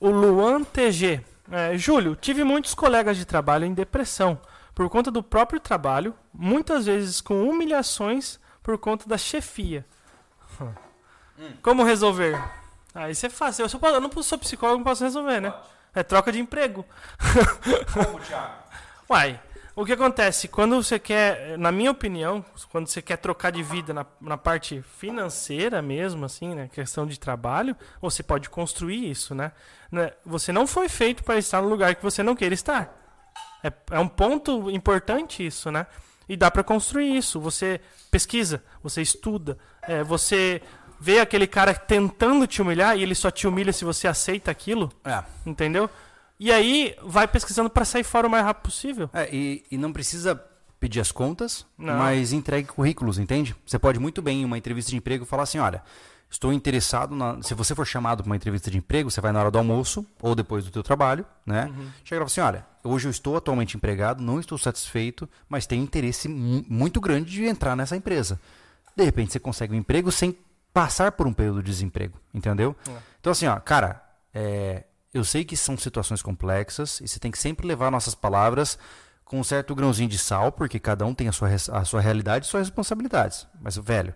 O 0.00 0.10
Luan 0.10 0.64
TG. 0.64 1.24
É, 1.50 1.76
Júlio, 1.78 2.14
tive 2.14 2.44
muitos 2.44 2.74
colegas 2.74 3.16
de 3.16 3.24
trabalho 3.24 3.64
em 3.64 3.72
depressão 3.72 4.38
por 4.74 4.88
conta 4.88 5.10
do 5.10 5.22
próprio 5.22 5.58
trabalho, 5.58 6.14
muitas 6.32 6.86
vezes 6.86 7.20
com 7.20 7.48
humilhações 7.48 8.38
por 8.62 8.78
conta 8.78 9.08
da 9.08 9.18
chefia. 9.18 9.84
Hum. 10.60 11.52
Como 11.62 11.82
resolver? 11.82 12.40
Ah, 12.94 13.10
isso 13.10 13.26
é 13.26 13.28
fácil. 13.28 13.64
Eu, 13.64 13.68
sou, 13.68 13.80
eu 13.82 14.00
não 14.00 14.10
sou 14.22 14.38
psicólogo, 14.38 14.78
não 14.78 14.84
posso 14.84 15.04
resolver, 15.04 15.40
né? 15.40 15.54
É 15.94 16.02
troca 16.02 16.30
de 16.30 16.38
emprego. 16.38 16.84
Como, 17.92 18.20
Thiago? 18.20 18.54
Uai, 19.08 19.40
o 19.80 19.84
que 19.84 19.92
acontece? 19.92 20.48
Quando 20.48 20.82
você 20.82 20.98
quer, 20.98 21.56
na 21.56 21.70
minha 21.70 21.92
opinião, 21.92 22.44
quando 22.68 22.88
você 22.88 23.00
quer 23.00 23.16
trocar 23.16 23.52
de 23.52 23.62
vida 23.62 23.94
na, 23.94 24.04
na 24.20 24.36
parte 24.36 24.82
financeira 24.98 25.80
mesmo, 25.80 26.24
assim, 26.24 26.52
né? 26.52 26.68
Questão 26.72 27.06
de 27.06 27.16
trabalho, 27.16 27.76
você 28.00 28.20
pode 28.20 28.50
construir 28.50 29.08
isso, 29.08 29.36
né? 29.36 29.52
né 29.88 30.12
você 30.26 30.50
não 30.50 30.66
foi 30.66 30.88
feito 30.88 31.22
para 31.22 31.38
estar 31.38 31.62
no 31.62 31.68
lugar 31.68 31.94
que 31.94 32.02
você 32.02 32.24
não 32.24 32.34
queira 32.34 32.54
estar. 32.54 32.92
É, 33.62 33.72
é 33.92 34.00
um 34.00 34.08
ponto 34.08 34.68
importante 34.68 35.46
isso, 35.46 35.70
né? 35.70 35.86
E 36.28 36.36
dá 36.36 36.50
para 36.50 36.64
construir 36.64 37.16
isso. 37.16 37.40
Você 37.40 37.80
pesquisa, 38.10 38.64
você 38.82 39.00
estuda, 39.00 39.56
é, 39.82 40.02
você 40.02 40.60
vê 40.98 41.20
aquele 41.20 41.46
cara 41.46 41.72
tentando 41.72 42.48
te 42.48 42.60
humilhar 42.60 42.98
e 42.98 43.02
ele 43.04 43.14
só 43.14 43.30
te 43.30 43.46
humilha 43.46 43.72
se 43.72 43.84
você 43.84 44.08
aceita 44.08 44.50
aquilo. 44.50 44.90
É. 45.04 45.22
Entendeu? 45.46 45.88
E 46.38 46.52
aí 46.52 46.94
vai 47.02 47.26
pesquisando 47.26 47.68
para 47.68 47.84
sair 47.84 48.04
fora 48.04 48.26
o 48.26 48.30
mais 48.30 48.44
rápido 48.44 48.64
possível. 48.64 49.10
É, 49.12 49.28
e, 49.34 49.64
e 49.70 49.76
não 49.78 49.92
precisa 49.92 50.34
pedir 50.78 51.00
as 51.00 51.10
contas, 51.10 51.66
Não. 51.76 51.96
mas 51.98 52.32
entregue 52.32 52.68
currículos, 52.68 53.18
entende? 53.18 53.54
Você 53.66 53.78
pode 53.78 53.98
muito 53.98 54.22
bem 54.22 54.42
em 54.42 54.44
uma 54.44 54.56
entrevista 54.56 54.90
de 54.90 54.96
emprego 54.96 55.24
falar 55.24 55.42
assim, 55.42 55.58
olha, 55.58 55.82
estou 56.30 56.52
interessado 56.52 57.16
na... 57.16 57.42
Se 57.42 57.52
você 57.54 57.74
for 57.74 57.84
chamado 57.84 58.22
para 58.22 58.28
uma 58.30 58.36
entrevista 58.36 58.70
de 58.70 58.78
emprego, 58.78 59.10
você 59.10 59.20
vai 59.20 59.32
na 59.32 59.40
hora 59.40 59.50
do 59.50 59.58
almoço 59.58 60.06
ou 60.22 60.36
depois 60.36 60.64
do 60.64 60.70
teu 60.70 60.84
trabalho, 60.84 61.26
né? 61.44 61.68
Chega 62.04 62.16
e 62.16 62.18
fala 62.18 62.24
assim, 62.26 62.40
olha, 62.40 62.66
hoje 62.84 63.08
eu 63.08 63.10
estou 63.10 63.36
atualmente 63.36 63.76
empregado, 63.76 64.22
não 64.22 64.38
estou 64.38 64.56
satisfeito, 64.56 65.28
mas 65.48 65.66
tenho 65.66 65.82
interesse 65.82 66.28
mu- 66.28 66.64
muito 66.68 67.00
grande 67.00 67.32
de 67.32 67.44
entrar 67.44 67.74
nessa 67.74 67.96
empresa. 67.96 68.38
De 68.96 69.02
repente 69.02 69.32
você 69.32 69.40
consegue 69.40 69.74
um 69.74 69.76
emprego 69.78 70.12
sem 70.12 70.36
passar 70.72 71.10
por 71.12 71.26
um 71.26 71.32
período 71.32 71.60
de 71.60 71.70
desemprego, 71.72 72.16
entendeu? 72.32 72.76
Então 73.20 73.32
assim, 73.32 73.48
ó, 73.48 73.58
cara, 73.58 74.00
é, 74.32 74.84
eu 75.12 75.24
sei 75.24 75.44
que 75.44 75.56
são 75.56 75.76
situações 75.76 76.22
complexas 76.22 77.00
e 77.00 77.08
você 77.08 77.18
tem 77.18 77.30
que 77.30 77.38
sempre 77.38 77.66
levar 77.66 77.90
nossas 77.90 78.14
palavras 78.14 78.78
com 79.24 79.40
um 79.40 79.44
certo 79.44 79.74
grãozinho 79.74 80.08
de 80.08 80.18
sal, 80.18 80.50
porque 80.50 80.78
cada 80.78 81.04
um 81.04 81.14
tem 81.14 81.28
a 81.28 81.32
sua, 81.32 81.48
a 81.48 81.84
sua 81.84 82.00
realidade 82.00 82.46
e 82.46 82.48
suas 82.48 82.68
responsabilidades. 82.68 83.46
Mas, 83.60 83.76
velho, 83.76 84.14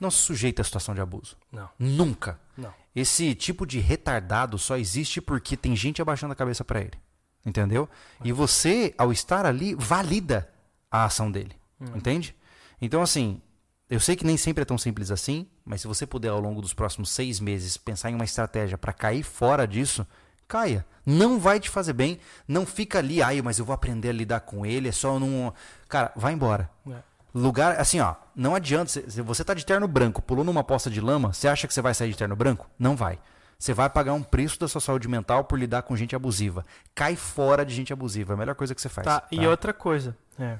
não 0.00 0.10
se 0.10 0.18
sujeita 0.18 0.62
à 0.62 0.64
situação 0.64 0.94
de 0.94 1.00
abuso. 1.00 1.36
Não. 1.52 1.68
Nunca. 1.78 2.40
Não. 2.56 2.72
Esse 2.94 3.34
tipo 3.34 3.64
de 3.64 3.78
retardado 3.78 4.58
só 4.58 4.76
existe 4.76 5.20
porque 5.20 5.56
tem 5.56 5.76
gente 5.76 6.02
abaixando 6.02 6.32
a 6.32 6.36
cabeça 6.36 6.64
pra 6.64 6.80
ele. 6.80 6.98
Entendeu? 7.46 7.88
E 8.24 8.32
você, 8.32 8.94
ao 8.98 9.12
estar 9.12 9.46
ali, 9.46 9.74
valida 9.76 10.50
a 10.90 11.04
ação 11.04 11.30
dele. 11.30 11.54
Entende? 11.94 12.34
Então, 12.80 13.00
assim, 13.00 13.40
eu 13.88 14.00
sei 14.00 14.16
que 14.16 14.26
nem 14.26 14.36
sempre 14.36 14.62
é 14.62 14.64
tão 14.64 14.76
simples 14.76 15.10
assim, 15.10 15.46
mas 15.64 15.80
se 15.80 15.86
você 15.86 16.06
puder, 16.06 16.28
ao 16.28 16.40
longo 16.40 16.60
dos 16.60 16.74
próximos 16.74 17.10
seis 17.10 17.38
meses, 17.40 17.76
pensar 17.76 18.10
em 18.10 18.14
uma 18.14 18.24
estratégia 18.24 18.76
pra 18.76 18.92
cair 18.92 19.22
fora 19.22 19.66
disso, 19.66 20.06
caia. 20.48 20.84
Não 21.06 21.38
vai 21.38 21.60
te 21.60 21.70
fazer 21.70 21.92
bem. 21.92 22.18
Não 22.46 22.66
fica 22.66 22.98
ali, 22.98 23.22
ai, 23.22 23.40
mas 23.40 23.58
eu 23.58 23.64
vou 23.64 23.74
aprender 23.74 24.08
a 24.08 24.12
lidar 24.12 24.40
com 24.40 24.66
ele, 24.66 24.88
é 24.88 24.92
só 24.92 25.18
não. 25.18 25.52
Cara, 25.88 26.10
vai 26.16 26.32
embora. 26.32 26.68
É. 26.90 26.96
Lugar, 27.34 27.78
assim, 27.78 28.00
ó, 28.00 28.14
não 28.34 28.54
adianta. 28.54 28.90
Se 28.90 29.22
você 29.22 29.44
tá 29.44 29.54
de 29.54 29.64
terno 29.64 29.86
branco, 29.86 30.20
pulou 30.20 30.44
numa 30.44 30.64
poça 30.64 30.90
de 30.90 31.00
lama, 31.00 31.32
você 31.32 31.46
acha 31.46 31.68
que 31.68 31.74
você 31.74 31.82
vai 31.82 31.94
sair 31.94 32.10
de 32.10 32.16
terno 32.16 32.34
branco? 32.34 32.68
Não 32.78 32.96
vai. 32.96 33.18
Você 33.58 33.74
vai 33.74 33.90
pagar 33.90 34.12
um 34.12 34.22
preço 34.22 34.58
da 34.58 34.68
sua 34.68 34.80
saúde 34.80 35.08
mental 35.08 35.44
por 35.44 35.58
lidar 35.58 35.82
com 35.82 35.96
gente 35.96 36.14
abusiva. 36.14 36.64
Cai 36.94 37.16
fora 37.16 37.64
de 37.64 37.74
gente 37.74 37.92
abusiva. 37.92 38.32
É 38.32 38.34
a 38.34 38.38
melhor 38.38 38.54
coisa 38.54 38.74
que 38.74 38.80
você 38.80 38.88
faz. 38.88 39.04
Tá, 39.04 39.26
e 39.30 39.46
outra 39.46 39.72
coisa. 39.72 40.16
É. 40.38 40.58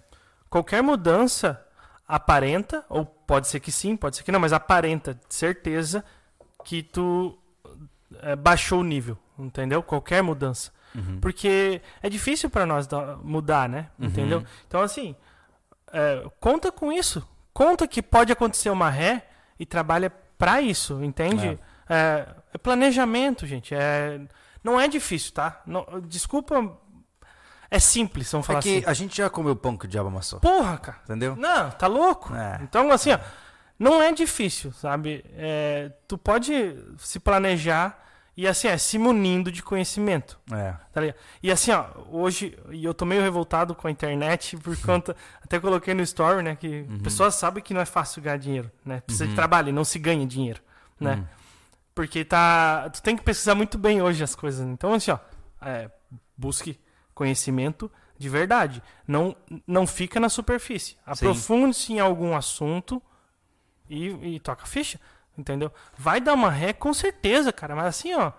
Qualquer 0.50 0.82
mudança 0.82 1.62
aparenta, 2.06 2.84
ou 2.88 3.04
pode 3.04 3.48
ser 3.48 3.60
que 3.60 3.70
sim, 3.70 3.96
pode 3.96 4.16
ser 4.16 4.22
que 4.22 4.32
não, 4.32 4.40
mas 4.40 4.52
aparenta, 4.52 5.18
certeza, 5.28 6.02
que 6.64 6.82
tu 6.82 7.38
é, 8.22 8.34
baixou 8.34 8.80
o 8.80 8.84
nível, 8.84 9.18
entendeu? 9.38 9.82
Qualquer 9.82 10.22
mudança. 10.22 10.70
Uhum. 10.94 11.18
Porque 11.20 11.80
é 12.02 12.08
difícil 12.08 12.48
para 12.50 12.64
nós 12.66 12.86
dar- 12.86 13.18
mudar, 13.18 13.68
né? 13.68 13.88
Entendeu? 13.98 14.42
Então, 14.66 14.80
assim, 14.80 15.14
é, 15.92 16.24
conta 16.40 16.72
com 16.72 16.92
isso. 16.92 17.26
Conta 17.52 17.86
que 17.86 18.00
pode 18.02 18.32
acontecer 18.32 18.70
uma 18.70 18.88
ré 18.90 19.26
e 19.58 19.66
trabalha 19.66 20.10
para 20.38 20.60
isso, 20.60 21.02
entende? 21.02 21.58
É. 21.88 22.26
é 22.54 22.58
planejamento, 22.58 23.46
gente. 23.46 23.74
É, 23.74 24.20
não 24.62 24.80
é 24.80 24.86
difícil, 24.88 25.32
tá? 25.32 25.60
Não- 25.66 25.86
desculpa. 26.06 26.76
É 27.70 27.78
simples, 27.78 28.30
vamos 28.32 28.46
falar 28.46 28.60
É 28.60 28.62
que 28.62 28.76
assim. 28.78 28.86
a 28.86 28.94
gente 28.94 29.16
já 29.18 29.28
comeu 29.28 29.54
pão 29.54 29.76
que 29.76 29.84
o 29.84 29.88
diabo 29.88 30.08
amassou. 30.08 30.40
Porra, 30.40 30.78
cara. 30.78 30.98
Entendeu? 31.04 31.36
Não, 31.36 31.70
tá 31.72 31.86
louco? 31.86 32.34
É. 32.34 32.58
Então, 32.62 32.90
assim, 32.90 33.12
ó, 33.12 33.18
não 33.78 34.00
é 34.02 34.10
difícil, 34.10 34.72
sabe? 34.72 35.22
É, 35.36 35.92
tu 36.06 36.16
pode 36.16 36.74
se 36.96 37.20
planejar 37.20 38.07
e, 38.38 38.46
assim, 38.46 38.68
é, 38.68 38.78
se 38.78 38.96
munindo 38.98 39.50
de 39.50 39.64
conhecimento. 39.64 40.38
É. 40.52 40.72
Tá 40.92 41.00
ligado? 41.00 41.16
E 41.42 41.50
assim, 41.50 41.72
ó, 41.72 41.86
hoje, 42.08 42.56
e 42.70 42.84
eu 42.84 42.94
tô 42.94 43.04
meio 43.04 43.20
revoltado 43.20 43.74
com 43.74 43.88
a 43.88 43.90
internet 43.90 44.56
por 44.62 44.80
conta. 44.80 45.16
até 45.42 45.58
coloquei 45.58 45.92
no 45.92 46.02
story, 46.02 46.40
né? 46.40 46.54
Que 46.54 46.86
pessoas 47.02 47.34
sabem 47.34 47.60
que 47.60 47.74
não 47.74 47.80
é 47.80 47.84
fácil 47.84 48.22
ganhar 48.22 48.36
dinheiro, 48.36 48.70
né? 48.84 49.00
Precisa 49.00 49.26
de 49.26 49.34
trabalho 49.34 49.72
não 49.72 49.84
se 49.84 49.98
ganha 49.98 50.24
dinheiro, 50.24 50.60
né? 51.00 51.26
Porque 51.92 52.24
tá. 52.24 52.88
Tu 52.90 53.02
tem 53.02 53.16
que 53.16 53.24
pesquisar 53.24 53.56
muito 53.56 53.76
bem 53.76 54.00
hoje 54.00 54.22
as 54.22 54.36
coisas. 54.36 54.64
Então, 54.64 54.94
assim, 54.94 55.10
ó, 55.10 55.18
é, 55.60 55.90
busque 56.36 56.78
conhecimento 57.12 57.90
de 58.16 58.28
verdade. 58.28 58.80
Não, 59.04 59.34
não 59.66 59.84
fica 59.84 60.20
na 60.20 60.28
superfície. 60.28 60.96
Aprofunde-se 61.04 61.92
em 61.92 61.98
algum 61.98 62.36
assunto 62.36 63.02
e, 63.90 64.36
e 64.36 64.38
toca 64.38 64.62
a 64.62 64.66
ficha. 64.66 65.00
Entendeu? 65.38 65.72
Vai 65.96 66.20
dar 66.20 66.34
uma 66.34 66.50
ré 66.50 66.72
com 66.72 66.92
certeza, 66.92 67.52
cara. 67.52 67.76
Mas 67.76 67.86
assim, 67.86 68.12
ó. 68.14 68.32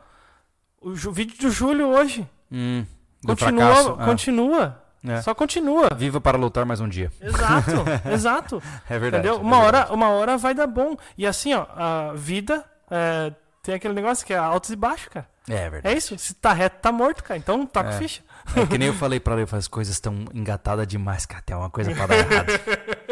O 0.81 0.93
vídeo 1.11 1.37
do 1.39 1.49
Júlio 1.49 1.87
hoje. 1.87 2.27
Hum, 2.51 2.85
Continua, 3.25 3.65
fracasso. 3.67 3.97
Ah, 3.99 4.05
continua. 4.05 4.83
É. 5.07 5.21
Só 5.21 5.33
continua. 5.33 5.89
Viva 5.95 6.19
para 6.19 6.37
lutar 6.37 6.65
mais 6.65 6.81
um 6.81 6.87
dia. 6.89 7.09
Exato, 7.21 7.71
exato. 8.11 8.63
É 8.89 8.99
verdade. 8.99 9.25
Entendeu? 9.27 9.35
é 9.35 9.37
Uma 9.41 9.61
verdade. 9.61 9.85
hora, 9.85 9.93
uma 9.93 10.09
hora 10.09 10.37
vai 10.37 10.53
dar 10.53 10.67
bom. 10.67 10.97
E 11.17 11.25
assim, 11.25 11.53
ó, 11.53 11.65
a 11.75 12.13
vida 12.15 12.65
é, 12.91 13.33
tem 13.63 13.75
aquele 13.75 13.93
negócio 13.93 14.25
que 14.25 14.33
é 14.33 14.37
altos 14.37 14.69
e 14.71 14.75
baixos, 14.75 15.07
cara. 15.07 15.27
É 15.47 15.69
verdade. 15.69 15.95
É 15.95 15.97
isso. 15.97 16.17
Se 16.17 16.33
tá 16.33 16.51
reto, 16.53 16.77
tá 16.81 16.91
morto, 16.91 17.23
cara. 17.23 17.37
Então 17.37 17.65
toca 17.65 17.89
É. 17.89 17.93
ficha. 17.93 18.21
É 18.55 18.65
que 18.65 18.77
nem 18.77 18.87
eu 18.87 18.93
falei 18.93 19.19
pra 19.19 19.33
ela, 19.39 19.47
as 19.51 19.67
coisas 19.67 19.93
estão 19.93 20.25
engatadas 20.33 20.87
demais, 20.87 21.25
cara. 21.25 21.41
Tem 21.41 21.55
uma 21.55 21.69
coisa 21.69 21.93
pra 21.93 22.07
dar 22.07 22.17
errado. 22.17 22.51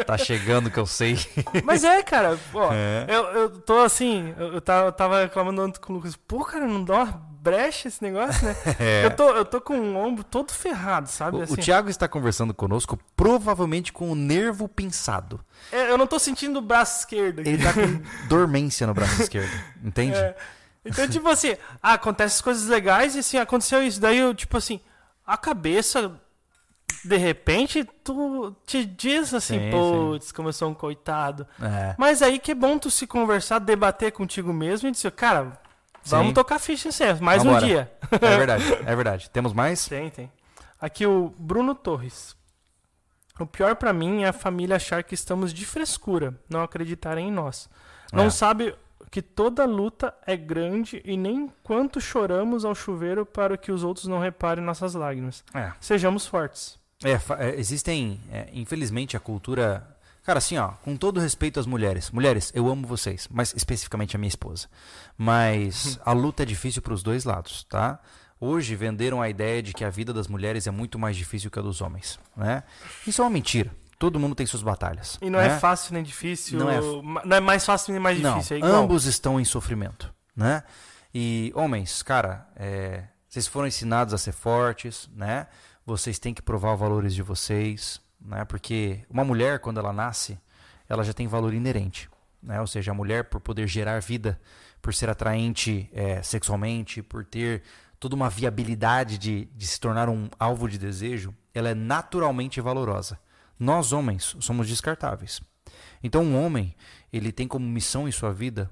Tá 0.06 0.16
chegando 0.18 0.70
que 0.70 0.78
eu 0.78 0.86
sei. 0.86 1.18
Mas 1.64 1.84
é, 1.84 2.02
cara. 2.02 2.38
Pô, 2.52 2.72
É. 2.72 3.06
eu, 3.08 3.24
eu 3.24 3.50
tô 3.50 3.78
assim, 3.80 4.34
eu, 4.38 4.54
eu 4.54 4.60
tava, 4.60 5.22
reclamando 5.22 5.60
antes 5.62 5.78
com 5.78 5.92
o 5.92 5.96
Lucas. 5.96 6.16
Pô, 6.16 6.44
cara, 6.44 6.66
não 6.66 6.82
dá 6.84 6.94
uma 7.04 7.28
brecha 7.40 7.88
esse 7.88 8.02
negócio, 8.02 8.46
né? 8.46 8.56
É. 8.80 9.04
Eu, 9.06 9.10
tô, 9.14 9.30
eu 9.30 9.44
tô 9.44 9.60
com 9.60 9.78
o 9.78 9.96
ombro 9.96 10.24
todo 10.24 10.52
ferrado, 10.52 11.08
sabe? 11.08 11.36
O, 11.36 11.42
assim, 11.42 11.54
o 11.54 11.56
Thiago 11.56 11.88
está 11.88 12.08
conversando 12.08 12.52
conosco, 12.52 12.98
provavelmente 13.16 13.92
com 13.92 14.10
o 14.10 14.14
nervo 14.14 14.68
pinçado. 14.68 15.40
é, 15.72 15.90
eu 15.90 15.96
não 15.98 16.06
tô 16.06 16.18
sentindo 16.18 16.58
o 16.58 16.62
braço 16.62 17.00
esquerdo 17.00 17.40
aqui. 17.40 17.50
Ele 17.50 17.62
tá 17.62 17.72
com 17.72 18.02
dormência 18.28 18.86
no 18.86 18.94
braço 18.94 19.22
esquerdo. 19.22 19.50
Entende? 19.84 20.16
É. 20.16 20.36
Então, 20.84 21.06
tipo 21.08 21.28
assim, 21.28 21.54
ah, 21.82 21.94
acontecem 21.94 22.42
coisas 22.42 22.66
legais 22.66 23.14
e 23.14 23.18
assim, 23.18 23.36
aconteceu 23.36 23.82
isso. 23.82 24.00
Daí 24.00 24.18
eu, 24.18 24.34
tipo 24.34 24.56
assim, 24.56 24.80
a 25.28 25.36
cabeça, 25.36 26.18
de 27.04 27.16
repente, 27.16 27.84
tu 28.02 28.56
te 28.66 28.84
diz 28.84 29.32
assim, 29.34 29.58
Sim, 29.58 29.70
putz, 29.70 30.32
como 30.32 30.48
eu 30.48 30.52
sou 30.52 30.70
um 30.70 30.74
coitado. 30.74 31.46
É. 31.60 31.94
Mas 31.98 32.22
aí 32.22 32.38
que 32.38 32.52
é 32.52 32.54
bom 32.54 32.78
tu 32.78 32.90
se 32.90 33.06
conversar, 33.06 33.58
debater 33.58 34.10
contigo 34.12 34.52
mesmo 34.52 34.88
e 34.88 34.92
dizer, 34.92 35.12
cara, 35.12 35.60
vamos 36.04 36.28
Sim. 36.28 36.34
tocar 36.34 36.58
ficha 36.58 36.88
em 36.88 36.92
céu, 36.92 37.16
mais 37.20 37.44
Vambora. 37.44 37.64
um 37.64 37.68
dia. 37.68 37.92
É 38.10 38.36
verdade, 38.38 38.64
é 38.86 38.96
verdade. 38.96 39.30
Temos 39.30 39.52
mais? 39.52 39.86
Tem, 39.86 40.10
tem. 40.10 40.32
Aqui 40.80 41.06
o 41.06 41.34
Bruno 41.38 41.74
Torres. 41.74 42.34
O 43.38 43.46
pior 43.46 43.76
pra 43.76 43.92
mim 43.92 44.22
é 44.24 44.28
a 44.28 44.32
família 44.32 44.76
achar 44.76 45.02
que 45.04 45.14
estamos 45.14 45.52
de 45.52 45.64
frescura, 45.64 46.34
não 46.48 46.62
acreditarem 46.62 47.28
em 47.28 47.32
nós. 47.32 47.68
Não 48.12 48.24
É. 48.24 48.30
sabe 48.30 48.74
que 49.10 49.22
toda 49.22 49.64
luta 49.64 50.14
é 50.26 50.36
grande 50.36 51.02
e 51.04 51.16
nem 51.16 51.50
quanto 51.62 52.00
choramos 52.00 52.64
ao 52.64 52.74
chuveiro 52.74 53.24
para 53.24 53.56
que 53.56 53.72
os 53.72 53.82
outros 53.82 54.06
não 54.06 54.18
reparem 54.18 54.64
nossas 54.64 54.94
lágrimas. 54.94 55.44
É. 55.54 55.72
Sejamos 55.80 56.26
fortes. 56.26 56.78
É, 57.04 57.12
é, 57.12 57.58
existem, 57.58 58.20
é, 58.30 58.48
infelizmente, 58.52 59.16
a 59.16 59.20
cultura. 59.20 59.96
Cara, 60.24 60.38
assim, 60.38 60.58
ó, 60.58 60.72
com 60.82 60.96
todo 60.96 61.20
respeito 61.20 61.58
às 61.58 61.66
mulheres. 61.66 62.10
Mulheres, 62.10 62.52
eu 62.54 62.68
amo 62.68 62.86
vocês, 62.86 63.28
mas 63.30 63.54
especificamente 63.54 64.16
a 64.16 64.18
minha 64.18 64.28
esposa. 64.28 64.68
Mas 65.16 65.98
a 66.04 66.12
luta 66.12 66.42
é 66.42 66.46
difícil 66.46 66.82
para 66.82 66.92
os 66.92 67.02
dois 67.02 67.24
lados, 67.24 67.64
tá? 67.64 67.98
Hoje 68.40 68.76
venderam 68.76 69.20
a 69.20 69.28
ideia 69.28 69.62
de 69.62 69.72
que 69.72 69.84
a 69.84 69.90
vida 69.90 70.12
das 70.12 70.28
mulheres 70.28 70.66
é 70.66 70.70
muito 70.70 70.98
mais 70.98 71.16
difícil 71.16 71.50
que 71.50 71.58
a 71.58 71.62
dos 71.62 71.80
homens, 71.80 72.20
né? 72.36 72.62
Isso 73.06 73.20
é 73.20 73.24
uma 73.24 73.30
mentira. 73.30 73.70
Todo 73.98 74.18
mundo 74.20 74.34
tem 74.34 74.46
suas 74.46 74.62
batalhas. 74.62 75.18
E 75.20 75.28
não 75.28 75.38
né? 75.40 75.48
é 75.48 75.58
fácil 75.58 75.92
nem 75.94 76.02
difícil. 76.02 76.58
Não 76.58 76.70
é- 76.70 76.80
não 77.26 77.36
é 77.36 77.40
mais 77.40 77.64
fácil 77.64 77.92
nem 77.92 78.00
mais 78.00 78.20
Não, 78.20 78.34
difícil. 78.34 78.56
É 78.56 78.58
igual. 78.60 78.72
ambos 78.74 79.06
estão 79.06 79.40
em 79.40 79.44
sofrimento, 79.44 80.12
né? 80.36 80.62
E 81.12 81.52
homens, 81.54 82.02
cara, 82.02 82.46
é, 82.54 83.04
vocês 83.28 83.46
foram 83.46 83.66
ensinados 83.66 84.14
a 84.14 84.18
ser 84.18 84.32
fortes, 84.32 85.10
né? 85.14 85.46
Vocês 85.84 86.18
têm 86.18 86.32
que 86.32 86.42
provar 86.42 86.74
os 86.74 86.80
valores 86.80 87.14
de 87.14 87.22
vocês, 87.22 88.00
né? 88.20 88.44
Porque 88.44 89.00
uma 89.10 89.24
mulher 89.24 89.58
quando 89.58 89.80
ela 89.80 89.92
nasce, 89.92 90.38
ela 90.88 91.02
já 91.02 91.12
tem 91.12 91.26
valor 91.26 91.52
inerente, 91.52 92.08
né? 92.42 92.60
Ou 92.60 92.66
seja, 92.66 92.92
a 92.92 92.94
mulher 92.94 93.24
por 93.24 93.40
poder 93.40 93.66
gerar 93.66 94.00
vida, 94.00 94.40
por 94.80 94.94
ser 94.94 95.10
atraente 95.10 95.90
é, 95.92 96.22
sexualmente, 96.22 97.02
por 97.02 97.24
ter 97.24 97.62
toda 97.98 98.14
uma 98.14 98.30
viabilidade 98.30 99.18
de, 99.18 99.46
de 99.46 99.66
se 99.66 99.80
tornar 99.80 100.08
um 100.08 100.28
alvo 100.38 100.68
de 100.68 100.78
desejo, 100.78 101.34
ela 101.52 101.70
é 101.70 101.74
naturalmente 101.74 102.60
valorosa. 102.60 103.18
Nós, 103.58 103.92
homens, 103.92 104.36
somos 104.40 104.68
descartáveis. 104.68 105.40
Então, 106.02 106.22
um 106.22 106.42
homem, 106.42 106.74
ele 107.12 107.32
tem 107.32 107.48
como 107.48 107.66
missão 107.66 108.08
em 108.08 108.12
sua 108.12 108.32
vida 108.32 108.70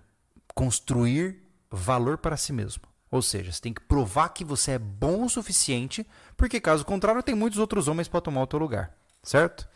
construir 0.55 1.43
valor 1.71 2.19
para 2.19 2.37
si 2.37 2.53
mesmo. 2.53 2.85
Ou 3.11 3.23
seja, 3.23 3.53
você 3.53 3.61
tem 3.61 3.73
que 3.73 3.81
provar 3.81 4.31
que 4.31 4.45
você 4.45 4.73
é 4.73 4.79
bom 4.79 5.25
o 5.25 5.29
suficiente, 5.29 6.07
porque 6.37 6.61
caso 6.61 6.85
contrário, 6.85 7.23
tem 7.23 7.35
muitos 7.35 7.59
outros 7.59 7.89
homens 7.89 8.09
para 8.09 8.21
tomar 8.21 8.43
o 8.43 8.47
teu 8.47 8.59
lugar, 8.59 8.95
certo? 9.23 9.69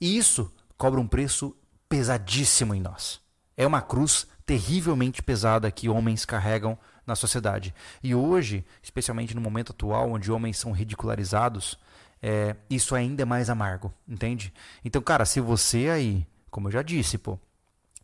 E 0.00 0.16
isso 0.16 0.52
cobra 0.76 1.00
um 1.00 1.06
preço 1.06 1.56
pesadíssimo 1.88 2.74
em 2.74 2.80
nós. 2.80 3.20
É 3.56 3.66
uma 3.66 3.80
cruz 3.80 4.26
terrivelmente 4.44 5.22
pesada 5.22 5.70
que 5.70 5.88
homens 5.88 6.24
carregam 6.24 6.78
na 7.06 7.14
sociedade. 7.14 7.74
E 8.02 8.14
hoje, 8.14 8.64
especialmente 8.82 9.34
no 9.34 9.40
momento 9.40 9.72
atual, 9.72 10.10
onde 10.10 10.30
homens 10.30 10.58
são 10.58 10.72
ridicularizados, 10.72 11.78
é, 12.22 12.56
isso 12.68 12.94
ainda 12.94 13.22
é 13.22 13.24
mais 13.24 13.50
amargo, 13.50 13.92
entende? 14.08 14.52
Então, 14.84 15.00
cara, 15.02 15.24
se 15.24 15.40
você 15.40 15.88
aí, 15.88 16.26
como 16.50 16.68
eu 16.68 16.72
já 16.72 16.82
disse, 16.82 17.18
pô, 17.18 17.38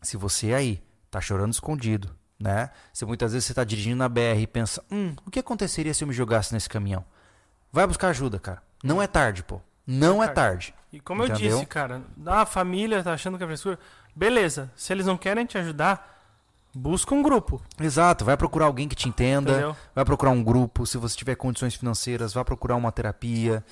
se 0.00 0.16
você 0.16 0.52
aí 0.52 0.82
tá 1.10 1.20
chorando 1.20 1.52
escondido, 1.52 2.10
né? 2.38 2.70
Se 2.92 3.04
muitas 3.04 3.32
vezes 3.32 3.46
você 3.46 3.54
tá 3.54 3.64
dirigindo 3.64 3.96
na 3.96 4.08
BR 4.08 4.40
e 4.40 4.46
pensa, 4.46 4.82
hum, 4.90 5.14
o 5.24 5.30
que 5.30 5.38
aconteceria 5.38 5.94
se 5.94 6.02
eu 6.04 6.08
me 6.08 6.14
jogasse 6.14 6.52
nesse 6.52 6.68
caminhão? 6.68 7.04
Vai 7.72 7.86
buscar 7.86 8.08
ajuda, 8.08 8.38
cara. 8.38 8.62
Não 8.82 9.00
é 9.00 9.06
tarde, 9.06 9.42
pô. 9.42 9.60
Não 9.86 10.22
é 10.22 10.28
tarde. 10.28 10.74
E 10.92 11.00
como 11.00 11.24
Entendeu? 11.24 11.50
eu 11.50 11.56
disse, 11.56 11.66
cara, 11.66 12.02
a 12.26 12.44
família 12.44 13.02
tá 13.02 13.12
achando 13.12 13.38
que 13.38 13.44
é 13.44 13.46
frescura. 13.46 13.78
Beleza, 14.14 14.70
se 14.76 14.92
eles 14.92 15.06
não 15.06 15.16
querem 15.16 15.46
te 15.46 15.56
ajudar, 15.56 16.22
busca 16.74 17.14
um 17.14 17.22
grupo. 17.22 17.62
Exato, 17.80 18.24
vai 18.24 18.36
procurar 18.36 18.66
alguém 18.66 18.88
que 18.88 18.94
te 18.94 19.08
entenda, 19.08 19.52
Entendeu? 19.52 19.76
vai 19.94 20.04
procurar 20.04 20.32
um 20.32 20.42
grupo, 20.42 20.84
se 20.86 20.98
você 20.98 21.16
tiver 21.16 21.34
condições 21.34 21.74
financeiras, 21.74 22.34
vai 22.34 22.44
procurar 22.44 22.76
uma 22.76 22.92
terapia. 22.92 23.64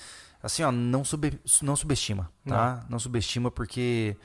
Assim, 0.42 0.62
ó, 0.62 0.72
não, 0.72 1.04
sub, 1.04 1.38
não 1.62 1.76
subestima, 1.76 2.30
tá? 2.46 2.76
Não. 2.82 2.90
não 2.90 2.98
subestima 2.98 3.50
porque 3.50 4.16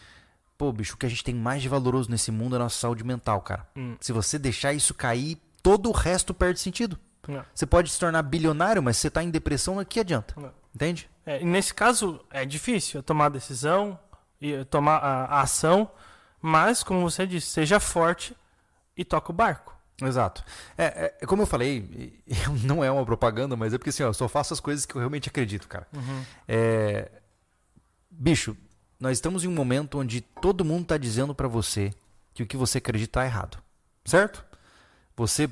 pô, 0.58 0.72
bicho, 0.72 0.96
o 0.96 0.98
que 0.98 1.06
a 1.06 1.10
gente 1.10 1.24
tem 1.24 1.36
mais 1.36 1.62
de 1.62 1.70
valoroso 1.70 2.10
nesse 2.10 2.32
mundo 2.32 2.56
é 2.56 2.58
a 2.58 2.64
nossa 2.64 2.80
saúde 2.80 3.04
mental, 3.04 3.42
cara. 3.42 3.68
Hum. 3.76 3.96
Se 4.00 4.12
você 4.12 4.40
deixar 4.40 4.74
isso 4.74 4.94
cair, 4.94 5.38
todo 5.62 5.90
o 5.90 5.92
resto 5.92 6.34
perde 6.34 6.60
sentido. 6.60 6.98
Não. 7.28 7.44
Você 7.54 7.66
pode 7.66 7.90
se 7.90 8.00
tornar 8.00 8.22
bilionário, 8.22 8.82
mas 8.82 8.98
se 8.98 9.02
você 9.02 9.08
está 9.08 9.24
em 9.24 9.30
depressão, 9.30 9.78
o 9.78 9.86
que 9.86 10.00
adianta? 10.00 10.34
Não. 10.38 10.52
Entende? 10.74 11.10
É, 11.26 11.44
nesse 11.44 11.74
caso, 11.74 12.24
é 12.30 12.46
difícil 12.46 13.02
tomar 13.02 13.26
a 13.26 13.30
decisão 13.30 13.98
e 14.40 14.64
tomar 14.66 14.98
a, 14.98 15.26
a 15.26 15.42
ação, 15.42 15.90
mas, 16.42 16.84
como 16.84 17.02
você 17.02 17.26
disse, 17.26 17.48
seja 17.48 17.80
forte 17.80 18.36
e 18.96 19.04
toca 19.04 19.32
o 19.32 19.36
barco. 19.36 19.75
Exato. 20.02 20.44
É, 20.78 20.86
é, 20.86 21.18
é 21.22 21.26
como 21.26 21.42
eu 21.42 21.48
falei, 21.48 22.20
não 22.64 22.84
é 22.84 22.92
uma 22.92 23.06
propaganda, 23.06 23.56
mas 23.56 23.74
é 23.74 23.78
porque 23.78 23.90
assim, 23.90 24.04
ó, 24.04 24.08
eu 24.08 24.14
só 24.14 24.28
faço 24.28 24.54
as 24.54 24.60
coisas 24.60 24.86
que 24.86 24.96
eu 24.96 25.00
realmente 25.00 25.30
acredito, 25.30 25.68
cara. 25.68 25.88
Uhum. 25.94 26.24
É, 26.48 27.10
bicho, 28.10 28.58
nós 29.00 29.18
estamos 29.18 29.44
em 29.44 29.48
um 29.48 29.54
momento 29.54 30.00
onde 30.00 30.22
todo 30.22 30.66
mundo 30.66 30.84
está 30.84 30.98
dizendo 30.98 31.34
para 31.34 31.48
você 31.48 31.94
que 32.34 32.44
o 32.44 32.46
que 32.46 32.58
você 32.58 32.78
acredita 32.80 33.24
é 33.24 33.26
errado. 33.26 33.58
Certo? 34.04 34.44
Você. 35.16 35.50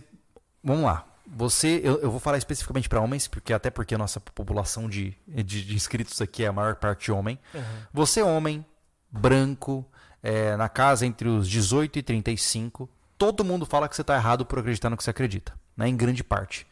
Vamos 0.63 0.83
lá. 0.83 1.05
Você, 1.25 1.81
eu, 1.83 1.99
eu 2.01 2.11
vou 2.11 2.19
falar 2.19 2.37
especificamente 2.37 2.87
para 2.87 3.01
homens, 3.01 3.27
porque 3.27 3.53
até 3.53 3.69
porque 3.69 3.95
a 3.95 3.97
nossa 3.97 4.19
população 4.19 4.89
de, 4.89 5.15
de, 5.27 5.65
de, 5.65 5.73
inscritos 5.73 6.21
aqui 6.21 6.43
é 6.43 6.47
a 6.47 6.53
maior 6.53 6.75
parte 6.75 7.11
homem. 7.11 7.39
Uhum. 7.53 7.61
Você, 7.93 8.21
homem, 8.21 8.63
branco, 9.09 9.85
é, 10.21 10.55
na 10.57 10.69
casa 10.69 11.05
entre 11.05 11.27
os 11.27 11.49
18 11.49 11.99
e 11.99 12.03
35, 12.03 12.89
todo 13.23 13.45
mundo 13.45 13.65
fala 13.65 13.87
que 13.87 13.95
você 13.95 14.01
está 14.01 14.15
errado 14.15 14.45
por 14.45 14.59
acreditar 14.59 14.89
no 14.89 14.97
que 14.97 15.03
você 15.03 15.09
acredita, 15.09 15.53
né? 15.77 15.87
em 15.87 15.95
grande 15.95 16.21
parte. 16.21 16.67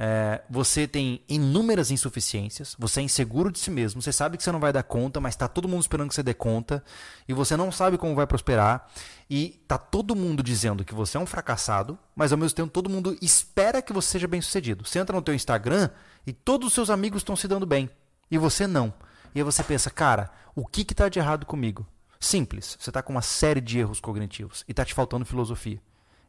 É, 0.00 0.42
você 0.48 0.86
tem 0.86 1.24
inúmeras 1.28 1.90
insuficiências, 1.90 2.76
você 2.78 3.00
é 3.00 3.02
inseguro 3.02 3.50
de 3.50 3.58
si 3.58 3.68
mesmo, 3.68 4.00
você 4.00 4.12
sabe 4.12 4.36
que 4.36 4.44
você 4.44 4.52
não 4.52 4.60
vai 4.60 4.72
dar 4.72 4.84
conta, 4.84 5.20
mas 5.20 5.34
está 5.34 5.48
todo 5.48 5.66
mundo 5.66 5.80
esperando 5.80 6.08
que 6.08 6.14
você 6.14 6.22
dê 6.22 6.32
conta, 6.32 6.84
e 7.26 7.32
você 7.32 7.56
não 7.56 7.72
sabe 7.72 7.98
como 7.98 8.14
vai 8.14 8.28
prosperar, 8.28 8.88
e 9.28 9.60
tá 9.66 9.76
todo 9.76 10.14
mundo 10.14 10.40
dizendo 10.40 10.84
que 10.84 10.94
você 10.94 11.16
é 11.16 11.20
um 11.20 11.26
fracassado, 11.26 11.98
mas 12.14 12.30
ao 12.30 12.38
mesmo 12.38 12.54
tempo 12.54 12.70
todo 12.70 12.88
mundo 12.88 13.18
espera 13.20 13.82
que 13.82 13.92
você 13.92 14.08
seja 14.08 14.28
bem 14.28 14.40
sucedido. 14.40 14.86
Você 14.86 15.00
entra 15.00 15.16
no 15.16 15.22
teu 15.22 15.34
Instagram 15.34 15.90
e 16.24 16.32
todos 16.32 16.68
os 16.68 16.74
seus 16.74 16.90
amigos 16.90 17.22
estão 17.22 17.34
se 17.34 17.48
dando 17.48 17.66
bem, 17.66 17.90
e 18.30 18.38
você 18.38 18.68
não. 18.68 18.94
E 19.34 19.40
aí 19.40 19.42
você 19.42 19.64
pensa, 19.64 19.90
cara, 19.90 20.30
o 20.54 20.64
que 20.64 20.82
está 20.82 21.08
de 21.08 21.18
errado 21.18 21.44
comigo? 21.44 21.84
Simples, 22.20 22.76
você 22.78 22.90
está 22.90 23.02
com 23.02 23.12
uma 23.12 23.22
série 23.22 23.60
de 23.60 23.80
erros 23.80 23.98
cognitivos 23.98 24.64
e 24.68 24.70
está 24.70 24.84
te 24.84 24.94
faltando 24.94 25.24
filosofia. 25.24 25.80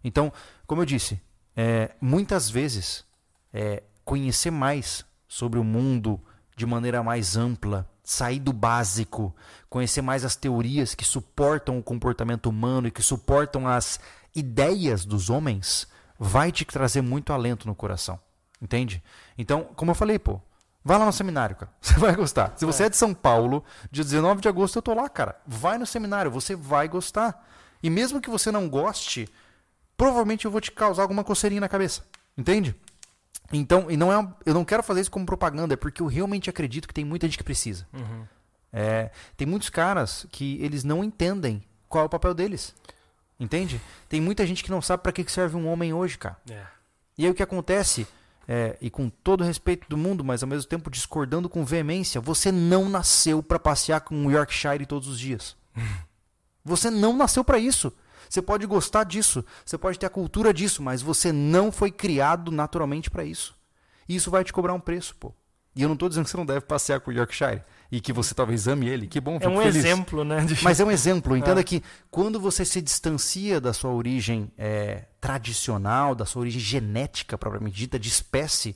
Então, 0.04 0.32
como 0.66 0.82
eu 0.82 0.86
disse, 0.86 1.22
é, 1.56 1.92
muitas 2.00 2.50
vezes 2.50 3.06
é, 3.54 3.84
conhecer 4.06 4.52
mais 4.52 5.06
sobre 5.28 5.60
o 5.60 5.64
mundo 5.64 6.20
de 6.56 6.66
maneira 6.66 7.04
mais 7.04 7.38
ampla, 7.38 7.88
sair 8.04 8.40
do 8.40 8.52
básico, 8.52 9.36
conhecer 9.70 10.02
mais 10.02 10.26
as 10.26 10.36
teorias 10.36 10.96
que 10.96 11.06
suportam 11.06 11.78
o 11.78 11.84
comportamento 11.84 12.48
humano 12.48 12.88
e 12.88 12.92
que 12.92 13.04
suportam 13.04 13.68
as 13.68 14.00
ideias 14.36 15.06
dos 15.06 15.30
homens, 15.30 15.88
vai 16.18 16.52
te 16.52 16.66
trazer 16.66 17.02
muito 17.02 17.32
alento 17.32 17.68
no 17.68 17.76
coração. 17.76 18.20
Entende? 18.62 19.02
Então, 19.38 19.64
como 19.76 19.92
eu 19.92 19.96
falei, 19.96 20.20
pô, 20.20 20.42
vai 20.84 20.98
lá 20.98 21.06
no 21.06 21.14
seminário, 21.14 21.56
cara. 21.56 21.72
Você 21.80 21.94
vai 22.00 22.16
gostar. 22.16 22.54
Se 22.58 22.66
você 22.66 22.84
é, 22.84 22.86
é 22.88 22.90
de 22.90 22.98
São 22.98 23.14
Paulo, 23.14 23.64
dia 23.92 24.04
19 24.04 24.42
de 24.42 24.50
agosto 24.50 24.76
eu 24.78 24.82
tô 24.82 24.94
lá, 24.94 25.08
cara. 25.08 25.40
Vai 25.46 25.78
no 25.78 25.86
seminário, 25.86 26.32
você 26.32 26.56
vai 26.56 26.88
gostar. 26.88 27.48
E 27.82 27.90
mesmo 27.90 28.20
que 28.20 28.30
você 28.30 28.52
não 28.52 28.68
goste, 28.68 29.30
provavelmente 30.00 30.46
eu 30.46 30.52
vou 30.52 30.62
te 30.62 30.72
causar 30.72 31.02
alguma 31.02 31.26
coceirinha 31.26 31.60
na 31.60 31.68
cabeça. 31.68 32.06
Entende? 32.38 32.74
Então, 33.52 33.92
e 33.92 33.98
não 33.98 34.14
é, 34.14 34.34
eu 34.46 34.54
não 34.54 34.64
quero 34.64 34.82
fazer 34.82 35.02
isso 35.02 35.12
como 35.12 35.26
propaganda, 35.26 35.74
é 35.74 35.78
porque 35.78 36.02
eu 36.02 36.08
realmente 36.08 36.50
acredito 36.50 36.88
que 36.88 36.94
tem 36.94 37.04
muita 37.04 37.28
gente 37.28 37.38
que 37.38 37.44
precisa. 37.44 37.86
Uhum. 37.92 38.26
É, 38.72 39.12
tem 39.36 39.46
muitos 39.46 39.70
caras 39.70 40.26
que 40.32 40.58
eles 40.62 40.86
não 40.86 41.04
entendem 41.04 41.62
qual 41.90 42.04
é 42.04 42.08
o 42.08 42.10
papel 42.10 42.34
deles. 42.34 42.74
Entende? 43.38 43.82
Tem 44.08 44.22
muita 44.22 44.48
gente 44.48 44.64
que 44.64 44.72
não 44.72 44.82
sabe 44.82 45.04
para 45.04 45.12
que 45.12 45.30
serve 45.30 45.58
um 45.58 45.68
homem 45.68 45.94
hoje, 45.94 46.18
cara. 46.18 46.38
É. 46.50 46.64
E 47.18 47.26
aí 47.26 47.32
o 47.32 47.36
que 47.36 47.44
acontece, 47.44 48.08
é, 48.48 48.78
e 48.80 48.90
com 48.90 49.10
todo 49.10 49.42
o 49.42 49.44
respeito 49.44 49.86
do 49.90 49.98
mundo, 49.98 50.24
mas 50.24 50.42
ao 50.42 50.48
mesmo 50.48 50.70
tempo 50.70 50.90
discordando 50.90 51.50
com 51.50 51.66
veemência, 51.66 52.22
você 52.22 52.54
não 52.54 52.88
nasceu 52.88 53.44
para 53.44 53.60
passear 53.60 54.00
com 54.00 54.16
um 54.16 54.32
Yorkshire 54.32 54.86
todos 54.86 55.10
os 55.10 55.20
dias. 55.20 55.58
você 56.64 56.90
não 56.90 57.18
nasceu 57.18 57.44
para 57.44 57.60
isso. 57.60 57.92
Você 58.30 58.42
pode 58.42 58.66
gostar 58.68 59.04
disso, 59.04 59.44
você 59.66 59.78
pode 59.78 59.98
ter 59.98 60.06
a 60.06 60.10
cultura 60.10 60.54
disso, 60.54 60.84
mas 60.84 61.02
você 61.02 61.32
não 61.32 61.72
foi 61.72 61.92
criado 61.92 62.52
naturalmente 62.52 63.10
para 63.10 63.26
isso. 63.26 63.56
E 64.08 64.16
isso 64.16 64.30
vai 64.30 64.44
te 64.44 64.54
cobrar 64.54 64.74
um 64.74 64.80
preço, 64.80 65.16
pô. 65.20 65.34
E 65.76 65.82
eu 65.82 65.88
não 65.88 65.94
estou 65.94 66.10
dizendo 66.10 66.26
que 66.26 66.32
você 66.32 66.38
não 66.38 66.46
deve 66.46 66.62
passear 66.62 67.00
com 67.00 67.12
o 67.12 67.14
Yorkshire 67.14 67.62
e 67.92 68.02
que 68.02 68.12
você 68.12 68.34
talvez 68.34 68.68
ame 68.68 68.88
ele. 68.88 69.08
Que 69.08 69.22
bom, 69.22 69.38
É 69.40 69.48
um 69.48 69.58
feliz. 69.62 69.78
exemplo, 69.78 70.24
né? 70.24 70.44
De... 70.44 70.62
Mas 70.64 70.80
é 70.80 70.86
um 70.86 70.92
exemplo. 70.92 71.38
Entenda 71.38 71.62
é. 71.62 71.64
que 71.64 71.84
quando 72.12 72.40
você 72.40 72.66
se 72.66 72.82
distancia 72.82 73.62
da 73.62 73.72
sua 73.72 73.92
origem 73.92 74.52
é, 74.58 75.06
tradicional, 75.22 76.16
da 76.16 76.26
sua 76.26 76.42
origem 76.42 76.60
genética 76.60 77.38
propriamente 77.38 77.76
dita, 77.78 78.00
de 78.00 78.10
espécie, 78.10 78.76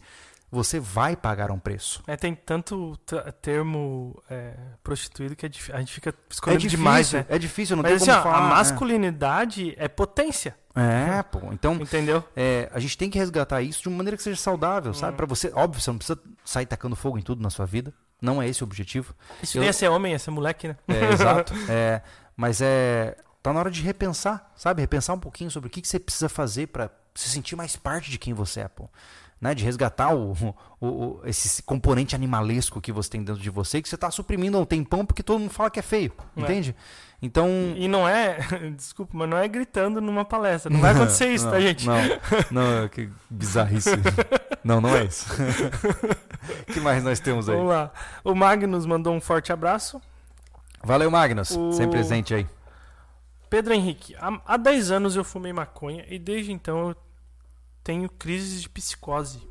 você 0.54 0.80
vai 0.80 1.16
pagar 1.16 1.52
um 1.52 1.58
preço. 1.58 2.04
É, 2.06 2.16
tem 2.16 2.36
tanto 2.36 2.96
termo 3.42 4.22
é, 4.30 4.54
prostituído 4.84 5.36
que 5.36 5.46
é 5.46 5.50
a 5.74 5.80
gente 5.80 5.94
fica 5.94 6.14
escolhendo 6.30 6.60
é 6.60 6.62
difícil, 6.62 6.78
demais, 6.78 7.14
né? 7.14 7.26
É 7.28 7.40
difícil, 7.40 7.76
não 7.76 7.84
Mas, 7.84 8.04
tem 8.04 8.12
assim, 8.12 8.22
como 8.22 8.34
falar. 8.34 8.46
A 8.46 8.50
né? 8.50 8.56
masculinidade 8.56 9.76
é, 9.78 9.86
é 9.86 9.88
potência. 9.88 10.56
É, 10.76 11.22
pô. 11.24 11.40
Então, 11.52 11.74
entendeu? 11.76 12.24
É, 12.36 12.70
a 12.74 12.80
gente 12.80 12.98
tem 12.98 13.10
que 13.10 13.18
resgatar 13.18 13.62
isso 13.62 13.82
de 13.82 13.88
uma 13.90 13.98
maneira 13.98 14.16
que 14.16 14.24
seja 14.24 14.40
saudável, 14.40 14.92
hum. 14.92 14.94
sabe? 14.94 15.18
Para 15.18 15.26
você, 15.26 15.52
óbvio, 15.54 15.82
você 15.82 15.90
não 15.90 15.98
precisa 15.98 16.20
sair 16.46 16.66
tacando 16.66 16.96
fogo 16.96 17.18
em 17.18 17.22
tudo 17.22 17.42
na 17.42 17.50
sua 17.50 17.66
vida. 17.66 17.94
Não 18.22 18.42
é 18.42 18.48
esse 18.48 18.64
o 18.64 18.66
objetivo. 18.66 19.16
Isso 19.42 19.58
Eu... 19.58 19.64
ia 19.64 19.74
ser 19.74 19.90
homem, 19.90 20.14
ia 20.14 20.20
ser 20.20 20.32
moleque, 20.32 20.68
né? 20.68 20.78
É, 20.88 21.14
exato. 21.14 21.54
É, 21.68 22.02
mas 22.38 22.62
é 22.62 23.18
tá 23.42 23.52
na 23.52 23.60
hora 23.60 23.72
de 23.72 23.82
repensar, 23.82 24.52
sabe? 24.56 24.82
Repensar 24.82 25.14
um 25.14 25.20
pouquinho 25.20 25.52
sobre 25.52 25.68
o 25.68 25.70
que, 25.70 25.82
que 25.82 25.88
você 25.88 26.00
precisa 26.00 26.30
fazer 26.30 26.68
para 26.68 26.90
se 27.14 27.28
sentir 27.28 27.56
mais 27.58 27.76
parte 27.76 28.10
de 28.10 28.18
quem 28.18 28.34
você 28.34 28.62
é, 28.62 28.68
pô 28.68 28.90
né, 29.44 29.54
de 29.54 29.66
resgatar 29.66 30.16
o, 30.16 30.32
o, 30.80 30.88
o, 30.88 31.22
esse 31.26 31.62
componente 31.64 32.16
animalesco 32.16 32.80
que 32.80 32.94
você 32.94 33.10
tem 33.10 33.22
dentro 33.22 33.42
de 33.42 33.50
você, 33.50 33.82
que 33.82 33.90
você 33.90 33.96
está 33.96 34.10
suprimindo 34.10 34.58
há 34.58 34.62
um 34.62 34.66
tempão 34.66 35.06
porque 35.06 35.22
todo 35.22 35.38
mundo 35.38 35.52
fala 35.52 35.70
que 35.70 35.80
é 35.80 35.84
feio, 35.84 36.14
é. 36.38 36.42
entende? 36.42 36.74
Então. 37.22 37.50
E 37.76 37.86
não 37.90 38.08
é, 38.08 38.38
desculpa, 38.74 39.12
mas 39.18 39.30
não 39.30 39.38
é 39.38 39.46
gritando 39.50 40.00
numa 40.00 40.24
palestra. 40.24 40.72
Não 40.72 40.80
vai 40.80 40.94
acontecer 40.94 41.28
isso, 41.28 41.44
não, 41.44 41.52
tá, 41.52 41.60
gente? 41.60 41.86
Não, 41.86 41.98
não, 42.52 42.88
que 42.88 43.10
bizarrice. 43.30 43.90
não, 44.64 44.80
não 44.80 44.96
é 44.96 45.04
isso. 45.04 45.26
O 46.62 46.66
que 46.72 46.80
mais 46.80 47.04
nós 47.04 47.20
temos 47.20 47.50
aí? 47.50 47.58
Vamos 47.58 47.70
lá. 47.70 47.92
O 48.24 48.34
Magnus 48.34 48.86
mandou 48.86 49.14
um 49.14 49.20
forte 49.20 49.52
abraço. 49.52 50.02
Valeu, 50.82 51.12
Magnus. 51.12 51.52
O... 51.52 51.74
Sempre 51.74 51.98
presente 51.98 52.34
aí. 52.34 52.48
Pedro 53.50 53.74
Henrique, 53.74 54.16
há, 54.16 54.42
há 54.46 54.58
10 54.58 54.92
anos 54.92 55.16
eu 55.18 55.24
fumei 55.24 55.52
maconha 55.52 56.06
e 56.10 56.18
desde 56.18 56.52
então 56.52 56.90
eu 56.90 56.96
tenho 57.84 58.10
crises 58.10 58.62
de 58.62 58.70
psicose. 58.70 59.48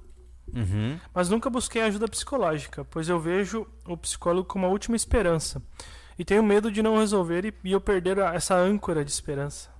Uhum. 0.54 0.98
Mas 1.14 1.28
nunca 1.28 1.48
busquei 1.48 1.82
ajuda 1.82 2.08
psicológica, 2.08 2.84
pois 2.84 3.08
eu 3.08 3.18
vejo 3.18 3.66
o 3.86 3.96
psicólogo 3.96 4.48
como 4.48 4.66
a 4.66 4.68
última 4.68 4.96
esperança. 4.96 5.62
E 6.18 6.24
tenho 6.24 6.42
medo 6.42 6.70
de 6.70 6.82
não 6.82 6.98
resolver 6.98 7.44
e, 7.44 7.54
e 7.64 7.72
eu 7.72 7.80
perder 7.80 8.18
essa 8.18 8.54
âncora 8.54 9.04
de 9.04 9.10
esperança. 9.10 9.70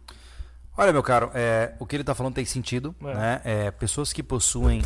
Olha, 0.77 0.93
meu 0.93 1.03
caro, 1.03 1.31
é, 1.35 1.77
o 1.79 1.87
que 1.87 1.95
ele 1.95 2.03
está 2.03 2.15
falando 2.15 2.35
tem 2.35 2.47
sentido, 2.47 2.95
é. 3.03 3.15
né? 3.15 3.41
É, 3.45 3.71
pessoas 3.71 4.13
que 4.13 4.23
possuem... 4.23 4.83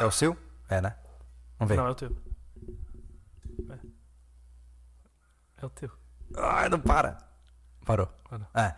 É 0.00 0.04
o 0.04 0.10
seu? 0.10 0.36
É, 0.68 0.80
né? 0.80 0.94
Vamos 1.58 1.70
ver. 1.70 1.76
Não, 1.76 1.88
é 1.88 1.90
o 1.90 1.94
teu. 1.94 2.16
É, 3.70 3.78
é 5.62 5.66
o 5.66 5.70
teu. 5.70 5.90
Ai, 6.36 6.68
não 6.68 6.80
para. 6.80 7.18
Parou. 7.84 8.08
Parou. 8.28 8.46
É. 8.54 8.74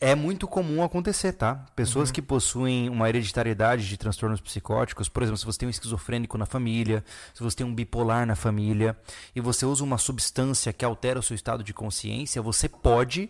é 0.00 0.14
muito 0.14 0.48
comum 0.48 0.82
acontecer, 0.82 1.32
tá? 1.32 1.66
Pessoas 1.76 2.08
uhum. 2.08 2.14
que 2.14 2.22
possuem 2.22 2.88
uma 2.88 3.08
hereditariedade 3.08 3.86
de 3.86 3.98
transtornos 3.98 4.40
psicóticos, 4.40 5.10
por 5.10 5.22
exemplo, 5.22 5.36
se 5.36 5.44
você 5.44 5.58
tem 5.58 5.66
um 5.66 5.70
esquizofrênico 5.70 6.38
na 6.38 6.46
família, 6.46 7.04
se 7.34 7.42
você 7.42 7.58
tem 7.58 7.66
um 7.66 7.74
bipolar 7.74 8.26
na 8.26 8.34
família, 8.34 8.96
e 9.36 9.40
você 9.40 9.66
usa 9.66 9.84
uma 9.84 9.98
substância 9.98 10.72
que 10.72 10.84
altera 10.84 11.20
o 11.20 11.22
seu 11.22 11.34
estado 11.34 11.62
de 11.62 11.74
consciência, 11.74 12.40
você 12.40 12.66
pode, 12.66 13.28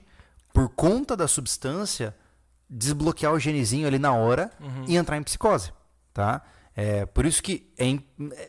por 0.53 0.69
conta 0.69 1.17
da 1.17 1.27
substância, 1.27 2.15
desbloquear 2.69 3.33
o 3.33 3.41
genezinho 3.41 3.89
ali 3.89 3.99
na 3.99 4.15
hora 4.15 4.53
uhum. 4.61 4.85
e 4.87 4.97
entrar 4.97 5.17
em 5.17 5.25
psicose, 5.25 5.73
tá? 6.15 6.41
É, 6.83 7.05
por 7.05 7.27
isso 7.27 7.43
que 7.43 7.71
é, 7.77 7.91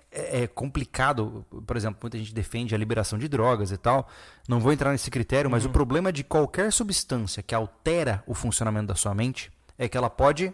é, 0.10 0.44
é, 0.44 0.48
complicado, 0.48 1.46
por 1.68 1.76
exemplo, 1.76 2.00
muita 2.02 2.18
gente 2.18 2.34
defende 2.34 2.74
a 2.74 2.78
liberação 2.78 3.20
de 3.20 3.28
drogas 3.28 3.74
e 3.74 3.78
tal. 3.78 4.08
Não 4.48 4.58
vou 4.58 4.72
entrar 4.72 4.94
nesse 4.94 5.12
critério, 5.12 5.52
mas 5.52 5.66
uhum. 5.66 5.70
o 5.70 5.74
problema 5.74 6.14
de 6.14 6.24
qualquer 6.24 6.72
substância 6.72 7.44
que 7.44 7.54
altera 7.54 8.24
o 8.26 8.34
funcionamento 8.34 8.88
da 8.88 8.96
sua 8.96 9.14
mente 9.14 9.52
é 9.78 9.90
que 9.90 9.98
ela 9.98 10.10
pode 10.10 10.54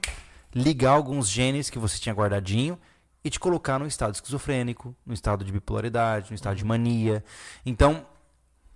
ligar 0.56 0.94
alguns 0.94 1.30
genes 1.30 1.70
que 1.70 1.78
você 1.78 2.00
tinha 2.00 2.16
guardadinho 2.16 2.80
e 3.24 3.30
te 3.30 3.40
colocar 3.40 3.78
no 3.78 3.86
estado 3.86 4.16
esquizofrênico, 4.16 4.96
no 5.06 5.14
estado 5.14 5.46
de 5.46 5.52
bipolaridade, 5.52 6.32
no 6.32 6.36
estado 6.36 6.56
de 6.56 6.66
mania. 6.66 7.24
Então, 7.64 8.08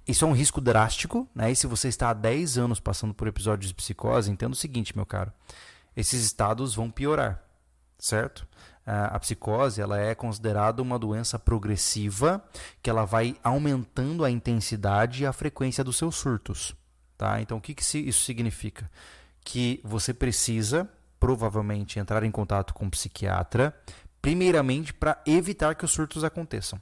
isso 0.07 0.25
é 0.25 0.27
um 0.27 0.33
risco 0.33 0.61
drástico, 0.61 1.27
né? 1.33 1.49
E 1.49 1.55
se 1.55 1.65
você 1.65 1.87
está 1.87 2.11
há 2.11 2.13
10 2.13 2.59
anos 2.59 2.79
passando 2.79 3.15
por 3.15 3.27
episódios 3.27 3.69
de 3.69 3.73
psicose, 3.73 4.29
entenda 4.29 4.53
o 4.53 4.55
seguinte, 4.55 4.95
meu 4.95 5.07
caro. 5.07 5.33
Esses 5.97 6.23
estados 6.23 6.75
vão 6.75 6.91
piorar, 6.91 7.43
certo? 7.97 8.45
A 8.85 9.19
psicose 9.19 9.81
ela 9.81 9.99
é 9.99 10.15
considerada 10.15 10.81
uma 10.81 10.97
doença 10.97 11.37
progressiva 11.37 12.43
que 12.81 12.89
ela 12.89 13.05
vai 13.05 13.35
aumentando 13.43 14.25
a 14.25 14.31
intensidade 14.31 15.23
e 15.23 15.25
a 15.25 15.33
frequência 15.33 15.83
dos 15.83 15.97
seus 15.97 16.15
surtos. 16.15 16.75
Tá? 17.17 17.39
Então, 17.39 17.57
o 17.57 17.61
que, 17.61 17.75
que 17.75 17.83
isso 17.83 18.23
significa? 18.23 18.89
Que 19.43 19.79
você 19.83 20.13
precisa, 20.13 20.89
provavelmente, 21.19 21.99
entrar 21.99 22.23
em 22.23 22.31
contato 22.31 22.73
com 22.73 22.85
um 22.85 22.89
psiquiatra, 22.89 23.75
primeiramente 24.21 24.93
para 24.93 25.21
evitar 25.25 25.75
que 25.75 25.85
os 25.85 25.91
surtos 25.91 26.23
aconteçam. 26.23 26.81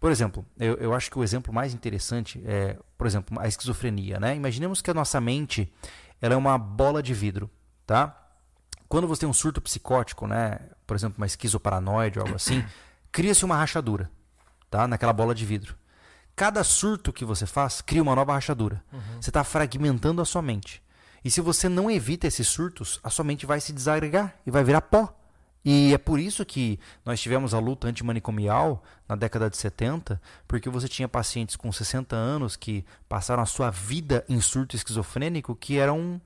Por 0.00 0.10
exemplo, 0.10 0.44
eu, 0.58 0.74
eu 0.74 0.92
acho 0.92 1.10
que 1.10 1.18
o 1.18 1.24
exemplo 1.24 1.54
mais 1.54 1.72
interessante 1.72 2.42
é, 2.44 2.76
por 2.98 3.06
exemplo, 3.06 3.38
a 3.40 3.46
esquizofrenia. 3.46 4.20
Né? 4.20 4.36
Imaginemos 4.36 4.82
que 4.82 4.90
a 4.90 4.94
nossa 4.94 5.20
mente 5.20 5.72
ela 6.20 6.34
é 6.34 6.36
uma 6.36 6.58
bola 6.58 7.02
de 7.02 7.14
vidro. 7.14 7.50
Tá? 7.86 8.14
Quando 8.88 9.08
você 9.08 9.20
tem 9.20 9.28
um 9.28 9.32
surto 9.32 9.60
psicótico, 9.60 10.26
né, 10.26 10.58
por 10.86 10.96
exemplo, 10.96 11.16
uma 11.18 11.26
esquizoparanoide 11.26 12.18
ou 12.18 12.24
algo 12.24 12.36
assim, 12.36 12.64
cria-se 13.10 13.44
uma 13.44 13.56
rachadura, 13.56 14.10
tá, 14.70 14.86
naquela 14.86 15.12
bola 15.12 15.34
de 15.34 15.44
vidro. 15.44 15.76
Cada 16.34 16.62
surto 16.62 17.12
que 17.12 17.24
você 17.24 17.46
faz 17.46 17.80
cria 17.80 18.02
uma 18.02 18.14
nova 18.14 18.34
rachadura. 18.34 18.82
Uhum. 18.92 19.20
Você 19.20 19.30
está 19.30 19.42
fragmentando 19.42 20.20
a 20.20 20.24
sua 20.24 20.42
mente. 20.42 20.82
E 21.24 21.30
se 21.30 21.40
você 21.40 21.68
não 21.68 21.90
evita 21.90 22.26
esses 22.26 22.46
surtos, 22.46 23.00
a 23.02 23.08
sua 23.10 23.24
mente 23.24 23.46
vai 23.46 23.58
se 23.58 23.72
desagregar 23.72 24.34
e 24.46 24.50
vai 24.50 24.62
virar 24.62 24.82
pó. 24.82 25.12
E 25.64 25.92
é 25.92 25.98
por 25.98 26.20
isso 26.20 26.44
que 26.44 26.78
nós 27.04 27.20
tivemos 27.20 27.52
a 27.52 27.58
luta 27.58 27.88
antimanicomial 27.88 28.84
na 29.08 29.16
década 29.16 29.50
de 29.50 29.56
70, 29.56 30.20
porque 30.46 30.68
você 30.68 30.86
tinha 30.86 31.08
pacientes 31.08 31.56
com 31.56 31.72
60 31.72 32.14
anos 32.14 32.54
que 32.54 32.84
passaram 33.08 33.42
a 33.42 33.46
sua 33.46 33.70
vida 33.70 34.24
em 34.28 34.40
surto 34.40 34.76
esquizofrênico 34.76 35.56
que 35.56 35.78
eram 35.78 36.20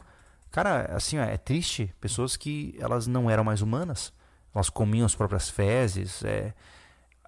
Cara, 0.50 0.96
assim, 0.96 1.16
é 1.16 1.36
triste. 1.36 1.94
Pessoas 2.00 2.36
que 2.36 2.74
elas 2.78 3.06
não 3.06 3.30
eram 3.30 3.44
mais 3.44 3.62
humanas. 3.62 4.12
Elas 4.54 4.70
comiam 4.70 5.06
as 5.06 5.14
próprias 5.14 5.48
fezes. 5.48 6.24
É, 6.24 6.52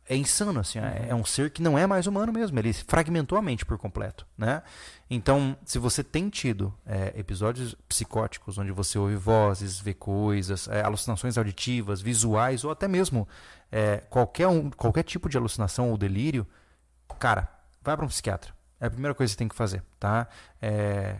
é 0.08 0.16
insano, 0.16 0.60
assim. 0.60 0.78
Uhum. 0.78 0.84
É, 0.84 1.06
é 1.10 1.14
um 1.14 1.24
ser 1.24 1.50
que 1.50 1.62
não 1.62 1.78
é 1.78 1.86
mais 1.86 2.06
humano 2.06 2.32
mesmo. 2.32 2.58
Ele 2.58 2.72
fragmentou 2.72 3.38
a 3.38 3.42
mente 3.42 3.64
por 3.64 3.78
completo, 3.78 4.26
né? 4.36 4.62
Então, 5.08 5.56
se 5.64 5.78
você 5.78 6.02
tem 6.02 6.28
tido 6.28 6.74
é, 6.86 7.12
episódios 7.16 7.74
psicóticos 7.88 8.58
onde 8.58 8.72
você 8.72 8.98
ouve 8.98 9.16
vozes, 9.16 9.78
vê 9.78 9.94
coisas, 9.94 10.68
é, 10.68 10.82
alucinações 10.82 11.38
auditivas, 11.38 12.00
visuais 12.00 12.64
ou 12.64 12.70
até 12.70 12.88
mesmo 12.88 13.28
é, 13.70 13.98
qualquer, 14.08 14.48
um, 14.48 14.70
qualquer 14.70 15.02
tipo 15.02 15.28
de 15.28 15.36
alucinação 15.36 15.90
ou 15.90 15.96
delírio, 15.96 16.46
cara, 17.18 17.48
vai 17.82 17.96
para 17.96 18.04
um 18.04 18.08
psiquiatra. 18.08 18.52
É 18.80 18.86
a 18.86 18.90
primeira 18.90 19.14
coisa 19.14 19.30
que 19.30 19.34
você 19.34 19.38
tem 19.38 19.48
que 19.48 19.54
fazer, 19.54 19.82
tá? 19.98 20.26
É, 20.60 21.16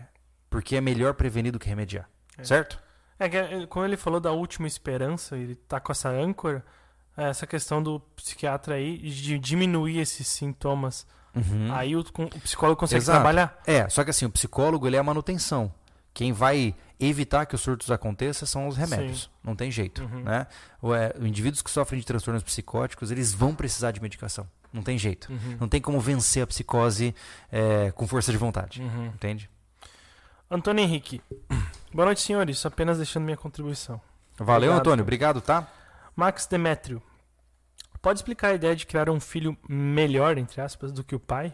porque 0.49 0.75
é 0.75 0.81
melhor 0.81 1.13
prevenir 1.13 1.51
do 1.51 1.59
que 1.59 1.69
remediar. 1.69 2.09
É. 2.37 2.43
Certo? 2.43 2.79
É 3.19 3.29
que 3.29 3.37
é, 3.37 3.65
quando 3.67 3.85
ele 3.85 3.97
falou 3.97 4.19
da 4.19 4.31
última 4.31 4.67
esperança, 4.67 5.37
ele 5.37 5.55
tá 5.55 5.79
com 5.79 5.91
essa 5.91 6.09
âncora, 6.09 6.63
é 7.15 7.29
essa 7.29 7.45
questão 7.45 7.81
do 7.81 7.99
psiquiatra 8.15 8.75
aí 8.75 8.97
de 8.97 9.37
diminuir 9.37 9.99
esses 9.99 10.27
sintomas. 10.27 11.05
Uhum. 11.35 11.73
Aí 11.73 11.95
o, 11.95 11.99
o, 11.99 12.39
psicólogo 12.39 12.79
consegue 12.79 13.01
Exato. 13.01 13.17
trabalhar. 13.17 13.59
É, 13.65 13.87
só 13.89 14.03
que 14.03 14.09
assim, 14.09 14.25
o 14.25 14.29
psicólogo 14.29 14.87
ele 14.87 14.95
é 14.95 14.99
a 14.99 15.03
manutenção. 15.03 15.73
Quem 16.13 16.31
vai 16.31 16.75
evitar 16.99 17.45
que 17.45 17.55
os 17.55 17.61
surtos 17.61 17.89
aconteçam 17.89 18.47
são 18.47 18.67
os 18.67 18.77
remédios. 18.77 19.23
Sim. 19.23 19.29
Não 19.43 19.55
tem 19.55 19.71
jeito. 19.71 20.03
Uhum. 20.03 20.23
Né? 20.23 20.47
O, 20.81 20.93
é, 20.93 21.13
indivíduos 21.21 21.61
que 21.61 21.71
sofrem 21.71 21.99
de 21.99 22.05
transtornos 22.05 22.43
psicóticos, 22.43 23.09
eles 23.09 23.33
vão 23.33 23.55
precisar 23.55 23.91
de 23.91 24.01
medicação. 24.01 24.47
Não 24.71 24.81
tem 24.81 24.97
jeito. 24.97 25.31
Uhum. 25.31 25.57
Não 25.61 25.67
tem 25.67 25.81
como 25.81 25.99
vencer 25.99 26.43
a 26.43 26.47
psicose 26.47 27.15
é, 27.51 27.91
com 27.91 28.07
força 28.07 28.31
de 28.31 28.37
vontade. 28.37 28.81
Uhum. 28.81 29.05
Entende? 29.07 29.49
Antônio 30.49 30.83
Henrique. 30.83 31.21
Boa 31.93 32.05
noite, 32.07 32.21
senhores. 32.21 32.65
Apenas 32.65 32.97
deixando 32.97 33.23
minha 33.23 33.37
contribuição. 33.37 34.01
Valeu, 34.37 34.71
Obrigado. 34.71 34.79
Antônio. 34.79 35.03
Obrigado, 35.03 35.41
tá? 35.41 35.67
Max 36.15 36.47
Demétrio. 36.47 37.01
Pode 38.01 38.17
explicar 38.17 38.49
a 38.49 38.53
ideia 38.55 38.75
de 38.75 38.85
criar 38.87 39.09
um 39.11 39.19
filho 39.19 39.55
melhor, 39.69 40.37
entre 40.39 40.59
aspas, 40.59 40.91
do 40.91 41.03
que 41.03 41.13
o 41.13 41.19
pai? 41.19 41.53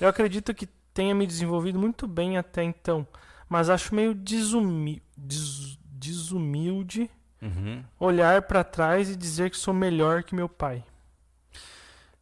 Eu 0.00 0.08
acredito 0.08 0.52
que 0.52 0.66
tenha 0.92 1.14
me 1.14 1.26
desenvolvido 1.26 1.78
muito 1.78 2.08
bem 2.08 2.36
até 2.36 2.62
então, 2.64 3.06
mas 3.48 3.70
acho 3.70 3.94
meio 3.94 4.14
desumi 4.14 5.00
des 5.16 5.78
desumilde 5.90 7.10
uhum. 7.42 7.82
olhar 7.98 8.42
para 8.42 8.62
trás 8.62 9.10
e 9.10 9.16
dizer 9.16 9.50
que 9.50 9.56
sou 9.56 9.74
melhor 9.74 10.22
que 10.22 10.34
meu 10.34 10.48
pai. 10.48 10.84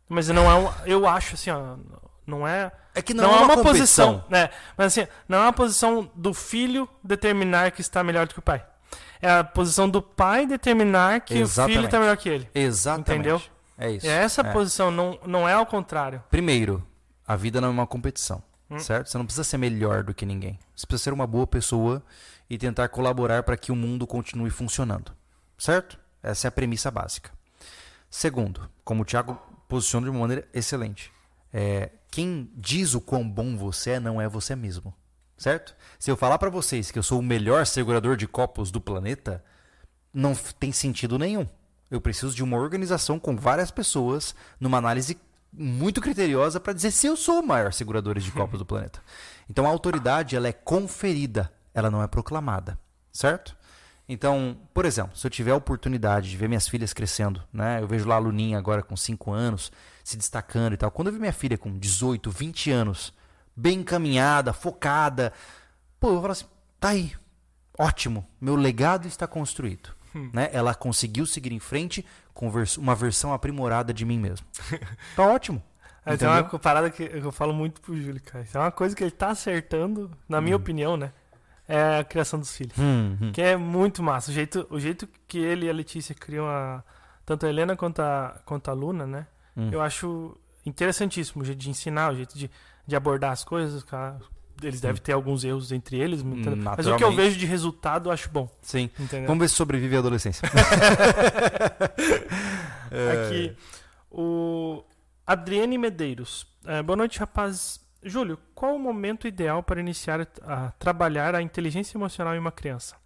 Mas 0.08 0.28
não 0.28 0.50
é 0.50 0.54
um, 0.54 0.72
eu 0.86 1.06
acho 1.06 1.34
assim, 1.34 1.50
ó, 1.50 1.76
não 2.26 2.46
é. 2.46 2.70
É 2.97 3.02
que 3.02 3.12
não, 3.12 3.24
não 3.24 3.35
é, 3.35 3.36
uma, 3.43 3.55
uma 3.55 3.62
posição, 3.62 4.24
né? 4.28 4.48
Mas 4.74 4.86
assim, 4.86 5.06
não 5.28 5.39
é 5.39 5.43
uma 5.43 5.52
posição 5.52 6.10
do 6.14 6.32
filho 6.32 6.89
determinar 7.05 7.70
que 7.70 7.82
está 7.82 8.02
melhor 8.02 8.27
do 8.27 8.32
que 8.32 8.39
o 8.39 8.43
pai. 8.43 8.64
É 9.20 9.31
a 9.31 9.44
posição 9.44 9.89
do 9.89 10.01
pai 10.01 10.47
determinar 10.47 11.20
que 11.20 11.35
Exatamente. 11.35 11.73
o 11.73 11.77
filho 11.77 11.85
está 11.86 12.01
melhor 12.01 12.16
que 12.16 12.28
ele. 12.28 12.48
Exatamente. 12.55 13.10
Entendeu? 13.10 13.43
É 13.77 13.90
isso. 13.90 14.06
É 14.06 14.10
essa 14.10 14.40
é. 14.40 14.51
posição, 14.51 14.90
não, 14.90 15.18
não 15.27 15.47
é 15.47 15.52
ao 15.52 15.66
contrário. 15.66 16.24
Primeiro, 16.31 16.82
a 17.27 17.36
vida 17.36 17.60
não 17.60 17.68
é 17.68 17.70
uma 17.70 17.86
competição, 17.86 18.43
hum. 18.70 18.78
certo? 18.78 19.10
Você 19.10 19.18
não 19.18 19.27
precisa 19.27 19.44
ser 19.44 19.59
melhor 19.59 20.02
do 20.02 20.14
que 20.14 20.24
ninguém. 20.24 20.59
Você 20.74 20.86
precisa 20.86 21.05
ser 21.05 21.12
uma 21.12 21.27
boa 21.27 21.47
pessoa 21.47 22.02
e 22.48 22.56
tentar 22.56 22.89
colaborar 22.89 23.43
para 23.43 23.59
que 23.59 23.70
o 23.70 23.77
mundo 23.77 24.06
continue 24.06 24.48
funcionando, 24.48 25.12
certo? 25.59 25.98
Essa 26.23 26.47
é 26.47 26.48
a 26.48 26.52
premissa 26.52 26.90
básica. 26.90 27.31
Segundo, 28.09 28.70
como 28.82 29.02
o 29.02 29.05
Thiago 29.05 29.39
posiciona 29.68 30.05
de 30.05 30.10
uma 30.10 30.20
maneira 30.20 30.48
excelente, 30.55 31.12
é, 31.52 31.90
quem 32.10 32.50
diz 32.54 32.94
o 32.94 33.00
quão 33.00 33.28
bom 33.28 33.56
você 33.56 33.92
é 33.92 34.00
não 34.00 34.20
é 34.20 34.28
você 34.28 34.56
mesmo. 34.56 34.94
Certo? 35.36 35.74
Se 35.98 36.10
eu 36.10 36.16
falar 36.16 36.38
para 36.38 36.48
vocês 36.48 36.90
que 36.90 36.98
eu 36.98 37.02
sou 37.02 37.18
o 37.18 37.22
melhor 37.22 37.66
segurador 37.66 38.16
de 38.16 38.26
copos 38.26 38.70
do 38.70 38.80
planeta, 38.80 39.44
não 40.12 40.34
tem 40.34 40.72
sentido 40.72 41.18
nenhum. 41.18 41.46
Eu 41.90 42.00
preciso 42.00 42.34
de 42.34 42.42
uma 42.42 42.56
organização 42.56 43.18
com 43.18 43.36
várias 43.36 43.70
pessoas, 43.70 44.34
numa 44.58 44.78
análise 44.78 45.18
muito 45.52 46.00
criteriosa 46.00 46.58
para 46.58 46.72
dizer 46.72 46.90
se 46.90 47.06
eu 47.06 47.16
sou 47.16 47.40
o 47.40 47.46
maior 47.46 47.72
segurador 47.72 48.18
de 48.18 48.30
copos 48.32 48.58
do 48.58 48.66
planeta. 48.66 49.00
Então 49.48 49.66
a 49.66 49.68
autoridade 49.68 50.36
ela 50.36 50.48
é 50.48 50.52
conferida, 50.52 51.52
ela 51.72 51.90
não 51.90 52.02
é 52.02 52.06
proclamada, 52.06 52.78
certo? 53.12 53.55
Então, 54.08 54.56
por 54.72 54.84
exemplo, 54.84 55.16
se 55.16 55.26
eu 55.26 55.30
tiver 55.30 55.50
a 55.50 55.56
oportunidade 55.56 56.30
de 56.30 56.36
ver 56.36 56.48
minhas 56.48 56.68
filhas 56.68 56.92
crescendo, 56.92 57.42
né? 57.52 57.80
Eu 57.80 57.88
vejo 57.88 58.06
lá 58.06 58.14
a 58.14 58.18
Luninha 58.18 58.56
agora 58.56 58.82
com 58.82 58.96
5 58.96 59.32
anos, 59.32 59.72
se 60.04 60.16
destacando 60.16 60.74
e 60.74 60.76
tal. 60.76 60.90
Quando 60.90 61.08
eu 61.08 61.12
vi 61.12 61.18
minha 61.18 61.32
filha 61.32 61.58
com 61.58 61.76
18, 61.76 62.30
20 62.30 62.70
anos, 62.70 63.12
bem 63.54 63.80
encaminhada, 63.80 64.52
focada, 64.52 65.32
pô, 65.98 66.10
eu 66.10 66.20
falo 66.20 66.32
assim, 66.32 66.44
tá 66.78 66.90
aí, 66.90 67.12
ótimo, 67.76 68.24
meu 68.40 68.54
legado 68.54 69.08
está 69.08 69.26
construído. 69.26 69.90
Hum. 70.14 70.30
Né? 70.32 70.50
Ela 70.52 70.74
conseguiu 70.74 71.26
seguir 71.26 71.52
em 71.52 71.58
frente 71.58 72.06
com 72.32 72.50
uma 72.78 72.94
versão 72.94 73.32
aprimorada 73.32 73.92
de 73.92 74.04
mim 74.04 74.18
mesmo. 74.18 74.46
Tá 75.16 75.26
ótimo. 75.26 75.62
É, 76.04 76.16
tem 76.16 76.28
uma 76.28 76.44
parada 76.44 76.88
que 76.88 77.02
eu 77.02 77.32
falo 77.32 77.52
muito 77.52 77.80
pro 77.80 78.00
Júlio, 78.00 78.22
cara. 78.22 78.44
Isso 78.44 78.56
é 78.56 78.60
uma 78.60 78.70
coisa 78.70 78.94
que 78.94 79.02
ele 79.02 79.10
tá 79.10 79.30
acertando, 79.30 80.08
na 80.28 80.40
minha 80.40 80.56
hum. 80.56 80.60
opinião, 80.60 80.96
né? 80.96 81.12
É 81.68 81.98
a 81.98 82.05
criação 82.05 82.38
dos 82.38 82.56
filhos. 82.56 82.78
Hum, 82.78 83.16
hum. 83.20 83.32
Que 83.32 83.43
é 83.43 83.56
muito 83.56 84.02
massa. 84.02 84.30
O 84.30 84.34
jeito, 84.34 84.66
o 84.70 84.78
jeito 84.78 85.09
que 85.26 85.38
ele 85.38 85.66
e 85.66 85.70
a 85.70 85.72
Letícia 85.72 86.14
criam 86.14 86.47
a, 86.47 86.82
tanto 87.24 87.44
a 87.44 87.48
Helena 87.48 87.76
quanto 87.76 88.01
a, 88.01 88.40
quanto 88.44 88.70
a 88.70 88.74
Luna, 88.74 89.06
né? 89.06 89.26
Hum. 89.56 89.70
Eu 89.72 89.82
acho 89.82 90.36
interessantíssimo 90.64 91.43
o 91.43 91.44
jeito 91.44 91.59
de 91.59 91.70
ensinar, 91.70 92.12
o 92.12 92.16
jeito 92.16 92.38
de, 92.38 92.51
de 92.86 92.97
abordar 92.97 93.32
as 93.32 93.43
coisas, 93.43 93.82
cara. 93.82 94.18
eles 94.62 94.80
devem 94.80 95.01
ter 95.01 95.12
alguns 95.12 95.44
erros 95.44 95.72
entre 95.72 95.98
eles, 95.98 96.22
mas 96.22 96.86
o 96.86 96.97
que 96.97 97.05
eu 97.05 97.12
vejo 97.12 97.36
de 97.36 97.47
resultado 97.47 98.09
eu 98.09 98.12
acho 98.12 98.30
bom. 98.30 98.48
Sim. 98.62 98.88
Entendeu? 98.98 99.26
Vamos 99.26 99.43
ver 99.43 99.48
se 99.48 99.55
sobrevive 99.55 99.97
a 99.97 99.98
adolescência. 99.98 100.48
Aqui, 103.26 103.56
o 104.10 104.84
Adriane 105.26 105.76
Medeiros. 105.76 106.47
É, 106.64 106.82
boa 106.82 106.97
noite, 106.97 107.18
rapaz. 107.18 107.80
Júlio, 108.02 108.39
qual 108.55 108.74
o 108.74 108.78
momento 108.78 109.27
ideal 109.27 109.62
para 109.62 109.81
iniciar 109.81 110.27
a 110.43 110.70
trabalhar 110.73 111.35
a 111.35 111.43
inteligência 111.43 111.97
emocional 111.97 112.35
em 112.35 112.39
uma 112.39 112.52
criança? 112.52 112.97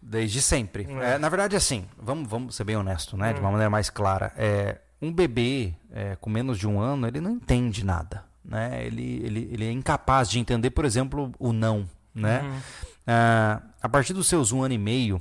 Desde 0.00 0.40
sempre. 0.40 0.86
É. 1.00 1.14
É, 1.14 1.18
na 1.18 1.28
verdade, 1.28 1.56
assim, 1.56 1.86
vamos, 1.96 2.28
vamos 2.28 2.54
ser 2.54 2.64
bem 2.64 2.76
honesto, 2.76 3.16
né? 3.16 3.32
De 3.32 3.40
uma 3.40 3.48
hum. 3.48 3.52
maneira 3.52 3.70
mais 3.70 3.90
clara. 3.90 4.32
É, 4.36 4.78
um 5.02 5.12
bebê 5.12 5.74
é, 5.92 6.16
com 6.16 6.30
menos 6.30 6.58
de 6.58 6.66
um 6.66 6.80
ano, 6.80 7.06
ele 7.06 7.20
não 7.20 7.32
entende 7.32 7.84
nada. 7.84 8.24
Né? 8.44 8.86
Ele, 8.86 9.22
ele, 9.24 9.48
ele 9.52 9.66
é 9.66 9.70
incapaz 9.70 10.30
de 10.30 10.38
entender, 10.38 10.70
por 10.70 10.84
exemplo, 10.84 11.32
o 11.38 11.52
não. 11.52 11.88
Né? 12.14 12.42
Ah, 13.06 13.62
a 13.80 13.88
partir 13.88 14.12
dos 14.12 14.26
seus 14.26 14.52
um 14.52 14.62
ano 14.62 14.74
e 14.74 14.78
meio, 14.78 15.20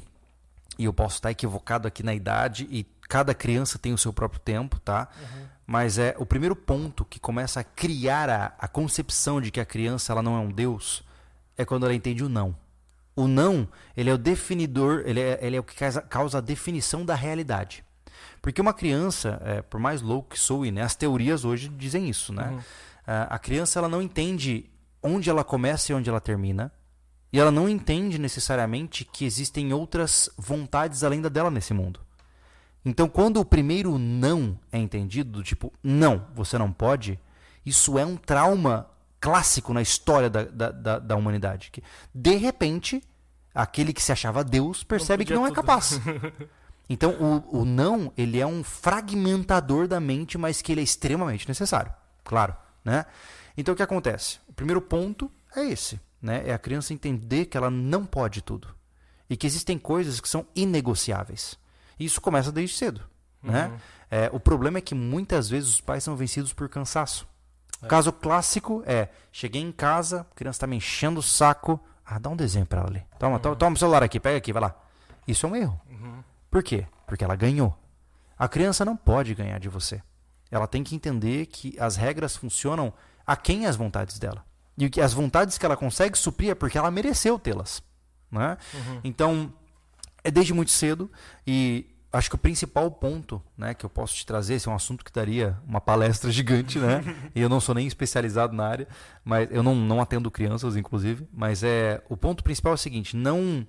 e 0.78 0.86
eu 0.86 0.94
posso 0.94 1.16
estar 1.16 1.32
equivocado 1.32 1.88
aqui 1.88 2.04
na 2.04 2.14
idade, 2.14 2.68
e 2.70 2.86
cada 3.08 3.34
criança 3.34 3.80
tem 3.80 3.94
o 3.94 3.98
seu 3.98 4.12
próprio 4.12 4.40
tempo, 4.40 4.80
tá? 4.80 5.08
Uhum. 5.20 5.47
Mas 5.68 5.98
é 5.98 6.16
o 6.18 6.26
primeiro 6.26 6.56
ponto 6.56 7.04
que 7.04 7.20
começa 7.20 7.60
a 7.60 7.64
criar 7.64 8.30
a, 8.30 8.54
a 8.58 8.70
concepção 8.70 9.42
de 9.42 9.52
que 9.52 9.60
a 9.60 9.66
criança 9.66 10.14
ela 10.14 10.24
não 10.24 10.38
é 10.38 10.40
um 10.40 10.50
Deus 10.50 11.04
é 11.58 11.66
quando 11.66 11.86
ela 11.86 11.94
entende 11.94 12.24
o 12.24 12.30
não. 12.30 12.56
O 13.14 13.28
não, 13.28 13.68
ele 13.96 14.10
é 14.10 14.14
o 14.14 14.18
definidor, 14.18 15.04
ele 15.06 15.20
é, 15.20 15.40
ele 15.42 15.58
é 15.58 15.60
o 15.60 15.64
que 15.64 15.76
causa, 15.76 16.02
causa 16.02 16.38
a 16.38 16.42
definição 16.42 17.04
da 17.04 17.16
realidade. 17.16 17.84
Porque 18.42 18.62
uma 18.62 18.74
criança, 18.74 19.42
é, 19.44 19.62
por 19.62 19.80
mais 19.80 20.02
louco 20.02 20.30
que 20.30 20.40
soe, 20.40 20.72
né, 20.72 20.84
as 20.84 20.96
teorias 20.96 21.44
hoje 21.44 21.68
dizem 21.68 22.08
isso, 22.08 22.32
né? 22.32 22.50
Uhum. 22.50 22.60
A 23.30 23.40
criança 23.40 23.80
ela 23.80 23.88
não 23.88 24.02
entende 24.02 24.70
onde 25.02 25.30
ela 25.30 25.44
começa 25.44 25.92
e 25.92 25.96
onde 25.96 26.10
ela 26.10 26.20
termina. 26.20 26.72
E 27.32 27.40
ela 27.40 27.52
não 27.52 27.68
entende 27.68 28.18
necessariamente 28.20 29.06
que 29.06 29.26
existem 29.26 29.72
outras 29.74 30.30
vontades 30.38 31.04
além 31.04 31.22
da 31.22 31.30
dela 31.30 31.50
nesse 31.50 31.74
mundo. 31.74 32.02
Então, 32.86 33.10
quando 33.10 33.38
o 33.40 33.46
primeiro 33.46 33.98
não 33.98 34.58
é 34.72 34.78
entendido, 34.78 35.32
do 35.32 35.44
tipo, 35.44 35.74
não, 35.84 36.28
você 36.34 36.58
não 36.58 36.72
pode, 36.72 37.20
isso 37.66 38.00
é 38.00 38.06
um 38.06 38.16
trauma 38.16 38.90
clássico 39.20 39.74
na 39.74 39.82
história 39.82 40.30
da, 40.30 40.44
da, 40.44 40.72
da, 40.72 41.00
da 41.00 41.16
humanidade. 41.16 41.70
Que, 41.72 41.84
de 42.14 42.36
repente, 42.36 43.04
aquele 43.54 43.92
que 43.92 44.02
se 44.02 44.12
achava 44.12 44.44
Deus 44.44 44.84
percebe 44.84 45.24
não 45.24 45.28
que 45.28 45.34
não 45.34 45.48
é 45.48 45.52
capaz. 45.52 46.00
Então, 46.90 47.12
o, 47.52 47.62
o 47.62 47.66
não, 47.66 48.14
ele 48.18 48.40
é 48.40 48.48
um 48.48 48.64
fragmentador 48.64 49.88
da 49.88 50.00
mente, 50.00 50.38
mas 50.38 50.62
que 50.62 50.72
ele 50.72 50.80
é 50.80 50.84
extremamente 50.86 51.48
necessário. 51.48 51.92
Claro, 52.24 52.56
né? 52.84 53.06
Então, 53.58 53.74
o 53.74 53.76
que 53.76 53.84
acontece? 53.84 54.40
O 54.48 54.54
primeiro 54.54 54.82
ponto 54.82 55.30
é 55.54 55.66
esse, 55.66 56.00
né? 56.22 56.44
É 56.48 56.54
a 56.54 56.58
criança 56.58 56.94
entender 56.94 57.46
que 57.46 57.58
ela 57.58 57.70
não 57.70 58.06
pode 58.06 58.42
tudo. 58.42 58.74
E 59.30 59.36
que 59.36 59.46
existem 59.46 59.78
coisas 59.78 60.22
que 60.22 60.30
são 60.30 60.48
inegociáveis. 60.56 61.58
Isso 62.00 62.22
começa 62.22 62.52
desde 62.52 62.76
cedo. 62.76 63.02
Uhum. 63.44 63.52
Né? 63.52 63.80
É, 64.10 64.30
o 64.32 64.40
problema 64.40 64.78
é 64.78 64.82
que 64.82 64.96
muitas 64.96 65.50
vezes 65.50 65.70
os 65.70 65.82
pais 65.82 66.04
são 66.04 66.16
vencidos 66.16 66.54
por 66.54 66.70
cansaço. 66.70 67.28
É. 67.82 67.86
O 67.86 67.90
caso 67.90 68.12
clássico 68.12 68.84
é: 68.86 69.10
cheguei 69.32 69.62
em 69.62 69.72
casa, 69.72 70.22
a 70.22 70.36
criança 70.36 70.58
está 70.58 70.68
me 70.68 70.76
enchendo 70.76 71.20
o 71.20 71.24
saco. 71.24 71.80
Ah, 72.06 72.18
dá 72.18 72.30
um 72.30 72.36
desenho 72.36 72.66
para 72.66 72.82
ela 72.82 72.90
ali. 72.90 73.06
Toma, 73.20 73.36
uhum. 73.36 73.42
toma, 73.42 73.56
toma 73.56 73.76
o 73.76 73.80
celular 73.80 74.04
aqui, 74.04 74.20
pega 74.20 74.38
aqui, 74.38 74.54
vai 74.54 74.62
lá. 74.62 74.76
Isso 75.28 75.46
é 75.46 75.50
um 75.50 75.56
erro. 75.56 75.80
Uhum. 75.90 76.24
Por 76.50 76.64
quê? 76.64 76.88
Porque 77.06 77.24
ela 77.24 77.36
ganhou. 77.36 77.78
A 78.38 78.48
criança 78.48 78.86
não 78.86 78.96
pode 78.96 79.34
ganhar 79.34 79.60
de 79.60 79.68
você. 79.68 80.02
Ela 80.50 80.68
tem 80.68 80.84
que 80.84 80.96
entender 80.96 81.48
que 81.48 81.78
as 81.80 81.96
regras 81.98 82.36
funcionam 82.36 82.94
a 83.26 83.36
quem 83.36 83.66
as 83.66 83.76
vontades 83.76 84.18
dela. 84.18 84.46
E 84.78 84.90
que 84.90 85.02
as 85.02 85.12
vontades 85.12 85.58
que 85.58 85.66
ela 85.66 85.76
consegue 85.76 86.18
suprir 86.18 86.52
é 86.52 86.56
porque 86.56 86.78
ela 86.78 86.92
mereceu 86.92 87.38
tê-las. 87.38 87.82
Né? 88.32 88.58
Uhum. 88.74 89.02
Então, 89.04 89.54
é 90.28 90.32
desde 90.32 90.54
muito 90.54 90.72
cedo 90.72 91.10
e 91.46 91.86
acho 92.12 92.30
que 92.30 92.36
o 92.36 92.38
principal 92.38 92.92
ponto 92.92 93.42
né, 93.58 93.74
que 93.74 93.86
eu 93.86 93.90
posso 93.90 94.14
te 94.14 94.26
trazer, 94.26 94.56
esse 94.56 94.68
é 94.68 94.72
um 94.72 94.76
assunto 94.76 95.06
que 95.06 95.12
daria 95.12 95.58
uma 95.66 95.80
palestra 95.80 96.30
gigante, 96.32 96.78
né? 96.80 97.02
e 97.34 97.40
eu 97.40 97.48
não 97.48 97.62
sou 97.62 97.74
nem 97.74 97.88
especializado 97.88 98.54
na 98.54 98.68
área, 98.68 98.88
mas 99.24 99.48
eu 99.50 99.64
não, 99.64 99.74
não 99.74 100.02
atendo 100.02 100.30
crianças, 100.30 100.76
inclusive, 100.76 101.26
mas 101.32 101.64
é 101.64 102.04
o 102.10 102.18
ponto 102.18 102.44
principal 102.44 102.74
é 102.74 102.76
o 102.76 102.78
seguinte: 102.78 103.16
não, 103.16 103.66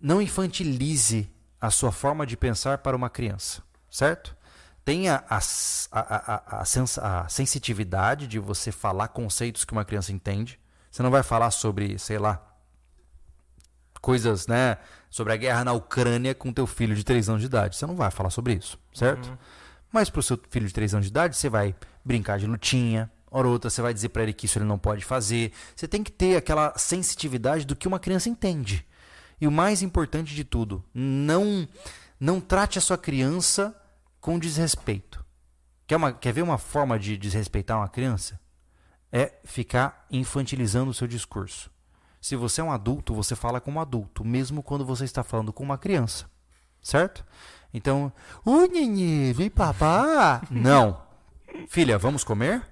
não 0.00 0.22
infantilize 0.22 1.28
a 1.60 1.70
sua 1.70 1.90
forma 1.90 2.24
de 2.24 2.36
pensar 2.36 2.78
para 2.78 2.96
uma 2.96 3.10
criança, 3.10 3.60
certo? 3.90 4.36
Tenha 4.84 5.24
a, 5.28 5.40
a, 5.90 6.00
a, 6.00 6.60
a, 6.60 6.64
sens 6.64 6.96
a 6.96 7.28
sensitividade 7.28 8.28
de 8.28 8.38
você 8.38 8.70
falar 8.70 9.08
conceitos 9.08 9.64
que 9.64 9.72
uma 9.72 9.84
criança 9.84 10.12
entende. 10.12 10.60
Você 10.92 11.02
não 11.02 11.10
vai 11.10 11.24
falar 11.24 11.50
sobre, 11.50 11.98
sei 11.98 12.20
lá, 12.20 12.40
coisas, 14.00 14.46
né, 14.46 14.78
sobre 15.16 15.32
a 15.32 15.36
guerra 15.36 15.64
na 15.64 15.72
Ucrânia 15.72 16.34
com 16.34 16.52
teu 16.52 16.66
filho 16.66 16.94
de 16.94 17.02
3 17.02 17.30
anos 17.30 17.40
de 17.40 17.46
idade. 17.46 17.74
Você 17.74 17.86
não 17.86 17.96
vai 17.96 18.10
falar 18.10 18.28
sobre 18.28 18.52
isso, 18.52 18.78
certo? 18.92 19.30
Uhum. 19.30 19.38
Mas 19.90 20.10
para 20.10 20.20
o 20.20 20.22
seu 20.22 20.38
filho 20.50 20.66
de 20.66 20.74
3 20.74 20.92
anos 20.92 21.06
de 21.06 21.10
idade, 21.10 21.38
você 21.38 21.48
vai 21.48 21.74
brincar 22.04 22.38
de 22.38 22.46
lutinha, 22.46 23.10
hora 23.30 23.48
outra 23.48 23.70
você 23.70 23.80
vai 23.80 23.94
dizer 23.94 24.10
para 24.10 24.24
ele 24.24 24.34
que 24.34 24.44
isso 24.44 24.58
ele 24.58 24.66
não 24.66 24.78
pode 24.78 25.06
fazer. 25.06 25.52
Você 25.74 25.88
tem 25.88 26.02
que 26.02 26.12
ter 26.12 26.36
aquela 26.36 26.76
sensitividade 26.76 27.64
do 27.64 27.74
que 27.74 27.88
uma 27.88 27.98
criança 27.98 28.28
entende. 28.28 28.86
E 29.40 29.46
o 29.46 29.50
mais 29.50 29.80
importante 29.80 30.34
de 30.34 30.44
tudo, 30.44 30.84
não 30.92 31.66
não 32.20 32.38
trate 32.38 32.76
a 32.76 32.82
sua 32.82 32.98
criança 32.98 33.74
com 34.20 34.38
desrespeito. 34.38 35.24
Quer, 35.86 35.96
uma, 35.96 36.12
quer 36.12 36.32
ver 36.32 36.42
uma 36.42 36.58
forma 36.58 36.98
de 36.98 37.16
desrespeitar 37.16 37.78
uma 37.78 37.88
criança? 37.88 38.38
É 39.10 39.32
ficar 39.44 40.04
infantilizando 40.10 40.90
o 40.90 40.94
seu 40.94 41.06
discurso. 41.06 41.70
Se 42.26 42.34
você 42.34 42.60
é 42.60 42.64
um 42.64 42.72
adulto, 42.72 43.14
você 43.14 43.36
fala 43.36 43.60
como 43.60 43.78
adulto, 43.78 44.24
mesmo 44.24 44.60
quando 44.60 44.84
você 44.84 45.04
está 45.04 45.22
falando 45.22 45.52
com 45.52 45.62
uma 45.62 45.78
criança. 45.78 46.28
Certo? 46.82 47.24
Então, 47.72 48.12
oi, 48.44 48.66
Nini, 48.66 49.32
vem 49.32 49.48
papá. 49.48 50.42
Não. 50.50 51.00
Filha, 51.68 51.96
vamos 51.96 52.24
comer? 52.24 52.66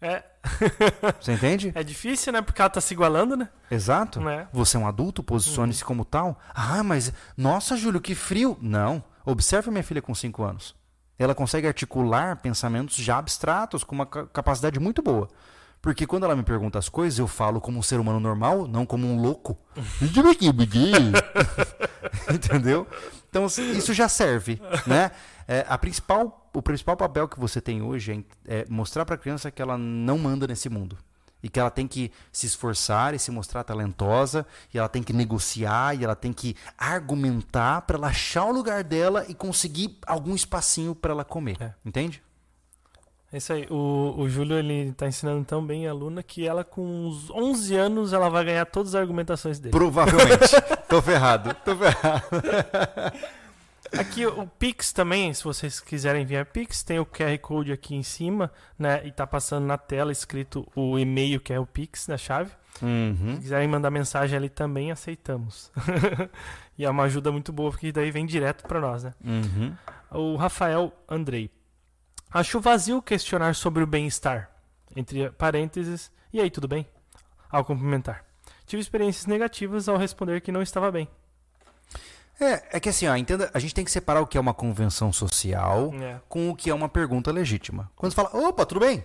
É. 0.00 0.24
Você 1.20 1.34
entende? 1.34 1.72
É 1.74 1.82
difícil, 1.82 2.32
né? 2.32 2.40
Porque 2.40 2.58
ela 2.58 2.70
tá 2.70 2.80
se 2.80 2.94
igualando, 2.94 3.36
né? 3.36 3.50
Exato. 3.70 4.26
É. 4.30 4.48
Você 4.50 4.78
é 4.78 4.80
um 4.80 4.88
adulto, 4.88 5.22
posicione-se 5.22 5.82
uhum. 5.82 5.88
como 5.88 6.04
tal. 6.06 6.40
Ah, 6.54 6.82
mas 6.82 7.12
nossa, 7.36 7.76
Júlio, 7.76 8.00
que 8.00 8.14
frio. 8.14 8.56
Não. 8.62 9.04
Observe 9.26 9.70
minha 9.70 9.84
filha 9.84 10.00
com 10.00 10.14
5 10.14 10.42
anos. 10.42 10.74
Ela 11.18 11.34
consegue 11.34 11.66
articular 11.66 12.36
pensamentos 12.36 12.96
já 12.96 13.18
abstratos 13.18 13.84
com 13.84 13.94
uma 13.94 14.06
capacidade 14.06 14.80
muito 14.80 15.02
boa. 15.02 15.28
Porque 15.80 16.06
quando 16.06 16.24
ela 16.24 16.34
me 16.34 16.42
pergunta 16.42 16.78
as 16.78 16.88
coisas, 16.88 17.18
eu 17.18 17.28
falo 17.28 17.60
como 17.60 17.78
um 17.78 17.82
ser 17.82 18.00
humano 18.00 18.18
normal, 18.18 18.66
não 18.66 18.84
como 18.84 19.06
um 19.06 19.20
louco. 19.20 19.56
Entendeu? 22.32 22.86
Então 23.30 23.46
isso 23.46 23.92
já 23.92 24.08
serve, 24.08 24.60
né? 24.86 25.10
É, 25.46 25.64
a 25.68 25.78
principal, 25.78 26.50
o 26.52 26.60
principal 26.60 26.96
papel 26.96 27.28
que 27.28 27.38
você 27.38 27.60
tem 27.60 27.82
hoje 27.82 28.24
é, 28.48 28.60
é 28.62 28.66
mostrar 28.68 29.04
para 29.04 29.14
a 29.14 29.18
criança 29.18 29.50
que 29.50 29.62
ela 29.62 29.78
não 29.78 30.18
manda 30.18 30.46
nesse 30.46 30.68
mundo 30.68 30.98
e 31.42 31.48
que 31.48 31.60
ela 31.60 31.70
tem 31.70 31.86
que 31.86 32.10
se 32.32 32.46
esforçar 32.46 33.14
e 33.14 33.18
se 33.18 33.30
mostrar 33.30 33.62
talentosa, 33.62 34.44
e 34.74 34.78
ela 34.78 34.88
tem 34.88 35.00
que 35.00 35.12
negociar, 35.12 35.94
e 35.94 36.02
ela 36.02 36.16
tem 36.16 36.32
que 36.32 36.56
argumentar 36.76 37.82
para 37.82 37.96
ela 37.96 38.08
achar 38.08 38.46
o 38.46 38.52
lugar 38.52 38.82
dela 38.82 39.24
e 39.28 39.34
conseguir 39.34 39.96
algum 40.06 40.34
espacinho 40.34 40.92
para 40.92 41.12
ela 41.12 41.24
comer. 41.24 41.56
É. 41.60 41.72
Entende? 41.84 42.20
É 43.36 43.38
isso 43.38 43.52
aí. 43.52 43.66
O, 43.68 44.14
o 44.16 44.28
Júlio 44.30 44.56
ele 44.56 44.92
tá 44.92 45.06
ensinando 45.06 45.44
tão 45.44 45.62
bem 45.62 45.86
a 45.86 45.90
aluna 45.90 46.22
que 46.22 46.46
ela, 46.46 46.64
com 46.64 46.80
uns 46.80 47.30
11 47.30 47.76
anos, 47.76 48.12
ela 48.14 48.30
vai 48.30 48.42
ganhar 48.46 48.64
todas 48.64 48.94
as 48.94 49.00
argumentações 49.02 49.58
dele. 49.58 49.72
Provavelmente. 49.72 50.54
tô 50.88 51.02
ferrado. 51.02 51.54
Tô 51.62 51.76
ferrado. 51.76 52.24
Aqui 53.92 54.24
o 54.26 54.46
Pix 54.46 54.90
também, 54.90 55.34
se 55.34 55.44
vocês 55.44 55.80
quiserem 55.80 56.22
enviar 56.22 56.46
Pix, 56.46 56.82
tem 56.82 56.98
o 56.98 57.04
QR 57.04 57.38
Code 57.40 57.72
aqui 57.72 57.94
em 57.94 58.02
cima, 58.02 58.50
né? 58.76 59.06
E 59.06 59.12
tá 59.12 59.26
passando 59.26 59.64
na 59.64 59.78
tela 59.78 60.10
escrito 60.10 60.66
o 60.74 60.98
e-mail 60.98 61.38
que 61.38 61.52
é 61.52 61.60
o 61.60 61.66
Pix 61.66 62.08
na 62.08 62.16
chave. 62.16 62.50
Uhum. 62.82 63.34
Se 63.34 63.42
quiserem 63.42 63.68
mandar 63.68 63.90
mensagem 63.90 64.36
ali 64.36 64.48
também, 64.48 64.90
aceitamos. 64.90 65.70
e 66.76 66.84
é 66.84 66.90
uma 66.90 67.04
ajuda 67.04 67.30
muito 67.30 67.52
boa, 67.52 67.70
porque 67.70 67.92
daí 67.92 68.10
vem 68.10 68.26
direto 68.26 68.66
para 68.66 68.80
nós, 68.80 69.04
né? 69.04 69.14
Uhum. 69.22 69.72
O 70.10 70.36
Rafael 70.36 70.90
Andrei. 71.08 71.50
Acho 72.36 72.60
vazio 72.60 73.00
questionar 73.00 73.54
sobre 73.54 73.82
o 73.82 73.86
bem-estar. 73.86 74.50
Entre 74.94 75.30
parênteses, 75.30 76.12
e 76.30 76.38
aí, 76.38 76.50
tudo 76.50 76.68
bem? 76.68 76.86
Ao 77.50 77.64
cumprimentar. 77.64 78.26
Tive 78.66 78.82
experiências 78.82 79.24
negativas 79.24 79.88
ao 79.88 79.96
responder 79.96 80.42
que 80.42 80.52
não 80.52 80.60
estava 80.60 80.92
bem. 80.92 81.08
É, 82.38 82.76
é 82.76 82.78
que 82.78 82.90
assim, 82.90 83.08
ó, 83.08 83.16
entenda, 83.16 83.50
a 83.54 83.58
gente 83.58 83.74
tem 83.74 83.86
que 83.86 83.90
separar 83.90 84.20
o 84.20 84.26
que 84.26 84.36
é 84.36 84.40
uma 84.40 84.52
convenção 84.52 85.10
social 85.14 85.94
é. 85.94 86.20
com 86.28 86.50
o 86.50 86.54
que 86.54 86.68
é 86.68 86.74
uma 86.74 86.90
pergunta 86.90 87.32
legítima. 87.32 87.90
Quando 87.96 88.12
você 88.12 88.16
fala, 88.16 88.36
opa, 88.36 88.66
tudo 88.66 88.80
bem? 88.80 89.02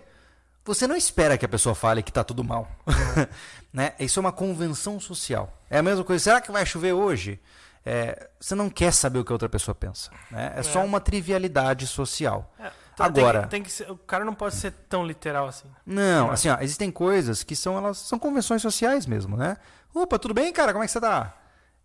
Você 0.65 0.85
não 0.85 0.97
espera 0.97 1.37
que 1.37 1.45
a 1.45 1.49
pessoa 1.49 1.73
fale 1.73 2.03
que 2.03 2.11
está 2.11 2.25
tudo 2.25 2.43
mal. 2.43 2.69
É. 3.15 3.29
né? 3.71 3.93
Isso 3.97 4.19
é 4.19 4.21
uma 4.21 4.33
convenção 4.33 4.99
social. 4.99 5.57
É 5.69 5.77
a 5.77 5.81
mesma 5.81 6.03
coisa, 6.03 6.21
será 6.21 6.41
que 6.41 6.51
vai 6.51 6.65
chover 6.65 6.91
hoje? 6.91 7.39
É, 7.85 8.29
você 8.37 8.55
não 8.55 8.69
quer 8.69 8.91
saber 8.91 9.19
o 9.19 9.23
que 9.23 9.31
a 9.31 9.35
outra 9.35 9.47
pessoa 9.47 9.73
pensa. 9.73 10.11
Né? 10.29 10.51
É, 10.57 10.59
é, 10.59 10.63
só 10.63 10.83
uma 10.83 10.99
trivialidade 10.99 11.87
social. 11.87 12.53
É. 12.59 12.80
Então, 12.93 13.05
Agora, 13.05 13.41
tem, 13.41 13.49
tem 13.49 13.63
que 13.63 13.71
ser, 13.71 13.89
o 13.89 13.97
cara 13.97 14.25
não 14.25 14.33
pode 14.33 14.55
ser 14.55 14.71
tão 14.89 15.05
literal 15.05 15.47
assim. 15.47 15.67
Não, 15.85 16.29
assim, 16.29 16.49
ó, 16.49 16.57
existem 16.59 16.91
coisas 16.91 17.43
que 17.43 17.55
são 17.55 17.77
elas 17.77 17.97
são 17.97 18.19
convenções 18.19 18.61
sociais 18.61 19.05
mesmo, 19.05 19.37
né? 19.37 19.57
Opa, 19.93 20.19
tudo 20.19 20.33
bem, 20.33 20.51
cara? 20.51 20.71
Como 20.71 20.83
é 20.83 20.87
que 20.87 20.91
você 20.91 20.99
tá? 20.99 21.33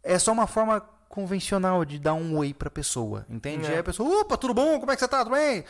É 0.02 0.18
só 0.18 0.32
uma 0.32 0.46
forma 0.46 0.80
convencional 1.08 1.84
de 1.84 1.98
dar 1.98 2.14
um 2.14 2.36
oi 2.36 2.52
pra 2.52 2.70
pessoa, 2.70 3.24
entende? 3.28 3.66
É. 3.66 3.74
Aí 3.74 3.78
a 3.78 3.84
pessoa, 3.84 4.20
opa, 4.20 4.36
tudo 4.36 4.54
bom? 4.54 4.78
Como 4.78 4.90
é 4.92 4.94
que 4.94 5.00
você 5.00 5.08
tá? 5.08 5.24
Tudo 5.24 5.34
bem? 5.34 5.64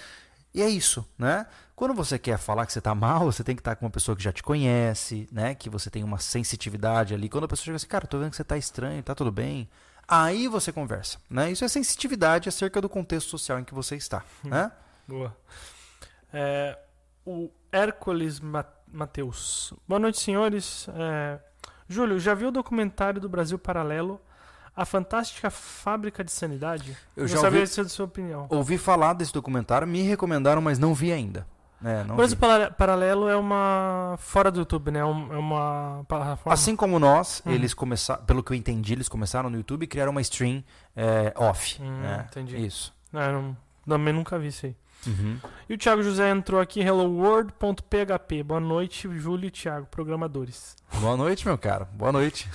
E 0.53 0.63
é 0.63 0.69
isso, 0.69 1.07
né? 1.19 1.47
Quando 1.75 1.93
você 1.93 2.19
quer 2.19 2.39
falar 2.39 2.65
que 2.65 2.73
você 2.73 2.81
tá 2.81 2.95
mal, 2.95 3.31
você 3.31 3.45
tem 3.45 3.55
que 3.55 3.61
estar 3.61 3.77
com 3.77 3.85
uma 3.85 3.91
pessoa 3.91 4.17
que 4.17 4.23
já 4.23 4.33
te 4.33 4.43
conhece, 4.43 5.29
né? 5.31 5.55
Que 5.55 5.69
você 5.69 5.91
tem 5.91 6.03
uma 6.03 6.19
sensitividade 6.19 7.13
ali. 7.13 7.29
Quando 7.29 7.45
a 7.45 7.49
pessoa 7.49 7.67
chega 7.67 7.77
assim, 7.77 7.87
cara, 7.87 8.07
tô 8.07 8.19
vendo 8.19 8.31
que 8.31 8.37
você 8.37 8.45
tá 8.45 8.57
estranho, 8.57 9.03
tá 9.03 9.15
tudo 9.15 9.31
bem. 9.31 9.69
Aí 10.09 10.49
você 10.49 10.73
conversa, 10.73 11.19
né? 11.29 11.51
Isso 11.51 11.65
é 11.65 11.69
sensitividade 11.69 12.49
acerca 12.49 12.81
do 12.81 12.89
contexto 12.89 13.29
social 13.29 13.59
em 13.59 13.65
que 13.65 13.75
você 13.75 13.97
está, 13.97 14.25
hum. 14.45 14.49
né? 14.49 14.73
Boa. 15.07 15.37
É, 16.33 16.79
o 17.25 17.51
Hércules 17.71 18.41
Mateus. 18.93 19.73
Boa 19.87 19.99
noite, 19.99 20.21
senhores. 20.21 20.89
É, 20.95 21.39
Júlio, 21.89 22.19
já 22.19 22.35
viu 22.35 22.49
o 22.49 22.53
documentário 22.53 23.21
do 23.21 23.29
Brasil 23.29 23.59
Paralelo 23.59 24.21
a 24.77 24.85
Fantástica 24.85 25.49
Fábrica 25.51 26.23
de 26.23 26.31
Sanidade? 26.31 26.97
Eu 27.17 27.27
já 27.27 27.41
ouvi, 27.41 27.67
se 27.67 27.81
é 27.81 27.83
da 27.83 27.89
sua 27.89 28.05
opinião. 28.05 28.47
Ouvi 28.51 28.77
falar 28.77 29.15
desse 29.15 29.33
documentário, 29.33 29.89
me 29.89 30.03
recomendaram, 30.03 30.61
mas 30.61 30.79
não 30.79 30.93
vi 30.93 31.13
ainda. 31.13 31.47
É, 31.83 32.05
não 32.05 32.17
Brasil 32.17 32.37
vi. 32.37 32.75
Paralelo 32.77 33.29
é 33.29 33.37
uma. 33.37 34.17
fora 34.19 34.51
do 34.51 34.61
YouTube, 34.61 34.91
né? 34.91 34.99
É, 34.99 35.03
é 35.03 35.05
uma 35.07 36.05
plataforma. 36.09 36.53
Assim 36.53 36.75
como 36.75 36.99
nós, 36.99 37.43
uhum. 37.45 37.53
eles 37.53 37.73
começaram. 37.73 38.25
Pelo 38.25 38.43
que 38.43 38.53
eu 38.53 38.57
entendi, 38.57 38.93
eles 38.93 39.09
começaram 39.09 39.49
no 39.49 39.57
YouTube 39.57 39.85
e 39.85 39.87
criaram 39.87 40.13
uma 40.13 40.21
stream 40.21 40.63
é, 40.95 41.33
off. 41.37 41.81
Hum, 41.81 42.01
né? 42.03 42.27
Entendi. 42.31 42.57
Isso. 42.65 42.95
É, 43.13 43.33
não, 43.33 43.57
também 43.87 44.13
nunca 44.13 44.39
vi 44.39 44.49
isso 44.49 44.67
aí. 44.67 44.77
Uhum. 45.07 45.39
E 45.69 45.75
o 45.75 45.79
Thiago 45.79 46.03
José 46.03 46.31
entrou 46.31 46.61
aqui, 46.61 46.81
helloworld.php. 46.81 48.43
Boa 48.43 48.61
noite, 48.61 49.09
Júlio 49.19 49.49
e 49.49 49.51
Thiago, 49.51 49.87
programadores. 49.87 50.77
Boa 51.01 51.17
noite, 51.17 51.47
meu 51.47 51.59
cara. 51.59 51.87
Boa 51.93 52.13
noite. 52.13 52.49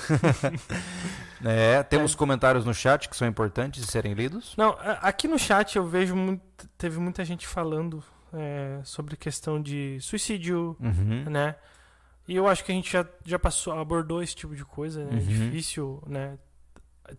é, 1.43 1.83
temos 1.83 2.13
é. 2.13 2.17
comentários 2.17 2.65
no 2.65 2.73
chat 2.73 3.09
que 3.09 3.15
são 3.15 3.27
importantes 3.27 3.85
de 3.85 3.91
serem 3.91 4.13
lidos? 4.13 4.53
Não, 4.57 4.77
aqui 5.01 5.27
no 5.27 5.37
chat 5.37 5.75
eu 5.75 5.85
vejo 5.85 6.15
muito, 6.15 6.41
teve 6.77 6.99
muita 6.99 7.23
gente 7.25 7.47
falando 7.47 8.03
é, 8.33 8.79
sobre 8.83 9.15
questão 9.15 9.61
de 9.61 9.97
suicídio, 9.99 10.75
uhum. 10.79 11.29
né? 11.29 11.55
E 12.27 12.35
eu 12.35 12.47
acho 12.47 12.63
que 12.63 12.71
a 12.71 12.75
gente 12.75 12.91
já, 12.91 13.05
já 13.25 13.39
passou, 13.39 13.77
abordou 13.77 14.23
esse 14.23 14.35
tipo 14.35 14.55
de 14.55 14.63
coisa, 14.63 15.03
né? 15.03 15.11
É 15.11 15.15
uhum. 15.15 15.19
difícil, 15.19 16.01
né? 16.07 16.37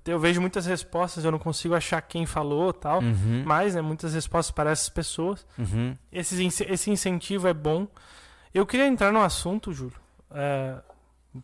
Eu 0.06 0.18
vejo 0.18 0.40
muitas 0.40 0.66
respostas, 0.66 1.24
eu 1.24 1.30
não 1.30 1.38
consigo 1.38 1.74
achar 1.74 2.00
quem 2.02 2.26
falou 2.26 2.72
tal, 2.72 3.00
uhum. 3.00 3.42
mas 3.44 3.74
né, 3.74 3.80
muitas 3.80 4.14
respostas 4.14 4.50
para 4.50 4.70
essas 4.70 4.88
pessoas. 4.88 5.46
Uhum. 5.58 5.96
Esse, 6.10 6.44
esse 6.46 6.90
incentivo 6.90 7.48
é 7.48 7.54
bom. 7.54 7.86
Eu 8.54 8.66
queria 8.66 8.86
entrar 8.86 9.12
no 9.12 9.20
assunto, 9.20 9.72
Júlio. 9.72 10.00
É, 10.30 10.76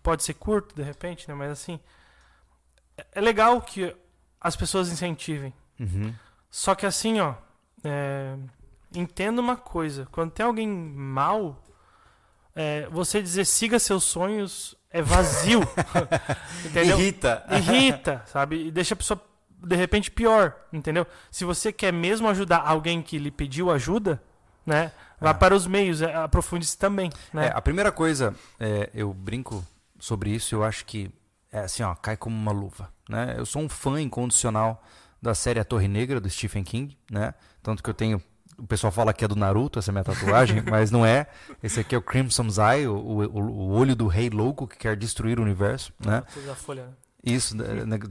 pode 0.03 0.23
ser 0.23 0.35
curto, 0.35 0.75
de 0.75 0.83
repente, 0.83 1.29
né? 1.29 1.35
Mas 1.35 1.51
assim, 1.51 1.81
é 3.13 3.21
legal 3.21 3.61
que 3.61 3.95
as 4.41 4.57
pessoas 4.57 4.91
incentivem. 4.91 5.53
Uhum. 5.79 6.15
Só 6.51 6.75
que 6.75 6.87
assim, 6.87 7.21
ó, 7.21 7.35
é, 7.85 8.37
entenda 8.95 9.41
uma 9.41 9.57
coisa: 9.57 10.07
quando 10.11 10.33
tem 10.33 10.45
alguém 10.45 10.69
mal, 10.69 11.63
é, 12.55 12.87
você 12.91 13.23
dizer 13.23 13.45
siga 13.45 13.79
seus 13.79 14.05
sonhos 14.05 14.78
é 14.91 15.03
vazio. 15.03 15.61
entendeu? 16.65 16.99
Irrita. 16.99 17.45
Irrita, 17.51 18.23
sabe? 18.27 18.67
E 18.67 18.71
deixa 18.71 18.95
a 18.95 18.97
pessoa, 18.97 19.21
de 19.51 19.77
repente, 19.77 20.11
pior, 20.11 20.55
entendeu? 20.73 21.07
Se 21.31 21.45
você 21.45 21.73
quer 21.73 21.93
mesmo 21.93 22.29
ajudar 22.29 22.59
alguém 22.59 23.03
que 23.03 23.19
lhe 23.19 23.31
pediu 23.31 23.71
ajuda, 23.71 24.23
né? 24.65 24.93
Vá 25.21 25.31
é. 25.31 25.35
para 25.35 25.55
os 25.55 25.67
meios, 25.67 26.01
é, 26.03 26.15
aprofunde-se 26.15 26.79
também. 26.79 27.11
Né? 27.33 27.47
É, 27.47 27.53
a 27.55 27.61
primeira 27.61 27.91
coisa, 27.91 28.35
é, 28.61 28.89
eu 28.95 29.13
brinco 29.13 29.65
sobre 29.99 30.31
isso, 30.31 30.55
eu 30.55 30.63
acho 30.63 30.85
que 30.85 31.11
é 31.51 31.61
assim, 31.61 31.83
ó, 31.83 31.95
cai 31.95 32.17
como 32.17 32.37
uma 32.37 32.53
luva. 32.53 32.93
Né? 33.09 33.35
Eu 33.37 33.47
sou 33.47 33.63
um 33.63 33.69
fã 33.69 34.01
incondicional 34.01 34.83
da 35.21 35.35
série 35.35 35.59
A 35.59 35.65
Torre 35.65 35.89
Negra, 35.89 36.21
do 36.21 36.31
Stephen 36.31 36.63
King, 36.63 36.97
né? 37.11 37.35
Tanto 37.63 37.83
que 37.83 37.91
eu 37.91 37.95
tenho 37.95 38.23
o 38.59 38.67
pessoal 38.67 38.93
fala 38.93 39.13
que 39.13 39.25
é 39.25 39.29
do 39.29 39.37
Naruto, 39.37 39.79
essa 39.79 39.93
minha 39.93 40.05
tatuagem, 40.05 40.63
mas 40.69 40.91
não 40.91 41.07
é. 41.07 41.27
Esse 41.63 41.81
aqui 41.81 41.95
é 41.95 41.99
o 41.99 42.03
Crimson's 42.03 42.59
Eye, 42.59 42.87
o, 42.87 42.97
o, 42.97 43.41
o 43.41 43.71
olho 43.71 43.95
do 43.95 44.07
rei 44.07 44.29
louco 44.29 44.67
que 44.67 44.77
quer 44.77 44.97
destruir 44.97 45.39
o 45.39 45.43
universo, 45.43 45.93
né? 46.05 46.25
Da 46.45 46.55
folha, 46.55 46.87
né? 46.87 46.93
Isso, 47.23 47.57
né, 47.57 47.67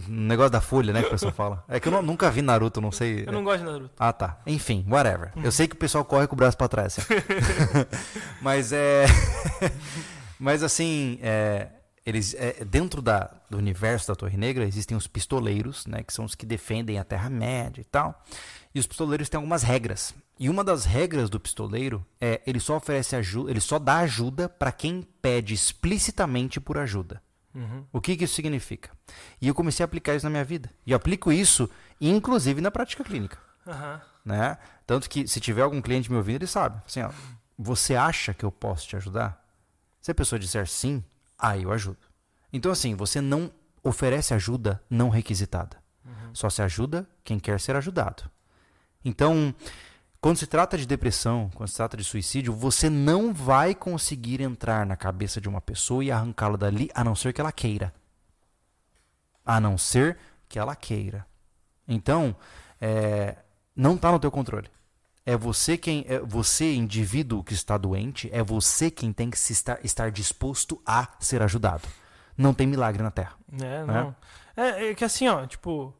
negócio 0.08 0.52
da 0.52 0.60
folha, 0.60 0.92
né, 0.94 1.02
que 1.02 1.08
o 1.08 1.12
pessoal 1.12 1.32
fala. 1.32 1.64
É 1.68 1.80
que 1.80 1.88
eu 1.88 1.92
não, 1.92 2.02
nunca 2.02 2.30
vi 2.30 2.42
Naruto, 2.42 2.82
não 2.82 2.92
sei. 2.92 3.24
Eu 3.26 3.32
não 3.32 3.44
gosto 3.44 3.60
de 3.60 3.72
Naruto. 3.72 3.94
Ah, 3.98 4.12
tá. 4.12 4.40
Enfim, 4.46 4.86
whatever. 4.88 5.32
Eu 5.42 5.52
sei 5.52 5.68
que 5.68 5.76
o 5.76 5.78
pessoal 5.78 6.04
corre 6.04 6.28
com 6.28 6.36
o 6.36 6.38
braço 6.38 6.58
para 6.58 6.68
trás. 6.68 7.00
Assim. 7.00 7.14
mas 8.42 8.74
é. 8.74 9.06
mas 10.38 10.62
assim, 10.62 11.20
é... 11.22 11.70
eles 12.06 12.36
é... 12.38 12.66
dentro 12.66 13.02
da... 13.02 13.32
do 13.50 13.58
universo 13.58 14.10
da 14.10 14.16
Torre 14.16 14.38
Negra 14.38 14.66
existem 14.66 14.96
os 14.96 15.08
pistoleiros, 15.08 15.86
né, 15.88 16.04
que 16.04 16.14
são 16.14 16.26
os 16.26 16.36
que 16.36 16.46
defendem 16.46 17.00
a 17.00 17.04
Terra 17.04 17.30
Média 17.30 17.80
e 17.82 17.86
tal. 17.86 18.24
E 18.76 18.80
os 18.80 18.86
pistoleiros 18.86 19.30
têm 19.30 19.38
algumas 19.38 19.64
regras. 19.64 20.14
E 20.40 20.50
uma 20.50 20.64
das 20.64 20.86
regras 20.86 21.30
do 21.30 21.40
pistoleiro 21.40 22.06
é 22.22 22.42
ele 22.46 22.60
só 22.60 22.78
oferece 22.78 23.16
ajuda, 23.16 23.50
ele 23.50 23.60
só 23.60 23.80
dá 23.80 24.00
ajuda 24.00 24.48
para 24.48 24.72
quem 24.72 25.02
pede 25.22 25.54
explicitamente 25.54 26.60
por 26.60 26.78
ajuda. 26.78 27.22
Uhum. 27.56 27.86
O 27.92 28.00
que, 28.00 28.16
que 28.16 28.26
isso 28.26 28.36
significa? 28.36 28.92
E 29.42 29.48
eu 29.48 29.56
comecei 29.56 29.84
a 29.84 29.86
aplicar 29.86 30.16
isso 30.16 30.26
na 30.26 30.30
minha 30.30 30.46
vida. 30.46 30.70
E 30.86 30.92
eu 30.92 30.98
aplico 30.98 31.32
isso, 31.32 31.68
inclusive, 32.00 32.62
na 32.62 32.70
prática 32.70 33.04
clínica. 33.04 33.40
Uhum. 33.66 34.00
Né? 34.24 34.58
Tanto 34.86 35.10
que, 35.10 35.28
se 35.28 35.40
tiver 35.40 35.64
algum 35.64 35.82
cliente 35.82 36.12
me 36.12 36.18
ouvindo, 36.18 36.36
ele 36.36 36.48
sabe. 36.48 36.80
Assim, 36.86 37.02
ó, 37.02 37.10
você 37.58 37.96
acha 37.96 38.34
que 38.34 38.46
eu 38.46 38.52
posso 38.52 38.88
te 38.88 38.96
ajudar? 38.96 39.44
Se 40.00 40.12
a 40.12 40.16
pessoa 40.16 40.38
disser 40.38 40.68
sim, 40.68 41.04
aí 41.38 41.64
eu 41.64 41.72
ajudo. 41.72 41.98
Então, 42.54 42.72
assim, 42.72 42.94
você 42.94 43.20
não 43.20 43.52
oferece 43.84 44.34
ajuda 44.34 44.82
não 44.88 45.10
requisitada. 45.10 45.78
Uhum. 46.06 46.36
Só 46.36 46.50
se 46.50 46.62
ajuda 46.62 47.10
quem 47.24 47.40
quer 47.40 47.60
ser 47.60 47.76
ajudado. 47.76 48.30
Então, 49.04 49.54
quando 50.20 50.38
se 50.38 50.48
trata 50.48 50.78
de 50.78 50.86
depressão, 50.86 51.50
quando 51.54 51.70
se 51.70 51.76
trata 51.76 51.96
de 51.96 52.04
suicídio, 52.04 52.54
você 52.54 52.90
não 52.90 53.34
vai 53.34 53.76
conseguir 53.76 54.42
entrar 54.42 54.86
na 54.86 54.96
cabeça 54.96 55.40
de 55.40 55.48
uma 55.48 55.62
pessoa 55.62 56.04
e 56.04 56.12
arrancá-la 56.12 56.58
dali, 56.58 56.90
a 56.94 57.04
não 57.04 57.16
ser 57.16 57.34
que 57.34 57.42
ela 57.42 57.52
queira. 57.52 57.94
A 59.46 59.60
não 59.60 59.78
ser 59.78 60.18
que 60.50 60.58
ela 60.58 60.76
queira. 60.76 61.26
Então, 61.88 62.36
é, 62.82 63.38
não 63.76 63.96
está 63.96 64.12
no 64.12 64.20
teu 64.20 64.32
controle. 64.32 64.70
É 65.26 65.38
você 65.38 65.78
quem, 65.78 66.06
é 66.08 66.20
você 66.20 66.74
indivíduo 66.74 67.44
que 67.44 67.54
está 67.54 67.78
doente, 67.78 68.30
é 68.32 68.42
você 68.42 68.90
quem 68.90 69.14
tem 69.14 69.30
que 69.30 69.38
se 69.38 69.54
estar, 69.54 69.80
estar 69.84 70.10
disposto 70.10 70.82
a 70.86 71.10
ser 71.20 71.42
ajudado. 71.42 71.88
Não 72.36 72.54
tem 72.54 72.66
milagre 72.66 73.04
na 73.04 73.12
Terra. 73.12 73.34
É, 73.54 73.58
né? 73.58 73.86
não. 73.86 74.16
É, 74.56 74.90
é 74.90 74.96
que 74.96 75.04
assim, 75.04 75.28
ó, 75.28 75.46
tipo, 75.46 75.94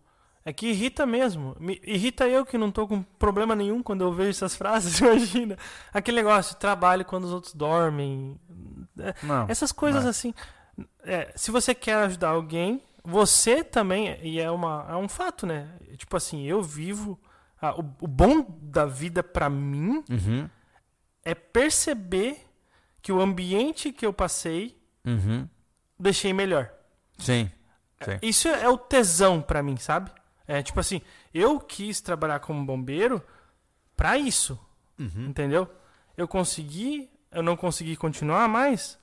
é 0.48 0.54
que 0.54 0.68
irrita 0.68 1.06
mesmo. 1.06 1.58
Me 1.60 1.78
irrita 1.84 2.26
eu 2.26 2.46
que 2.46 2.58
não 2.58 2.72
tô 2.72 2.88
com 2.88 3.04
problema 3.04 3.54
nenhum 3.54 3.84
quando 3.84 4.06
eu 4.06 4.14
vejo 4.14 4.30
essas 4.30 4.56
frases, 4.56 4.98
imagina. 4.98 5.58
Aquele 5.94 6.16
negócio, 6.16 6.56
trabalho 6.56 7.04
quando 7.04 7.26
os 7.26 7.34
outros 7.34 7.54
dormem. 7.54 8.40
É, 8.98 9.14
não, 9.24 9.46
essas 9.50 9.74
coisas 9.74 10.04
não. 10.04 10.10
assim. 10.10 10.34
É, 11.04 11.34
se 11.36 11.52
você 11.52 11.76
quer 11.76 11.96
ajudar 11.96 12.30
alguém, 12.30 12.82
você 13.04 13.62
também, 13.62 14.18
e 14.24 14.40
é, 14.40 14.50
uma, 14.50 14.86
é 14.90 14.96
um 14.96 15.10
fato, 15.10 15.46
né? 15.46 15.68
Tipo 15.98 16.16
assim, 16.16 16.46
eu 16.46 16.64
vivo. 16.64 17.20
Ah, 17.62 17.76
o, 17.76 17.80
o, 18.00 18.08
bom 18.08 18.46
da 18.62 18.86
vida 18.86 19.22
para 19.22 19.50
mim 19.50 20.02
uhum. 20.10 20.50
é 21.26 21.36
perceber 21.36 22.38
que 23.02 23.12
o 23.12 23.20
ambiente 23.20 23.92
que 23.92 24.06
eu 24.06 24.14
passei 24.14 24.80
uhum. 25.06 25.46
deixei 26.00 26.32
melhor. 26.32 26.72
Sim. 27.18 27.52
Sim. 28.02 28.18
Isso 28.22 28.48
é 28.48 28.70
o 28.70 28.78
tesão 28.78 29.42
para 29.42 29.62
mim, 29.62 29.76
sabe? 29.76 30.10
É 30.48 30.62
tipo 30.64 30.80
assim, 30.80 31.02
eu 31.34 31.60
quis 31.60 32.00
trabalhar 32.00 32.40
como 32.40 32.66
bombeiro 32.66 33.22
para 33.96 34.18
isso. 34.18 34.58
Uhum. 34.98 35.28
Entendeu? 35.28 35.70
Eu 36.16 36.28
consegui, 36.28 37.10
eu 37.32 37.44
não 37.44 37.58
consegui 37.58 37.96
continuar 37.96 38.48
mais. 38.48 38.98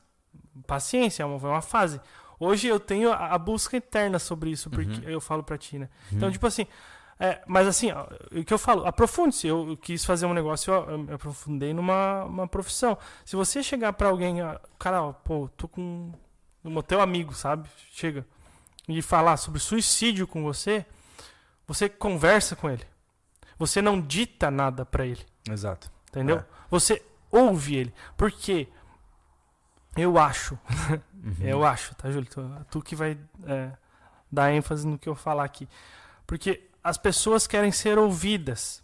Paciência, 0.67 1.23
é 1.23 1.27
uma, 1.27 1.37
uma 1.37 1.63
fase. 1.63 2.01
Hoje 2.41 2.67
eu 2.67 2.81
tenho 2.81 3.13
a, 3.13 3.29
a, 3.29 3.39
busca 3.39 3.77
eterna 3.77 4.19
sobre 4.19 4.51
isso, 4.51 4.71
porque 4.71 5.01
uhum. 5.01 5.11
eu 5.11 5.21
falo 5.21 5.43
pra 5.43 5.59
ti, 5.59 5.79
né? 5.79 5.89
Uhum. 6.11 6.17
Então, 6.17 6.31
tipo 6.33 6.47
assim, 6.47 6.67
é, 7.19 7.41
mas 7.47 7.67
assim, 7.67 7.93
ó, 7.93 8.07
o 8.33 8.45
que 8.45 8.53
eu 8.53 8.59
falo, 8.59 8.87
aprofunde-se. 8.87 9.47
Eu, 9.47 9.69
eu, 9.71 9.77
quis 9.77 10.05
fazer 10.05 10.27
um 10.27 10.35
negócio, 10.35 10.73
eu, 10.73 10.91
eu 10.91 10.99
me 10.99 11.13
aprofundei 11.13 11.73
numa 11.73 12.25
uma 12.25 12.49
profissão. 12.49 12.99
Se 13.25 13.37
você 13.37 13.63
chegar 13.63 13.93
para 13.93 14.09
alguém, 14.09 14.37
cara, 14.79 15.03
ó, 15.03 15.13
pô, 15.13 15.49
tô 15.57 15.69
com 15.69 16.13
um 16.65 16.83
teu 16.83 17.01
amigo, 17.01 17.35
sabe? 17.35 17.69
Chega 17.93 18.27
e 18.89 19.01
falar 19.01 19.37
sobre 19.37 19.61
suicídio 19.61 20.27
com 20.27 20.43
você, 20.43 20.85
você 21.67 21.89
conversa 21.89 22.55
com 22.55 22.71
ele. 22.71 22.85
Você 23.59 23.81
não 23.81 24.01
dita 24.01 24.51
nada 24.51 24.85
para 24.85 25.07
ele. 25.07 25.25
Exato. 25.49 25.91
Entendeu? 26.09 26.39
É. 26.39 26.45
Você 26.71 27.03
ouve 27.31 27.77
ele. 27.77 27.95
Porque 28.17 28.69
eu 29.97 30.19
acho, 30.19 30.59
uhum. 31.15 31.37
eu 31.41 31.65
acho, 31.65 31.95
tá, 31.95 32.11
Júlio? 32.11 32.29
Tu, 32.29 32.67
tu 32.71 32.83
que 32.83 32.97
vai 32.97 33.19
é, 33.47 33.71
dar 34.31 34.53
ênfase 34.53 34.87
no 34.87 34.99
que 34.99 35.09
eu 35.09 35.15
falar 35.15 35.45
aqui. 35.45 35.69
Porque 36.27 36.69
as 36.83 36.99
pessoas 36.99 37.47
querem 37.47 37.71
ser 37.71 37.99
ouvidas. 37.99 38.83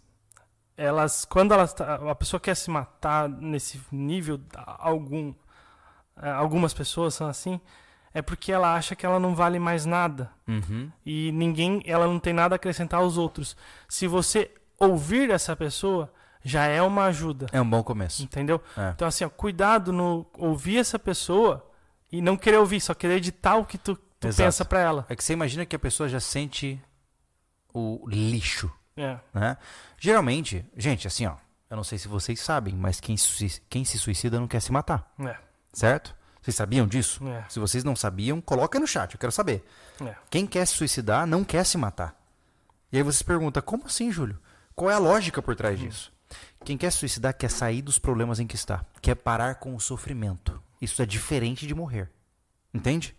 elas, 0.77 1.25
quando 1.25 1.53
elas, 1.53 1.73
tá, 1.73 1.95
a 2.09 2.15
pessoa 2.15 2.39
quer 2.39 2.55
se 2.55 2.69
matar 2.69 3.27
nesse 3.29 3.79
nível, 3.91 4.39
algum, 4.55 5.33
é, 6.15 6.29
algumas 6.31 6.73
pessoas 6.73 7.13
são 7.13 7.27
assim, 7.27 7.59
é 8.13 8.21
porque 8.21 8.51
ela 8.51 8.75
acha 8.75 8.95
que 8.95 9.05
ela 9.05 9.19
não 9.19 9.33
vale 9.33 9.59
mais 9.59 9.85
nada. 9.85 10.31
Uhum. 10.47 10.91
E 11.05 11.31
ninguém, 11.31 11.81
ela 11.85 12.07
não 12.07 12.19
tem 12.19 12.33
nada 12.33 12.55
a 12.55 12.57
acrescentar 12.57 12.99
aos 12.99 13.17
outros. 13.17 13.55
Se 13.87 14.07
você 14.07 14.51
ouvir 14.77 15.29
essa 15.29 15.55
pessoa, 15.55 16.11
já 16.43 16.65
é 16.65 16.81
uma 16.81 17.05
ajuda. 17.05 17.47
É 17.51 17.61
um 17.61 17.69
bom 17.69 17.83
começo. 17.83 18.23
Entendeu? 18.23 18.61
É. 18.77 18.89
Então, 18.89 19.07
assim, 19.07 19.23
ó, 19.23 19.29
cuidado 19.29 19.93
no 19.93 20.25
ouvir 20.37 20.77
essa 20.77 20.99
pessoa 20.99 21.65
e 22.11 22.21
não 22.21 22.35
querer 22.35 22.57
ouvir, 22.57 22.81
só 22.81 22.93
querer 22.93 23.15
editar 23.15 23.55
o 23.55 23.65
que 23.65 23.77
tu, 23.77 23.95
tu 23.95 24.35
pensa 24.35 24.65
pra 24.65 24.79
ela. 24.79 25.05
É 25.07 25.15
que 25.15 25.23
você 25.23 25.33
imagina 25.33 25.65
que 25.65 25.75
a 25.75 25.79
pessoa 25.79 26.09
já 26.09 26.19
sente 26.19 26.81
o 27.73 28.03
lixo. 28.07 28.71
É. 28.97 29.17
Né? 29.33 29.57
Geralmente, 29.97 30.65
gente, 30.75 31.07
assim, 31.07 31.25
ó, 31.25 31.35
eu 31.69 31.77
não 31.77 31.83
sei 31.83 31.97
se 31.97 32.07
vocês 32.07 32.39
sabem, 32.41 32.75
mas 32.75 32.99
quem, 32.99 33.15
quem 33.69 33.85
se 33.85 33.97
suicida 33.97 34.39
não 34.39 34.47
quer 34.47 34.59
se 34.59 34.71
matar. 34.71 35.09
É. 35.19 35.37
Certo? 35.71 36.13
Vocês 36.41 36.55
sabiam 36.55 36.87
disso? 36.87 37.25
É. 37.27 37.45
Se 37.49 37.59
vocês 37.59 37.83
não 37.83 37.95
sabiam, 37.95 38.41
coloca 38.41 38.79
no 38.79 38.87
chat, 38.87 39.13
eu 39.13 39.19
quero 39.19 39.31
saber. 39.31 39.63
É. 40.03 40.15
Quem 40.29 40.47
quer 40.47 40.65
se 40.65 40.73
suicidar 40.73 41.27
não 41.27 41.43
quer 41.43 41.63
se 41.65 41.77
matar. 41.77 42.15
E 42.91 42.97
aí 42.97 43.03
você 43.03 43.19
se 43.19 43.23
pergunta, 43.23 43.61
como 43.61 43.85
assim, 43.85 44.11
Júlio? 44.11 44.39
Qual 44.75 44.89
é 44.89 44.93
a 44.93 44.99
lógica 44.99 45.41
por 45.41 45.55
trás 45.55 45.79
hum. 45.79 45.87
disso? 45.87 46.11
Quem 46.63 46.77
quer 46.77 46.91
se 46.91 46.97
suicidar 46.97 47.33
quer 47.35 47.49
sair 47.49 47.81
dos 47.81 47.99
problemas 47.99 48.39
em 48.39 48.47
que 48.47 48.55
está, 48.55 48.85
quer 49.01 49.15
parar 49.15 49.55
com 49.55 49.75
o 49.75 49.79
sofrimento. 49.79 50.61
Isso 50.81 51.01
é 51.01 51.05
diferente 51.05 51.67
de 51.67 51.75
morrer. 51.75 52.09
Entende? 52.73 53.15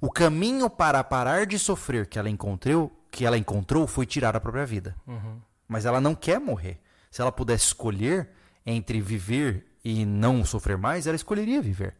O 0.00 0.10
caminho 0.10 0.68
para 0.68 1.02
parar 1.04 1.46
de 1.46 1.58
sofrer 1.58 2.06
que 2.06 2.18
ela 2.18 2.28
encontrou, 2.28 2.90
que 3.10 3.24
ela 3.24 3.38
encontrou 3.38 3.86
foi 3.86 4.06
tirar 4.06 4.34
a 4.34 4.40
própria 4.40 4.66
vida. 4.66 4.96
Uhum. 5.06 5.40
Mas 5.68 5.84
ela 5.84 6.00
não 6.00 6.14
quer 6.14 6.40
morrer. 6.40 6.80
Se 7.10 7.20
ela 7.20 7.30
pudesse 7.30 7.66
escolher 7.66 8.28
entre 8.66 9.00
viver 9.00 9.66
e 9.84 10.04
não 10.04 10.44
sofrer 10.44 10.76
mais, 10.76 11.06
ela 11.06 11.16
escolheria 11.16 11.62
viver. 11.62 11.94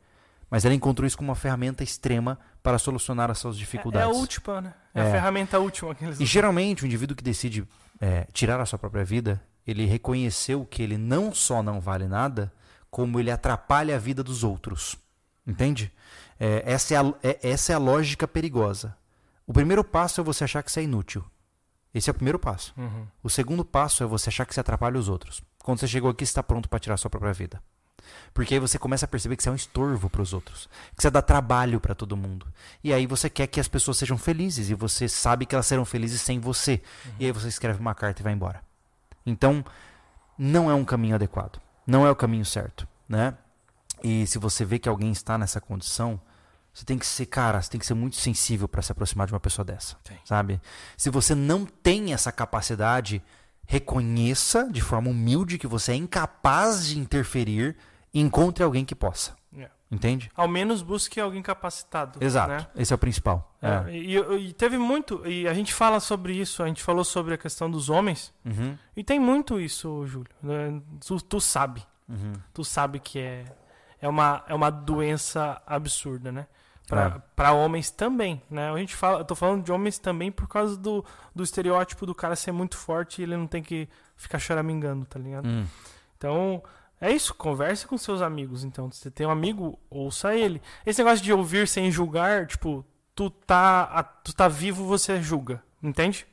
Mas 0.54 0.64
ela 0.64 0.72
encontrou 0.72 1.04
isso 1.04 1.16
como 1.16 1.30
uma 1.30 1.34
ferramenta 1.34 1.82
extrema 1.82 2.38
para 2.62 2.78
solucionar 2.78 3.28
as 3.28 3.38
suas 3.38 3.58
dificuldades. 3.58 4.06
É, 4.06 4.12
é 4.12 4.14
a 4.14 4.16
última, 4.16 4.60
né? 4.60 4.74
É, 4.94 5.00
é, 5.00 5.08
a 5.08 5.10
ferramenta 5.10 5.58
última 5.58 5.92
que 5.96 6.04
eles 6.04 6.20
E 6.20 6.24
geralmente 6.24 6.84
o 6.84 6.86
indivíduo 6.86 7.16
que 7.16 7.24
decide 7.24 7.66
é, 8.00 8.24
tirar 8.32 8.60
a 8.60 8.64
sua 8.64 8.78
própria 8.78 9.04
vida, 9.04 9.42
ele 9.66 9.84
reconheceu 9.84 10.64
que 10.64 10.80
ele 10.80 10.96
não 10.96 11.34
só 11.34 11.60
não 11.60 11.80
vale 11.80 12.06
nada, 12.06 12.52
como 12.88 13.18
ele 13.18 13.32
atrapalha 13.32 13.96
a 13.96 13.98
vida 13.98 14.22
dos 14.22 14.44
outros. 14.44 14.94
Entende? 15.44 15.90
É, 16.38 16.62
essa, 16.64 16.94
é 16.94 16.98
a, 16.98 17.14
é, 17.20 17.38
essa 17.42 17.72
é 17.72 17.74
a 17.74 17.78
lógica 17.78 18.28
perigosa. 18.28 18.96
O 19.48 19.52
primeiro 19.52 19.82
passo 19.82 20.20
é 20.20 20.24
você 20.24 20.44
achar 20.44 20.62
que 20.62 20.70
você 20.70 20.78
é 20.78 20.84
inútil. 20.84 21.24
Esse 21.92 22.08
é 22.08 22.12
o 22.12 22.14
primeiro 22.14 22.38
passo. 22.38 22.72
Uhum. 22.76 23.08
O 23.24 23.28
segundo 23.28 23.64
passo 23.64 24.04
é 24.04 24.06
você 24.06 24.28
achar 24.28 24.46
que 24.46 24.54
você 24.54 24.60
atrapalha 24.60 25.00
os 25.00 25.08
outros. 25.08 25.42
Quando 25.58 25.80
você 25.80 25.88
chegou 25.88 26.12
aqui, 26.12 26.24
você 26.24 26.30
está 26.30 26.44
pronto 26.44 26.68
para 26.68 26.78
tirar 26.78 26.94
a 26.94 26.98
sua 26.98 27.10
própria 27.10 27.32
vida. 27.32 27.60
Porque 28.32 28.54
aí 28.54 28.60
você 28.60 28.78
começa 28.78 29.04
a 29.04 29.08
perceber 29.08 29.36
que 29.36 29.42
você 29.42 29.48
é 29.48 29.52
um 29.52 29.56
estorvo 29.56 30.10
para 30.10 30.22
os 30.22 30.32
outros, 30.32 30.68
que 30.96 31.02
você 31.02 31.10
dá 31.10 31.22
trabalho 31.22 31.80
para 31.80 31.94
todo 31.94 32.16
mundo. 32.16 32.46
E 32.82 32.92
aí 32.92 33.06
você 33.06 33.30
quer 33.30 33.46
que 33.46 33.60
as 33.60 33.68
pessoas 33.68 33.96
sejam 33.96 34.18
felizes 34.18 34.70
e 34.70 34.74
você 34.74 35.08
sabe 35.08 35.46
que 35.46 35.54
elas 35.54 35.66
serão 35.66 35.84
felizes 35.84 36.20
sem 36.20 36.38
você. 36.38 36.82
Uhum. 37.06 37.12
E 37.20 37.26
aí 37.26 37.32
você 37.32 37.48
escreve 37.48 37.80
uma 37.80 37.94
carta 37.94 38.22
e 38.22 38.24
vai 38.24 38.32
embora. 38.32 38.62
Então, 39.26 39.64
não 40.38 40.70
é 40.70 40.74
um 40.74 40.84
caminho 40.84 41.14
adequado, 41.14 41.60
não 41.86 42.06
é 42.06 42.10
o 42.10 42.16
caminho 42.16 42.44
certo, 42.44 42.86
né? 43.08 43.34
E 44.02 44.26
se 44.26 44.38
você 44.38 44.64
vê 44.64 44.78
que 44.78 44.88
alguém 44.88 45.12
está 45.12 45.38
nessa 45.38 45.60
condição, 45.60 46.20
você 46.72 46.84
tem 46.84 46.98
que 46.98 47.06
ser, 47.06 47.26
cara, 47.26 47.62
você 47.62 47.70
tem 47.70 47.78
que 47.78 47.86
ser 47.86 47.94
muito 47.94 48.16
sensível 48.16 48.66
para 48.66 48.82
se 48.82 48.90
aproximar 48.90 49.26
de 49.26 49.32
uma 49.32 49.40
pessoa 49.40 49.64
dessa, 49.64 49.96
Sim. 50.04 50.16
sabe? 50.24 50.60
Se 50.96 51.08
você 51.08 51.34
não 51.34 51.64
tem 51.64 52.12
essa 52.12 52.32
capacidade, 52.32 53.22
reconheça 53.66 54.68
de 54.70 54.80
forma 54.80 55.08
humilde 55.08 55.56
que 55.56 55.66
você 55.66 55.92
é 55.92 55.94
incapaz 55.94 56.86
de 56.86 56.98
interferir 56.98 57.76
encontre 58.20 58.62
alguém 58.62 58.84
que 58.84 58.94
possa. 58.94 59.34
É. 59.56 59.68
Entende? 59.90 60.30
Ao 60.34 60.48
menos 60.48 60.82
busque 60.82 61.20
alguém 61.20 61.42
capacitado. 61.42 62.18
Exato. 62.22 62.50
Né? 62.50 62.66
Esse 62.76 62.92
é 62.92 62.96
o 62.96 62.98
principal. 62.98 63.54
É. 63.60 63.68
É. 63.68 63.96
E, 63.96 64.16
e, 64.16 64.52
teve 64.52 64.78
muito. 64.78 65.26
E 65.26 65.46
a 65.46 65.54
gente 65.54 65.72
fala 65.72 66.00
sobre 66.00 66.34
isso, 66.34 66.62
a 66.62 66.66
gente 66.66 66.82
falou 66.82 67.04
sobre 67.04 67.34
a 67.34 67.38
questão 67.38 67.70
dos 67.70 67.88
homens. 67.88 68.32
Uhum. 68.44 68.76
E 68.96 69.04
tem 69.04 69.18
muito 69.18 69.60
isso, 69.60 70.06
Júlio. 70.06 70.30
Né? 70.42 70.80
Tu, 71.00 71.20
tu, 71.22 71.40
sabe. 71.40 71.84
Uhum. 72.08 72.32
Tu 72.52 72.64
sabe 72.64 72.98
que 72.98 73.18
é, 73.18 73.44
é, 74.00 74.08
uma, 74.08 74.44
é 74.48 74.54
uma 74.54 74.70
doença 74.70 75.60
absurda, 75.66 76.32
né? 76.32 76.46
para 76.86 77.48
é. 77.48 77.50
homens 77.50 77.90
também, 77.90 78.42
né? 78.50 78.70
A 78.70 78.76
gente 78.76 78.94
fala, 78.94 79.20
eu 79.20 79.24
tô 79.24 79.34
falando 79.34 79.64
de 79.64 79.72
homens 79.72 79.98
também 79.98 80.30
por 80.30 80.46
causa 80.46 80.76
do, 80.76 81.04
do 81.34 81.42
estereótipo 81.42 82.04
do 82.04 82.14
cara 82.14 82.36
ser 82.36 82.52
muito 82.52 82.76
forte 82.76 83.20
e 83.20 83.24
ele 83.24 83.36
não 83.36 83.46
tem 83.46 83.62
que 83.62 83.88
ficar 84.16 84.38
choramingando, 84.38 85.04
tá 85.06 85.18
ligado? 85.18 85.48
Hum. 85.48 85.64
Então, 86.16 86.62
é 87.00 87.12
isso, 87.12 87.34
converse 87.34 87.86
com 87.86 87.98
seus 87.98 88.22
amigos, 88.22 88.64
então. 88.64 88.90
Se 88.90 89.00
você 89.00 89.10
tem 89.10 89.26
um 89.26 89.30
amigo, 89.30 89.78
ouça 89.90 90.34
ele. 90.34 90.60
Esse 90.86 91.02
negócio 91.02 91.24
de 91.24 91.32
ouvir 91.32 91.68
sem 91.68 91.90
julgar, 91.90 92.46
tipo, 92.46 92.84
tu 93.14 93.30
tá, 93.30 94.02
tu 94.22 94.34
tá 94.34 94.48
vivo, 94.48 94.84
você 94.84 95.20
julga, 95.20 95.62
entende? 95.82 96.26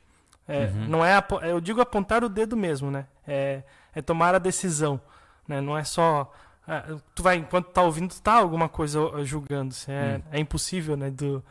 É, 0.46 0.66
uhum. 0.66 0.88
Não 0.88 1.04
é, 1.04 1.22
eu 1.42 1.60
digo 1.60 1.80
apontar 1.80 2.24
o 2.24 2.28
dedo 2.28 2.56
mesmo, 2.56 2.90
né? 2.90 3.06
É, 3.26 3.62
é 3.94 4.02
tomar 4.02 4.34
a 4.34 4.38
decisão, 4.38 5.00
né? 5.46 5.60
Não 5.60 5.76
é 5.76 5.84
só 5.84 6.32
é, 6.66 6.94
tu 7.14 7.22
vai, 7.22 7.36
enquanto 7.36 7.68
tá 7.68 7.82
ouvindo, 7.82 8.14
tu 8.14 8.22
tá 8.22 8.34
alguma 8.34 8.68
coisa 8.68 9.00
julgando. 9.24 9.74
É, 9.88 10.16
hum. 10.16 10.22
é 10.32 10.40
impossível, 10.40 10.96
né? 10.96 11.10
Do, 11.10 11.44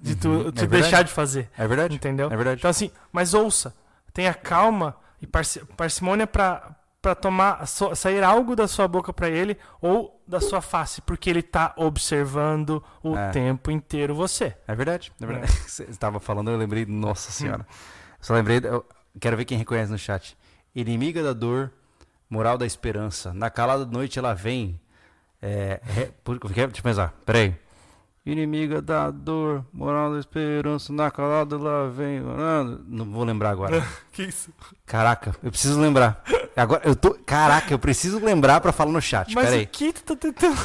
de 0.00 0.14
tu, 0.14 0.28
uhum. 0.28 0.52
tu 0.52 0.64
é 0.64 0.66
deixar 0.66 1.02
de 1.02 1.12
fazer. 1.12 1.50
É 1.56 1.66
verdade. 1.66 1.94
Entendeu? 1.94 2.30
É 2.30 2.36
verdade. 2.36 2.60
Então, 2.60 2.70
assim, 2.70 2.90
mas 3.12 3.34
ouça. 3.34 3.74
Tenha 4.12 4.34
calma 4.34 4.96
e 5.20 5.26
parcimônia 5.26 6.26
pra, 6.26 6.74
pra 7.00 7.14
tomar, 7.14 7.66
so, 7.66 7.94
sair 7.94 8.22
algo 8.22 8.54
da 8.54 8.68
sua 8.68 8.86
boca 8.86 9.12
para 9.12 9.28
ele 9.28 9.56
ou 9.80 10.22
da 10.26 10.40
sua 10.40 10.60
face, 10.60 11.00
porque 11.00 11.30
ele 11.30 11.42
tá 11.42 11.72
observando 11.76 12.82
o 13.02 13.16
é. 13.16 13.30
tempo 13.30 13.70
inteiro 13.70 14.14
você. 14.14 14.54
É 14.66 14.74
verdade. 14.74 15.12
É 15.20 15.26
verdade. 15.26 15.52
É. 15.52 15.56
Você 15.68 15.84
estava 15.84 16.20
falando, 16.20 16.50
eu 16.50 16.56
lembrei, 16.56 16.86
nossa 16.86 17.32
senhora. 17.32 17.66
Só 18.20 18.34
lembrei, 18.34 18.60
eu 18.62 18.84
quero 19.18 19.36
ver 19.36 19.44
quem 19.44 19.58
reconhece 19.58 19.90
no 19.90 19.98
chat. 19.98 20.36
Inimiga 20.74 21.22
da 21.22 21.32
dor 21.32 21.72
Moral 22.30 22.56
da 22.56 22.64
esperança. 22.64 23.34
Na 23.34 23.50
calada 23.50 23.84
da 23.84 23.90
noite 23.90 24.16
ela 24.16 24.32
vem. 24.32 24.80
É, 25.42 25.80
é, 25.96 26.10
por, 26.22 26.38
deixa 26.38 26.60
eu 26.62 26.82
pensar. 26.82 27.12
Peraí. 27.26 27.56
Inimiga 28.24 28.82
da 28.82 29.10
dor, 29.10 29.64
moral 29.72 30.12
da 30.12 30.20
esperança, 30.20 30.92
na 30.92 31.10
calada 31.10 31.56
ela 31.56 31.88
vem. 31.88 32.20
Não 32.86 33.06
vou 33.06 33.24
lembrar 33.24 33.50
agora. 33.50 33.82
que 34.12 34.24
isso? 34.24 34.52
Caraca, 34.84 35.34
eu 35.42 35.50
preciso 35.50 35.80
lembrar. 35.80 36.22
Agora 36.54 36.82
eu 36.84 36.94
tô. 36.94 37.14
Caraca, 37.14 37.72
eu 37.72 37.78
preciso 37.78 38.22
lembrar 38.22 38.60
para 38.60 38.72
falar 38.72 38.92
no 38.92 39.00
chat. 39.00 39.34
Mas 39.34 39.46
Peraí. 39.46 39.64
o 39.64 39.66
que 39.68 39.92
tu 39.92 40.02
tá 40.02 40.16
tentando? 40.16 40.56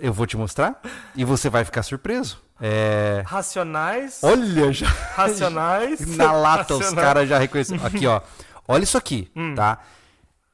Eu 0.00 0.12
vou 0.12 0.26
te 0.26 0.36
mostrar 0.36 0.80
e 1.16 1.24
você 1.24 1.48
vai 1.48 1.64
ficar 1.64 1.82
surpreso. 1.82 2.42
É... 2.60 3.22
Racionais. 3.24 4.20
Olha 4.22 4.72
já. 4.72 4.88
Racionais. 4.88 6.00
Na 6.16 6.32
lata 6.32 6.74
Racionais. 6.74 6.88
os 6.88 6.94
caras 6.94 7.28
já 7.28 7.38
reconheceram. 7.38 7.86
Aqui, 7.86 8.06
ó. 8.06 8.20
Olha 8.68 8.82
isso 8.82 8.98
aqui, 8.98 9.30
hum. 9.34 9.54
tá? 9.54 9.78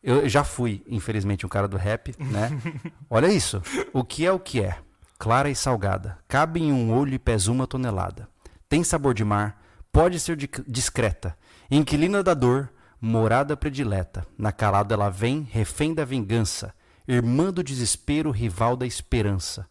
Eu 0.02 0.28
já 0.28 0.44
fui, 0.44 0.82
infelizmente, 0.88 1.44
um 1.44 1.48
cara 1.48 1.66
do 1.66 1.76
rap, 1.76 2.14
né? 2.18 2.50
Olha 3.10 3.26
isso. 3.26 3.60
O 3.92 4.04
que 4.04 4.24
é 4.24 4.32
o 4.32 4.38
que 4.38 4.60
é? 4.62 4.78
Clara 5.18 5.50
e 5.50 5.54
salgada. 5.54 6.16
Cabe 6.28 6.62
em 6.62 6.72
um 6.72 6.92
olho 6.96 7.12
e 7.12 7.18
pesa 7.18 7.50
uma 7.50 7.66
tonelada. 7.66 8.28
Tem 8.68 8.84
sabor 8.84 9.14
de 9.14 9.24
mar. 9.24 9.60
Pode 9.90 10.20
ser 10.20 10.36
discreta. 10.66 11.36
Inquilina 11.68 12.22
da 12.22 12.34
dor. 12.34 12.70
Morada 13.00 13.56
predileta. 13.56 14.24
Na 14.36 14.52
calada 14.52 14.94
ela 14.94 15.08
vem, 15.10 15.42
refém 15.50 15.92
da 15.92 16.04
vingança. 16.04 16.72
Irmã 17.06 17.52
do 17.52 17.64
desespero, 17.64 18.30
rival 18.30 18.76
da 18.76 18.86
esperança. 18.86 19.66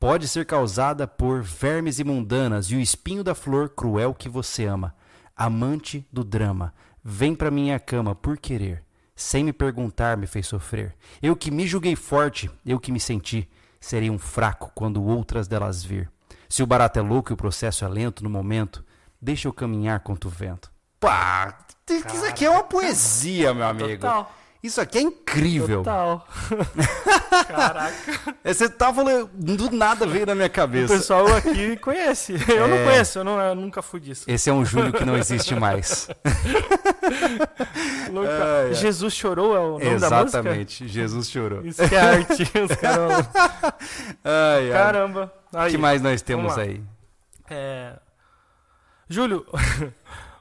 Pode 0.00 0.28
ser 0.28 0.46
causada 0.46 1.06
por 1.06 1.42
vermes 1.42 1.98
imundanas 1.98 2.66
e 2.66 2.76
o 2.76 2.80
espinho 2.80 3.22
da 3.22 3.34
flor 3.34 3.68
cruel 3.68 4.14
que 4.14 4.28
você 4.28 4.64
ama. 4.64 4.94
Amante 5.36 6.06
do 6.10 6.24
drama. 6.24 6.72
Vem 7.04 7.34
pra 7.34 7.50
minha 7.50 7.78
cama 7.78 8.14
por 8.14 8.38
querer 8.38 8.86
sem 9.16 9.42
me 9.42 9.52
perguntar, 9.52 10.18
me 10.18 10.26
fez 10.26 10.46
sofrer. 10.46 10.94
Eu 11.22 11.34
que 11.34 11.50
me 11.50 11.66
julguei 11.66 11.96
forte, 11.96 12.50
eu 12.64 12.78
que 12.78 12.92
me 12.92 13.00
senti, 13.00 13.48
serei 13.86 14.10
um 14.10 14.18
fraco 14.18 14.72
quando 14.74 15.04
outras 15.04 15.46
delas 15.46 15.84
vir. 15.84 16.10
Se 16.48 16.60
o 16.60 16.66
barato 16.66 16.98
é 16.98 17.02
louco 17.02 17.30
e 17.30 17.34
o 17.34 17.36
processo 17.36 17.84
é 17.84 17.88
lento 17.88 18.24
no 18.24 18.28
momento, 18.28 18.84
deixa 19.22 19.46
eu 19.46 19.52
caminhar 19.52 20.00
contra 20.00 20.28
o 20.28 20.30
vento. 20.30 20.72
Pá, 20.98 21.56
isso 21.88 22.24
aqui 22.24 22.44
é 22.44 22.50
uma 22.50 22.64
poesia, 22.64 23.54
meu 23.54 23.64
amigo. 23.64 24.02
Total. 24.02 24.32
Isso 24.66 24.80
aqui 24.80 24.98
é 24.98 25.02
incrível. 25.02 25.84
Total. 25.84 26.26
Caraca. 27.46 28.36
É, 28.42 28.52
você 28.52 28.68
tá 28.68 28.92
falando, 28.92 29.30
do 29.32 29.70
nada 29.70 30.04
veio 30.06 30.26
na 30.26 30.34
minha 30.34 30.48
cabeça. 30.48 30.92
O 30.92 30.96
pessoal 30.96 31.26
aqui 31.28 31.76
conhece. 31.76 32.34
Eu 32.48 32.64
é... 32.64 32.68
não 32.68 32.84
conheço, 32.84 33.20
eu, 33.20 33.24
não, 33.24 33.40
eu 33.40 33.54
nunca 33.54 33.80
fui 33.80 34.00
disso. 34.00 34.24
Esse 34.26 34.50
é 34.50 34.52
um 34.52 34.64
Júlio 34.64 34.92
que 34.92 35.04
não 35.04 35.16
existe 35.16 35.54
mais. 35.54 36.08
É, 38.26 38.70
é. 38.70 38.74
Jesus 38.74 39.14
chorou 39.14 39.54
é 39.54 39.60
o 39.60 39.72
nome 39.72 39.86
Exatamente, 39.86 40.08
da 40.08 40.22
música? 40.22 40.38
Exatamente, 40.38 40.88
Jesus 40.88 41.30
chorou. 41.30 41.64
Isso 41.64 41.88
que 41.88 41.94
é 41.94 42.00
arte. 42.00 42.42
Os 42.58 42.76
caras... 42.76 43.28
ai, 44.24 44.70
Caramba. 44.72 45.32
O 45.52 45.70
que 45.70 45.78
mais 45.78 46.00
nós 46.00 46.22
temos 46.22 46.56
aí? 46.56 46.82
É... 47.50 47.94
Júlio, 49.08 49.46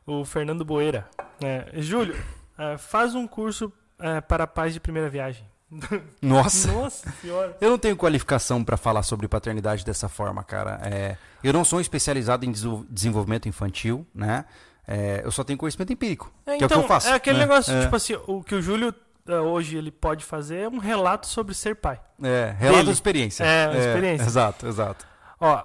o 0.06 0.24
Fernando 0.26 0.64
Boeira. 0.64 1.08
É, 1.44 1.70
Júlio, 1.82 2.16
é, 2.58 2.78
faz 2.78 3.14
um 3.14 3.28
curso 3.28 3.72
é, 4.00 4.22
para 4.22 4.46
pais 4.48 4.74
de 4.74 4.80
primeira 4.80 5.10
viagem. 5.10 5.46
Nossa. 6.22 6.72
Nossa 6.72 7.12
senhora. 7.22 7.58
Eu 7.60 7.70
não 7.72 7.78
tenho 7.78 7.96
qualificação 7.96 8.64
para 8.64 8.78
falar 8.78 9.04
sobre 9.04 9.28
paternidade 9.28 9.84
dessa 9.84 10.08
forma, 10.08 10.44
cara. 10.44 10.80
É, 10.84 11.18
eu 11.44 11.52
não 11.52 11.66
sou 11.66 11.82
especializado 11.82 12.46
em 12.46 12.52
desenvolvimento 12.90 13.50
infantil, 13.50 14.06
né? 14.14 14.46
É, 14.88 15.22
eu 15.24 15.32
só 15.32 15.44
tenho 15.44 15.58
conhecimento 15.58 15.92
empírico. 15.92 16.32
É, 16.46 16.58
que 16.58 16.64
então, 16.64 16.66
é 16.66 16.66
o 16.66 16.70
que 16.70 16.74
eu 16.74 16.78
então, 16.78 16.88
faço. 16.88 17.08
É 17.10 17.14
aquele 17.14 17.40
né? 17.40 17.46
negócio, 17.46 17.74
é. 17.74 17.82
tipo 17.82 17.96
assim, 17.96 18.14
o 18.28 18.44
que 18.44 18.54
o 18.54 18.62
Júlio 18.62 18.94
é, 19.28 19.40
hoje 19.40 19.76
ele 19.76 19.92
pode 19.92 20.24
fazer 20.24 20.58
é 20.60 20.70
um 20.70 20.78
relato 20.78 21.26
sobre 21.26 21.56
ser 21.56 21.76
pai. 21.76 22.00
É, 22.22 22.56
relato 22.58 22.78
Dele. 22.78 22.86
de 22.86 22.92
experiência. 22.92 23.44
É, 23.44 23.66
é, 23.66 23.80
experiência. 23.80 24.26
Exato, 24.26 24.68
exato. 24.68 25.06
Ó, 25.40 25.64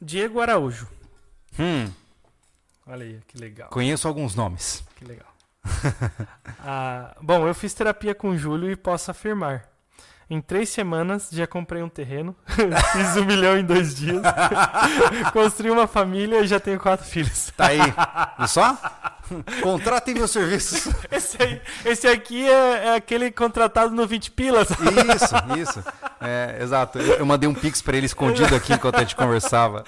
Diego 0.00 0.40
Araújo. 0.40 0.88
Hum. 1.58 1.88
Olha 2.86 3.04
aí, 3.04 3.20
que 3.28 3.38
legal. 3.38 3.70
Conheço 3.70 4.08
alguns 4.08 4.34
nomes. 4.34 4.84
Que 4.96 5.04
legal. 5.04 5.28
ah, 6.64 7.14
bom, 7.20 7.46
eu 7.46 7.54
fiz 7.54 7.74
terapia 7.74 8.14
com 8.14 8.30
o 8.30 8.36
Júlio 8.36 8.70
e 8.70 8.76
posso 8.76 9.10
afirmar. 9.10 9.64
Em 10.28 10.40
três 10.40 10.70
semanas 10.70 11.28
já 11.30 11.46
comprei 11.46 11.82
um 11.82 11.88
terreno, 11.88 12.34
fiz 12.46 13.16
um 13.16 13.24
milhão 13.24 13.56
em 13.56 13.64
dois 13.64 13.94
dias, 13.94 14.20
construí 15.32 15.70
uma 15.70 15.86
família 15.86 16.40
e 16.40 16.48
já 16.48 16.58
tenho 16.58 16.80
quatro 16.80 17.06
filhos. 17.06 17.52
Tá 17.56 17.66
aí. 17.66 17.78
E 18.40 18.48
só? 18.48 18.76
Contratem 19.62 20.14
meus 20.14 20.32
serviços. 20.32 20.92
Esse, 21.12 21.40
aí, 21.40 21.60
esse 21.84 22.08
aqui 22.08 22.44
é, 22.44 22.86
é, 22.86 22.94
aquele 22.96 23.30
contratado 23.30 23.94
no 23.94 24.04
20 24.04 24.32
pilas. 24.32 24.68
Isso, 24.70 25.58
isso. 25.60 25.84
É, 26.20 26.58
exato. 26.60 26.98
Eu, 26.98 27.18
eu 27.18 27.26
mandei 27.26 27.48
um 27.48 27.54
pix 27.54 27.80
para 27.80 27.96
ele 27.96 28.06
escondido 28.06 28.54
aqui 28.54 28.72
enquanto 28.72 28.96
a 28.96 29.00
gente 29.00 29.14
conversava. 29.14 29.84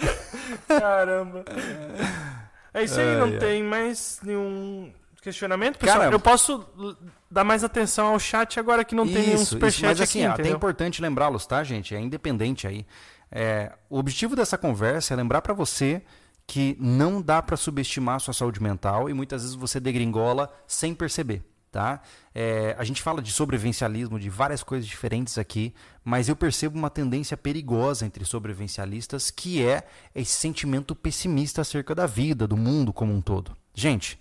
Caramba. 0.69 1.45
É 2.73 2.85
isso 2.85 3.01
aí, 3.01 3.17
não 3.17 3.39
tem 3.39 3.63
mais 3.63 4.21
nenhum 4.23 4.93
questionamento, 5.21 5.79
pessoal. 5.79 6.01
Cara, 6.01 6.13
eu 6.13 6.21
posso 6.21 6.67
dar 7.31 7.45
mais 7.45 7.65
atenção 7.65 8.09
ao 8.09 8.19
chat 8.19 8.59
agora 8.59 8.85
que 8.85 8.95
não 8.95 9.07
tem 9.07 9.29
nenhum 9.29 9.45
superchat 9.45 9.87
mas 9.87 10.01
assim, 10.01 10.25
aqui, 10.25 10.41
até 10.41 10.49
é 10.49 10.53
importante 10.53 11.03
lembrá-los, 11.03 11.47
tá, 11.47 11.63
gente? 11.65 11.95
É 11.95 12.01
independente 12.01 12.67
aí. 12.67 12.87
É, 13.31 13.73
o 13.91 13.99
objetivo 13.99 14.35
dessa 14.35 14.57
conversa 14.57 15.15
é 15.15 15.17
lembrar 15.17 15.43
para 15.43 15.53
você 15.53 16.03
que 16.47 16.77
não 16.81 17.21
dá 17.21 17.43
para 17.43 17.57
subestimar 17.57 18.17
a 18.17 18.19
sua 18.19 18.33
saúde 18.33 18.63
mental 18.63 19.11
e 19.11 19.15
muitas 19.15 19.43
vezes 19.43 19.55
você 19.55 19.79
degringola 19.79 20.51
sem 20.67 20.95
perceber. 20.95 21.43
Tá? 21.71 22.01
É, 22.35 22.75
a 22.79 22.85
gente 22.85 23.03
fala 23.03 23.21
de 23.21 23.31
sobrevivencialismo, 23.31 24.19
de 24.19 24.31
várias 24.31 24.63
coisas 24.63 24.89
diferentes 24.89 25.37
aqui, 25.37 25.75
mas 26.03 26.27
eu 26.27 26.35
percebo 26.35 26.79
uma 26.79 26.89
tendência 26.89 27.37
perigosa 27.37 28.07
entre 28.07 28.25
sobrevivencialistas 28.25 29.31
que 29.31 29.63
é 29.63 29.83
esse 30.15 30.33
sentimento 30.33 30.97
pessimista 30.97 31.61
acerca 31.61 31.95
da 31.95 32.07
vida, 32.07 32.49
do 32.49 32.57
mundo 32.57 32.91
como 32.91 33.13
um 33.13 33.21
todo. 33.21 33.55
Gente, 33.75 34.19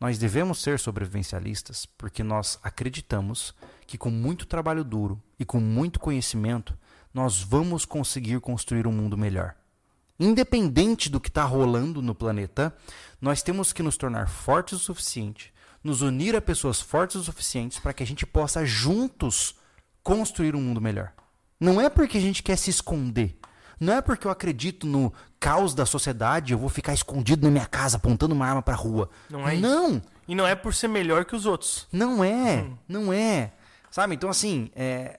nós 0.00 0.18
devemos 0.18 0.62
ser 0.62 0.78
sobrevivencialistas 0.78 1.86
porque 1.86 2.22
nós 2.22 2.58
acreditamos 2.62 3.54
que 3.86 3.98
com 3.98 4.10
muito 4.10 4.46
trabalho 4.46 4.84
duro 4.84 5.20
e 5.38 5.44
com 5.44 5.60
muito 5.60 5.98
conhecimento, 5.98 6.78
nós 7.12 7.42
vamos 7.42 7.84
conseguir 7.84 8.40
construir 8.40 8.86
um 8.86 8.92
mundo 8.92 9.16
melhor. 9.16 9.54
Independente 10.20 11.08
do 11.08 11.20
que 11.20 11.28
está 11.28 11.44
rolando 11.44 12.02
no 12.02 12.14
planeta, 12.14 12.74
nós 13.20 13.42
temos 13.42 13.72
que 13.72 13.82
nos 13.82 13.96
tornar 13.96 14.28
fortes 14.28 14.74
o 14.74 14.78
suficiente, 14.78 15.52
nos 15.82 16.02
unir 16.02 16.34
a 16.36 16.40
pessoas 16.40 16.80
fortes 16.80 17.16
o 17.16 17.24
suficiente 17.24 17.80
para 17.80 17.92
que 17.92 18.02
a 18.02 18.06
gente 18.06 18.26
possa 18.26 18.64
juntos 18.66 19.54
construir 20.02 20.54
um 20.56 20.60
mundo 20.60 20.80
melhor. 20.80 21.12
Não 21.60 21.80
é 21.80 21.88
porque 21.88 22.18
a 22.18 22.20
gente 22.20 22.42
quer 22.42 22.56
se 22.56 22.70
esconder, 22.70 23.36
não 23.80 23.94
é 23.94 24.00
porque 24.00 24.26
eu 24.26 24.30
acredito 24.30 24.86
no 24.86 25.12
caos 25.38 25.74
da 25.74 25.86
sociedade, 25.86 26.52
eu 26.52 26.58
vou 26.58 26.68
ficar 26.68 26.92
escondido 26.92 27.44
na 27.44 27.50
minha 27.50 27.66
casa 27.66 27.96
apontando 27.96 28.34
uma 28.34 28.46
arma 28.46 28.62
pra 28.62 28.74
rua. 28.74 29.08
Não 29.30 29.48
é 29.48 29.56
Não. 29.56 29.96
Isso. 29.96 30.02
E 30.26 30.34
não 30.34 30.46
é 30.46 30.54
por 30.54 30.74
ser 30.74 30.88
melhor 30.88 31.24
que 31.24 31.34
os 31.34 31.46
outros. 31.46 31.86
Não 31.90 32.22
é. 32.22 32.62
Hum. 32.62 32.76
Não 32.86 33.12
é. 33.12 33.52
Sabe? 33.90 34.14
Então, 34.14 34.28
assim, 34.28 34.70
é... 34.76 35.18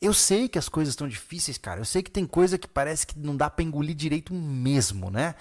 eu 0.00 0.14
sei 0.14 0.48
que 0.48 0.58
as 0.58 0.70
coisas 0.70 0.92
estão 0.92 1.06
difíceis, 1.06 1.58
cara. 1.58 1.80
Eu 1.80 1.84
sei 1.84 2.02
que 2.02 2.10
tem 2.10 2.26
coisa 2.26 2.56
que 2.56 2.66
parece 2.66 3.06
que 3.06 3.18
não 3.18 3.36
dá 3.36 3.50
pra 3.50 3.62
engolir 3.62 3.94
direito 3.94 4.32
mesmo, 4.32 5.10
né? 5.10 5.34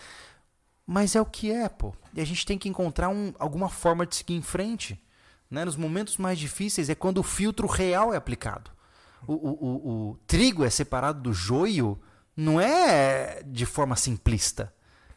Mas 0.86 1.16
é 1.16 1.22
o 1.22 1.26
que 1.26 1.52
é, 1.52 1.70
pô. 1.70 1.94
E 2.14 2.20
a 2.20 2.26
gente 2.26 2.46
tem 2.46 2.58
que 2.58 2.68
encontrar 2.68 3.10
um, 3.10 3.34
alguma 3.40 3.70
forma 3.70 4.06
de 4.06 4.16
seguir 4.16 4.36
em 4.36 4.42
frente. 4.42 5.02
Né? 5.50 5.64
Nos 5.64 5.78
momentos 5.78 6.18
mais 6.18 6.38
difíceis 6.38 6.90
é 6.90 6.96
quando 6.96 7.20
o 7.20 7.24
filtro 7.24 7.68
real 7.68 8.14
é 8.14 8.18
aplicado. 8.18 8.72
O, 9.26 9.34
o, 9.34 9.50
o, 9.52 10.10
o 10.12 10.18
trigo 10.28 10.66
é 10.66 10.70
separado 10.70 11.22
do 11.22 11.34
joio 11.34 12.00
não 12.38 12.62
é 12.62 13.42
de 13.44 13.66
forma 13.66 13.96
simplista. 13.96 14.72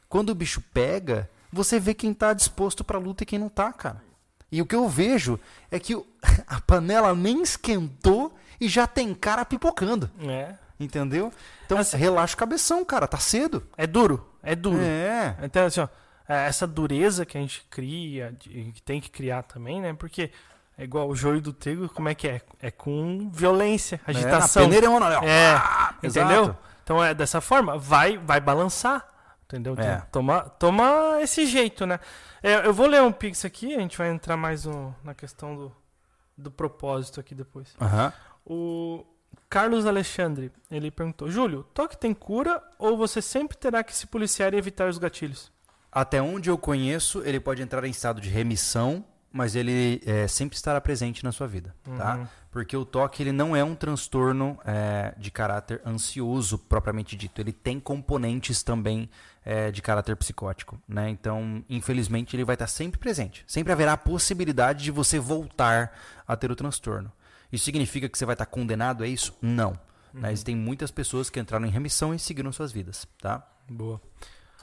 Quando 0.09 0.31
o 0.31 0.35
bicho 0.35 0.63
pega, 0.73 1.29
você 1.53 1.79
vê 1.79 1.93
quem 1.93 2.13
está 2.13 2.33
disposto 2.33 2.83
para 2.83 2.97
a 2.97 3.01
luta 3.01 3.23
e 3.23 3.27
quem 3.27 3.39
não 3.39 3.49
está, 3.49 3.71
cara. 3.73 4.03
E 4.51 4.61
o 4.61 4.67
que 4.67 4.75
eu 4.75 4.89
vejo 4.89 5.39
é 5.71 5.79
que 5.79 5.95
a 6.49 6.61
panela 6.61 7.15
nem 7.15 7.43
esquentou 7.43 8.35
e 8.59 8.69
já 8.69 8.87
tem 8.87 9.15
cara 9.15 9.45
pipocando. 9.45 10.11
É. 10.21 10.55
Entendeu? 10.79 11.31
Então, 11.67 11.77
assim, 11.77 11.99
relaxa 11.99 12.35
o 12.35 12.39
cabeção, 12.39 12.83
cara. 12.85 13.07
Tá 13.07 13.19
cedo. 13.19 13.63
É 13.77 13.87
duro. 13.87 14.27
É 14.43 14.57
duro. 14.57 14.81
É. 14.81 15.37
Então, 15.43 15.67
assim, 15.67 15.81
ó, 15.81 15.89
é, 16.27 16.47
essa 16.47 16.67
dureza 16.67 17.27
que 17.27 17.37
a 17.37 17.41
gente 17.41 17.63
cria, 17.69 18.35
que 18.39 18.83
tem 18.83 18.99
que 18.99 19.11
criar 19.11 19.43
também, 19.43 19.81
né? 19.81 19.93
Porque 19.93 20.31
é 20.79 20.85
igual 20.85 21.09
o 21.09 21.15
joio 21.15 21.43
do 21.43 21.53
trigo, 21.53 21.89
como 21.91 22.09
é 22.09 22.15
que 22.15 22.27
é? 22.27 22.41
É 22.63 22.71
com 22.71 23.29
violência, 23.31 24.01
agitação. 24.07 24.63
É, 24.63 24.67
na 24.67 24.73
peneira 24.73 24.87
é, 24.87 25.29
é, 25.29 26.07
entendeu? 26.07 26.43
Exato. 26.45 26.70
Então 26.91 27.05
é 27.05 27.15
dessa 27.15 27.41
forma, 27.41 27.79
vai 27.79 28.19
vai 28.19 28.41
balançar, 28.41 29.09
entendeu? 29.45 29.75
Então, 29.75 29.85
é. 29.85 30.07
toma, 30.11 30.41
toma 30.41 31.21
esse 31.23 31.47
jeito, 31.47 31.87
né? 31.87 32.01
É, 32.43 32.67
eu 32.67 32.75
vou 32.75 32.89
ler 32.89 33.01
um 33.01 33.12
pix 33.12 33.45
aqui, 33.45 33.77
a 33.77 33.79
gente 33.79 33.97
vai 33.97 34.11
entrar 34.11 34.37
mais 34.37 34.65
no, 34.65 34.93
na 35.05 35.15
questão 35.15 35.55
do, 35.55 35.73
do 36.37 36.51
propósito 36.51 37.21
aqui 37.21 37.33
depois. 37.33 37.77
Uhum. 37.81 38.12
O 38.45 39.07
Carlos 39.49 39.87
Alexandre, 39.87 40.51
ele 40.69 40.91
perguntou: 40.91 41.31
Júlio, 41.31 41.62
toque 41.73 41.97
tem 41.97 42.12
cura 42.12 42.61
ou 42.77 42.97
você 42.97 43.23
sempre 43.23 43.57
terá 43.57 43.85
que 43.85 43.95
se 43.95 44.09
policiar 44.09 44.53
e 44.53 44.57
evitar 44.57 44.89
os 44.89 44.99
gatilhos? 44.99 45.53
Até 45.93 46.21
onde 46.21 46.51
eu 46.51 46.59
conheço, 46.59 47.23
ele 47.25 47.39
pode 47.39 47.62
entrar 47.62 47.85
em 47.85 47.91
estado 47.91 48.21
de 48.21 48.29
remissão 48.29 49.05
mas 49.33 49.55
ele 49.55 50.03
é, 50.05 50.27
sempre 50.27 50.57
estará 50.57 50.81
presente 50.81 51.23
na 51.23 51.31
sua 51.31 51.47
vida, 51.47 51.75
tá? 51.85 51.91
uhum. 51.91 51.99
tá? 51.99 52.29
Porque 52.51 52.77
o 52.77 52.85
toque 52.85 53.23
ele 53.23 53.31
não 53.31 53.55
é 53.55 53.63
um 53.63 53.77
transtorno 53.77 54.59
é, 54.65 55.15
de 55.17 55.31
caráter 55.31 55.81
ansioso 55.87 56.59
propriamente 56.59 57.15
dito. 57.17 57.41
Ele 57.41 57.53
tem 57.53 57.79
componentes 57.79 58.63
também 58.63 59.09
é, 59.45 59.71
de 59.71 59.81
caráter 59.81 60.17
psicótico, 60.17 60.81
né? 60.87 61.09
Então, 61.09 61.65
infelizmente, 61.69 62.35
ele 62.35 62.45
vai 62.45 62.55
estar 62.55 62.67
sempre 62.67 62.99
presente. 62.99 63.45
Sempre 63.47 63.73
haverá 63.73 63.93
a 63.93 63.97
possibilidade 63.97 64.83
de 64.83 64.91
você 64.91 65.19
voltar 65.19 65.97
a 66.27 66.37
ter 66.37 66.51
o 66.51 66.57
transtorno. 66.57 67.13
Isso 67.53 67.65
significa 67.65 68.09
que 68.09 68.19
você 68.19 68.27
vai 68.27 68.35
estar 68.35 68.47
condenado 68.47 69.05
a 69.05 69.07
isso? 69.07 69.37
Não. 69.41 69.71
Né? 69.71 69.79
Uhum. 70.15 70.21
Né? 70.21 70.33
Existem 70.33 70.57
muitas 70.57 70.91
pessoas 70.91 71.31
que 71.31 71.39
entraram 71.39 71.67
em 71.67 71.71
remissão 71.71 72.13
e 72.13 72.19
seguiram 72.19 72.53
suas 72.53 72.73
vidas, 72.73 73.07
tá? 73.21 73.47
Boa. 73.69 74.01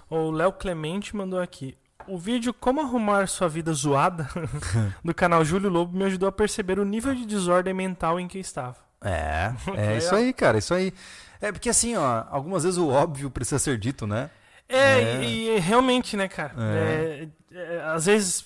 O 0.09 0.31
Léo 0.31 0.53
Clemente 0.53 1.15
mandou 1.15 1.39
aqui 1.39 1.77
o 2.07 2.17
vídeo 2.17 2.53
Como 2.53 2.81
Arrumar 2.81 3.27
Sua 3.27 3.47
Vida 3.47 3.73
Zoada 3.73 4.29
do 5.03 5.13
canal 5.13 5.43
Júlio 5.43 5.69
Lobo 5.69 5.97
me 5.97 6.05
ajudou 6.05 6.29
a 6.29 6.31
perceber 6.31 6.79
o 6.79 6.85
nível 6.85 7.13
de 7.13 7.25
desordem 7.25 7.73
mental 7.73 8.19
em 8.19 8.27
que 8.27 8.39
estava. 8.39 8.77
É, 9.01 9.53
é 9.75 9.97
isso 9.97 10.13
aí, 10.15 10.33
cara, 10.33 10.57
isso 10.57 10.73
aí. 10.73 10.93
É 11.41 11.51
porque 11.51 11.69
assim, 11.69 11.95
ó, 11.95 12.23
algumas 12.29 12.63
vezes 12.63 12.77
o 12.77 12.89
óbvio 12.89 13.29
precisa 13.29 13.59
ser 13.59 13.77
dito, 13.77 14.07
né? 14.07 14.29
É, 14.67 15.01
é. 15.01 15.23
E, 15.23 15.49
e, 15.49 15.59
realmente, 15.59 16.17
né, 16.17 16.27
cara? 16.27 16.53
É. 16.57 17.27
É, 17.51 17.75
é 17.75 17.81
às 17.83 18.05
vezes, 18.05 18.45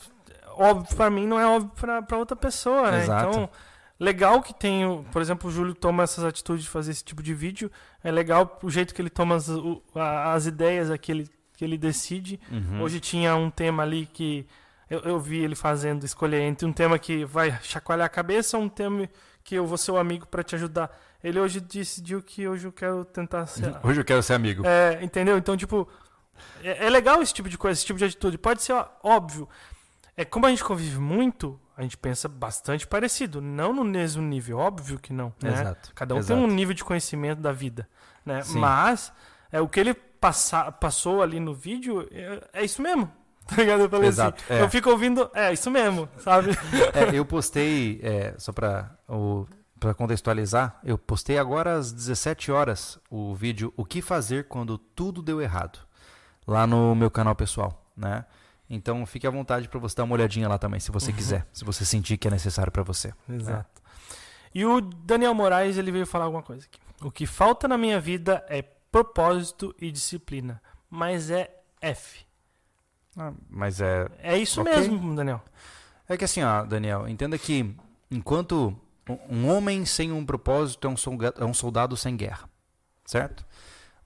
óbvio 0.56 0.96
pra 0.96 1.10
mim 1.10 1.26
não 1.26 1.40
é 1.40 1.46
óbvio 1.46 1.72
pra, 1.76 2.02
pra 2.02 2.18
outra 2.18 2.36
pessoa, 2.36 2.92
né? 2.92 3.04
Exato. 3.04 3.30
Então, 3.30 3.50
legal 4.00 4.42
que 4.42 4.54
tem, 4.54 5.04
por 5.12 5.22
exemplo, 5.22 5.50
o 5.50 5.54
Júlio 5.54 5.74
toma 5.74 6.04
essas 6.04 6.24
atitudes 6.24 6.64
de 6.64 6.70
fazer 6.70 6.92
esse 6.92 7.04
tipo 7.04 7.24
de 7.24 7.34
vídeo. 7.34 7.72
É 8.04 8.12
legal 8.12 8.60
o 8.62 8.70
jeito 8.70 8.94
que 8.94 9.02
ele 9.02 9.10
toma 9.10 9.36
as, 9.36 9.48
as 9.96 10.46
ideias 10.46 10.90
que 11.00 11.12
ele 11.12 11.30
que 11.62 11.66
ele 11.66 11.78
decide. 11.78 12.40
Uhum. 12.52 12.82
Hoje 12.82 13.00
tinha 13.00 13.36
um 13.36 13.52
tema 13.52 13.84
ali 13.84 14.08
que 14.08 14.48
eu, 14.90 15.00
eu, 15.02 15.20
vi 15.20 15.44
ele 15.44 15.54
fazendo, 15.54 16.04
escolher 16.04 16.42
entre 16.42 16.66
um 16.66 16.74
tema 16.74 16.98
que 16.98 17.24
vai 17.24 17.56
chacoalhar 17.62 18.08
a 18.08 18.10
cabeça 18.10 18.58
ou 18.58 18.64
um 18.64 18.70
tema 18.70 19.08
que 19.44 19.54
eu 19.54 19.68
vou 19.68 19.78
ser 19.78 19.92
o 19.92 19.98
amigo 19.98 20.26
para 20.26 20.42
te 20.42 20.56
ajudar. 20.56 20.90
Ele 21.24 21.40
hoje 21.40 21.60
decidiu 21.60 22.24
que 22.24 22.48
hoje 22.48 22.66
eu 22.66 22.72
quero 22.72 23.06
tentar 23.06 23.46
ser. 23.46 23.78
Hoje 23.86 24.02
eu 24.02 24.06
quero 24.06 24.24
ser 24.24 24.34
amigo. 24.34 24.66
É, 24.66 25.04
entendeu? 25.04 25.38
Então, 25.38 25.56
tipo, 25.56 25.88
é, 26.64 26.88
é 26.88 26.90
legal 26.90 27.22
esse 27.22 27.32
tipo 27.32 27.48
de 27.48 27.60
coisa, 27.60 27.78
esse 27.78 27.86
tipo 27.86 28.00
de 28.00 28.06
atitude. 28.06 28.40
Pode 28.40 28.64
ser 28.64 28.74
ó, 28.74 28.88
óbvio. 29.04 29.48
É 30.18 30.26
como 30.26 30.48
a 30.48 30.50
gente 30.50 30.64
convive 30.64 30.98
muito, 30.98 31.60
a 31.78 31.84
gente 31.84 31.96
pensa 31.96 32.28
bastante 32.28 32.88
parecido, 32.88 33.40
não 33.40 33.72
no 33.72 33.84
mesmo 33.84 34.24
nível, 34.24 34.58
óbvio 34.58 34.98
que 34.98 35.14
não. 35.14 35.32
Né? 35.40 35.54
Exato. 35.54 35.92
Cada 35.94 36.16
um 36.16 36.18
Exato. 36.18 36.42
tem 36.42 36.44
um 36.44 36.52
nível 36.52 36.74
de 36.74 36.84
conhecimento 36.84 37.40
da 37.40 37.52
vida, 37.52 37.88
né? 38.26 38.42
Mas 38.56 39.14
é 39.52 39.62
o 39.62 39.68
que 39.68 39.80
ele 39.80 39.96
passa, 40.22 40.72
passou 40.72 41.24
ali 41.24 41.40
no 41.40 41.54
vídeo, 41.54 42.08
é, 42.12 42.62
é 42.62 42.64
isso 42.64 42.82
mesmo. 42.82 43.12
Tá 43.44 43.56
ligado? 43.58 43.82
Eu 43.82 43.90
falei 43.90 44.08
assim, 44.08 44.22
Exato, 44.22 44.44
assim. 44.44 44.54
É. 44.54 44.62
Eu 44.62 44.70
fico 44.70 44.90
ouvindo, 44.90 45.30
é 45.34 45.52
isso 45.52 45.70
mesmo, 45.70 46.08
sabe? 46.20 46.52
É, 46.94 47.18
eu 47.18 47.26
postei, 47.26 48.00
é, 48.02 48.34
só 48.38 48.54
pra, 48.54 48.96
o, 49.10 49.46
pra 49.78 49.94
contextualizar, 49.94 50.80
eu 50.86 50.98
postei 50.98 51.38
agora 51.38 51.74
às 51.74 51.92
17 51.92 52.52
horas 52.52 53.00
o 53.10 53.34
vídeo 53.36 53.74
O 53.76 53.84
que 53.84 54.02
fazer 54.02 54.48
quando 54.48 54.78
tudo 54.78 55.22
deu 55.22 55.42
errado. 55.42 55.80
Lá 56.48 56.66
no 56.66 56.96
meu 56.96 57.12
canal 57.12 57.36
pessoal, 57.36 57.92
né? 57.98 58.26
Então 58.70 59.06
fique 59.06 59.28
à 59.28 59.30
vontade 59.30 59.68
para 59.68 59.80
você 59.80 59.96
dar 59.98 60.04
uma 60.06 60.14
olhadinha 60.14 60.48
lá 60.48 60.58
também, 60.58 60.80
se 60.80 60.92
você 60.92 61.10
uhum. 61.10 61.18
quiser, 61.18 61.46
se 61.52 61.66
você 61.66 61.84
sentir 61.84 62.18
que 62.18 62.28
é 62.28 62.32
necessário 62.32 62.72
para 62.72 62.84
você. 62.84 63.12
Exato. 63.28 63.82
É. 63.84 64.50
E 64.54 64.66
o 64.66 64.80
Daniel 64.80 65.34
Moraes, 65.34 65.78
ele 65.78 65.92
veio 65.92 66.06
falar 66.06 66.26
alguma 66.26 66.44
coisa 66.44 66.66
aqui. 66.66 66.80
O 67.02 67.12
que 67.12 67.26
falta 67.26 67.68
na 67.68 67.78
minha 67.78 68.00
vida 68.00 68.46
é 68.48 68.64
propósito 68.92 69.74
e 69.80 69.92
disciplina, 69.92 70.62
mas 70.90 71.30
é 71.30 71.50
F. 71.80 72.26
Ah, 73.18 73.34
mas 73.50 73.82
é. 73.82 74.08
É 74.20 74.38
isso 74.38 74.62
okay. 74.62 74.74
mesmo, 74.74 75.16
Daniel. 75.16 75.42
É 76.08 76.18
que 76.18 76.26
assim, 76.26 76.44
ó, 76.44 76.64
Daniel, 76.64 77.08
entenda 77.08 77.38
que 77.38 77.76
enquanto 78.10 78.76
um 79.30 79.50
homem 79.50 79.86
sem 79.86 80.12
um 80.12 80.26
propósito 80.26 80.88
é 80.88 80.90
um 80.90 80.98
soldado, 80.98 81.42
é 81.42 81.46
um 81.46 81.54
soldado 81.54 81.98
sem 81.98 82.16
guerra, 82.16 82.50
certo? 83.06 83.46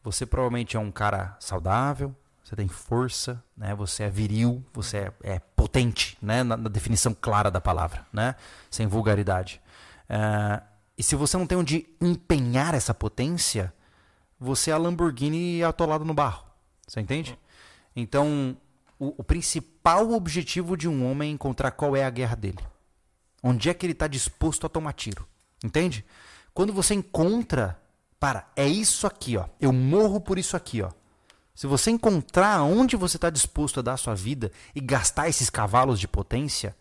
Você 0.03 0.25
provavelmente 0.25 0.77
é 0.77 0.79
um 0.79 0.91
cara 0.91 1.35
saudável, 1.39 2.15
você 2.43 2.55
tem 2.55 2.67
força, 2.67 3.43
né? 3.57 3.73
Você 3.73 4.03
é 4.03 4.09
viril, 4.09 4.63
você 4.71 4.97
é, 4.97 5.13
é 5.23 5.39
potente, 5.39 6.15
né? 6.21 6.43
Na, 6.43 6.55
na, 6.55 6.69
definição 6.69 7.13
clara 7.13 7.49
da 7.49 7.59
palavra, 7.59 8.05
né? 8.13 8.35
Sem 8.69 8.85
vulgaridade. 8.85 9.59
Uh, 10.07 10.63
e 10.95 11.01
se 11.01 11.15
você 11.15 11.35
não 11.37 11.47
tem 11.47 11.57
onde 11.57 11.87
empenhar 11.99 12.75
essa 12.75 12.93
potência, 12.93 13.73
você 14.39 14.71
é 14.71 14.73
a 14.73 14.77
Lamborghini 14.77 15.63
atolado 15.63 16.05
no 16.05 16.13
barro. 16.13 16.45
Você 16.87 16.99
entende? 16.99 17.37
Então, 17.95 18.57
o, 18.99 19.21
o 19.21 19.23
principal 19.23 20.11
objetivo 20.11 20.75
de 20.75 20.87
um 20.87 21.09
homem 21.09 21.29
é 21.29 21.33
encontrar 21.33 21.71
qual 21.71 21.95
é 21.95 22.03
a 22.03 22.09
guerra 22.09 22.35
dele. 22.35 22.59
Onde 23.41 23.69
é 23.69 23.73
que 23.73 23.85
ele 23.85 23.93
está 23.93 24.07
disposto 24.07 24.65
a 24.65 24.69
tomar 24.69 24.93
tiro. 24.93 25.27
Entende? 25.63 26.05
Quando 26.53 26.73
você 26.73 26.93
encontra, 26.93 27.79
para, 28.19 28.47
é 28.55 28.67
isso 28.67 29.05
aqui, 29.05 29.37
ó. 29.37 29.45
Eu 29.59 29.71
morro 29.71 30.19
por 30.19 30.37
isso 30.37 30.55
aqui, 30.55 30.81
ó. 30.81 30.91
Se 31.53 31.67
você 31.67 31.89
encontrar 31.91 32.61
onde 32.63 32.95
você 32.95 33.17
está 33.17 33.29
disposto 33.29 33.79
a 33.79 33.83
dar 33.83 33.93
a 33.93 33.97
sua 33.97 34.15
vida 34.15 34.51
e 34.73 34.81
gastar 34.81 35.29
esses 35.29 35.49
cavalos 35.49 35.99
de 35.99 36.07
potência, 36.07 36.75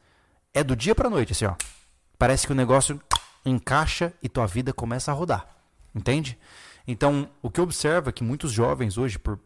é 0.53 0.65
do 0.65 0.75
dia 0.75 0.95
para 0.95 1.11
noite, 1.11 1.33
assim, 1.33 1.45
ó. 1.45 1.55
Parece 2.19 2.47
que 2.47 2.53
o 2.53 2.57
negócio 2.57 3.01
encaixa 3.45 4.13
e 4.23 4.29
tua 4.29 4.47
vida 4.47 4.73
começa 4.73 5.11
a 5.11 5.15
rodar. 5.15 5.47
Entende? 5.95 6.39
Então, 6.87 7.29
o 7.41 7.51
que 7.51 7.61
eu 7.61 7.65
observo 7.65 8.11
é 8.11 8.13
que 8.13 8.23
muitos 8.23 8.53
jovens 8.53 8.99
hoje, 8.99 9.19
por 9.19 9.39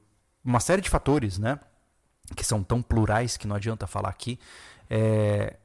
uma 0.45 0.61
série 0.61 0.83
de 0.83 0.91
fatores, 0.91 1.39
né, 1.39 1.59
que 2.37 2.45
são 2.45 2.63
tão 2.63 2.83
plurais 2.83 3.37
que 3.37 3.47
não 3.47 3.57
adianta 3.57 3.87
falar 3.87 4.09
aqui, 4.09 4.39
é, 4.91 5.57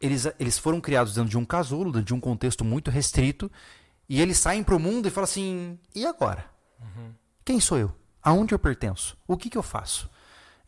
eles, 0.00 0.26
eles 0.38 0.58
foram 0.58 0.80
criados 0.80 1.14
dentro 1.14 1.30
de 1.30 1.38
um 1.38 1.44
casulo, 1.44 1.92
dentro 1.92 2.06
de 2.06 2.14
um 2.14 2.20
contexto 2.20 2.64
muito 2.64 2.90
restrito, 2.90 3.50
e 4.08 4.20
eles 4.20 4.38
saem 4.38 4.62
para 4.62 4.76
o 4.76 4.80
mundo 4.80 5.06
e 5.08 5.10
falam 5.10 5.24
assim: 5.24 5.78
e 5.94 6.06
agora? 6.06 6.44
Uhum. 6.80 7.12
Quem 7.44 7.60
sou 7.60 7.78
eu? 7.78 7.92
Aonde 8.22 8.54
eu 8.54 8.58
pertenço? 8.58 9.16
O 9.26 9.36
que, 9.36 9.48
que 9.48 9.58
eu 9.58 9.62
faço? 9.62 10.10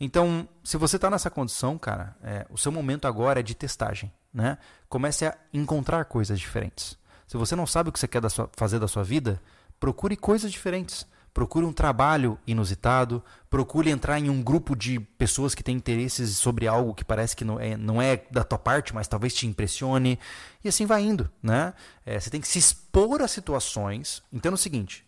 Então, 0.00 0.48
se 0.62 0.76
você 0.76 0.96
está 0.96 1.10
nessa 1.10 1.30
condição, 1.30 1.76
cara, 1.76 2.16
é, 2.22 2.46
o 2.50 2.56
seu 2.56 2.70
momento 2.70 3.06
agora 3.06 3.40
é 3.40 3.42
de 3.42 3.54
testagem. 3.54 4.12
Né? 4.32 4.58
Comece 4.88 5.26
a 5.26 5.36
encontrar 5.52 6.04
coisas 6.04 6.38
diferentes. 6.38 6.96
Se 7.26 7.36
você 7.36 7.56
não 7.56 7.66
sabe 7.66 7.88
o 7.88 7.92
que 7.92 7.98
você 7.98 8.06
quer 8.06 8.20
da 8.20 8.28
sua, 8.28 8.48
fazer 8.54 8.78
da 8.78 8.86
sua 8.86 9.02
vida, 9.02 9.40
procure 9.78 10.16
coisas 10.16 10.50
diferentes. 10.50 11.06
Procure 11.32 11.64
um 11.64 11.72
trabalho 11.72 12.36
inusitado, 12.46 13.22
procure 13.48 13.90
entrar 13.90 14.18
em 14.18 14.28
um 14.28 14.42
grupo 14.42 14.74
de 14.74 14.98
pessoas 14.98 15.54
que 15.54 15.62
têm 15.62 15.76
interesses 15.76 16.36
sobre 16.36 16.66
algo 16.66 16.94
que 16.94 17.04
parece 17.04 17.36
que 17.36 17.44
não 17.44 17.60
é, 17.60 17.76
não 17.76 18.02
é 18.02 18.24
da 18.28 18.42
tua 18.42 18.58
parte, 18.58 18.92
mas 18.92 19.06
talvez 19.06 19.34
te 19.34 19.46
impressione. 19.46 20.18
E 20.64 20.68
assim 20.68 20.84
vai 20.84 21.02
indo. 21.02 21.30
Né? 21.40 21.74
É, 22.04 22.18
você 22.18 22.28
tem 22.28 22.40
que 22.40 22.48
se 22.48 22.58
expor 22.58 23.22
a 23.22 23.28
situações. 23.28 24.20
Entenda 24.32 24.56
o 24.56 24.58
seguinte: 24.58 25.06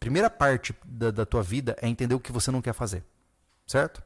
primeira 0.00 0.28
parte 0.28 0.74
da, 0.84 1.12
da 1.12 1.24
tua 1.24 1.44
vida 1.44 1.76
é 1.80 1.88
entender 1.88 2.14
o 2.16 2.20
que 2.20 2.32
você 2.32 2.50
não 2.50 2.60
quer 2.60 2.72
fazer. 2.72 3.04
Certo? 3.64 4.02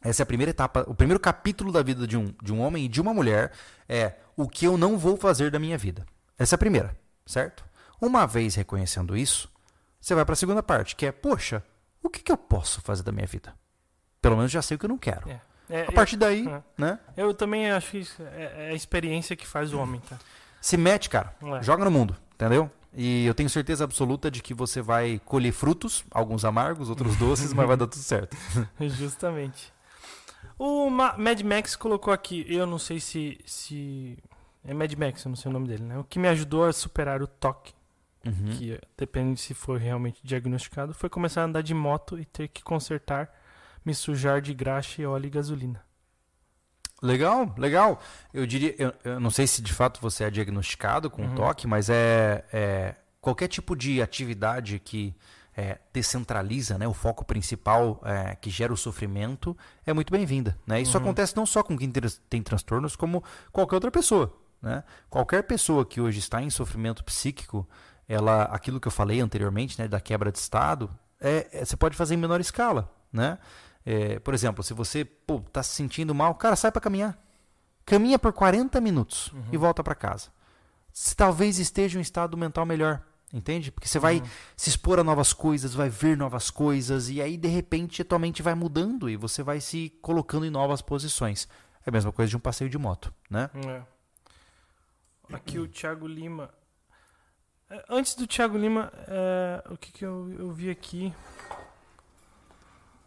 Essa 0.00 0.22
é 0.22 0.24
a 0.24 0.26
primeira 0.26 0.50
etapa, 0.50 0.84
o 0.86 0.94
primeiro 0.94 1.18
capítulo 1.18 1.72
da 1.72 1.82
vida 1.82 2.06
de 2.06 2.16
um, 2.16 2.32
de 2.40 2.52
um 2.52 2.60
homem 2.60 2.84
e 2.84 2.88
de 2.88 3.00
uma 3.00 3.12
mulher 3.12 3.50
é 3.88 4.14
o 4.36 4.48
que 4.48 4.64
eu 4.64 4.78
não 4.78 4.96
vou 4.96 5.16
fazer 5.16 5.50
da 5.50 5.58
minha 5.58 5.76
vida. 5.76 6.06
Essa 6.38 6.54
é 6.54 6.56
a 6.56 6.58
primeira, 6.58 6.96
certo? 7.26 7.65
Uma 8.00 8.26
vez 8.26 8.54
reconhecendo 8.54 9.16
isso, 9.16 9.50
você 10.00 10.14
vai 10.14 10.24
para 10.24 10.34
a 10.34 10.36
segunda 10.36 10.62
parte, 10.62 10.94
que 10.94 11.06
é, 11.06 11.12
poxa, 11.12 11.62
o 12.02 12.08
que, 12.08 12.22
que, 12.22 12.30
eu 12.30 12.36
posso 12.36 12.80
fazer 12.80 13.02
da 13.02 13.12
minha 13.12 13.26
vida? 13.26 13.54
Pelo 14.20 14.36
menos 14.36 14.50
já 14.50 14.62
sei 14.62 14.76
o 14.76 14.78
que 14.78 14.86
eu 14.86 14.90
não 14.90 14.98
quero. 14.98 15.28
É. 15.28 15.40
É, 15.68 15.82
a 15.82 15.92
partir 15.92 16.16
daí, 16.16 16.46
é. 16.46 16.62
né? 16.78 16.98
Eu 17.16 17.34
também 17.34 17.70
acho 17.70 17.90
que 17.90 18.06
é, 18.20 18.52
é, 18.56 18.70
a 18.70 18.74
experiência 18.74 19.34
que 19.34 19.46
faz 19.46 19.72
o 19.72 19.78
homem, 19.78 20.00
tá? 20.08 20.16
Se 20.60 20.76
mete, 20.76 21.10
cara. 21.10 21.34
É. 21.42 21.62
Joga 21.62 21.84
no 21.84 21.90
mundo, 21.90 22.16
entendeu? 22.34 22.70
E 22.94 23.26
eu 23.26 23.34
tenho 23.34 23.50
certeza 23.50 23.84
absoluta 23.84 24.30
de 24.30 24.40
que 24.40 24.54
você 24.54 24.80
vai 24.80 25.20
colher 25.24 25.52
frutos, 25.52 26.04
alguns 26.10 26.44
amargos, 26.44 26.88
outros 26.88 27.16
doces, 27.18 27.52
mas 27.52 27.66
vai 27.66 27.76
dar 27.76 27.86
tudo 27.86 28.02
certo. 28.02 28.36
Justamente. 28.80 29.72
O 30.58 30.88
Mad 30.88 31.40
Max 31.42 31.76
colocou 31.76 32.12
aqui, 32.12 32.46
eu 32.48 32.64
não 32.64 32.78
sei 32.78 32.98
se, 32.98 33.38
se. 33.44 34.16
É 34.64 34.72
Mad 34.72 34.92
Max, 34.94 35.24
eu 35.24 35.28
não 35.28 35.36
sei 35.36 35.50
o 35.50 35.52
nome 35.52 35.68
dele, 35.68 35.82
né? 35.82 35.98
O 35.98 36.04
que 36.04 36.18
me 36.18 36.28
ajudou 36.28 36.64
a 36.64 36.72
superar 36.72 37.20
o 37.20 37.26
toque, 37.26 37.74
uhum. 38.28 38.50
que 38.50 38.78
depende 38.96 39.40
se 39.40 39.54
for 39.54 39.78
realmente 39.78 40.20
diagnosticado, 40.22 40.94
foi 40.94 41.08
começar 41.08 41.42
a 41.42 41.44
andar 41.44 41.62
de 41.62 41.74
moto 41.74 42.18
e 42.18 42.24
ter 42.24 42.48
que 42.48 42.62
consertar, 42.62 43.32
me 43.84 43.94
sujar 43.94 44.40
de 44.40 44.52
graxa, 44.54 45.08
óleo 45.08 45.26
e 45.26 45.30
gasolina. 45.30 45.84
Legal, 47.02 47.54
legal. 47.58 48.00
Eu 48.32 48.46
diria, 48.46 48.74
eu, 48.78 48.92
eu, 49.04 49.20
não 49.20 49.30
sei 49.30 49.46
se 49.46 49.60
de 49.60 49.72
fato 49.72 50.00
você 50.00 50.24
é 50.24 50.30
diagnosticado 50.30 51.10
com 51.10 51.22
uhum. 51.22 51.34
toque, 51.34 51.66
mas 51.66 51.90
é, 51.90 52.44
é, 52.52 52.94
qualquer 53.20 53.48
tipo 53.48 53.76
de 53.76 54.00
atividade 54.00 54.78
que 54.78 55.14
é, 55.56 55.78
descentraliza, 55.92 56.78
né, 56.78 56.86
o 56.86 56.94
foco 56.94 57.24
principal 57.24 58.00
é, 58.04 58.36
que 58.36 58.50
gera 58.50 58.72
o 58.72 58.76
sofrimento 58.76 59.56
é 59.86 59.92
muito 59.92 60.10
bem-vinda. 60.10 60.56
Né? 60.66 60.80
Isso 60.80 60.96
uhum. 60.96 61.04
acontece 61.04 61.36
não 61.36 61.46
só 61.46 61.62
com 61.62 61.76
quem 61.76 61.90
tem 62.28 62.42
transtornos, 62.42 62.96
como 62.96 63.22
qualquer 63.52 63.76
outra 63.76 63.90
pessoa. 63.90 64.34
Né? 64.60 64.82
Qualquer 65.08 65.42
pessoa 65.42 65.84
que 65.84 66.00
hoje 66.00 66.18
está 66.18 66.42
em 66.42 66.50
sofrimento 66.50 67.04
psíquico, 67.04 67.68
ela, 68.08 68.44
aquilo 68.44 68.80
que 68.80 68.88
eu 68.88 68.92
falei 68.92 69.20
anteriormente, 69.20 69.80
né, 69.80 69.88
da 69.88 70.00
quebra 70.00 70.30
de 70.30 70.38
estado, 70.38 70.90
é, 71.20 71.48
é 71.52 71.64
você 71.64 71.76
pode 71.76 71.96
fazer 71.96 72.14
em 72.14 72.18
menor 72.18 72.40
escala, 72.40 72.92
né? 73.12 73.38
É, 73.84 74.18
por 74.18 74.34
exemplo, 74.34 74.64
se 74.64 74.74
você 74.74 75.08
está 75.46 75.62
se 75.62 75.70
sentindo 75.70 76.14
mal, 76.14 76.34
cara, 76.34 76.56
sai 76.56 76.72
para 76.72 76.80
caminhar. 76.80 77.16
Caminha 77.84 78.18
por 78.18 78.32
40 78.32 78.80
minutos 78.80 79.32
uhum. 79.32 79.44
e 79.52 79.56
volta 79.56 79.82
para 79.82 79.94
casa. 79.94 80.28
Se 80.92 81.14
talvez 81.14 81.58
esteja 81.58 81.96
em 81.96 81.98
um 81.98 82.02
estado 82.02 82.36
mental 82.36 82.66
melhor, 82.66 83.00
entende? 83.32 83.70
Porque 83.70 83.86
você 83.86 84.00
vai 84.00 84.18
uhum. 84.18 84.26
se 84.56 84.68
expor 84.70 84.98
a 84.98 85.04
novas 85.04 85.32
coisas, 85.32 85.72
vai 85.72 85.88
ver 85.88 86.16
novas 86.16 86.50
coisas 86.50 87.08
e 87.08 87.22
aí 87.22 87.36
de 87.36 87.46
repente 87.46 88.02
a 88.02 88.04
tua 88.04 88.18
mente 88.18 88.42
vai 88.42 88.54
mudando 88.56 89.08
e 89.08 89.16
você 89.16 89.40
vai 89.42 89.60
se 89.60 89.90
colocando 90.02 90.44
em 90.44 90.50
novas 90.50 90.82
posições. 90.82 91.48
É 91.84 91.90
a 91.90 91.92
mesma 91.92 92.10
coisa 92.10 92.28
de 92.28 92.36
um 92.36 92.40
passeio 92.40 92.68
de 92.68 92.76
moto, 92.76 93.14
né? 93.30 93.50
É. 93.54 93.82
Aqui 95.32 95.58
o 95.60 95.68
Thiago 95.68 96.08
Lima. 96.08 96.50
É, 97.68 97.84
antes 97.88 98.14
do 98.14 98.26
Thiago 98.26 98.56
Lima, 98.56 98.92
é, 99.08 99.62
o 99.70 99.76
que, 99.76 99.90
que 99.92 100.04
eu, 100.04 100.32
eu 100.38 100.52
vi 100.52 100.70
aqui? 100.70 101.12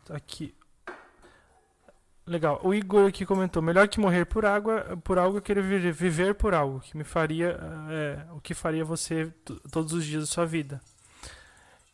Tá 0.06 0.16
aqui. 0.16 0.54
Legal. 2.26 2.60
O 2.64 2.74
Igor 2.74 3.08
aqui 3.08 3.26
comentou: 3.26 3.62
melhor 3.62 3.88
que 3.88 4.00
morrer 4.00 4.26
por 4.26 4.46
água, 4.46 5.00
por 5.04 5.18
algo, 5.18 5.42
querer 5.42 5.64
viver, 5.64 5.92
viver 5.92 6.36
por 6.36 6.54
algo 6.54 6.80
que 6.80 6.96
me 6.96 7.04
faria, 7.04 7.58
é, 7.90 8.26
o 8.34 8.42
que 8.42 8.54
faria 8.54 8.84
você 8.84 9.34
todos 9.72 9.94
os 9.94 10.06
dias 10.06 10.24
da 10.24 10.28
sua 10.28 10.46
vida. 10.46 10.82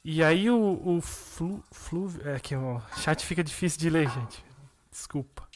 E 0.04 0.24
aí 0.24 0.50
o, 0.50 0.82
o 0.86 1.02
flu, 1.02 1.64
flu, 1.72 2.12
é 2.26 2.40
que 2.40 2.56
o 2.56 2.82
chat 2.98 3.26
fica 3.26 3.44
difícil 3.44 3.80
de 3.80 3.90
ler, 3.90 4.10
gente. 4.10 4.44
Desculpa. 4.92 5.48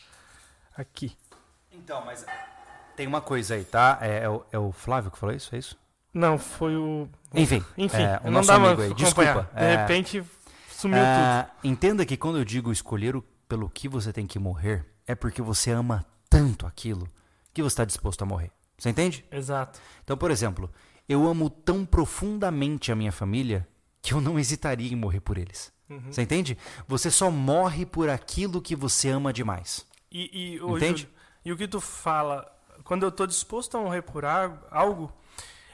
Aqui. 0.76 1.16
Então, 1.72 2.04
mas 2.06 2.26
tem 2.96 3.06
uma 3.06 3.22
coisa 3.22 3.56
aí, 3.56 3.66
tá? 3.66 4.00
É, 4.02 4.24
é, 4.24 4.30
o, 4.30 4.46
é 4.52 4.58
o 4.58 4.72
Flávio 4.72 5.12
que 5.12 5.18
falou 5.18 5.36
isso, 5.36 5.54
é 5.54 5.60
isso? 5.60 5.78
Não, 6.14 6.38
foi 6.38 6.76
o. 6.76 7.08
Enfim, 7.34 7.64
enfim, 7.78 8.02
é, 8.02 8.20
o 8.24 8.32
não 8.32 8.42
dava 8.42 8.68
amigo 8.68 8.82
aí. 8.82 8.94
Desculpa. 8.94 9.50
De 9.54 9.64
é, 9.64 9.76
repente 9.76 10.24
sumiu 10.72 10.98
é, 10.98 11.44
tudo. 11.44 11.52
Entenda 11.64 12.06
que 12.06 12.18
quando 12.18 12.40
eu 12.40 12.46
digo 12.46 12.72
escolher 12.72 13.16
o 13.16 13.22
pelo 13.48 13.70
que 13.70 13.90
você 13.90 14.14
tem 14.14 14.28
que 14.28 14.38
morrer 14.38 14.86
é 15.08 15.16
porque 15.16 15.42
você 15.42 15.72
ama 15.72 16.06
tanto 16.30 16.68
aquilo 16.68 17.10
que 17.52 17.62
você 17.62 17.74
está 17.74 17.86
disposto 17.86 18.22
a 18.22 18.26
morrer. 18.26 18.52
Você 18.78 18.90
entende? 18.90 19.26
Exato. 19.32 19.80
Então, 20.04 20.16
por 20.16 20.32
exemplo, 20.32 20.72
eu 21.08 21.28
amo 21.28 21.50
tão 21.50 21.84
profundamente 21.84 22.92
a 22.92 22.96
minha 22.96 23.12
família 23.12 23.68
que 24.02 24.14
eu 24.14 24.22
não 24.22 24.40
hesitaria 24.40 24.92
em 24.92 24.96
morrer 24.96 25.20
por 25.20 25.38
eles. 25.38 25.74
Uhum. 25.90 26.12
Você 26.12 26.22
entende? 26.22 26.58
Você 26.88 27.10
só 27.10 27.32
morre 27.32 27.86
por 27.86 28.08
aquilo 28.08 28.62
que 28.62 28.76
você 28.76 29.10
ama 29.10 29.34
demais. 29.34 29.86
E, 30.12 30.54
e 30.54 30.62
hoje, 30.62 30.86
entende? 30.86 31.10
E 31.44 31.52
o 31.52 31.58
que 31.58 31.68
tu 31.68 31.82
fala, 31.82 32.50
quando 32.84 33.04
eu 33.04 33.10
estou 33.10 33.26
disposto 33.26 33.76
a 33.78 33.82
morrer 33.82 34.04
por 34.04 34.24
algo, 34.24 35.12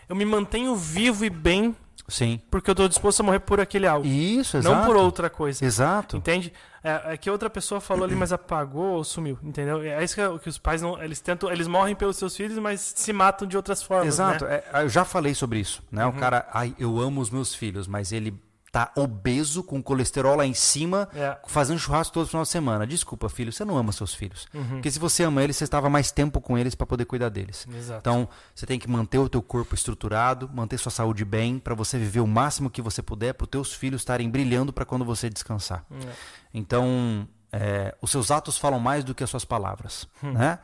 eu 0.07 0.15
me 0.15 0.25
mantenho 0.25 0.75
vivo 0.75 1.25
e 1.25 1.29
bem 1.29 1.75
Sim. 2.07 2.39
Porque 2.51 2.69
eu 2.69 2.73
estou 2.73 2.87
disposto 2.87 3.21
a 3.21 3.23
morrer 3.23 3.39
por 3.39 3.59
aquele 3.59 3.87
algo. 3.87 4.05
Isso, 4.05 4.57
exato. 4.57 4.75
Não 4.75 4.85
por 4.85 4.95
outra 4.95 5.29
coisa. 5.29 5.65
Exato. 5.65 6.17
Entende? 6.17 6.53
É, 6.83 7.13
é 7.13 7.17
que 7.17 7.29
outra 7.31 7.49
pessoa 7.49 7.81
falou 7.81 8.03
ali, 8.05 8.15
mas 8.15 8.31
apagou 8.31 8.97
ou 8.97 9.03
sumiu. 9.03 9.39
Entendeu? 9.41 9.81
É 9.81 10.03
isso 10.03 10.13
que, 10.13 10.21
é 10.21 10.37
que, 10.37 10.49
os 10.49 10.57
pais 10.59 10.81
não. 10.81 11.01
Eles 11.01 11.19
tentam. 11.19 11.51
Eles 11.51 11.67
morrem 11.67 11.95
pelos 11.95 12.17
seus 12.17 12.35
filhos, 12.35 12.59
mas 12.59 12.93
se 12.95 13.11
matam 13.11 13.47
de 13.47 13.57
outras 13.57 13.81
formas. 13.81 14.07
Exato. 14.07 14.45
Né? 14.45 14.61
É, 14.71 14.83
eu 14.83 14.89
já 14.89 15.03
falei 15.03 15.33
sobre 15.33 15.59
isso. 15.59 15.81
Né? 15.91 16.05
Uhum. 16.05 16.11
O 16.11 16.13
cara, 16.13 16.47
ai, 16.53 16.75
eu 16.77 16.99
amo 16.99 17.21
os 17.21 17.31
meus 17.31 17.55
filhos, 17.55 17.87
mas 17.87 18.11
ele 18.11 18.33
tá 18.75 18.91
obeso, 18.97 19.63
com 19.63 19.81
colesterol 19.81 20.35
lá 20.35 20.45
em 20.45 20.53
cima, 20.53 21.07
é. 21.15 21.37
fazendo 21.47 21.79
churrasco 21.79 22.13
todo 22.13 22.27
final 22.27 22.43
de 22.43 22.49
semana. 22.49 22.85
Desculpa, 22.85 23.29
filho, 23.29 23.49
você 23.49 23.63
não 23.63 23.77
ama 23.77 23.93
seus 23.93 24.13
filhos. 24.13 24.49
Uhum. 24.53 24.67
Porque 24.67 24.91
se 24.91 24.99
você 24.99 25.23
ama 25.23 25.41
eles, 25.41 25.55
você 25.55 25.63
estava 25.63 25.89
mais 25.89 26.11
tempo 26.11 26.41
com 26.41 26.57
eles 26.57 26.75
para 26.75 26.85
poder 26.85 27.05
cuidar 27.05 27.29
deles. 27.29 27.65
Exato. 27.73 28.01
Então, 28.01 28.27
você 28.53 28.65
tem 28.65 28.77
que 28.77 28.89
manter 28.89 29.17
o 29.17 29.29
teu 29.29 29.41
corpo 29.41 29.73
estruturado, 29.73 30.49
manter 30.53 30.77
sua 30.77 30.91
saúde 30.91 31.23
bem, 31.23 31.57
para 31.57 31.73
você 31.73 31.97
viver 31.97 32.19
o 32.19 32.27
máximo 32.27 32.69
que 32.69 32.81
você 32.81 33.01
puder, 33.01 33.33
para 33.33 33.45
os 33.45 33.49
teus 33.49 33.73
filhos 33.73 34.01
estarem 34.01 34.29
brilhando 34.29 34.73
para 34.73 34.83
quando 34.83 35.05
você 35.05 35.29
descansar. 35.29 35.85
É. 35.89 36.11
Então, 36.53 37.25
é, 37.53 37.95
os 38.01 38.11
seus 38.11 38.29
atos 38.29 38.57
falam 38.57 38.77
mais 38.77 39.05
do 39.05 39.15
que 39.15 39.23
as 39.23 39.29
suas 39.29 39.45
palavras, 39.45 40.05
hum. 40.21 40.33
né? 40.33 40.59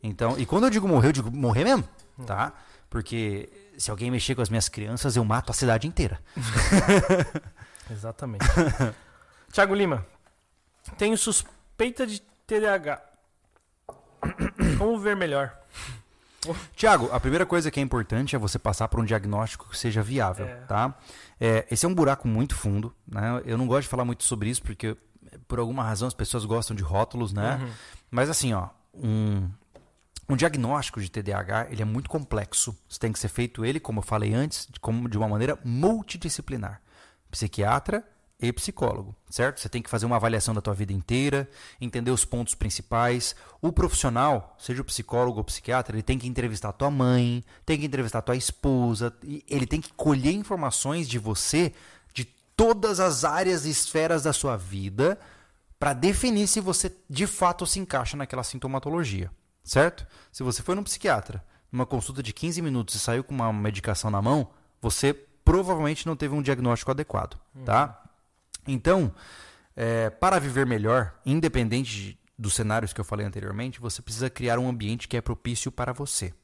Então, 0.00 0.38
e 0.38 0.46
quando 0.46 0.64
eu 0.64 0.70
digo 0.70 0.86
morrer, 0.86 1.08
eu 1.08 1.12
digo 1.12 1.36
morrer 1.36 1.64
mesmo, 1.64 1.82
hum. 2.16 2.24
tá? 2.26 2.52
Porque 2.88 3.50
se 3.76 3.90
alguém 3.90 4.10
mexer 4.10 4.34
com 4.34 4.42
as 4.42 4.48
minhas 4.48 4.68
crianças, 4.68 5.16
eu 5.16 5.24
mato 5.24 5.50
a 5.50 5.52
cidade 5.52 5.86
inteira. 5.86 6.20
Exatamente. 7.90 8.44
Tiago 9.52 9.74
Lima, 9.74 10.06
tenho 10.98 11.16
suspeita 11.16 12.06
de 12.06 12.20
TDAH. 12.46 13.00
Como 14.78 14.98
ver 14.98 15.16
melhor? 15.16 15.56
Tiago, 16.74 17.08
a 17.12 17.18
primeira 17.18 17.44
coisa 17.44 17.70
que 17.70 17.80
é 17.80 17.82
importante 17.82 18.36
é 18.36 18.38
você 18.38 18.58
passar 18.58 18.88
por 18.88 19.00
um 19.00 19.04
diagnóstico 19.04 19.68
que 19.68 19.78
seja 19.78 20.02
viável, 20.02 20.46
é. 20.46 20.54
tá? 20.66 20.94
É, 21.40 21.66
esse 21.70 21.84
é 21.84 21.88
um 21.88 21.94
buraco 21.94 22.28
muito 22.28 22.54
fundo, 22.54 22.94
né? 23.06 23.42
Eu 23.44 23.58
não 23.58 23.66
gosto 23.66 23.82
de 23.82 23.88
falar 23.88 24.04
muito 24.04 24.24
sobre 24.24 24.48
isso 24.48 24.62
porque 24.62 24.96
por 25.48 25.58
alguma 25.58 25.82
razão 25.82 26.06
as 26.06 26.14
pessoas 26.14 26.44
gostam 26.44 26.76
de 26.76 26.82
rótulos, 26.82 27.32
né? 27.32 27.58
Uhum. 27.60 27.70
Mas 28.10 28.30
assim, 28.30 28.52
ó, 28.52 28.68
um, 28.94 29.48
um 30.28 30.36
diagnóstico 30.36 31.00
de 31.00 31.10
TDAH 31.10 31.68
ele 31.70 31.82
é 31.82 31.84
muito 31.84 32.08
complexo. 32.08 32.76
Você 32.88 32.98
tem 32.98 33.12
que 33.12 33.18
ser 33.18 33.28
feito 33.28 33.64
ele, 33.64 33.80
como 33.80 33.98
eu 34.00 34.02
falei 34.02 34.34
antes, 34.34 34.68
de, 34.70 34.78
como, 34.80 35.08
de 35.08 35.18
uma 35.18 35.28
maneira 35.28 35.58
multidisciplinar. 35.64 36.80
Psiquiatra 37.36 38.02
e 38.40 38.50
psicólogo, 38.50 39.14
certo? 39.28 39.60
Você 39.60 39.68
tem 39.68 39.82
que 39.82 39.90
fazer 39.90 40.06
uma 40.06 40.16
avaliação 40.16 40.54
da 40.54 40.60
tua 40.62 40.72
vida 40.72 40.92
inteira, 40.92 41.48
entender 41.78 42.10
os 42.10 42.24
pontos 42.24 42.54
principais. 42.54 43.36
O 43.60 43.70
profissional, 43.70 44.54
seja 44.58 44.80
o 44.80 44.84
psicólogo 44.84 45.38
ou 45.38 45.44
psiquiatra, 45.44 45.94
ele 45.94 46.02
tem 46.02 46.18
que 46.18 46.26
entrevistar 46.26 46.72
tua 46.72 46.90
mãe, 46.90 47.44
tem 47.64 47.78
que 47.78 47.84
entrevistar 47.84 48.22
tua 48.22 48.36
esposa, 48.36 49.14
ele 49.48 49.66
tem 49.66 49.80
que 49.80 49.92
colher 49.92 50.32
informações 50.32 51.08
de 51.08 51.18
você 51.18 51.72
de 52.14 52.24
todas 52.56 53.00
as 53.00 53.24
áreas 53.24 53.66
e 53.66 53.70
esferas 53.70 54.22
da 54.22 54.32
sua 54.32 54.56
vida 54.56 55.18
para 55.78 55.92
definir 55.92 56.46
se 56.46 56.60
você 56.60 56.90
de 57.08 57.26
fato 57.26 57.66
se 57.66 57.78
encaixa 57.78 58.16
naquela 58.16 58.42
sintomatologia 58.42 59.30
certo? 59.66 60.06
Se 60.32 60.42
você 60.42 60.62
foi 60.62 60.74
num 60.74 60.84
psiquiatra, 60.84 61.44
numa 61.70 61.84
consulta 61.84 62.22
de 62.22 62.32
15 62.32 62.62
minutos 62.62 62.94
e 62.94 62.98
saiu 62.98 63.24
com 63.24 63.34
uma 63.34 63.52
medicação 63.52 64.10
na 64.10 64.22
mão, 64.22 64.48
você 64.80 65.12
provavelmente 65.46 66.04
não 66.04 66.16
teve 66.16 66.34
um 66.34 66.42
diagnóstico 66.42 66.90
adequado, 66.90 67.38
uhum. 67.54 67.64
tá? 67.64 68.02
Então, 68.66 69.14
é, 69.76 70.10
para 70.10 70.40
viver 70.40 70.66
melhor, 70.66 71.14
independente 71.24 71.90
de, 71.92 72.18
dos 72.36 72.52
cenários 72.52 72.92
que 72.92 73.00
eu 73.00 73.04
falei 73.04 73.24
anteriormente, 73.24 73.80
você 73.80 74.02
precisa 74.02 74.28
criar 74.28 74.58
um 74.58 74.68
ambiente 74.68 75.06
que 75.06 75.16
é 75.16 75.20
propício 75.20 75.70
para 75.70 75.92
você. 75.92 76.34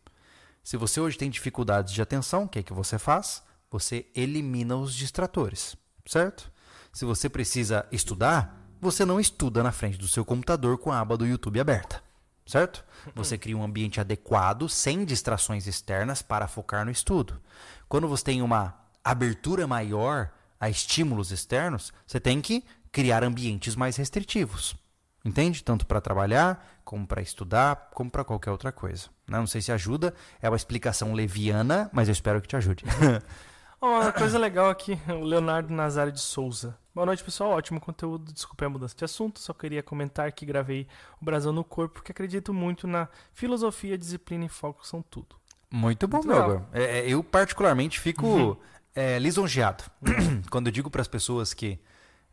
Se 0.63 0.77
você 0.77 1.01
hoje 1.01 1.19
tem 1.19 1.29
dificuldades 1.29 1.93
de 1.93 2.01
atenção, 2.01 2.45
o 2.45 2.49
que 2.49 2.61
é 2.61 2.63
que 2.63 2.73
você 2.73 2.97
faz? 2.97 3.43
Você 3.73 4.07
elimina 4.15 4.77
os 4.77 4.95
distratores, 4.95 5.77
certo? 6.07 6.49
Se 6.93 7.05
você 7.05 7.29
precisa 7.29 7.85
estudar, 7.91 8.57
você 8.81 9.05
não 9.05 9.19
estuda 9.19 9.65
na 9.65 9.73
frente 9.73 9.99
do 9.99 10.07
seu 10.07 10.25
computador 10.25 10.79
com 10.79 10.93
a 10.93 11.01
aba 11.01 11.17
do 11.17 11.27
YouTube 11.27 11.59
aberta 11.59 12.01
certo? 12.45 12.85
Você 13.15 13.39
cria 13.39 13.57
um 13.57 13.63
ambiente 13.63 14.01
adequado, 14.01 14.69
sem 14.69 15.05
distrações 15.05 15.67
externas, 15.67 16.23
para 16.23 16.49
focar 16.49 16.85
no 16.85 16.91
estudo. 16.91 17.41
Quando 17.89 18.09
você 18.09 18.25
tem 18.25 18.43
uma 18.43 18.82
abertura 19.05 19.67
maior 19.67 20.31
a 20.61 20.71
estímulos 20.71 21.31
externos, 21.31 21.93
você 22.07 22.21
tem 22.21 22.41
que 22.41 22.65
criar 22.91 23.25
ambientes 23.25 23.75
mais 23.75 23.97
restritivos. 23.97 24.77
Entende? 25.25 25.63
Tanto 25.63 25.87
para 25.87 26.01
trabalhar, 26.01 26.81
como 26.85 27.07
para 27.07 27.23
estudar, 27.23 27.91
como 27.95 28.11
para 28.11 28.25
qualquer 28.25 28.51
outra 28.51 28.73
coisa. 28.73 29.09
Né? 29.27 29.39
Não 29.39 29.47
sei 29.47 29.61
se 29.61 29.71
ajuda, 29.71 30.15
é 30.41 30.49
uma 30.49 30.57
explicação 30.57 31.13
leviana, 31.13 31.89
mas 31.93 32.09
eu 32.09 32.13
espero 32.13 32.41
que 32.41 32.49
te 32.49 32.57
ajude. 32.57 32.85
Uma 33.81 34.13
coisa 34.13 34.39
legal 34.39 34.71
aqui, 34.71 34.97
o 35.09 35.25
Leonardo 35.25 35.75
Nazário 35.75 36.13
de 36.13 36.21
Souza. 36.21 36.79
Boa 36.95 37.05
noite, 37.05 37.25
pessoal. 37.25 37.51
Ótimo 37.51 37.81
conteúdo. 37.81 38.33
Desculpe 38.33 38.65
a 38.65 38.69
mudança 38.69 38.95
de 38.97 39.05
assunto. 39.05 39.41
Só 39.41 39.53
queria 39.53 39.83
comentar 39.83 40.31
que 40.31 40.47
gravei 40.47 40.87
o 41.21 41.25
Brasão 41.25 41.53
no 41.53 41.65
Corpo, 41.65 41.95
porque 41.95 42.13
acredito 42.13 42.55
muito 42.55 42.87
na 42.87 43.09
filosofia, 43.33 43.99
disciplina 43.99 44.45
e 44.45 44.49
foco 44.49 44.87
são 44.87 45.03
tudo. 45.03 45.35
Muito 45.69 46.07
bom, 46.07 46.21
meu. 46.23 46.65
É, 46.73 47.01
é, 47.01 47.09
eu, 47.09 47.25
particularmente, 47.25 47.99
fico 47.99 48.25
uhum. 48.25 48.57
É, 48.95 49.19
lisonjeado 49.19 49.85
quando 50.51 50.67
eu 50.67 50.73
digo 50.73 50.91
para 50.91 51.03
as 51.03 51.09
pessoas 51.09 51.55
que. 51.55 51.79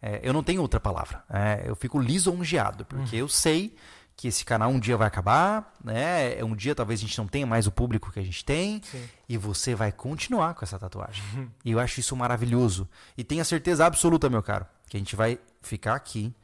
É, 0.02 0.22
eu 0.24 0.32
não 0.32 0.42
tenho 0.42 0.62
outra 0.62 0.80
palavra. 0.80 1.24
É, 1.30 1.64
eu 1.66 1.76
fico 1.76 2.00
lisonjeado, 2.00 2.86
porque 2.86 3.18
uhum. 3.18 3.24
eu 3.24 3.28
sei 3.28 3.76
que 4.20 4.28
esse 4.28 4.44
canal 4.44 4.70
um 4.70 4.80
dia 4.80 4.98
vai 4.98 5.08
acabar, 5.08 5.74
né? 5.82 6.38
É 6.38 6.44
um 6.44 6.54
dia 6.54 6.76
talvez 6.76 7.00
a 7.00 7.04
gente 7.04 7.18
não 7.18 7.26
tenha 7.26 7.48
mais 7.48 7.68
o 7.68 7.72
público 7.72 8.12
que 8.12 8.20
a 8.20 8.24
gente 8.24 8.44
tem 8.44 8.82
Sim. 8.84 9.10
e 9.30 9.38
você 9.38 9.74
vai 9.74 9.94
continuar 9.94 10.56
com 10.56 10.66
essa 10.66 10.78
tatuagem. 10.78 11.24
Uhum. 11.34 11.50
E 11.64 11.72
eu 11.72 11.80
acho 11.80 12.02
isso 12.02 12.16
maravilhoso. 12.18 12.88
E 13.18 13.24
tenha 13.24 13.46
certeza 13.46 13.86
absoluta, 13.86 14.30
meu 14.30 14.44
caro, 14.44 14.66
que 14.90 14.98
a 14.98 15.00
gente 15.00 15.16
vai 15.16 15.40
ficar 15.62 15.96
aqui 15.96 16.36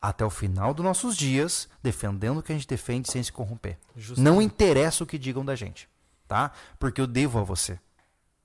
até 0.00 0.24
o 0.24 0.30
final 0.30 0.72
dos 0.72 0.84
nossos 0.84 1.16
dias 1.16 1.68
defendendo 1.82 2.38
o 2.38 2.42
que 2.42 2.52
a 2.52 2.54
gente 2.54 2.68
defende 2.68 3.10
sem 3.10 3.20
se 3.20 3.32
corromper. 3.32 3.78
Justamente. 3.96 4.32
Não 4.32 4.40
interessa 4.40 5.02
o 5.02 5.06
que 5.06 5.18
digam 5.18 5.44
da 5.44 5.56
gente, 5.56 5.88
tá? 6.28 6.52
Porque 6.78 7.00
eu 7.00 7.06
devo 7.06 7.40
a 7.40 7.42
você. 7.42 7.80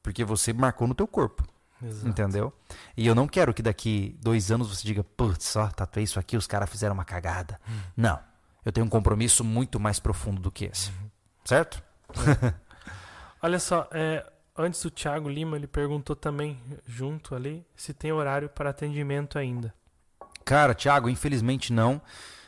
Porque 0.01 0.23
você 0.23 0.53
marcou 0.53 0.87
no 0.87 0.95
teu 0.95 1.07
corpo. 1.07 1.43
Exato. 1.81 2.07
Entendeu? 2.07 2.53
E 2.95 3.07
eu 3.07 3.15
não 3.15 3.27
quero 3.27 3.53
que 3.53 3.61
daqui 3.61 4.17
dois 4.21 4.51
anos 4.51 4.67
você 4.69 4.85
diga, 4.85 5.03
putz, 5.03 5.45
só 5.45 5.67
tatuei 5.67 6.03
isso 6.03 6.19
aqui, 6.19 6.35
os 6.35 6.45
caras 6.45 6.69
fizeram 6.69 6.93
uma 6.93 7.05
cagada. 7.05 7.59
Hum. 7.67 7.79
Não 7.95 8.29
eu 8.63 8.71
tenho 8.71 8.85
um 8.85 8.89
compromisso 8.89 9.43
muito 9.43 9.79
mais 9.79 9.99
profundo 9.99 10.41
do 10.41 10.51
que 10.51 10.65
esse. 10.65 10.89
Uhum. 10.89 11.09
Certo? 11.45 11.83
É. 12.43 12.53
Olha 13.41 13.59
só, 13.59 13.87
é, 13.91 14.25
antes 14.57 14.83
o 14.83 14.91
Thiago 14.91 15.29
Lima 15.29 15.55
ele 15.55 15.67
perguntou 15.67 16.15
também, 16.15 16.61
junto 16.85 17.33
ali, 17.35 17.65
se 17.75 17.93
tem 17.93 18.11
horário 18.11 18.49
para 18.49 18.69
atendimento 18.69 19.39
ainda. 19.39 19.73
Cara, 20.43 20.75
Thiago, 20.75 21.09
infelizmente 21.09 21.71
não. 21.71 22.01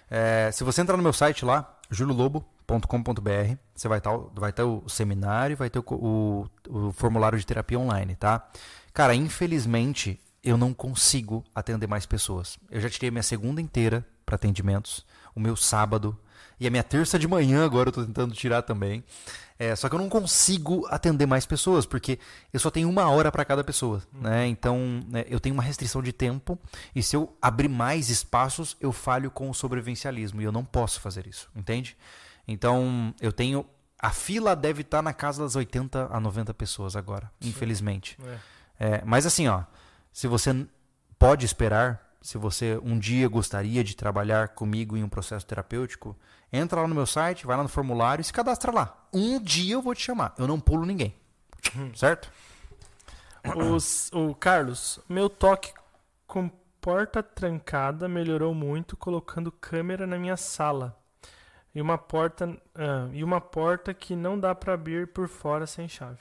É, 0.10 0.52
se 0.52 0.64
você 0.64 0.82
entrar 0.82 0.98
no 0.98 1.03
meu 1.03 1.14
site 1.14 1.45
lá, 1.45 1.80
juliolobo.com.br, 1.90 3.57
você 3.82 3.88
vai 3.88 3.98
estar 3.98 4.16
vai 4.36 4.53
ter 4.53 4.62
o 4.62 4.88
seminário, 4.88 5.58
vai 5.58 5.70
ter 5.70 5.80
o, 5.80 5.84
o, 5.90 6.48
o 6.70 6.91
formulário 6.91 7.40
de 7.40 7.45
terapia 7.45 7.80
online, 7.80 8.16
tá? 8.16 8.48
Cara, 8.94 9.16
infelizmente 9.16 10.20
eu 10.44 10.56
não 10.56 10.74
consigo 10.74 11.44
atender 11.53 11.88
mais 11.88 12.06
pessoas. 12.06 12.60
Eu 12.70 12.80
já 12.80 12.90
tirei 12.90 13.10
minha 13.10 13.24
segunda 13.24 13.60
inteira 13.60 14.06
para 14.26 14.36
atendimentos 14.36 15.06
o 15.36 15.40
meu 15.40 15.56
sábado 15.56 16.18
e 16.60 16.68
a 16.68 16.70
minha 16.70 16.84
terça 16.84 17.18
de 17.18 17.28
manhã 17.28 17.66
agora 17.66 17.88
eu 17.88 17.91
estou 17.91 18.06
tentando 18.06 18.36
tirar 18.36 18.62
também. 18.62 19.03
É, 19.58 19.76
só 19.76 19.90
que 19.90 19.95
eu 19.95 19.99
não 19.99 20.10
consigo 20.10 20.88
atender 20.88 21.26
mais 21.26 21.45
pessoas, 21.45 21.86
porque 21.86 22.20
eu 22.53 22.60
só 22.60 22.70
tenho 22.70 22.90
uma 22.90 23.10
hora 23.10 23.32
para 23.32 23.45
cada 23.45 23.64
pessoa. 23.64 24.02
Uhum. 24.14 24.22
Né? 24.22 24.48
Então 24.48 25.03
né, 25.08 25.26
eu 25.28 25.40
tenho 25.40 25.53
uma 25.53 25.64
restrição 25.64 26.03
de 26.03 26.12
tempo, 26.12 26.58
e 26.95 27.02
se 27.02 27.16
eu 27.16 27.36
abrir 27.41 27.68
mais 27.68 28.10
espaços, 28.10 28.78
eu 28.80 28.91
falho 28.91 29.32
com 29.32 29.49
o 29.49 29.53
sobrevivencialismo, 29.53 30.40
e 30.40 30.44
eu 30.44 30.52
não 30.52 30.64
posso 30.64 30.99
fazer 30.99 31.26
isso, 31.26 31.49
entende? 31.56 31.98
Então 32.47 33.13
eu 33.22 33.31
tenho. 33.31 33.65
A 33.99 34.09
fila 34.09 34.55
deve 34.55 34.81
estar 34.81 34.97
tá 34.97 35.01
na 35.01 35.13
casa 35.13 35.43
das 35.43 35.55
80 35.55 36.09
a 36.11 36.19
90 36.19 36.53
pessoas 36.53 36.95
agora, 36.95 37.31
Sim. 37.39 37.49
infelizmente. 37.49 38.18
É. 38.26 38.38
É, 38.84 39.01
mas 39.05 39.27
assim, 39.27 39.47
ó, 39.47 39.63
se 40.11 40.27
você 40.27 40.65
pode 41.19 41.45
esperar, 41.45 42.01
se 42.19 42.35
você 42.38 42.80
um 42.84 42.97
dia 42.97 43.27
gostaria 43.27 43.84
de 43.84 43.95
trabalhar 43.95 44.49
comigo 44.49 44.97
em 44.97 45.03
um 45.03 45.09
processo 45.09 45.45
terapêutico, 45.45 46.18
entra 46.51 46.81
lá 46.81 46.88
no 46.88 46.95
meu 46.95 47.05
site, 47.05 47.45
vai 47.45 47.55
lá 47.55 47.61
no 47.61 47.69
formulário 47.69 48.22
e 48.22 48.26
se 48.26 48.34
cadastra 48.34 48.72
lá. 48.72 49.07
Um 49.13 49.39
dia 49.39 49.76
eu 49.76 49.84
vou 49.84 49.93
te 49.93 50.01
chamar. 50.01 50.34
Eu 50.38 50.47
não 50.47 50.59
pulo 50.59 50.84
ninguém. 50.84 51.13
certo? 51.95 52.31
Os, 53.55 54.09
o 54.13 54.34
Carlos, 54.35 54.99
meu 55.07 55.30
toque 55.30 55.73
com 56.26 56.49
porta 56.80 57.22
trancada 57.22 58.07
melhorou 58.07 58.53
muito 58.53 58.97
colocando 58.97 59.51
câmera 59.51 60.07
na 60.07 60.18
minha 60.18 60.38
sala. 60.38 60.97
E 61.73 61.81
uma 61.81 61.98
porta, 61.98 62.48
uh, 62.48 63.14
e 63.14 63.23
uma 63.23 63.39
porta 63.39 63.93
que 63.93 64.15
não 64.15 64.38
dá 64.38 64.53
para 64.53 64.73
abrir 64.73 65.07
por 65.07 65.30
fora 65.30 65.65
sem 65.65 65.88
chave. 65.88 66.19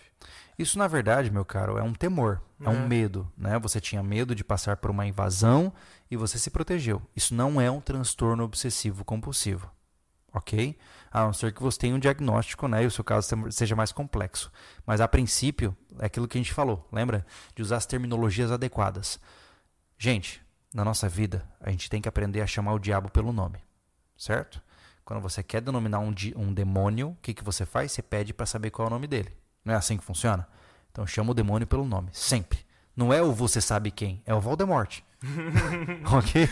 Isso, 0.56 0.78
na 0.78 0.86
verdade, 0.86 1.31
meu 1.31 1.44
caro, 1.44 1.77
é 1.77 1.82
um 1.82 1.93
temor, 1.93 2.40
é, 2.60 2.66
é 2.66 2.68
um 2.68 2.86
medo. 2.86 3.31
Né? 3.36 3.59
Você 3.59 3.81
tinha 3.81 4.02
medo 4.02 4.35
de 4.35 4.44
passar 4.44 4.77
por 4.77 4.90
uma 4.90 5.06
invasão 5.06 5.72
e 6.10 6.16
você 6.16 6.39
se 6.39 6.51
protegeu. 6.51 7.02
Isso 7.16 7.35
não 7.35 7.60
é 7.60 7.70
um 7.70 7.81
transtorno 7.81 8.44
obsessivo 8.44 9.05
compulsivo. 9.05 9.70
Ok? 10.32 10.78
A 11.10 11.24
não 11.24 11.32
ser 11.32 11.52
que 11.52 11.62
você 11.62 11.78
tenha 11.78 11.94
um 11.94 11.98
diagnóstico 11.98 12.68
né, 12.68 12.85
e 12.85 12.86
o 12.86 12.90
seu 12.90 13.02
caso 13.02 13.28
seja 13.51 13.74
mais 13.74 13.90
complexo. 13.90 14.52
Mas, 14.86 15.01
a 15.01 15.09
princípio, 15.09 15.77
é 15.98 16.06
aquilo 16.06 16.28
que 16.28 16.39
a 16.39 16.40
gente 16.40 16.52
falou. 16.52 16.86
Lembra? 16.93 17.27
De 17.56 17.62
usar 17.62 17.78
as 17.78 17.86
terminologias 17.86 18.52
adequadas. 18.52 19.18
Gente, 19.98 20.40
na 20.72 20.85
nossa 20.85 21.09
vida, 21.09 21.44
a 21.60 21.70
gente 21.70 21.90
tem 21.90 22.01
que 22.01 22.09
aprender 22.09 22.40
a 22.40 22.47
chamar 22.47 22.74
o 22.74 22.78
diabo 22.78 23.10
pelo 23.10 23.32
nome. 23.32 23.59
Certo? 24.16 24.62
Quando 25.11 25.23
você 25.23 25.43
quer 25.43 25.61
denominar 25.61 25.99
um, 25.99 26.15
um 26.37 26.55
demônio, 26.55 27.09
o 27.09 27.16
que, 27.20 27.35
que 27.35 27.43
você 27.43 27.66
faz? 27.66 27.91
Você 27.91 28.01
pede 28.01 28.32
para 28.32 28.47
saber 28.47 28.70
qual 28.70 28.87
é 28.87 28.91
o 28.91 28.95
nome 28.95 29.09
dele. 29.09 29.37
Não 29.65 29.74
é 29.74 29.77
assim 29.77 29.97
que 29.99 30.05
funciona? 30.05 30.47
Então 30.93 31.05
chama 31.05 31.32
o 31.32 31.35
demônio 31.35 31.66
pelo 31.66 31.85
nome, 31.85 32.11
sempre. 32.12 32.61
Não 32.95 33.12
é 33.12 33.20
o 33.20 33.32
você 33.32 33.61
sabe 33.61 33.91
quem, 33.91 34.23
é 34.24 34.32
o 34.32 34.41
Voldemort. 34.41 35.01
ok? 36.16 36.49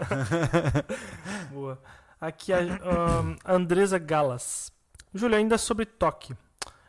Boa. 1.52 1.78
Aqui 2.18 2.50
a 2.50 2.60
um, 2.60 3.36
Andresa 3.44 3.98
Galas. 3.98 4.72
Júlio, 5.12 5.36
ainda 5.36 5.58
sobre 5.58 5.84
toque 5.84 6.34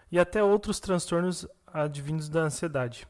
e 0.10 0.18
até 0.18 0.42
outros 0.42 0.80
transtornos 0.80 1.46
advindos 1.68 2.30
da 2.30 2.44
ansiedade. 2.44 3.06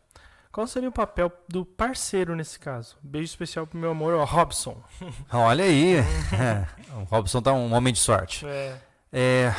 Qual 0.51 0.67
seria 0.67 0.89
o 0.89 0.91
papel 0.91 1.31
do 1.47 1.65
parceiro 1.65 2.35
nesse 2.35 2.59
caso? 2.59 2.97
Beijo 3.01 3.27
especial 3.27 3.65
pro 3.65 3.79
meu 3.79 3.91
amor, 3.91 4.13
o 4.13 4.23
Robson. 4.25 4.83
Olha 5.31 5.63
aí. 5.63 5.95
é, 5.95 6.67
o 6.93 7.03
Robson 7.03 7.41
tá 7.41 7.53
um 7.53 7.73
homem 7.73 7.93
de 7.93 7.99
sorte. 7.99 8.45
É. 8.45 8.77
É, 9.13 9.55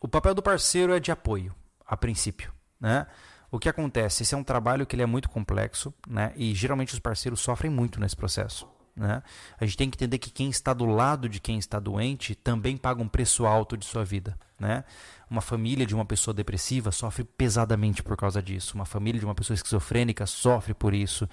o 0.00 0.06
papel 0.06 0.34
do 0.34 0.42
parceiro 0.42 0.94
é 0.94 1.00
de 1.00 1.10
apoio, 1.10 1.52
a 1.84 1.96
princípio. 1.96 2.52
Né? 2.80 3.04
O 3.50 3.58
que 3.58 3.68
acontece? 3.68 4.22
Esse 4.22 4.34
é 4.34 4.38
um 4.38 4.44
trabalho 4.44 4.86
que 4.86 4.94
ele 4.94 5.02
é 5.02 5.06
muito 5.06 5.28
complexo 5.28 5.92
né? 6.06 6.32
e 6.36 6.54
geralmente 6.54 6.92
os 6.92 7.00
parceiros 7.00 7.40
sofrem 7.40 7.70
muito 7.70 7.98
nesse 7.98 8.16
processo. 8.16 8.68
Né? 8.98 9.22
A 9.58 9.64
gente 9.64 9.76
tem 9.76 9.88
que 9.88 9.96
entender 9.96 10.18
que 10.18 10.30
quem 10.30 10.50
está 10.50 10.74
do 10.74 10.84
lado 10.84 11.28
de 11.28 11.40
quem 11.40 11.58
está 11.58 11.78
doente 11.78 12.34
também 12.34 12.76
paga 12.76 13.00
um 13.00 13.08
preço 13.08 13.46
alto 13.46 13.76
de 13.76 13.86
sua 13.86 14.04
vida. 14.04 14.38
Né? 14.58 14.84
Uma 15.30 15.40
família 15.40 15.86
de 15.86 15.94
uma 15.94 16.04
pessoa 16.04 16.34
depressiva 16.34 16.90
sofre 16.90 17.22
pesadamente 17.22 18.02
por 18.02 18.16
causa 18.16 18.42
disso. 18.42 18.74
Uma 18.74 18.84
família 18.84 19.20
de 19.20 19.24
uma 19.24 19.34
pessoa 19.34 19.54
esquizofrênica 19.54 20.26
sofre 20.26 20.74
por 20.74 20.92
isso. 20.92 21.28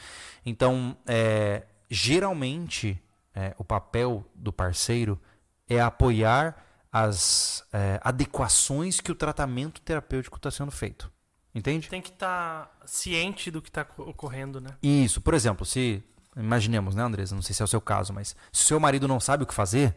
Então, 0.45 0.95
é, 1.07 1.63
geralmente, 1.89 3.01
é, 3.33 3.55
o 3.57 3.63
papel 3.63 4.23
do 4.35 4.53
parceiro 4.53 5.19
é 5.67 5.81
apoiar 5.81 6.63
as 6.91 7.65
é, 7.73 7.99
adequações 8.03 9.01
que 9.01 9.11
o 9.11 9.15
tratamento 9.15 9.81
terapêutico 9.81 10.37
está 10.37 10.51
sendo 10.51 10.71
feito. 10.71 11.11
Entende? 11.53 11.89
Tem 11.89 12.01
que 12.01 12.09
estar 12.09 12.65
tá 12.65 12.85
ciente 12.85 13.49
do 13.49 13.61
que 13.61 13.69
está 13.69 13.87
ocorrendo, 13.97 14.61
né? 14.61 14.71
Isso. 14.83 15.19
Por 15.21 15.33
exemplo, 15.33 15.65
se 15.65 16.03
Imaginemos, 16.35 16.95
né, 16.95 17.03
Andresa? 17.03 17.33
Não 17.35 17.41
sei 17.41 17.55
se 17.55 17.61
é 17.61 17.65
o 17.65 17.67
seu 17.67 17.79
caso, 17.79 18.11
mas 18.11 18.35
se 18.51 18.63
o 18.63 18.65
seu 18.65 18.79
marido 18.79 19.07
não 19.07 19.19
sabe 19.19 19.43
o 19.43 19.47
que 19.47 19.53
fazer, 19.53 19.95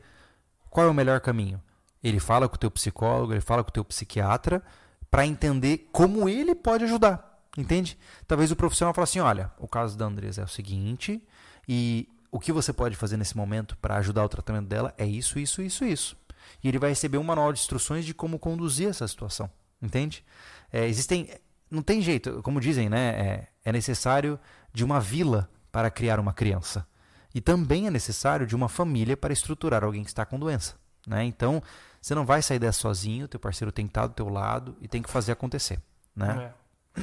qual 0.70 0.86
é 0.86 0.90
o 0.90 0.94
melhor 0.94 1.20
caminho? 1.20 1.60
Ele 2.02 2.20
fala 2.20 2.48
com 2.48 2.55
o 2.55 2.59
teu 2.59 2.70
psicólogo, 2.70 3.32
ele 3.32 3.40
fala 3.40 3.65
com 3.65 3.70
o 3.70 3.73
teu 3.73 3.85
psiquiatra 3.85 4.62
para 5.10 5.27
entender 5.27 5.89
como 5.90 6.28
ele 6.28 6.55
pode 6.55 6.85
ajudar, 6.85 7.40
entende? 7.56 7.98
Talvez 8.27 8.52
o 8.52 8.56
profissional 8.56 8.94
fale 8.94 9.05
assim, 9.05 9.20
olha, 9.20 9.51
o 9.59 9.66
caso 9.66 9.97
da 9.97 10.05
Andresa 10.05 10.43
é 10.43 10.44
o 10.44 10.48
seguinte 10.48 11.20
e 11.66 12.09
o 12.31 12.39
que 12.39 12.52
você 12.52 12.73
pode 12.73 12.94
fazer 12.94 13.16
nesse 13.16 13.36
momento 13.36 13.77
para 13.78 13.97
ajudar 13.97 14.24
o 14.24 14.28
tratamento 14.28 14.69
dela 14.69 14.94
é 14.97 15.06
isso, 15.06 15.39
isso, 15.39 15.62
isso, 15.62 15.85
isso. 15.85 16.16
E 16.62 16.69
ele 16.69 16.78
vai 16.78 16.90
receber 16.90 17.19
um 17.19 17.24
manual 17.24 17.52
de 17.52 17.59
instruções 17.59 18.05
de 18.05 18.15
como 18.15 18.39
conduzir 18.39 18.89
essa 18.89 19.09
situação, 19.09 19.51
entende? 19.82 20.24
É, 20.73 20.86
existem, 20.86 21.31
não 21.70 21.82
tem 21.82 22.01
jeito, 22.01 22.43
como 22.43 22.60
dizem, 22.60 22.89
né? 22.89 23.09
É, 23.09 23.48
é 23.65 23.73
necessário 23.73 24.39
de 24.73 24.85
uma 24.85 25.01
vila 25.01 25.48
para 25.70 25.90
criar 25.90 26.19
uma 26.19 26.32
criança. 26.32 26.86
E 27.35 27.40
também 27.40 27.86
é 27.86 27.90
necessário 27.90 28.47
de 28.47 28.57
uma 28.57 28.69
família 28.69 29.16
para 29.16 29.32
estruturar 29.32 29.85
alguém 29.85 30.03
que 30.03 30.11
está 30.11 30.24
com 30.24 30.39
doença. 30.39 30.74
Né? 31.07 31.24
Então, 31.24 31.62
você 32.01 32.15
não 32.15 32.24
vai 32.24 32.43
sair 32.43 32.59
dessa 32.59 32.81
sozinho, 32.81 33.28
teu 33.28 33.40
parceiro 33.40 33.73
tem 33.73 33.86
que 33.86 33.90
estar 33.90 34.07
do 34.07 34.15
teu 34.15 34.28
lado 34.28 34.77
e 34.81 34.89
tem 34.89 35.03
que 35.03 35.11
fazer 35.11 35.32
acontecer. 35.32 35.81
Né? 36.15 36.53
É. 36.97 37.03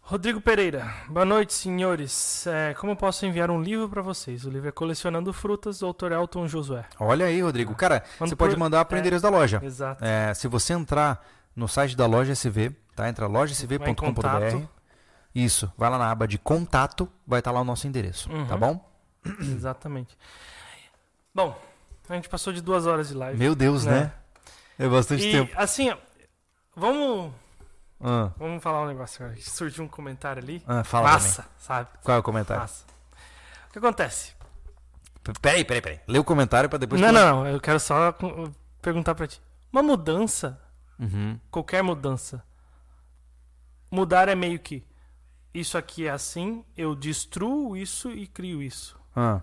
Rodrigo 0.00 0.40
Pereira, 0.40 0.94
boa 1.08 1.24
noite, 1.24 1.52
senhores. 1.52 2.46
É, 2.46 2.74
como 2.74 2.94
posso 2.94 3.26
enviar 3.26 3.50
um 3.50 3.60
livro 3.60 3.88
para 3.88 4.00
vocês? 4.00 4.44
O 4.44 4.50
livro 4.50 4.68
é 4.68 4.72
Colecionando 4.72 5.32
Frutas, 5.32 5.80
do 5.80 5.86
autor 5.86 6.12
Elton 6.12 6.46
Josué. 6.46 6.84
Olha 7.00 7.26
aí, 7.26 7.42
Rodrigo. 7.42 7.74
Cara, 7.74 8.04
Quando 8.16 8.30
você 8.30 8.36
por... 8.36 8.46
pode 8.46 8.56
mandar 8.56 8.84
para 8.84 8.94
o 8.94 8.98
é, 8.98 9.00
endereço 9.00 9.24
da 9.24 9.30
loja. 9.30 9.60
Exato. 9.64 10.04
É, 10.04 10.32
se 10.32 10.46
você 10.46 10.74
entrar 10.74 11.26
no 11.56 11.66
site 11.66 11.96
da 11.96 12.06
loja 12.06 12.34
SV, 12.34 12.70
tá? 12.94 13.08
Entra 13.08 13.26
lojasv.com.br. 13.26 14.75
Isso, 15.36 15.70
vai 15.76 15.90
lá 15.90 15.98
na 15.98 16.10
aba 16.10 16.26
de 16.26 16.38
contato, 16.38 17.06
vai 17.26 17.40
estar 17.40 17.50
lá 17.50 17.60
o 17.60 17.64
nosso 17.64 17.86
endereço, 17.86 18.26
tá 18.30 18.34
uhum. 18.34 18.46
tá 18.46 18.56
bom? 18.56 18.90
Exatamente. 19.38 20.16
Bom, 21.34 21.54
a 22.08 22.14
gente 22.14 22.26
passou 22.26 22.54
de 22.54 22.62
duas 22.62 22.86
horas 22.86 23.08
de 23.08 23.14
live. 23.14 23.38
Meu 23.38 23.54
Deus, 23.54 23.84
né? 23.84 24.00
né? 24.00 24.12
É 24.78 24.88
bastante 24.88 25.28
e, 25.28 25.32
tempo. 25.32 25.52
Assim, 25.54 25.94
vamos. 26.74 27.34
Ah. 28.00 28.30
Vamos 28.38 28.62
falar 28.62 28.80
um 28.80 28.86
negócio 28.86 29.22
agora. 29.22 29.38
Surgiu 29.42 29.84
um 29.84 29.88
comentário 29.88 30.42
ali. 30.42 30.62
Ah, 30.66 30.82
fala 30.82 31.10
Massa, 31.10 31.42
também. 31.42 31.54
sabe? 31.58 31.88
Qual 32.02 32.16
é 32.16 32.20
o 32.20 32.22
comentário? 32.22 32.62
Massa. 32.62 32.86
O 33.68 33.72
que 33.72 33.78
acontece? 33.78 34.32
Peraí, 35.42 35.66
peraí, 35.66 35.82
peraí. 35.82 36.00
Lê 36.08 36.18
o 36.18 36.24
comentário 36.24 36.70
para 36.70 36.78
depois. 36.78 36.98
Não, 36.98 37.12
não, 37.12 37.44
não, 37.44 37.46
eu 37.46 37.60
quero 37.60 37.78
só 37.78 38.16
perguntar 38.80 39.14
para 39.14 39.26
ti. 39.26 39.42
Uma 39.70 39.82
mudança, 39.82 40.58
uhum. 40.98 41.38
qualquer 41.50 41.82
mudança, 41.82 42.42
mudar 43.90 44.30
é 44.30 44.34
meio 44.34 44.58
que 44.58 44.85
isso 45.60 45.78
aqui 45.78 46.06
é 46.06 46.10
assim, 46.10 46.64
eu 46.76 46.94
destruo 46.94 47.76
isso 47.76 48.10
e 48.10 48.26
crio 48.26 48.62
isso. 48.62 48.98
Ah. 49.14 49.40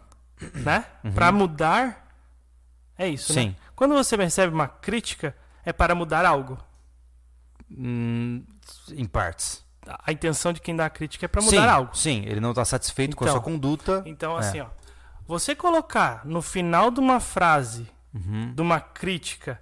Né? 0.53 0.85
Uhum. 1.03 1.13
Para 1.13 1.31
mudar, 1.31 2.07
é 2.97 3.07
isso, 3.07 3.33
né? 3.33 3.41
Sim. 3.41 3.47
Né? 3.49 3.55
Quando 3.75 3.93
você 3.93 4.15
recebe 4.15 4.53
uma 4.53 4.67
crítica, 4.67 5.35
é 5.65 5.73
para 5.73 5.95
mudar 5.95 6.25
algo. 6.25 6.57
Hum, 7.71 8.43
em 8.91 9.05
partes. 9.05 9.63
A 9.85 10.11
intenção 10.11 10.53
de 10.53 10.61
quem 10.61 10.75
dá 10.75 10.85
a 10.85 10.89
crítica 10.89 11.25
é 11.25 11.27
para 11.27 11.41
mudar 11.41 11.61
sim, 11.61 11.67
algo. 11.67 11.97
Sim, 11.97 12.23
ele 12.25 12.39
não 12.39 12.51
está 12.51 12.63
satisfeito 12.63 13.11
então, 13.11 13.17
com 13.17 13.25
a 13.25 13.27
sua 13.27 13.39
então, 13.39 13.51
conduta. 13.51 14.03
Então, 14.05 14.37
assim, 14.37 14.59
é. 14.59 14.63
ó. 14.63 14.67
Você 15.25 15.55
colocar 15.55 16.25
no 16.25 16.41
final 16.41 16.91
de 16.91 16.99
uma 16.99 17.19
frase, 17.19 17.89
uhum. 18.13 18.53
de 18.53 18.61
uma 18.61 18.79
crítica, 18.79 19.61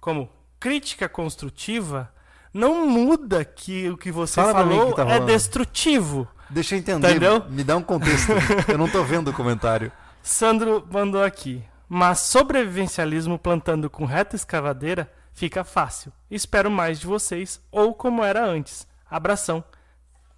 como 0.00 0.30
crítica 0.60 1.08
construtiva, 1.08 2.12
não 2.52 2.86
muda 2.86 3.44
que 3.44 3.88
o 3.88 3.96
que 3.96 4.12
você 4.12 4.34
Fala 4.34 4.52
falou 4.52 4.90
que 4.90 4.96
tá 4.96 5.08
é 5.08 5.20
destrutivo. 5.20 6.28
Deixa 6.50 6.74
eu 6.74 6.80
entender. 6.80 7.08
Entendeu? 7.08 7.44
Me 7.48 7.64
dá 7.64 7.76
um 7.76 7.82
contexto. 7.82 8.32
eu 8.68 8.76
não 8.76 8.88
tô 8.88 9.02
vendo 9.02 9.28
o 9.28 9.32
comentário. 9.32 9.90
Sandro 10.22 10.86
mandou 10.90 11.22
aqui. 11.22 11.64
Mas 11.88 12.20
sobrevivencialismo 12.20 13.38
plantando 13.38 13.90
com 13.90 14.04
reta 14.04 14.36
escavadeira 14.36 15.10
fica 15.32 15.64
fácil. 15.64 16.12
Espero 16.30 16.70
mais 16.70 17.00
de 17.00 17.06
vocês, 17.06 17.60
ou 17.70 17.94
como 17.94 18.22
era 18.22 18.44
antes. 18.44 18.86
Abração. 19.10 19.62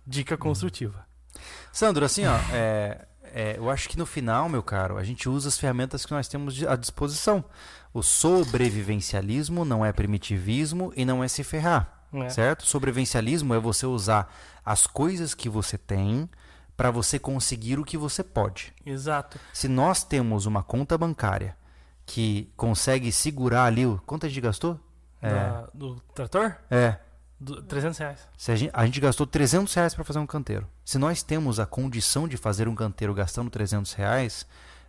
Dica 0.06 0.36
construtiva. 0.36 1.06
Sandro, 1.72 2.04
assim, 2.04 2.26
ó, 2.26 2.36
é, 2.52 3.06
é, 3.32 3.56
eu 3.56 3.68
acho 3.70 3.88
que 3.88 3.98
no 3.98 4.06
final, 4.06 4.48
meu 4.48 4.62
caro, 4.62 4.96
a 4.96 5.04
gente 5.04 5.28
usa 5.28 5.48
as 5.48 5.58
ferramentas 5.58 6.06
que 6.06 6.12
nós 6.12 6.28
temos 6.28 6.62
à 6.64 6.76
disposição. 6.76 7.44
O 7.92 8.02
sobrevivencialismo 8.02 9.64
não 9.64 9.84
é 9.84 9.92
primitivismo 9.92 10.92
e 10.96 11.04
não 11.04 11.22
é 11.22 11.28
se 11.28 11.42
ferrar. 11.42 12.03
É. 12.22 12.28
Certo? 12.28 12.66
Sobrevivencialismo 12.66 13.54
é 13.54 13.58
você 13.58 13.86
usar 13.86 14.32
as 14.64 14.86
coisas 14.86 15.34
que 15.34 15.48
você 15.48 15.76
tem 15.76 16.28
para 16.76 16.90
você 16.90 17.18
conseguir 17.18 17.78
o 17.78 17.84
que 17.84 17.96
você 17.96 18.22
pode. 18.22 18.72
Exato. 18.84 19.38
Se 19.52 19.68
nós 19.68 20.04
temos 20.04 20.46
uma 20.46 20.62
conta 20.62 20.98
bancária 20.98 21.56
que 22.06 22.52
consegue 22.56 23.10
segurar 23.10 23.64
ali 23.64 23.86
o. 23.86 24.00
Quanto 24.04 24.26
a 24.26 24.28
gente 24.28 24.40
gastou? 24.40 24.78
Da, 25.20 25.28
é. 25.28 25.66
Do 25.72 25.96
trator? 26.14 26.56
É. 26.70 26.98
Do, 27.38 27.62
300 27.62 27.98
reais. 27.98 28.28
Se 28.36 28.52
a, 28.52 28.56
gente, 28.56 28.70
a 28.72 28.86
gente 28.86 29.00
gastou 29.00 29.26
300 29.26 29.72
reais 29.74 29.94
para 29.94 30.04
fazer 30.04 30.18
um 30.18 30.26
canteiro. 30.26 30.66
Se 30.84 30.98
nós 30.98 31.22
temos 31.22 31.58
a 31.58 31.66
condição 31.66 32.28
de 32.28 32.36
fazer 32.36 32.68
um 32.68 32.74
canteiro 32.74 33.14
gastando 33.14 33.50
300 33.50 33.92
reais, 33.94 34.46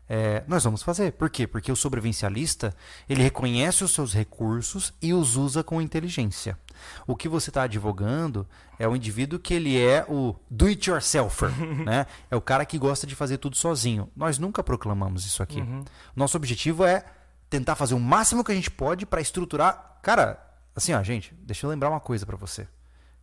é, 0.08 0.44
nós 0.48 0.64
vamos 0.64 0.84
fazer. 0.84 1.14
Por 1.14 1.30
quê? 1.30 1.48
Porque 1.48 1.72
o 1.72 1.76
sobrevivencialista 1.76 2.76
ele 3.10 3.24
reconhece 3.24 3.84
os 3.84 3.94
seus 3.94 4.14
recursos 4.14 4.94
e 5.02 5.14
os 5.14 5.36
usa 5.36 5.64
com 5.64 5.82
inteligência. 5.82 6.58
O 7.07 7.16
que 7.16 7.28
você 7.28 7.49
está 7.49 7.64
advogando 7.64 8.48
é 8.80 8.88
o 8.88 8.95
indivíduo 8.95 9.40
que 9.40 9.53
ele 9.53 9.80
é 9.80 10.06
o 10.07 10.36
do-it-yourselfer, 10.49 11.49
né? 11.86 12.06
É 12.30 12.36
o 12.36 12.41
cara 12.41 12.66
que 12.66 12.78
gosta 12.78 13.06
de 13.06 13.16
fazer 13.16 13.38
tudo 13.38 13.56
sozinho. 13.56 14.10
Nós 14.16 14.38
nunca 14.38 14.64
proclamamos 14.64 15.26
isso 15.26 15.41
aqui. 15.41 15.62
Uhum. 15.62 15.84
Nosso 16.16 16.38
objetivo 16.38 16.86
é 16.86 17.03
tentar 17.49 17.76
fazer 17.76 17.94
o 17.94 17.99
máximo 17.99 18.44
que 18.44 18.52
a 18.52 18.56
gente 18.56 18.72
pode 18.72 19.06
para 19.06 19.22
estruturar. 19.22 19.99
Cara, 20.02 20.40
assim, 20.76 20.94
ó, 20.94 21.02
gente, 21.03 21.34
deixa 21.41 21.66
eu 21.66 21.70
lembrar 21.70 21.90
uma 21.90 21.99
coisa 21.99 22.26
para 22.26 22.38
você. 22.38 22.68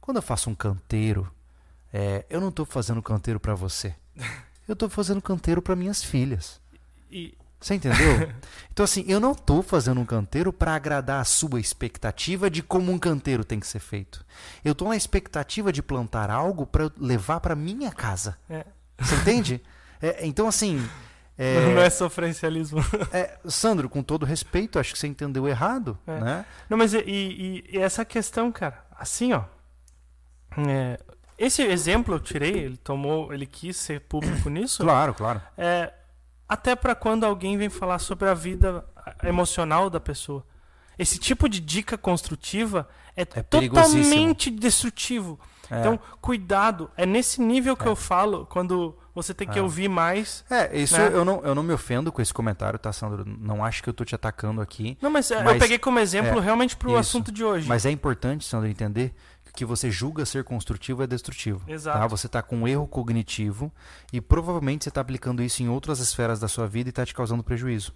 Quando 0.00 0.16
eu 0.16 0.22
faço 0.22 0.50
um 0.50 0.54
canteiro, 0.54 1.30
é, 1.92 2.24
eu 2.30 2.40
não 2.40 2.48
estou 2.48 2.64
fazendo 2.64 3.02
canteiro 3.02 3.38
para 3.38 3.54
você. 3.54 3.94
Eu 4.68 4.74
estou 4.74 4.88
fazendo 4.88 5.20
canteiro 5.20 5.60
para 5.60 5.74
minhas 5.74 6.04
filhas. 6.04 6.60
E... 7.10 7.36
Você 7.62 7.74
entendeu? 7.74 8.28
então, 8.72 8.82
assim, 8.84 9.04
eu 9.06 9.20
não 9.20 9.32
estou 9.32 9.62
fazendo 9.62 10.00
um 10.00 10.04
canteiro 10.04 10.52
para 10.52 10.74
agradar 10.74 11.20
a 11.20 11.24
sua 11.24 11.60
expectativa 11.60 12.50
de 12.50 12.60
como 12.60 12.90
um 12.90 12.98
canteiro 12.98 13.44
tem 13.44 13.60
que 13.60 13.66
ser 13.66 13.78
feito. 13.78 14.26
Eu 14.64 14.72
estou 14.72 14.88
na 14.88 14.96
expectativa 14.96 15.72
de 15.72 15.80
plantar 15.80 16.28
algo 16.28 16.66
para 16.66 16.90
levar 16.98 17.38
para 17.38 17.54
minha 17.54 17.92
casa. 17.92 18.36
É. 18.50 18.64
Você 18.98 19.14
entende? 19.14 19.62
É, 20.04 20.26
então, 20.26 20.48
assim. 20.48 20.84
É, 21.38 21.60
não 21.60 21.80
é 21.80 21.88
sofrencialismo. 21.88 22.80
É, 23.12 23.38
Sandro, 23.44 23.88
com 23.88 24.02
todo 24.02 24.26
respeito, 24.26 24.80
acho 24.80 24.92
que 24.92 24.98
você 24.98 25.06
entendeu 25.06 25.46
errado. 25.46 25.96
É. 26.08 26.18
Né? 26.18 26.46
Não, 26.68 26.76
mas 26.76 26.92
e, 26.92 26.98
e, 27.06 27.64
e, 27.70 27.78
essa 27.78 28.04
questão, 28.04 28.50
cara, 28.50 28.84
assim, 28.98 29.32
ó. 29.32 29.44
É, 30.68 30.98
esse 31.38 31.62
exemplo 31.62 32.16
eu 32.16 32.18
tirei, 32.18 32.50
ele 32.50 32.76
tomou, 32.76 33.32
ele 33.32 33.46
quis 33.46 33.76
ser 33.76 34.00
público 34.00 34.50
nisso. 34.50 34.82
Claro, 34.82 35.14
claro. 35.14 35.40
É, 35.56 35.92
até 36.52 36.76
para 36.76 36.94
quando 36.94 37.24
alguém 37.24 37.56
vem 37.56 37.70
falar 37.70 37.98
sobre 37.98 38.28
a 38.28 38.34
vida 38.34 38.84
emocional 39.24 39.88
da 39.88 39.98
pessoa. 39.98 40.44
Esse 40.98 41.18
tipo 41.18 41.48
de 41.48 41.60
dica 41.60 41.96
construtiva 41.96 42.86
é, 43.16 43.22
é 43.22 43.42
totalmente 43.42 44.50
destrutivo. 44.50 45.40
É. 45.70 45.80
Então, 45.80 45.98
cuidado. 46.20 46.90
É 46.94 47.06
nesse 47.06 47.40
nível 47.40 47.74
que 47.74 47.84
é. 47.84 47.88
eu 47.88 47.96
falo 47.96 48.44
quando 48.44 48.94
você 49.14 49.32
tem 49.32 49.48
que 49.48 49.58
é. 49.58 49.62
ouvir 49.62 49.88
mais. 49.88 50.44
É, 50.50 50.78
isso 50.78 50.96
né? 50.98 51.08
eu, 51.12 51.24
não, 51.24 51.42
eu 51.42 51.54
não 51.54 51.62
me 51.62 51.72
ofendo 51.72 52.12
com 52.12 52.20
esse 52.20 52.34
comentário, 52.34 52.78
tá, 52.78 52.92
Sandro? 52.92 53.24
Não 53.26 53.64
acho 53.64 53.82
que 53.82 53.88
eu 53.88 53.94
tô 53.94 54.04
te 54.04 54.14
atacando 54.14 54.60
aqui. 54.60 54.98
Não, 55.00 55.10
mas, 55.10 55.30
é, 55.30 55.42
mas 55.42 55.54
eu 55.54 55.58
peguei 55.58 55.78
como 55.78 55.98
exemplo 55.98 56.38
é, 56.38 56.42
realmente 56.42 56.76
pro 56.76 56.90
isso. 56.90 56.98
assunto 56.98 57.32
de 57.32 57.42
hoje. 57.42 57.66
Mas 57.66 57.86
é 57.86 57.90
importante, 57.90 58.44
Sandro, 58.44 58.68
entender 58.68 59.14
que 59.54 59.64
você 59.64 59.90
julga 59.90 60.24
ser 60.24 60.44
construtivo 60.44 61.02
é 61.02 61.06
destrutivo. 61.06 61.60
Tá? 61.66 61.72
Exato. 61.72 61.98
Tá? 61.98 62.06
Você 62.06 62.26
está 62.26 62.42
com 62.42 62.56
um 62.56 62.68
erro 62.68 62.86
cognitivo 62.86 63.72
e 64.12 64.20
provavelmente 64.20 64.84
você 64.84 64.88
está 64.88 65.00
aplicando 65.00 65.42
isso 65.42 65.62
em 65.62 65.68
outras 65.68 65.98
esferas 66.00 66.40
da 66.40 66.48
sua 66.48 66.66
vida 66.66 66.88
e 66.88 66.90
está 66.90 67.04
te 67.04 67.14
causando 67.14 67.42
prejuízo. 67.42 67.92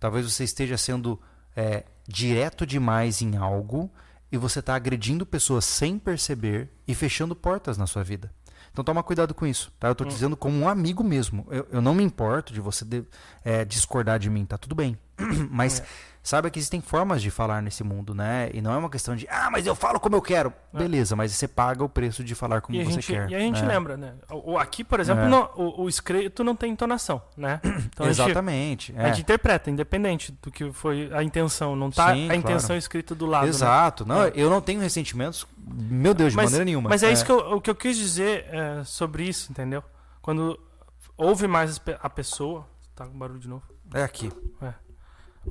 Talvez 0.00 0.30
você 0.30 0.44
esteja 0.44 0.76
sendo 0.76 1.20
é, 1.54 1.84
direto 2.06 2.66
demais 2.66 3.20
em 3.22 3.36
algo 3.36 3.90
e 4.30 4.36
você 4.36 4.60
está 4.60 4.74
agredindo 4.74 5.24
pessoas 5.24 5.64
sem 5.64 5.98
perceber 5.98 6.70
e 6.86 6.94
fechando 6.94 7.36
portas 7.36 7.76
na 7.78 7.86
sua 7.86 8.02
vida. 8.02 8.30
Então 8.72 8.84
toma 8.84 9.02
cuidado 9.02 9.32
com 9.32 9.46
isso, 9.46 9.72
tá? 9.80 9.88
Eu 9.88 9.92
estou 9.92 10.06
hum. 10.06 10.10
dizendo 10.10 10.36
como 10.36 10.58
um 10.58 10.68
amigo 10.68 11.02
mesmo. 11.02 11.46
Eu, 11.50 11.66
eu 11.72 11.80
não 11.80 11.94
me 11.94 12.02
importo 12.02 12.52
de 12.52 12.60
você 12.60 12.84
de, 12.84 13.04
é, 13.42 13.64
discordar 13.64 14.18
de 14.18 14.28
mim, 14.28 14.44
tá 14.44 14.58
tudo 14.58 14.74
bem. 14.74 14.98
Mas 15.50 15.80
é 15.80 15.86
saiba 16.26 16.50
que 16.50 16.58
existem 16.58 16.80
formas 16.80 17.22
de 17.22 17.30
falar 17.30 17.62
nesse 17.62 17.84
mundo, 17.84 18.12
né? 18.12 18.50
E 18.52 18.60
não 18.60 18.72
é 18.72 18.76
uma 18.76 18.90
questão 18.90 19.14
de, 19.14 19.28
ah, 19.30 19.48
mas 19.48 19.64
eu 19.64 19.76
falo 19.76 20.00
como 20.00 20.16
eu 20.16 20.20
quero. 20.20 20.52
É. 20.74 20.78
Beleza, 20.78 21.14
mas 21.14 21.30
você 21.30 21.46
paga 21.46 21.84
o 21.84 21.88
preço 21.88 22.24
de 22.24 22.34
falar 22.34 22.60
como 22.60 22.76
e 22.76 22.82
você 22.82 22.94
gente, 22.94 23.12
quer. 23.12 23.30
E 23.30 23.34
a 23.36 23.38
gente 23.38 23.62
né? 23.62 23.68
lembra, 23.68 23.96
né? 23.96 24.14
O, 24.28 24.58
aqui, 24.58 24.82
por 24.82 24.98
exemplo, 24.98 25.22
é. 25.22 25.28
não, 25.28 25.48
o, 25.54 25.82
o, 25.82 25.88
escrito 25.88 26.42
não 26.42 26.56
tem 26.56 26.72
entonação, 26.72 27.22
né? 27.36 27.60
Então 27.96 28.08
Exatamente. 28.08 28.90
A 28.90 28.94
gente, 28.94 29.00
é. 29.00 29.04
a 29.04 29.08
gente, 29.12 29.22
interpreta, 29.22 29.70
independente 29.70 30.36
do 30.42 30.50
que 30.50 30.72
foi 30.72 31.08
a 31.14 31.22
intenção. 31.22 31.76
Não 31.76 31.90
tá 31.90 32.12
Sim, 32.12 32.28
a 32.28 32.34
intenção 32.34 32.68
claro. 32.68 32.78
escrita 32.78 33.14
do 33.14 33.24
lado. 33.24 33.44
Né? 33.44 33.48
Exato. 33.48 34.04
Né? 34.04 34.14
Não, 34.14 34.22
é. 34.24 34.32
eu 34.34 34.50
não 34.50 34.60
tenho 34.60 34.80
ressentimentos, 34.80 35.46
meu 35.56 36.12
Deus, 36.12 36.32
de 36.32 36.36
mas, 36.36 36.46
maneira 36.46 36.64
nenhuma. 36.64 36.90
Mas 36.90 37.04
é, 37.04 37.12
isso 37.12 37.22
é. 37.22 37.26
que 37.26 37.32
eu, 37.32 37.38
o 37.52 37.60
que 37.60 37.70
eu 37.70 37.74
quis 37.74 37.96
dizer 37.96 38.46
é, 38.50 38.82
sobre 38.84 39.22
isso, 39.22 39.50
entendeu? 39.50 39.82
Quando 40.20 40.58
ouve 41.16 41.46
mais 41.46 41.80
a 42.02 42.10
pessoa. 42.10 42.66
Tá 42.96 43.06
com 43.06 43.16
barulho 43.16 43.38
de 43.38 43.48
novo? 43.48 43.62
É 43.94 44.02
aqui. 44.02 44.32
É 44.60 44.85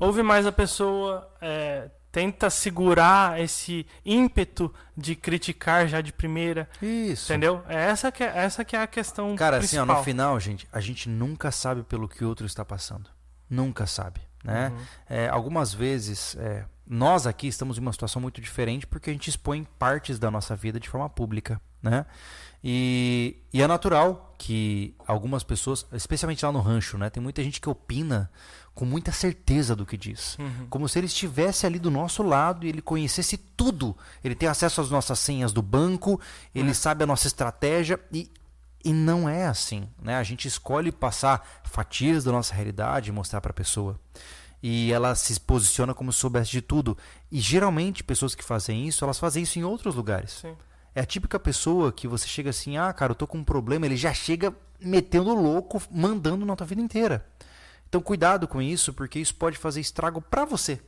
ouve 0.00 0.22
mais 0.22 0.46
a 0.46 0.52
pessoa, 0.52 1.30
é, 1.40 1.90
tenta 2.16 2.48
segurar 2.48 3.38
esse 3.40 3.86
ímpeto 4.02 4.72
de 4.96 5.14
criticar 5.14 5.86
já 5.86 6.00
de 6.00 6.14
primeira. 6.14 6.66
Isso. 6.80 7.30
Entendeu? 7.30 7.62
É 7.68 7.76
essa 7.76 8.10
que 8.10 8.24
é, 8.24 8.38
essa 8.38 8.64
que 8.64 8.74
é 8.74 8.80
a 8.80 8.86
questão 8.86 9.36
Cara, 9.36 9.58
principal. 9.58 9.84
assim, 9.84 9.92
ó, 9.92 9.96
no 9.98 10.02
final, 10.02 10.40
gente, 10.40 10.66
a 10.72 10.80
gente 10.80 11.10
nunca 11.10 11.50
sabe 11.50 11.82
pelo 11.82 12.08
que 12.08 12.24
o 12.24 12.28
outro 12.28 12.46
está 12.46 12.64
passando. 12.64 13.10
Nunca 13.50 13.86
sabe, 13.86 14.20
né? 14.42 14.68
Uhum. 14.68 14.84
É, 15.10 15.28
algumas 15.28 15.74
vezes, 15.74 16.34
é, 16.36 16.64
nós 16.86 17.26
aqui 17.26 17.48
estamos 17.48 17.76
em 17.76 17.82
uma 17.82 17.92
situação 17.92 18.22
muito 18.22 18.40
diferente 18.40 18.86
porque 18.86 19.10
a 19.10 19.12
gente 19.12 19.28
expõe 19.28 19.66
partes 19.78 20.18
da 20.18 20.30
nossa 20.30 20.56
vida 20.56 20.80
de 20.80 20.88
forma 20.88 21.10
pública, 21.10 21.60
né? 21.82 22.06
E, 22.64 23.36
e 23.52 23.62
é 23.62 23.66
natural 23.66 24.34
que 24.38 24.96
algumas 25.06 25.44
pessoas, 25.44 25.86
especialmente 25.92 26.44
lá 26.44 26.50
no 26.50 26.60
rancho, 26.60 26.96
né? 26.96 27.10
Tem 27.10 27.22
muita 27.22 27.42
gente 27.42 27.60
que 27.60 27.68
opina 27.68 28.30
com 28.76 28.84
muita 28.84 29.10
certeza 29.10 29.74
do 29.74 29.86
que 29.86 29.96
diz. 29.96 30.36
Uhum. 30.38 30.66
Como 30.68 30.86
se 30.86 30.98
ele 30.98 31.06
estivesse 31.06 31.64
ali 31.64 31.78
do 31.78 31.90
nosso 31.90 32.22
lado 32.22 32.66
e 32.66 32.68
ele 32.68 32.82
conhecesse 32.82 33.38
tudo. 33.38 33.96
Ele 34.22 34.34
tem 34.34 34.46
acesso 34.46 34.82
às 34.82 34.90
nossas 34.90 35.18
senhas 35.18 35.50
do 35.50 35.62
banco, 35.62 36.20
ele 36.54 36.68
uhum. 36.68 36.74
sabe 36.74 37.02
a 37.02 37.06
nossa 37.06 37.26
estratégia 37.26 37.98
e, 38.12 38.30
e 38.84 38.92
não 38.92 39.26
é 39.26 39.46
assim. 39.46 39.88
Né? 40.00 40.14
A 40.16 40.22
gente 40.22 40.46
escolhe 40.46 40.92
passar 40.92 41.62
fatias 41.64 42.22
da 42.22 42.30
nossa 42.30 42.54
realidade 42.54 43.08
e 43.08 43.12
mostrar 43.14 43.40
para 43.40 43.50
a 43.50 43.54
pessoa. 43.54 43.98
E 44.62 44.92
ela 44.92 45.14
se 45.14 45.40
posiciona 45.40 45.94
como 45.94 46.12
se 46.12 46.18
soubesse 46.18 46.50
de 46.50 46.60
tudo. 46.60 46.98
E 47.32 47.40
geralmente 47.40 48.04
pessoas 48.04 48.34
que 48.34 48.44
fazem 48.44 48.86
isso, 48.86 49.02
elas 49.04 49.18
fazem 49.18 49.42
isso 49.42 49.58
em 49.58 49.64
outros 49.64 49.94
lugares. 49.94 50.32
Sim. 50.42 50.54
É 50.94 51.00
a 51.00 51.06
típica 51.06 51.40
pessoa 51.40 51.90
que 51.90 52.06
você 52.06 52.26
chega 52.28 52.50
assim, 52.50 52.76
ah, 52.76 52.92
cara, 52.92 53.12
eu 53.12 53.16
tô 53.16 53.26
com 53.26 53.38
um 53.38 53.44
problema, 53.44 53.86
ele 53.86 53.96
já 53.96 54.12
chega 54.12 54.54
metendo 54.78 55.34
louco, 55.34 55.82
mandando 55.90 56.44
na 56.44 56.54
tua 56.54 56.66
vida 56.66 56.82
inteira. 56.82 57.24
Então 57.88 58.00
cuidado 58.00 58.46
com 58.48 58.60
isso, 58.60 58.92
porque 58.92 59.18
isso 59.18 59.34
pode 59.34 59.56
fazer 59.56 59.80
estrago 59.80 60.20
para 60.20 60.44
você, 60.44 60.80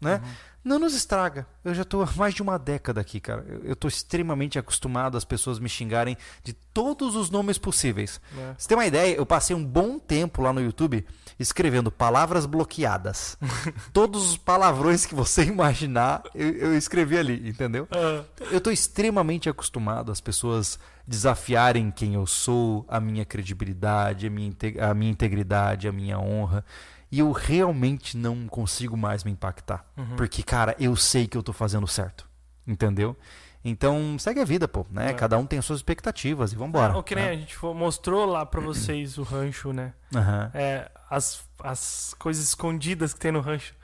né? 0.00 0.20
Uhum. 0.22 0.30
Não 0.64 0.78
nos 0.78 0.94
estraga. 0.94 1.46
Eu 1.62 1.74
já 1.74 1.82
estou 1.82 2.02
há 2.02 2.08
mais 2.16 2.32
de 2.32 2.40
uma 2.40 2.58
década 2.58 2.98
aqui, 2.98 3.20
cara. 3.20 3.44
Eu 3.62 3.74
estou 3.74 3.86
extremamente 3.86 4.58
acostumado 4.58 5.14
às 5.18 5.24
pessoas 5.24 5.58
me 5.58 5.68
xingarem 5.68 6.16
de 6.42 6.54
todos 6.54 7.14
os 7.16 7.28
nomes 7.28 7.58
possíveis. 7.58 8.18
É. 8.34 8.54
Você 8.56 8.68
tem 8.68 8.76
uma 8.76 8.86
ideia? 8.86 9.14
Eu 9.14 9.26
passei 9.26 9.54
um 9.54 9.62
bom 9.62 9.98
tempo 9.98 10.40
lá 10.40 10.54
no 10.54 10.62
YouTube 10.62 11.04
escrevendo 11.38 11.92
palavras 11.92 12.46
bloqueadas. 12.46 13.36
todos 13.92 14.30
os 14.30 14.36
palavrões 14.38 15.04
que 15.04 15.14
você 15.14 15.44
imaginar, 15.44 16.22
eu, 16.34 16.48
eu 16.52 16.78
escrevi 16.78 17.18
ali, 17.18 17.46
entendeu? 17.46 17.86
Uhum. 17.94 18.24
Eu 18.50 18.58
estou 18.58 18.72
extremamente 18.72 19.50
acostumado 19.50 20.10
às 20.10 20.20
pessoas 20.20 20.78
desafiarem 21.06 21.90
quem 21.90 22.14
eu 22.14 22.26
sou, 22.26 22.84
a 22.88 22.98
minha 22.98 23.24
credibilidade, 23.24 24.26
a 24.26 24.30
minha, 24.30 24.52
a 24.80 24.94
minha 24.94 25.10
integridade, 25.10 25.88
a 25.88 25.92
minha 25.92 26.18
honra. 26.18 26.64
E 27.10 27.18
eu 27.18 27.30
realmente 27.30 28.16
não 28.16 28.46
consigo 28.48 28.96
mais 28.96 29.22
me 29.22 29.30
impactar. 29.30 29.84
Uhum. 29.96 30.16
Porque, 30.16 30.42
cara, 30.42 30.74
eu 30.78 30.96
sei 30.96 31.26
que 31.26 31.36
eu 31.36 31.42
tô 31.42 31.52
fazendo 31.52 31.86
certo. 31.86 32.28
Entendeu? 32.66 33.16
Então, 33.64 34.18
segue 34.18 34.40
a 34.40 34.44
vida, 34.44 34.68
pô, 34.68 34.84
né? 34.90 35.10
É. 35.10 35.14
Cada 35.14 35.38
um 35.38 35.46
tem 35.46 35.58
as 35.58 35.64
suas 35.64 35.78
expectativas 35.78 36.52
e 36.52 36.56
vambora. 36.56 36.92
É, 36.92 36.96
o 36.96 37.02
que 37.02 37.14
nem 37.14 37.24
né? 37.24 37.30
a 37.30 37.36
gente 37.36 37.56
mostrou 37.64 38.26
lá 38.26 38.44
para 38.44 38.60
vocês 38.60 39.16
o 39.16 39.22
rancho, 39.22 39.72
né? 39.72 39.94
Uhum. 40.14 40.50
É, 40.52 40.90
as, 41.08 41.42
as 41.60 42.14
coisas 42.18 42.44
escondidas 42.44 43.14
que 43.14 43.20
tem 43.20 43.32
no 43.32 43.40
rancho. 43.40 43.74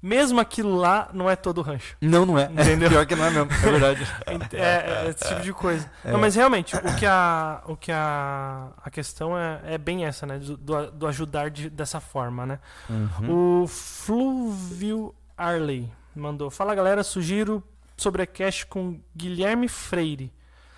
Mesmo 0.00 0.38
aquilo 0.38 0.76
lá 0.76 1.08
não 1.12 1.28
é 1.28 1.34
todo 1.34 1.62
rancho. 1.62 1.96
Não, 2.00 2.26
não 2.26 2.38
é. 2.38 2.44
Entendeu? 2.52 2.90
Pior 2.90 3.06
que 3.06 3.16
não 3.16 3.24
é 3.24 3.30
mesmo, 3.30 3.50
é 3.50 3.70
verdade. 3.70 4.06
é, 4.52 5.06
é, 5.06 5.08
esse 5.10 5.28
tipo 5.28 5.40
de 5.40 5.52
coisa. 5.52 5.90
É. 6.04 6.12
Não, 6.12 6.18
mas 6.18 6.34
realmente, 6.34 6.76
o 6.76 6.96
que 6.96 7.06
a, 7.06 7.62
o 7.66 7.76
que 7.76 7.90
a, 7.90 8.68
a 8.84 8.90
questão 8.90 9.36
é, 9.36 9.60
é 9.64 9.78
bem 9.78 10.04
essa, 10.04 10.26
né? 10.26 10.38
Do, 10.38 10.90
do 10.90 11.06
ajudar 11.06 11.50
de, 11.50 11.70
dessa 11.70 12.00
forma, 12.00 12.46
né? 12.46 12.58
Uhum. 12.88 13.62
O 13.62 13.66
Fluvio 13.66 15.14
Arley 15.36 15.90
mandou. 16.14 16.50
Fala 16.50 16.74
galera, 16.74 17.02
sugiro 17.02 17.62
sobre 17.96 18.22
a 18.22 18.26
cash 18.26 18.64
com 18.64 19.00
Guilherme 19.14 19.68
Freire. 19.68 20.32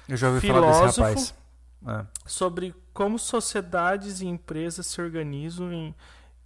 Eu 0.08 0.16
já 0.16 0.28
ouvi 0.28 0.46
falar 0.46 0.86
desse 0.86 1.00
rapaz. 1.00 1.34
É. 1.86 2.04
Sobre 2.26 2.74
como 2.92 3.18
sociedades 3.18 4.20
e 4.20 4.26
empresas 4.26 4.86
se 4.86 5.00
organizam 5.00 5.72
em, 5.72 5.94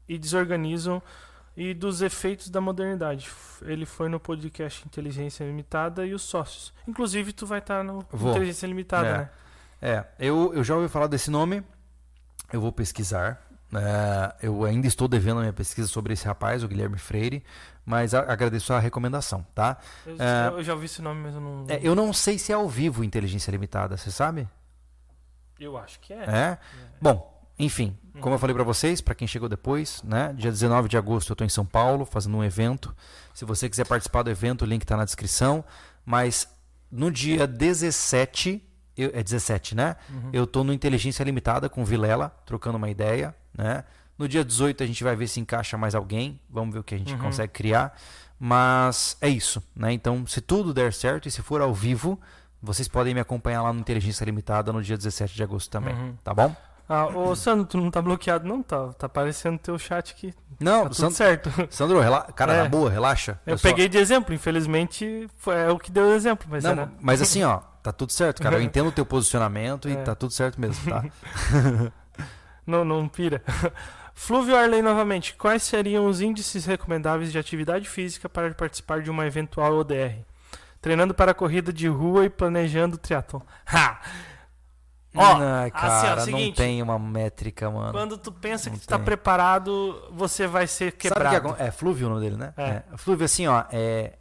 e 0.08 0.18
desorganizam 0.18 1.02
e 1.56 1.74
dos 1.74 2.02
efeitos 2.02 2.48
da 2.48 2.60
modernidade. 2.60 3.30
Ele 3.62 3.84
foi 3.84 4.08
no 4.08 4.18
podcast 4.18 4.86
Inteligência 4.86 5.44
Limitada 5.44 6.06
e 6.06 6.14
os 6.14 6.22
sócios. 6.22 6.72
Inclusive, 6.86 7.32
tu 7.32 7.46
vai 7.46 7.58
estar 7.58 7.78
tá 7.78 7.82
no 7.82 8.04
vou. 8.10 8.30
Inteligência 8.30 8.66
Limitada, 8.66 9.08
é. 9.08 9.18
né? 9.18 9.30
É, 9.80 10.04
eu, 10.18 10.54
eu 10.54 10.62
já 10.62 10.76
ouvi 10.76 10.88
falar 10.88 11.08
desse 11.08 11.30
nome. 11.30 11.62
Eu 12.52 12.60
vou 12.60 12.72
pesquisar. 12.72 13.42
É, 13.74 14.46
eu 14.46 14.64
ainda 14.64 14.86
estou 14.86 15.08
devendo 15.08 15.38
a 15.38 15.40
minha 15.40 15.52
pesquisa 15.52 15.88
sobre 15.88 16.12
esse 16.12 16.26
rapaz, 16.26 16.62
o 16.62 16.68
Guilherme 16.68 16.98
Freire, 16.98 17.42
mas 17.86 18.12
a, 18.12 18.20
agradeço 18.20 18.72
a 18.74 18.78
recomendação, 18.78 19.46
tá? 19.54 19.78
Eu, 20.04 20.16
é, 20.18 20.48
eu, 20.58 20.62
já 20.62 20.74
ouvi 20.74 20.84
esse 20.84 21.00
nome, 21.00 21.22
mas 21.22 21.34
eu 21.34 21.40
não. 21.40 21.66
É, 21.68 21.80
eu 21.82 21.94
não 21.94 22.12
sei 22.12 22.38
se 22.38 22.52
é 22.52 22.54
ao 22.54 22.68
vivo 22.68 23.02
Inteligência 23.02 23.50
Limitada, 23.50 23.96
você 23.96 24.10
sabe? 24.10 24.46
Eu 25.58 25.78
acho 25.78 25.98
que 26.00 26.12
é. 26.12 26.24
É? 26.24 26.58
Bom, 27.00 27.42
enfim, 27.58 27.96
como 28.20 28.34
eu 28.34 28.38
falei 28.38 28.54
para 28.54 28.64
vocês, 28.64 29.00
para 29.00 29.14
quem 29.14 29.26
chegou 29.26 29.48
depois, 29.48 30.02
né? 30.02 30.34
Dia 30.36 30.50
19 30.50 30.88
de 30.88 30.96
agosto 30.96 31.30
eu 31.30 31.34
estou 31.34 31.46
em 31.46 31.50
São 31.50 31.64
Paulo 31.64 32.04
fazendo 32.04 32.36
um 32.36 32.44
evento. 32.44 32.94
Se 33.32 33.44
você 33.44 33.68
quiser 33.68 33.86
participar 33.86 34.22
do 34.22 34.30
evento, 34.30 34.62
o 34.62 34.64
link 34.66 34.82
está 34.82 34.96
na 34.96 35.04
descrição. 35.04 35.64
Mas 36.04 36.48
no 36.90 37.10
dia 37.10 37.46
17, 37.46 38.62
eu, 38.96 39.10
é 39.14 39.22
17, 39.22 39.74
né? 39.74 39.96
Uhum. 40.10 40.30
Eu 40.32 40.44
estou 40.44 40.62
no 40.62 40.72
Inteligência 40.72 41.24
Limitada 41.24 41.68
com 41.68 41.82
o 41.82 41.84
Vilela, 41.84 42.28
trocando 42.44 42.76
uma 42.76 42.90
ideia, 42.90 43.34
né? 43.56 43.84
No 44.18 44.28
dia 44.28 44.44
18 44.44 44.82
a 44.82 44.86
gente 44.86 45.02
vai 45.02 45.16
ver 45.16 45.26
se 45.26 45.40
encaixa 45.40 45.78
mais 45.78 45.94
alguém. 45.94 46.38
Vamos 46.50 46.74
ver 46.74 46.80
o 46.80 46.84
que 46.84 46.94
a 46.94 46.98
gente 46.98 47.14
uhum. 47.14 47.18
consegue 47.18 47.52
criar. 47.52 47.98
Mas 48.38 49.16
é 49.20 49.28
isso, 49.28 49.62
né? 49.74 49.92
Então, 49.92 50.26
se 50.26 50.40
tudo 50.40 50.74
der 50.74 50.92
certo 50.92 51.28
e 51.28 51.30
se 51.30 51.40
for 51.40 51.60
ao 51.60 51.72
vivo, 51.72 52.20
vocês 52.60 52.88
podem 52.88 53.14
me 53.14 53.20
acompanhar 53.20 53.62
lá 53.62 53.72
no 53.72 53.80
Inteligência 53.80 54.24
Limitada 54.24 54.72
no 54.72 54.82
dia 54.82 54.96
17 54.96 55.34
de 55.34 55.42
agosto 55.42 55.70
também, 55.70 55.94
uhum. 55.94 56.16
tá 56.22 56.34
bom? 56.34 56.54
Ah, 56.88 57.06
ô 57.06 57.34
Sandro, 57.34 57.64
tu 57.64 57.78
não 57.78 57.90
tá 57.90 58.02
bloqueado, 58.02 58.46
não? 58.46 58.62
Tá, 58.62 58.88
tá 58.92 59.06
aparecendo 59.06 59.58
teu 59.58 59.78
chat 59.78 60.12
aqui. 60.12 60.34
Não, 60.60 60.84
tá 60.84 60.90
tudo 60.90 60.96
Sandro, 60.96 61.14
certo. 61.14 61.68
Sandro, 61.70 62.00
rela... 62.00 62.22
cara, 62.34 62.54
é. 62.54 62.62
na 62.62 62.68
boa, 62.68 62.90
relaxa. 62.90 63.40
Eu, 63.46 63.54
eu 63.54 63.58
peguei 63.58 63.86
só... 63.86 63.90
de 63.90 63.98
exemplo, 63.98 64.34
infelizmente 64.34 65.28
foi, 65.36 65.56
é 65.56 65.70
o 65.70 65.78
que 65.78 65.90
deu 65.90 66.14
exemplo. 66.14 66.46
Mas, 66.50 66.64
não, 66.64 66.70
era... 66.70 66.92
mas 67.00 67.22
assim, 67.22 67.42
ó, 67.42 67.60
tá 67.82 67.92
tudo 67.92 68.12
certo, 68.12 68.42
cara. 68.42 68.56
Eu 68.56 68.62
entendo 68.62 68.88
o 68.88 68.92
teu 68.92 69.06
posicionamento 69.06 69.88
é. 69.88 69.92
e 69.92 69.96
tá 69.96 70.14
tudo 70.14 70.32
certo 70.32 70.60
mesmo, 70.60 70.90
tá? 70.90 71.04
não, 72.66 72.84
não 72.84 73.08
pira. 73.08 73.42
Flúvio 74.14 74.56
Arley 74.56 74.82
novamente. 74.82 75.34
Quais 75.34 75.62
seriam 75.62 76.06
os 76.06 76.20
índices 76.20 76.64
recomendáveis 76.64 77.32
de 77.32 77.38
atividade 77.38 77.88
física 77.88 78.28
para 78.28 78.52
participar 78.54 79.02
de 79.02 79.10
uma 79.10 79.26
eventual 79.26 79.74
ODR? 79.74 80.18
Treinando 80.80 81.14
para 81.14 81.32
corrida 81.32 81.72
de 81.72 81.88
rua 81.88 82.24
e 82.24 82.30
planejando 82.30 82.98
triatlon. 82.98 83.40
Ha! 83.66 84.00
Ó, 85.14 85.22
Ai, 85.22 85.70
cara, 85.70 85.94
assim, 85.94 86.06
ó, 86.06 86.24
seguinte, 86.24 86.58
não 86.58 86.66
tem 86.66 86.82
uma 86.82 86.98
métrica, 86.98 87.70
mano. 87.70 87.92
Quando 87.92 88.16
tu 88.16 88.32
pensa 88.32 88.70
não 88.70 88.76
que 88.76 88.84
tu 88.84 88.88
tá 88.88 88.98
preparado, 88.98 90.08
você 90.10 90.46
vai 90.46 90.66
ser 90.66 90.92
quebrado. 90.92 91.48
Sabe 91.48 91.56
que 91.56 91.62
é, 91.62 91.66
é 91.66 91.70
Flúvio 91.70 92.06
o 92.06 92.10
nome 92.10 92.22
dele, 92.22 92.36
né? 92.36 92.54
É. 92.56 92.62
é. 92.62 92.84
Flúvio, 92.96 93.24
assim, 93.24 93.46
ó, 93.46 93.64
é, 93.70 94.14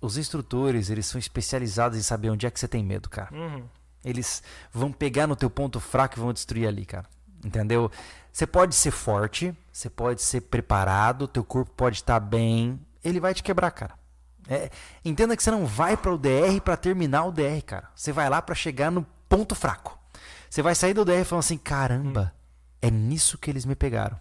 os 0.00 0.16
instrutores, 0.16 0.88
eles 0.88 1.06
são 1.06 1.18
especializados 1.18 1.98
em 1.98 2.02
saber 2.02 2.30
onde 2.30 2.46
é 2.46 2.50
que 2.50 2.58
você 2.58 2.68
tem 2.68 2.82
medo, 2.82 3.10
cara. 3.10 3.28
Uhum. 3.34 3.64
Eles 4.04 4.42
vão 4.72 4.90
pegar 4.90 5.26
no 5.26 5.36
teu 5.36 5.50
ponto 5.50 5.80
fraco 5.80 6.18
e 6.18 6.20
vão 6.20 6.32
destruir 6.32 6.66
ali, 6.66 6.86
cara. 6.86 7.04
Entendeu? 7.44 7.90
Você 8.32 8.46
pode 8.46 8.74
ser 8.74 8.90
forte, 8.90 9.54
você 9.72 9.90
pode 9.90 10.22
ser 10.22 10.42
preparado, 10.42 11.28
teu 11.28 11.44
corpo 11.44 11.70
pode 11.72 11.96
estar 11.96 12.20
bem, 12.20 12.80
ele 13.04 13.20
vai 13.20 13.34
te 13.34 13.42
quebrar, 13.42 13.70
cara. 13.70 13.94
É, 14.48 14.70
entenda 15.04 15.36
que 15.36 15.42
você 15.42 15.50
não 15.50 15.66
vai 15.66 15.96
para 15.96 16.12
o 16.12 16.16
DR 16.16 16.60
para 16.64 16.76
terminar 16.76 17.24
o 17.26 17.32
DR, 17.32 17.60
cara. 17.66 17.90
Você 17.94 18.12
vai 18.12 18.30
lá 18.30 18.40
para 18.40 18.54
chegar 18.54 18.90
no 18.90 19.04
ponto 19.28 19.54
fraco. 19.54 19.97
Você 20.48 20.62
vai 20.62 20.74
sair 20.74 20.94
do 20.94 21.04
DR 21.04 21.24
falando 21.24 21.40
assim: 21.40 21.58
caramba, 21.58 22.32
hum. 22.34 22.78
é 22.82 22.90
nisso 22.90 23.38
que 23.38 23.50
eles 23.50 23.64
me 23.64 23.74
pegaram. 23.74 24.18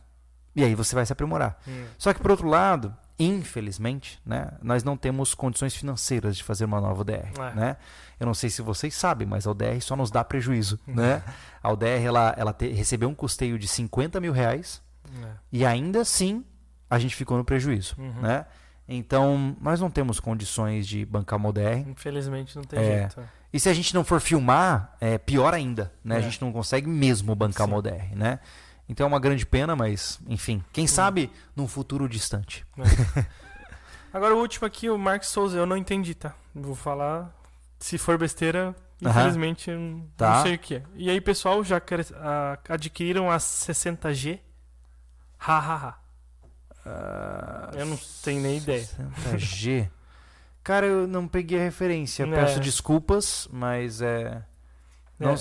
E 0.55 0.63
aí 0.63 0.73
você 0.73 0.95
vai 0.95 1.05
se 1.05 1.13
aprimorar. 1.13 1.59
Hum. 1.67 1.85
Só 1.97 2.11
que 2.13 2.19
por 2.19 2.31
outro 2.31 2.47
lado, 2.47 2.95
infelizmente, 3.19 4.19
né, 4.25 4.51
nós 4.61 4.83
não 4.83 4.97
temos 4.97 5.35
condições 5.35 5.75
financeiras 5.75 6.35
de 6.35 6.43
fazer 6.43 6.65
uma 6.65 6.81
nova 6.81 7.03
DR. 7.03 7.29
É. 7.37 7.55
Né? 7.55 7.77
Eu 8.19 8.25
não 8.25 8.33
sei 8.33 8.49
se 8.49 8.63
vocês 8.63 8.95
sabem, 8.95 9.27
mas 9.27 9.45
a 9.45 9.51
UDR 9.51 9.79
só 9.81 9.95
nos 9.95 10.09
dá 10.09 10.23
prejuízo. 10.23 10.79
Uhum. 10.87 10.95
Né? 10.95 11.21
A 11.61 11.71
UDR 11.71 12.03
ela, 12.03 12.33
ela 12.35 12.53
te, 12.53 12.69
recebeu 12.69 13.07
um 13.07 13.13
custeio 13.13 13.59
de 13.59 13.67
50 13.67 14.19
mil 14.19 14.33
reais 14.33 14.81
é. 15.23 15.29
e 15.51 15.63
ainda 15.63 16.01
assim 16.01 16.43
a 16.89 16.97
gente 16.97 17.15
ficou 17.15 17.37
no 17.37 17.45
prejuízo. 17.45 17.95
Uhum. 17.97 18.21
Né? 18.21 18.45
Então, 18.87 19.55
nós 19.61 19.79
não 19.79 19.91
temos 19.91 20.19
condições 20.19 20.87
de 20.87 21.05
bancar 21.05 21.37
uma 21.37 21.49
ODR. 21.49 21.87
Infelizmente, 21.87 22.55
não 22.55 22.63
tem 22.63 22.79
é. 22.79 22.99
jeito. 22.99 23.21
E 23.51 23.59
se 23.59 23.69
a 23.69 23.73
gente 23.73 23.93
não 23.93 24.03
for 24.03 24.19
filmar, 24.19 24.95
é 24.99 25.17
pior 25.17 25.53
ainda, 25.53 25.91
né? 26.03 26.15
É. 26.15 26.17
A 26.17 26.21
gente 26.21 26.41
não 26.41 26.51
consegue 26.51 26.87
mesmo 26.87 27.33
bancar 27.35 27.65
Sim. 27.65 27.73
uma 27.73 27.79
ODR, 27.79 28.15
né? 28.15 28.39
Então 28.89 29.05
é 29.05 29.07
uma 29.07 29.19
grande 29.19 29.45
pena, 29.45 29.75
mas, 29.75 30.19
enfim, 30.27 30.63
quem 30.71 30.85
hum. 30.85 30.87
sabe 30.87 31.31
num 31.55 31.67
futuro 31.67 32.07
distante. 32.07 32.65
É. 32.77 33.25
Agora 34.13 34.35
o 34.35 34.39
último 34.39 34.65
aqui, 34.65 34.89
o 34.89 34.97
Mark 34.97 35.23
Souza, 35.23 35.57
eu 35.57 35.65
não 35.65 35.77
entendi, 35.77 36.15
tá? 36.15 36.33
Vou 36.55 36.75
falar. 36.75 37.33
Se 37.79 37.97
for 37.97 38.17
besteira, 38.17 38.75
infelizmente, 39.01 39.71
tá. 40.15 40.37
não 40.37 40.43
sei 40.43 40.55
o 40.55 40.59
que 40.59 40.75
é. 40.75 40.83
E 40.95 41.09
aí, 41.09 41.21
pessoal, 41.21 41.63
já 41.63 41.79
adquiriram 42.67 43.29
a 43.29 43.37
60G? 43.37 44.39
Hahaha. 45.37 45.87
Ha, 45.87 45.89
ha. 45.89 46.07
Uh, 46.87 47.77
eu 47.77 47.85
não 47.85 47.99
tenho 48.23 48.41
nem 48.41 48.57
ideia. 48.57 48.87
60G. 49.31 49.89
Cara, 50.67 50.85
eu 50.85 51.07
não 51.07 51.29
peguei 51.29 51.61
a 51.61 51.63
referência. 51.63 52.25
É. 52.25 52.29
Peço 52.29 52.59
desculpas, 52.59 53.47
mas 53.53 54.01
é. 54.01 54.43
Não, 55.17 55.31
é. 55.31 55.37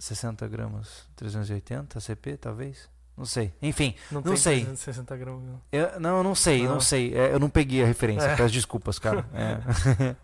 60 0.00 0.48
gramas, 0.48 1.06
380 1.14 2.00
CP, 2.00 2.36
talvez? 2.36 2.90
Não 3.16 3.24
sei. 3.24 3.54
Enfim, 3.62 3.94
não, 4.10 4.20
não 4.22 4.36
sei. 4.36 4.64
360 4.64 5.16
gramas. 5.18 5.44
Não. 5.44 5.62
Eu, 5.70 6.00
não, 6.00 6.20
não 6.24 6.34
sei, 6.34 6.64
não, 6.64 6.74
não 6.74 6.80
sei. 6.80 7.14
É, 7.14 7.32
eu 7.32 7.38
não 7.38 7.48
peguei 7.48 7.80
a 7.80 7.86
referência. 7.86 8.26
É. 8.26 8.34
Peço 8.34 8.52
desculpas, 8.52 8.98
cara. 8.98 9.24
É. 9.32 10.16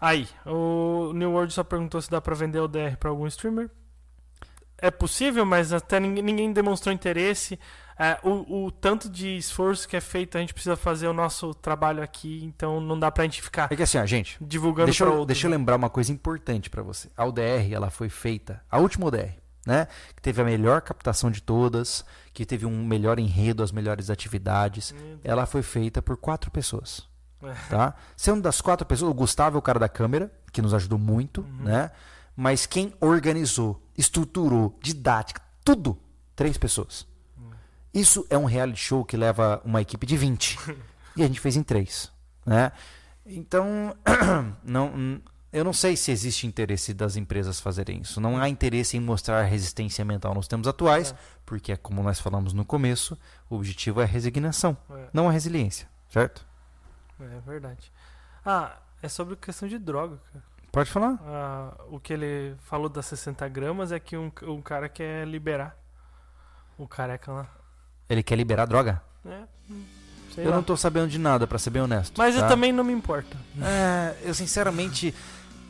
Aí, 0.00 0.26
o 0.46 1.12
New 1.12 1.32
World 1.32 1.52
só 1.52 1.62
perguntou 1.62 2.00
se 2.00 2.10
dá 2.10 2.22
para 2.22 2.34
vender 2.34 2.58
o 2.58 2.66
DR 2.66 2.96
para 2.98 3.10
algum 3.10 3.26
streamer. 3.26 3.70
É 4.78 4.90
possível, 4.90 5.44
mas 5.44 5.74
até 5.74 6.00
ninguém, 6.00 6.24
ninguém 6.24 6.52
demonstrou 6.54 6.92
interesse 6.92 7.60
é, 8.02 8.18
o, 8.24 8.64
o, 8.64 8.70
tanto 8.72 9.08
de 9.08 9.36
esforço 9.36 9.88
que 9.88 9.96
é 9.96 10.00
feito, 10.00 10.36
a 10.36 10.40
gente 10.40 10.52
precisa 10.52 10.74
fazer 10.74 11.06
o 11.06 11.12
nosso 11.12 11.54
trabalho 11.54 12.02
aqui, 12.02 12.42
então 12.44 12.80
não 12.80 12.98
dá 12.98 13.12
pra 13.12 13.22
gente 13.22 13.40
ficar. 13.40 13.68
É 13.70 13.76
que 13.76 13.82
assim, 13.84 13.96
ó, 13.96 14.04
gente, 14.04 14.36
divulgando 14.40 14.86
deixa, 14.86 15.04
eu, 15.04 15.24
deixa 15.24 15.46
eu 15.46 15.50
lembrar 15.52 15.76
uma 15.76 15.88
coisa 15.88 16.10
importante 16.10 16.68
para 16.68 16.82
você. 16.82 17.08
A 17.16 17.24
UDR, 17.24 17.72
ela 17.72 17.90
foi 17.90 18.08
feita, 18.08 18.60
a 18.68 18.78
última 18.78 19.06
UDR, 19.06 19.36
né? 19.64 19.86
Que 20.16 20.20
teve 20.20 20.42
a 20.42 20.44
melhor 20.44 20.80
captação 20.80 21.30
de 21.30 21.40
todas, 21.40 22.04
que 22.34 22.44
teve 22.44 22.66
um 22.66 22.84
melhor 22.84 23.20
enredo, 23.20 23.62
as 23.62 23.70
melhores 23.70 24.10
atividades. 24.10 24.92
Ela 25.22 25.46
foi 25.46 25.62
feita 25.62 26.02
por 26.02 26.16
quatro 26.16 26.50
pessoas. 26.50 27.08
É. 27.40 27.54
Tá? 27.70 27.94
Sendo 28.16 28.42
das 28.42 28.60
quatro 28.60 28.84
pessoas, 28.84 29.12
o 29.12 29.14
Gustavo 29.14 29.56
é 29.56 29.58
o 29.60 29.62
cara 29.62 29.78
da 29.78 29.88
câmera, 29.88 30.32
que 30.52 30.60
nos 30.60 30.74
ajudou 30.74 30.98
muito, 30.98 31.42
uhum. 31.42 31.64
né? 31.64 31.92
Mas 32.34 32.66
quem 32.66 32.92
organizou, 33.00 33.80
estruturou, 33.96 34.76
didática, 34.82 35.40
tudo, 35.64 35.96
três 36.34 36.58
pessoas. 36.58 37.11
Isso 37.92 38.26
é 38.30 38.38
um 38.38 38.44
reality 38.44 38.80
show 38.80 39.04
que 39.04 39.16
leva 39.16 39.60
uma 39.64 39.80
equipe 39.80 40.06
de 40.06 40.16
20. 40.16 40.58
e 41.16 41.22
a 41.22 41.26
gente 41.26 41.40
fez 41.40 41.56
em 41.56 41.62
3. 41.62 42.10
Né? 42.46 42.72
Então, 43.26 43.96
não, 44.64 45.20
eu 45.52 45.64
não 45.64 45.72
sei 45.72 45.96
se 45.96 46.10
existe 46.10 46.46
interesse 46.46 46.94
das 46.94 47.16
empresas 47.16 47.60
fazerem 47.60 48.00
isso. 48.00 48.20
Não 48.20 48.38
há 48.38 48.48
interesse 48.48 48.96
em 48.96 49.00
mostrar 49.00 49.42
resistência 49.42 50.04
mental 50.04 50.34
nos 50.34 50.48
tempos 50.48 50.66
atuais, 50.66 51.12
é. 51.12 51.16
porque, 51.44 51.76
como 51.76 52.02
nós 52.02 52.18
falamos 52.18 52.52
no 52.52 52.64
começo, 52.64 53.18
o 53.50 53.56
objetivo 53.56 54.00
é 54.00 54.04
a 54.04 54.06
resignação, 54.06 54.76
é. 54.90 55.08
não 55.12 55.28
a 55.28 55.32
resiliência, 55.32 55.86
certo? 56.08 56.46
É 57.20 57.40
verdade. 57.40 57.92
Ah, 58.44 58.78
é 59.02 59.08
sobre 59.08 59.36
questão 59.36 59.68
de 59.68 59.78
droga, 59.78 60.18
cara. 60.32 60.44
Pode 60.72 60.90
falar. 60.90 61.20
Ah, 61.22 61.84
o 61.90 62.00
que 62.00 62.14
ele 62.14 62.56
falou 62.60 62.88
das 62.88 63.04
60 63.04 63.46
gramas 63.48 63.92
é 63.92 64.00
que 64.00 64.16
um, 64.16 64.32
um 64.44 64.62
cara 64.62 64.88
quer 64.88 65.28
liberar 65.28 65.76
o 66.78 66.88
careca 66.88 67.30
lá. 67.30 67.61
Ele 68.12 68.22
quer 68.22 68.36
liberar 68.36 68.66
droga? 68.66 69.00
É. 69.24 69.38
eu 70.36 70.50
lá. 70.50 70.56
não 70.56 70.62
tô 70.62 70.76
sabendo 70.76 71.08
de 71.08 71.18
nada, 71.18 71.46
para 71.46 71.58
ser 71.58 71.70
bem 71.70 71.80
honesto. 71.80 72.12
Mas 72.18 72.34
tá? 72.34 72.42
eu 72.42 72.48
também 72.48 72.70
não 72.70 72.84
me 72.84 72.92
importo. 72.92 73.34
É, 73.62 74.14
eu 74.22 74.34
sinceramente. 74.34 75.14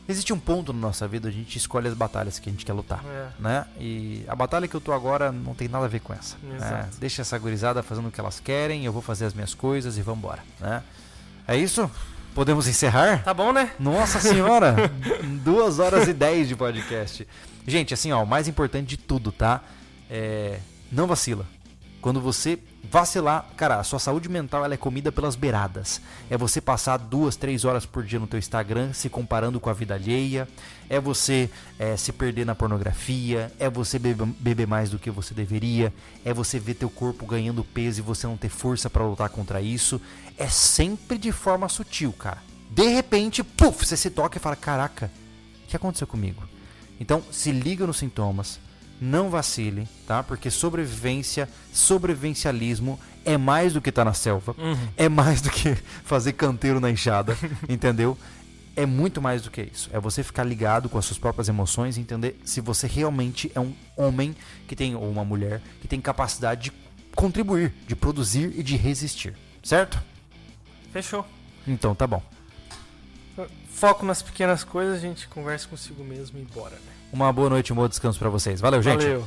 Existe 0.05 0.33
um 0.33 0.39
ponto 0.39 0.73
na 0.73 0.79
nossa 0.79 1.07
vida, 1.07 1.29
a 1.29 1.31
gente 1.31 1.57
escolhe 1.57 1.87
as 1.87 1.93
batalhas 1.93 2.37
que 2.37 2.49
a 2.49 2.51
gente 2.51 2.65
quer 2.65 2.73
lutar, 2.73 3.01
é. 3.05 3.27
né? 3.39 3.65
E 3.79 4.25
a 4.27 4.35
batalha 4.35 4.67
que 4.67 4.75
eu 4.75 4.81
tô 4.81 4.91
agora 4.91 5.31
não 5.31 5.55
tem 5.55 5.69
nada 5.69 5.85
a 5.85 5.87
ver 5.87 6.01
com 6.01 6.13
essa. 6.13 6.35
Né? 6.43 6.89
Deixa 6.99 7.21
essa 7.21 7.37
gurizada 7.39 7.81
fazendo 7.81 8.09
o 8.09 8.11
que 8.11 8.19
elas 8.19 8.37
querem, 8.37 8.83
eu 8.83 8.91
vou 8.91 9.01
fazer 9.01 9.23
as 9.23 9.33
minhas 9.33 9.53
coisas 9.53 9.97
e 9.97 10.01
vambora, 10.01 10.43
né? 10.59 10.83
É 11.47 11.55
isso? 11.55 11.89
Podemos 12.35 12.67
encerrar? 12.67 13.23
Tá 13.23 13.33
bom, 13.33 13.53
né? 13.53 13.71
Nossa 13.79 14.19
senhora! 14.19 14.75
Duas 15.41 15.79
horas 15.79 16.05
e 16.09 16.11
dez 16.13 16.49
de 16.49 16.55
podcast. 16.57 17.25
Gente, 17.65 17.93
assim, 17.93 18.11
ó, 18.11 18.21
o 18.21 18.27
mais 18.27 18.49
importante 18.49 18.87
de 18.87 18.97
tudo, 18.97 19.31
tá? 19.31 19.61
É, 20.09 20.59
não 20.91 21.07
vacila. 21.07 21.45
Quando 22.03 22.19
você 22.19 22.59
vacilar, 22.91 23.47
cara, 23.55 23.79
a 23.79 23.83
sua 23.83 23.97
saúde 23.97 24.27
mental 24.27 24.65
ela 24.65 24.73
é 24.73 24.77
comida 24.77 25.09
pelas 25.09 25.37
beiradas. 25.37 26.01
É 26.29 26.37
você 26.37 26.59
passar 26.59 26.97
duas, 26.97 27.37
três 27.37 27.63
horas 27.63 27.85
por 27.85 28.03
dia 28.03 28.19
no 28.19 28.27
teu 28.27 28.37
Instagram 28.37 28.91
se 28.91 29.07
comparando 29.07 29.57
com 29.57 29.69
a 29.69 29.73
vida 29.73 29.93
alheia. 29.93 30.45
É 30.89 30.99
você 30.99 31.49
é, 31.79 31.95
se 31.95 32.11
perder 32.11 32.45
na 32.45 32.55
pornografia. 32.55 33.49
É 33.57 33.69
você 33.69 33.97
beber, 33.97 34.27
beber 34.37 34.67
mais 34.67 34.89
do 34.89 34.99
que 34.99 35.09
você 35.09 35.33
deveria. 35.33 35.93
É 36.25 36.33
você 36.33 36.59
ver 36.59 36.73
teu 36.73 36.89
corpo 36.89 37.25
ganhando 37.25 37.63
peso 37.63 38.01
e 38.01 38.03
você 38.03 38.27
não 38.27 38.35
ter 38.35 38.49
força 38.49 38.89
para 38.89 39.05
lutar 39.05 39.29
contra 39.29 39.61
isso. 39.61 40.01
É 40.37 40.49
sempre 40.49 41.17
de 41.17 41.31
forma 41.31 41.69
sutil, 41.69 42.11
cara. 42.11 42.43
De 42.69 42.85
repente, 42.89 43.41
puf, 43.45 43.85
você 43.85 43.95
se 43.95 44.09
toca 44.09 44.37
e 44.37 44.41
fala: 44.41 44.57
Caraca, 44.57 45.09
o 45.63 45.67
que 45.69 45.77
aconteceu 45.77 46.05
comigo? 46.05 46.43
Então, 46.99 47.23
se 47.31 47.49
liga 47.53 47.87
nos 47.87 47.95
sintomas 47.95 48.59
não 49.03 49.29
vacile, 49.29 49.87
tá? 50.07 50.23
Porque 50.23 50.49
sobrevivência, 50.49 51.49
sobrevivencialismo 51.73 52.97
é 53.25 53.37
mais 53.37 53.73
do 53.73 53.81
que 53.81 53.89
estar 53.89 54.03
tá 54.03 54.05
na 54.05 54.13
selva, 54.13 54.55
uhum. 54.57 54.87
é 54.95 55.09
mais 55.09 55.41
do 55.41 55.49
que 55.49 55.75
fazer 56.05 56.33
canteiro 56.33 56.79
na 56.79 56.89
enxada, 56.89 57.37
entendeu? 57.67 58.17
É 58.75 58.85
muito 58.85 59.21
mais 59.21 59.43
do 59.43 59.51
que 59.51 59.61
isso. 59.61 59.89
É 59.93 59.99
você 59.99 60.23
ficar 60.23 60.43
ligado 60.43 60.89
com 60.89 60.97
as 60.97 61.05
suas 61.05 61.19
próprias 61.19 61.47
emoções 61.47 61.97
e 61.97 62.01
entender 62.01 62.39
se 62.43 62.59
você 62.59 62.87
realmente 62.87 63.51
é 63.53 63.59
um 63.59 63.73
homem 63.95 64.35
que 64.67 64.75
tem 64.75 64.95
ou 64.95 65.11
uma 65.11 65.23
mulher 65.23 65.61
que 65.81 65.87
tem 65.87 66.01
capacidade 66.01 66.63
de 66.63 66.73
contribuir, 67.13 67.71
de 67.85 67.95
produzir 67.95 68.53
e 68.57 68.63
de 68.63 68.75
resistir, 68.75 69.35
certo? 69.61 70.01
Fechou. 70.91 71.25
Então 71.67 71.93
tá 71.93 72.07
bom. 72.07 72.23
Foco 73.69 74.05
nas 74.05 74.21
pequenas 74.21 74.63
coisas, 74.63 74.97
a 74.97 74.99
gente 74.99 75.27
conversa 75.27 75.67
consigo 75.67 76.03
mesmo 76.03 76.39
e 76.39 76.43
bora, 76.43 76.75
né? 76.75 77.02
Uma 77.13 77.31
boa 77.31 77.47
noite, 77.47 77.71
um 77.71 77.75
bom 77.75 77.87
descanso 77.87 78.17
para 78.17 78.27
vocês. 78.27 78.59
Valeu, 78.59 78.81
gente. 78.81 79.03
Valeu. 79.03 79.23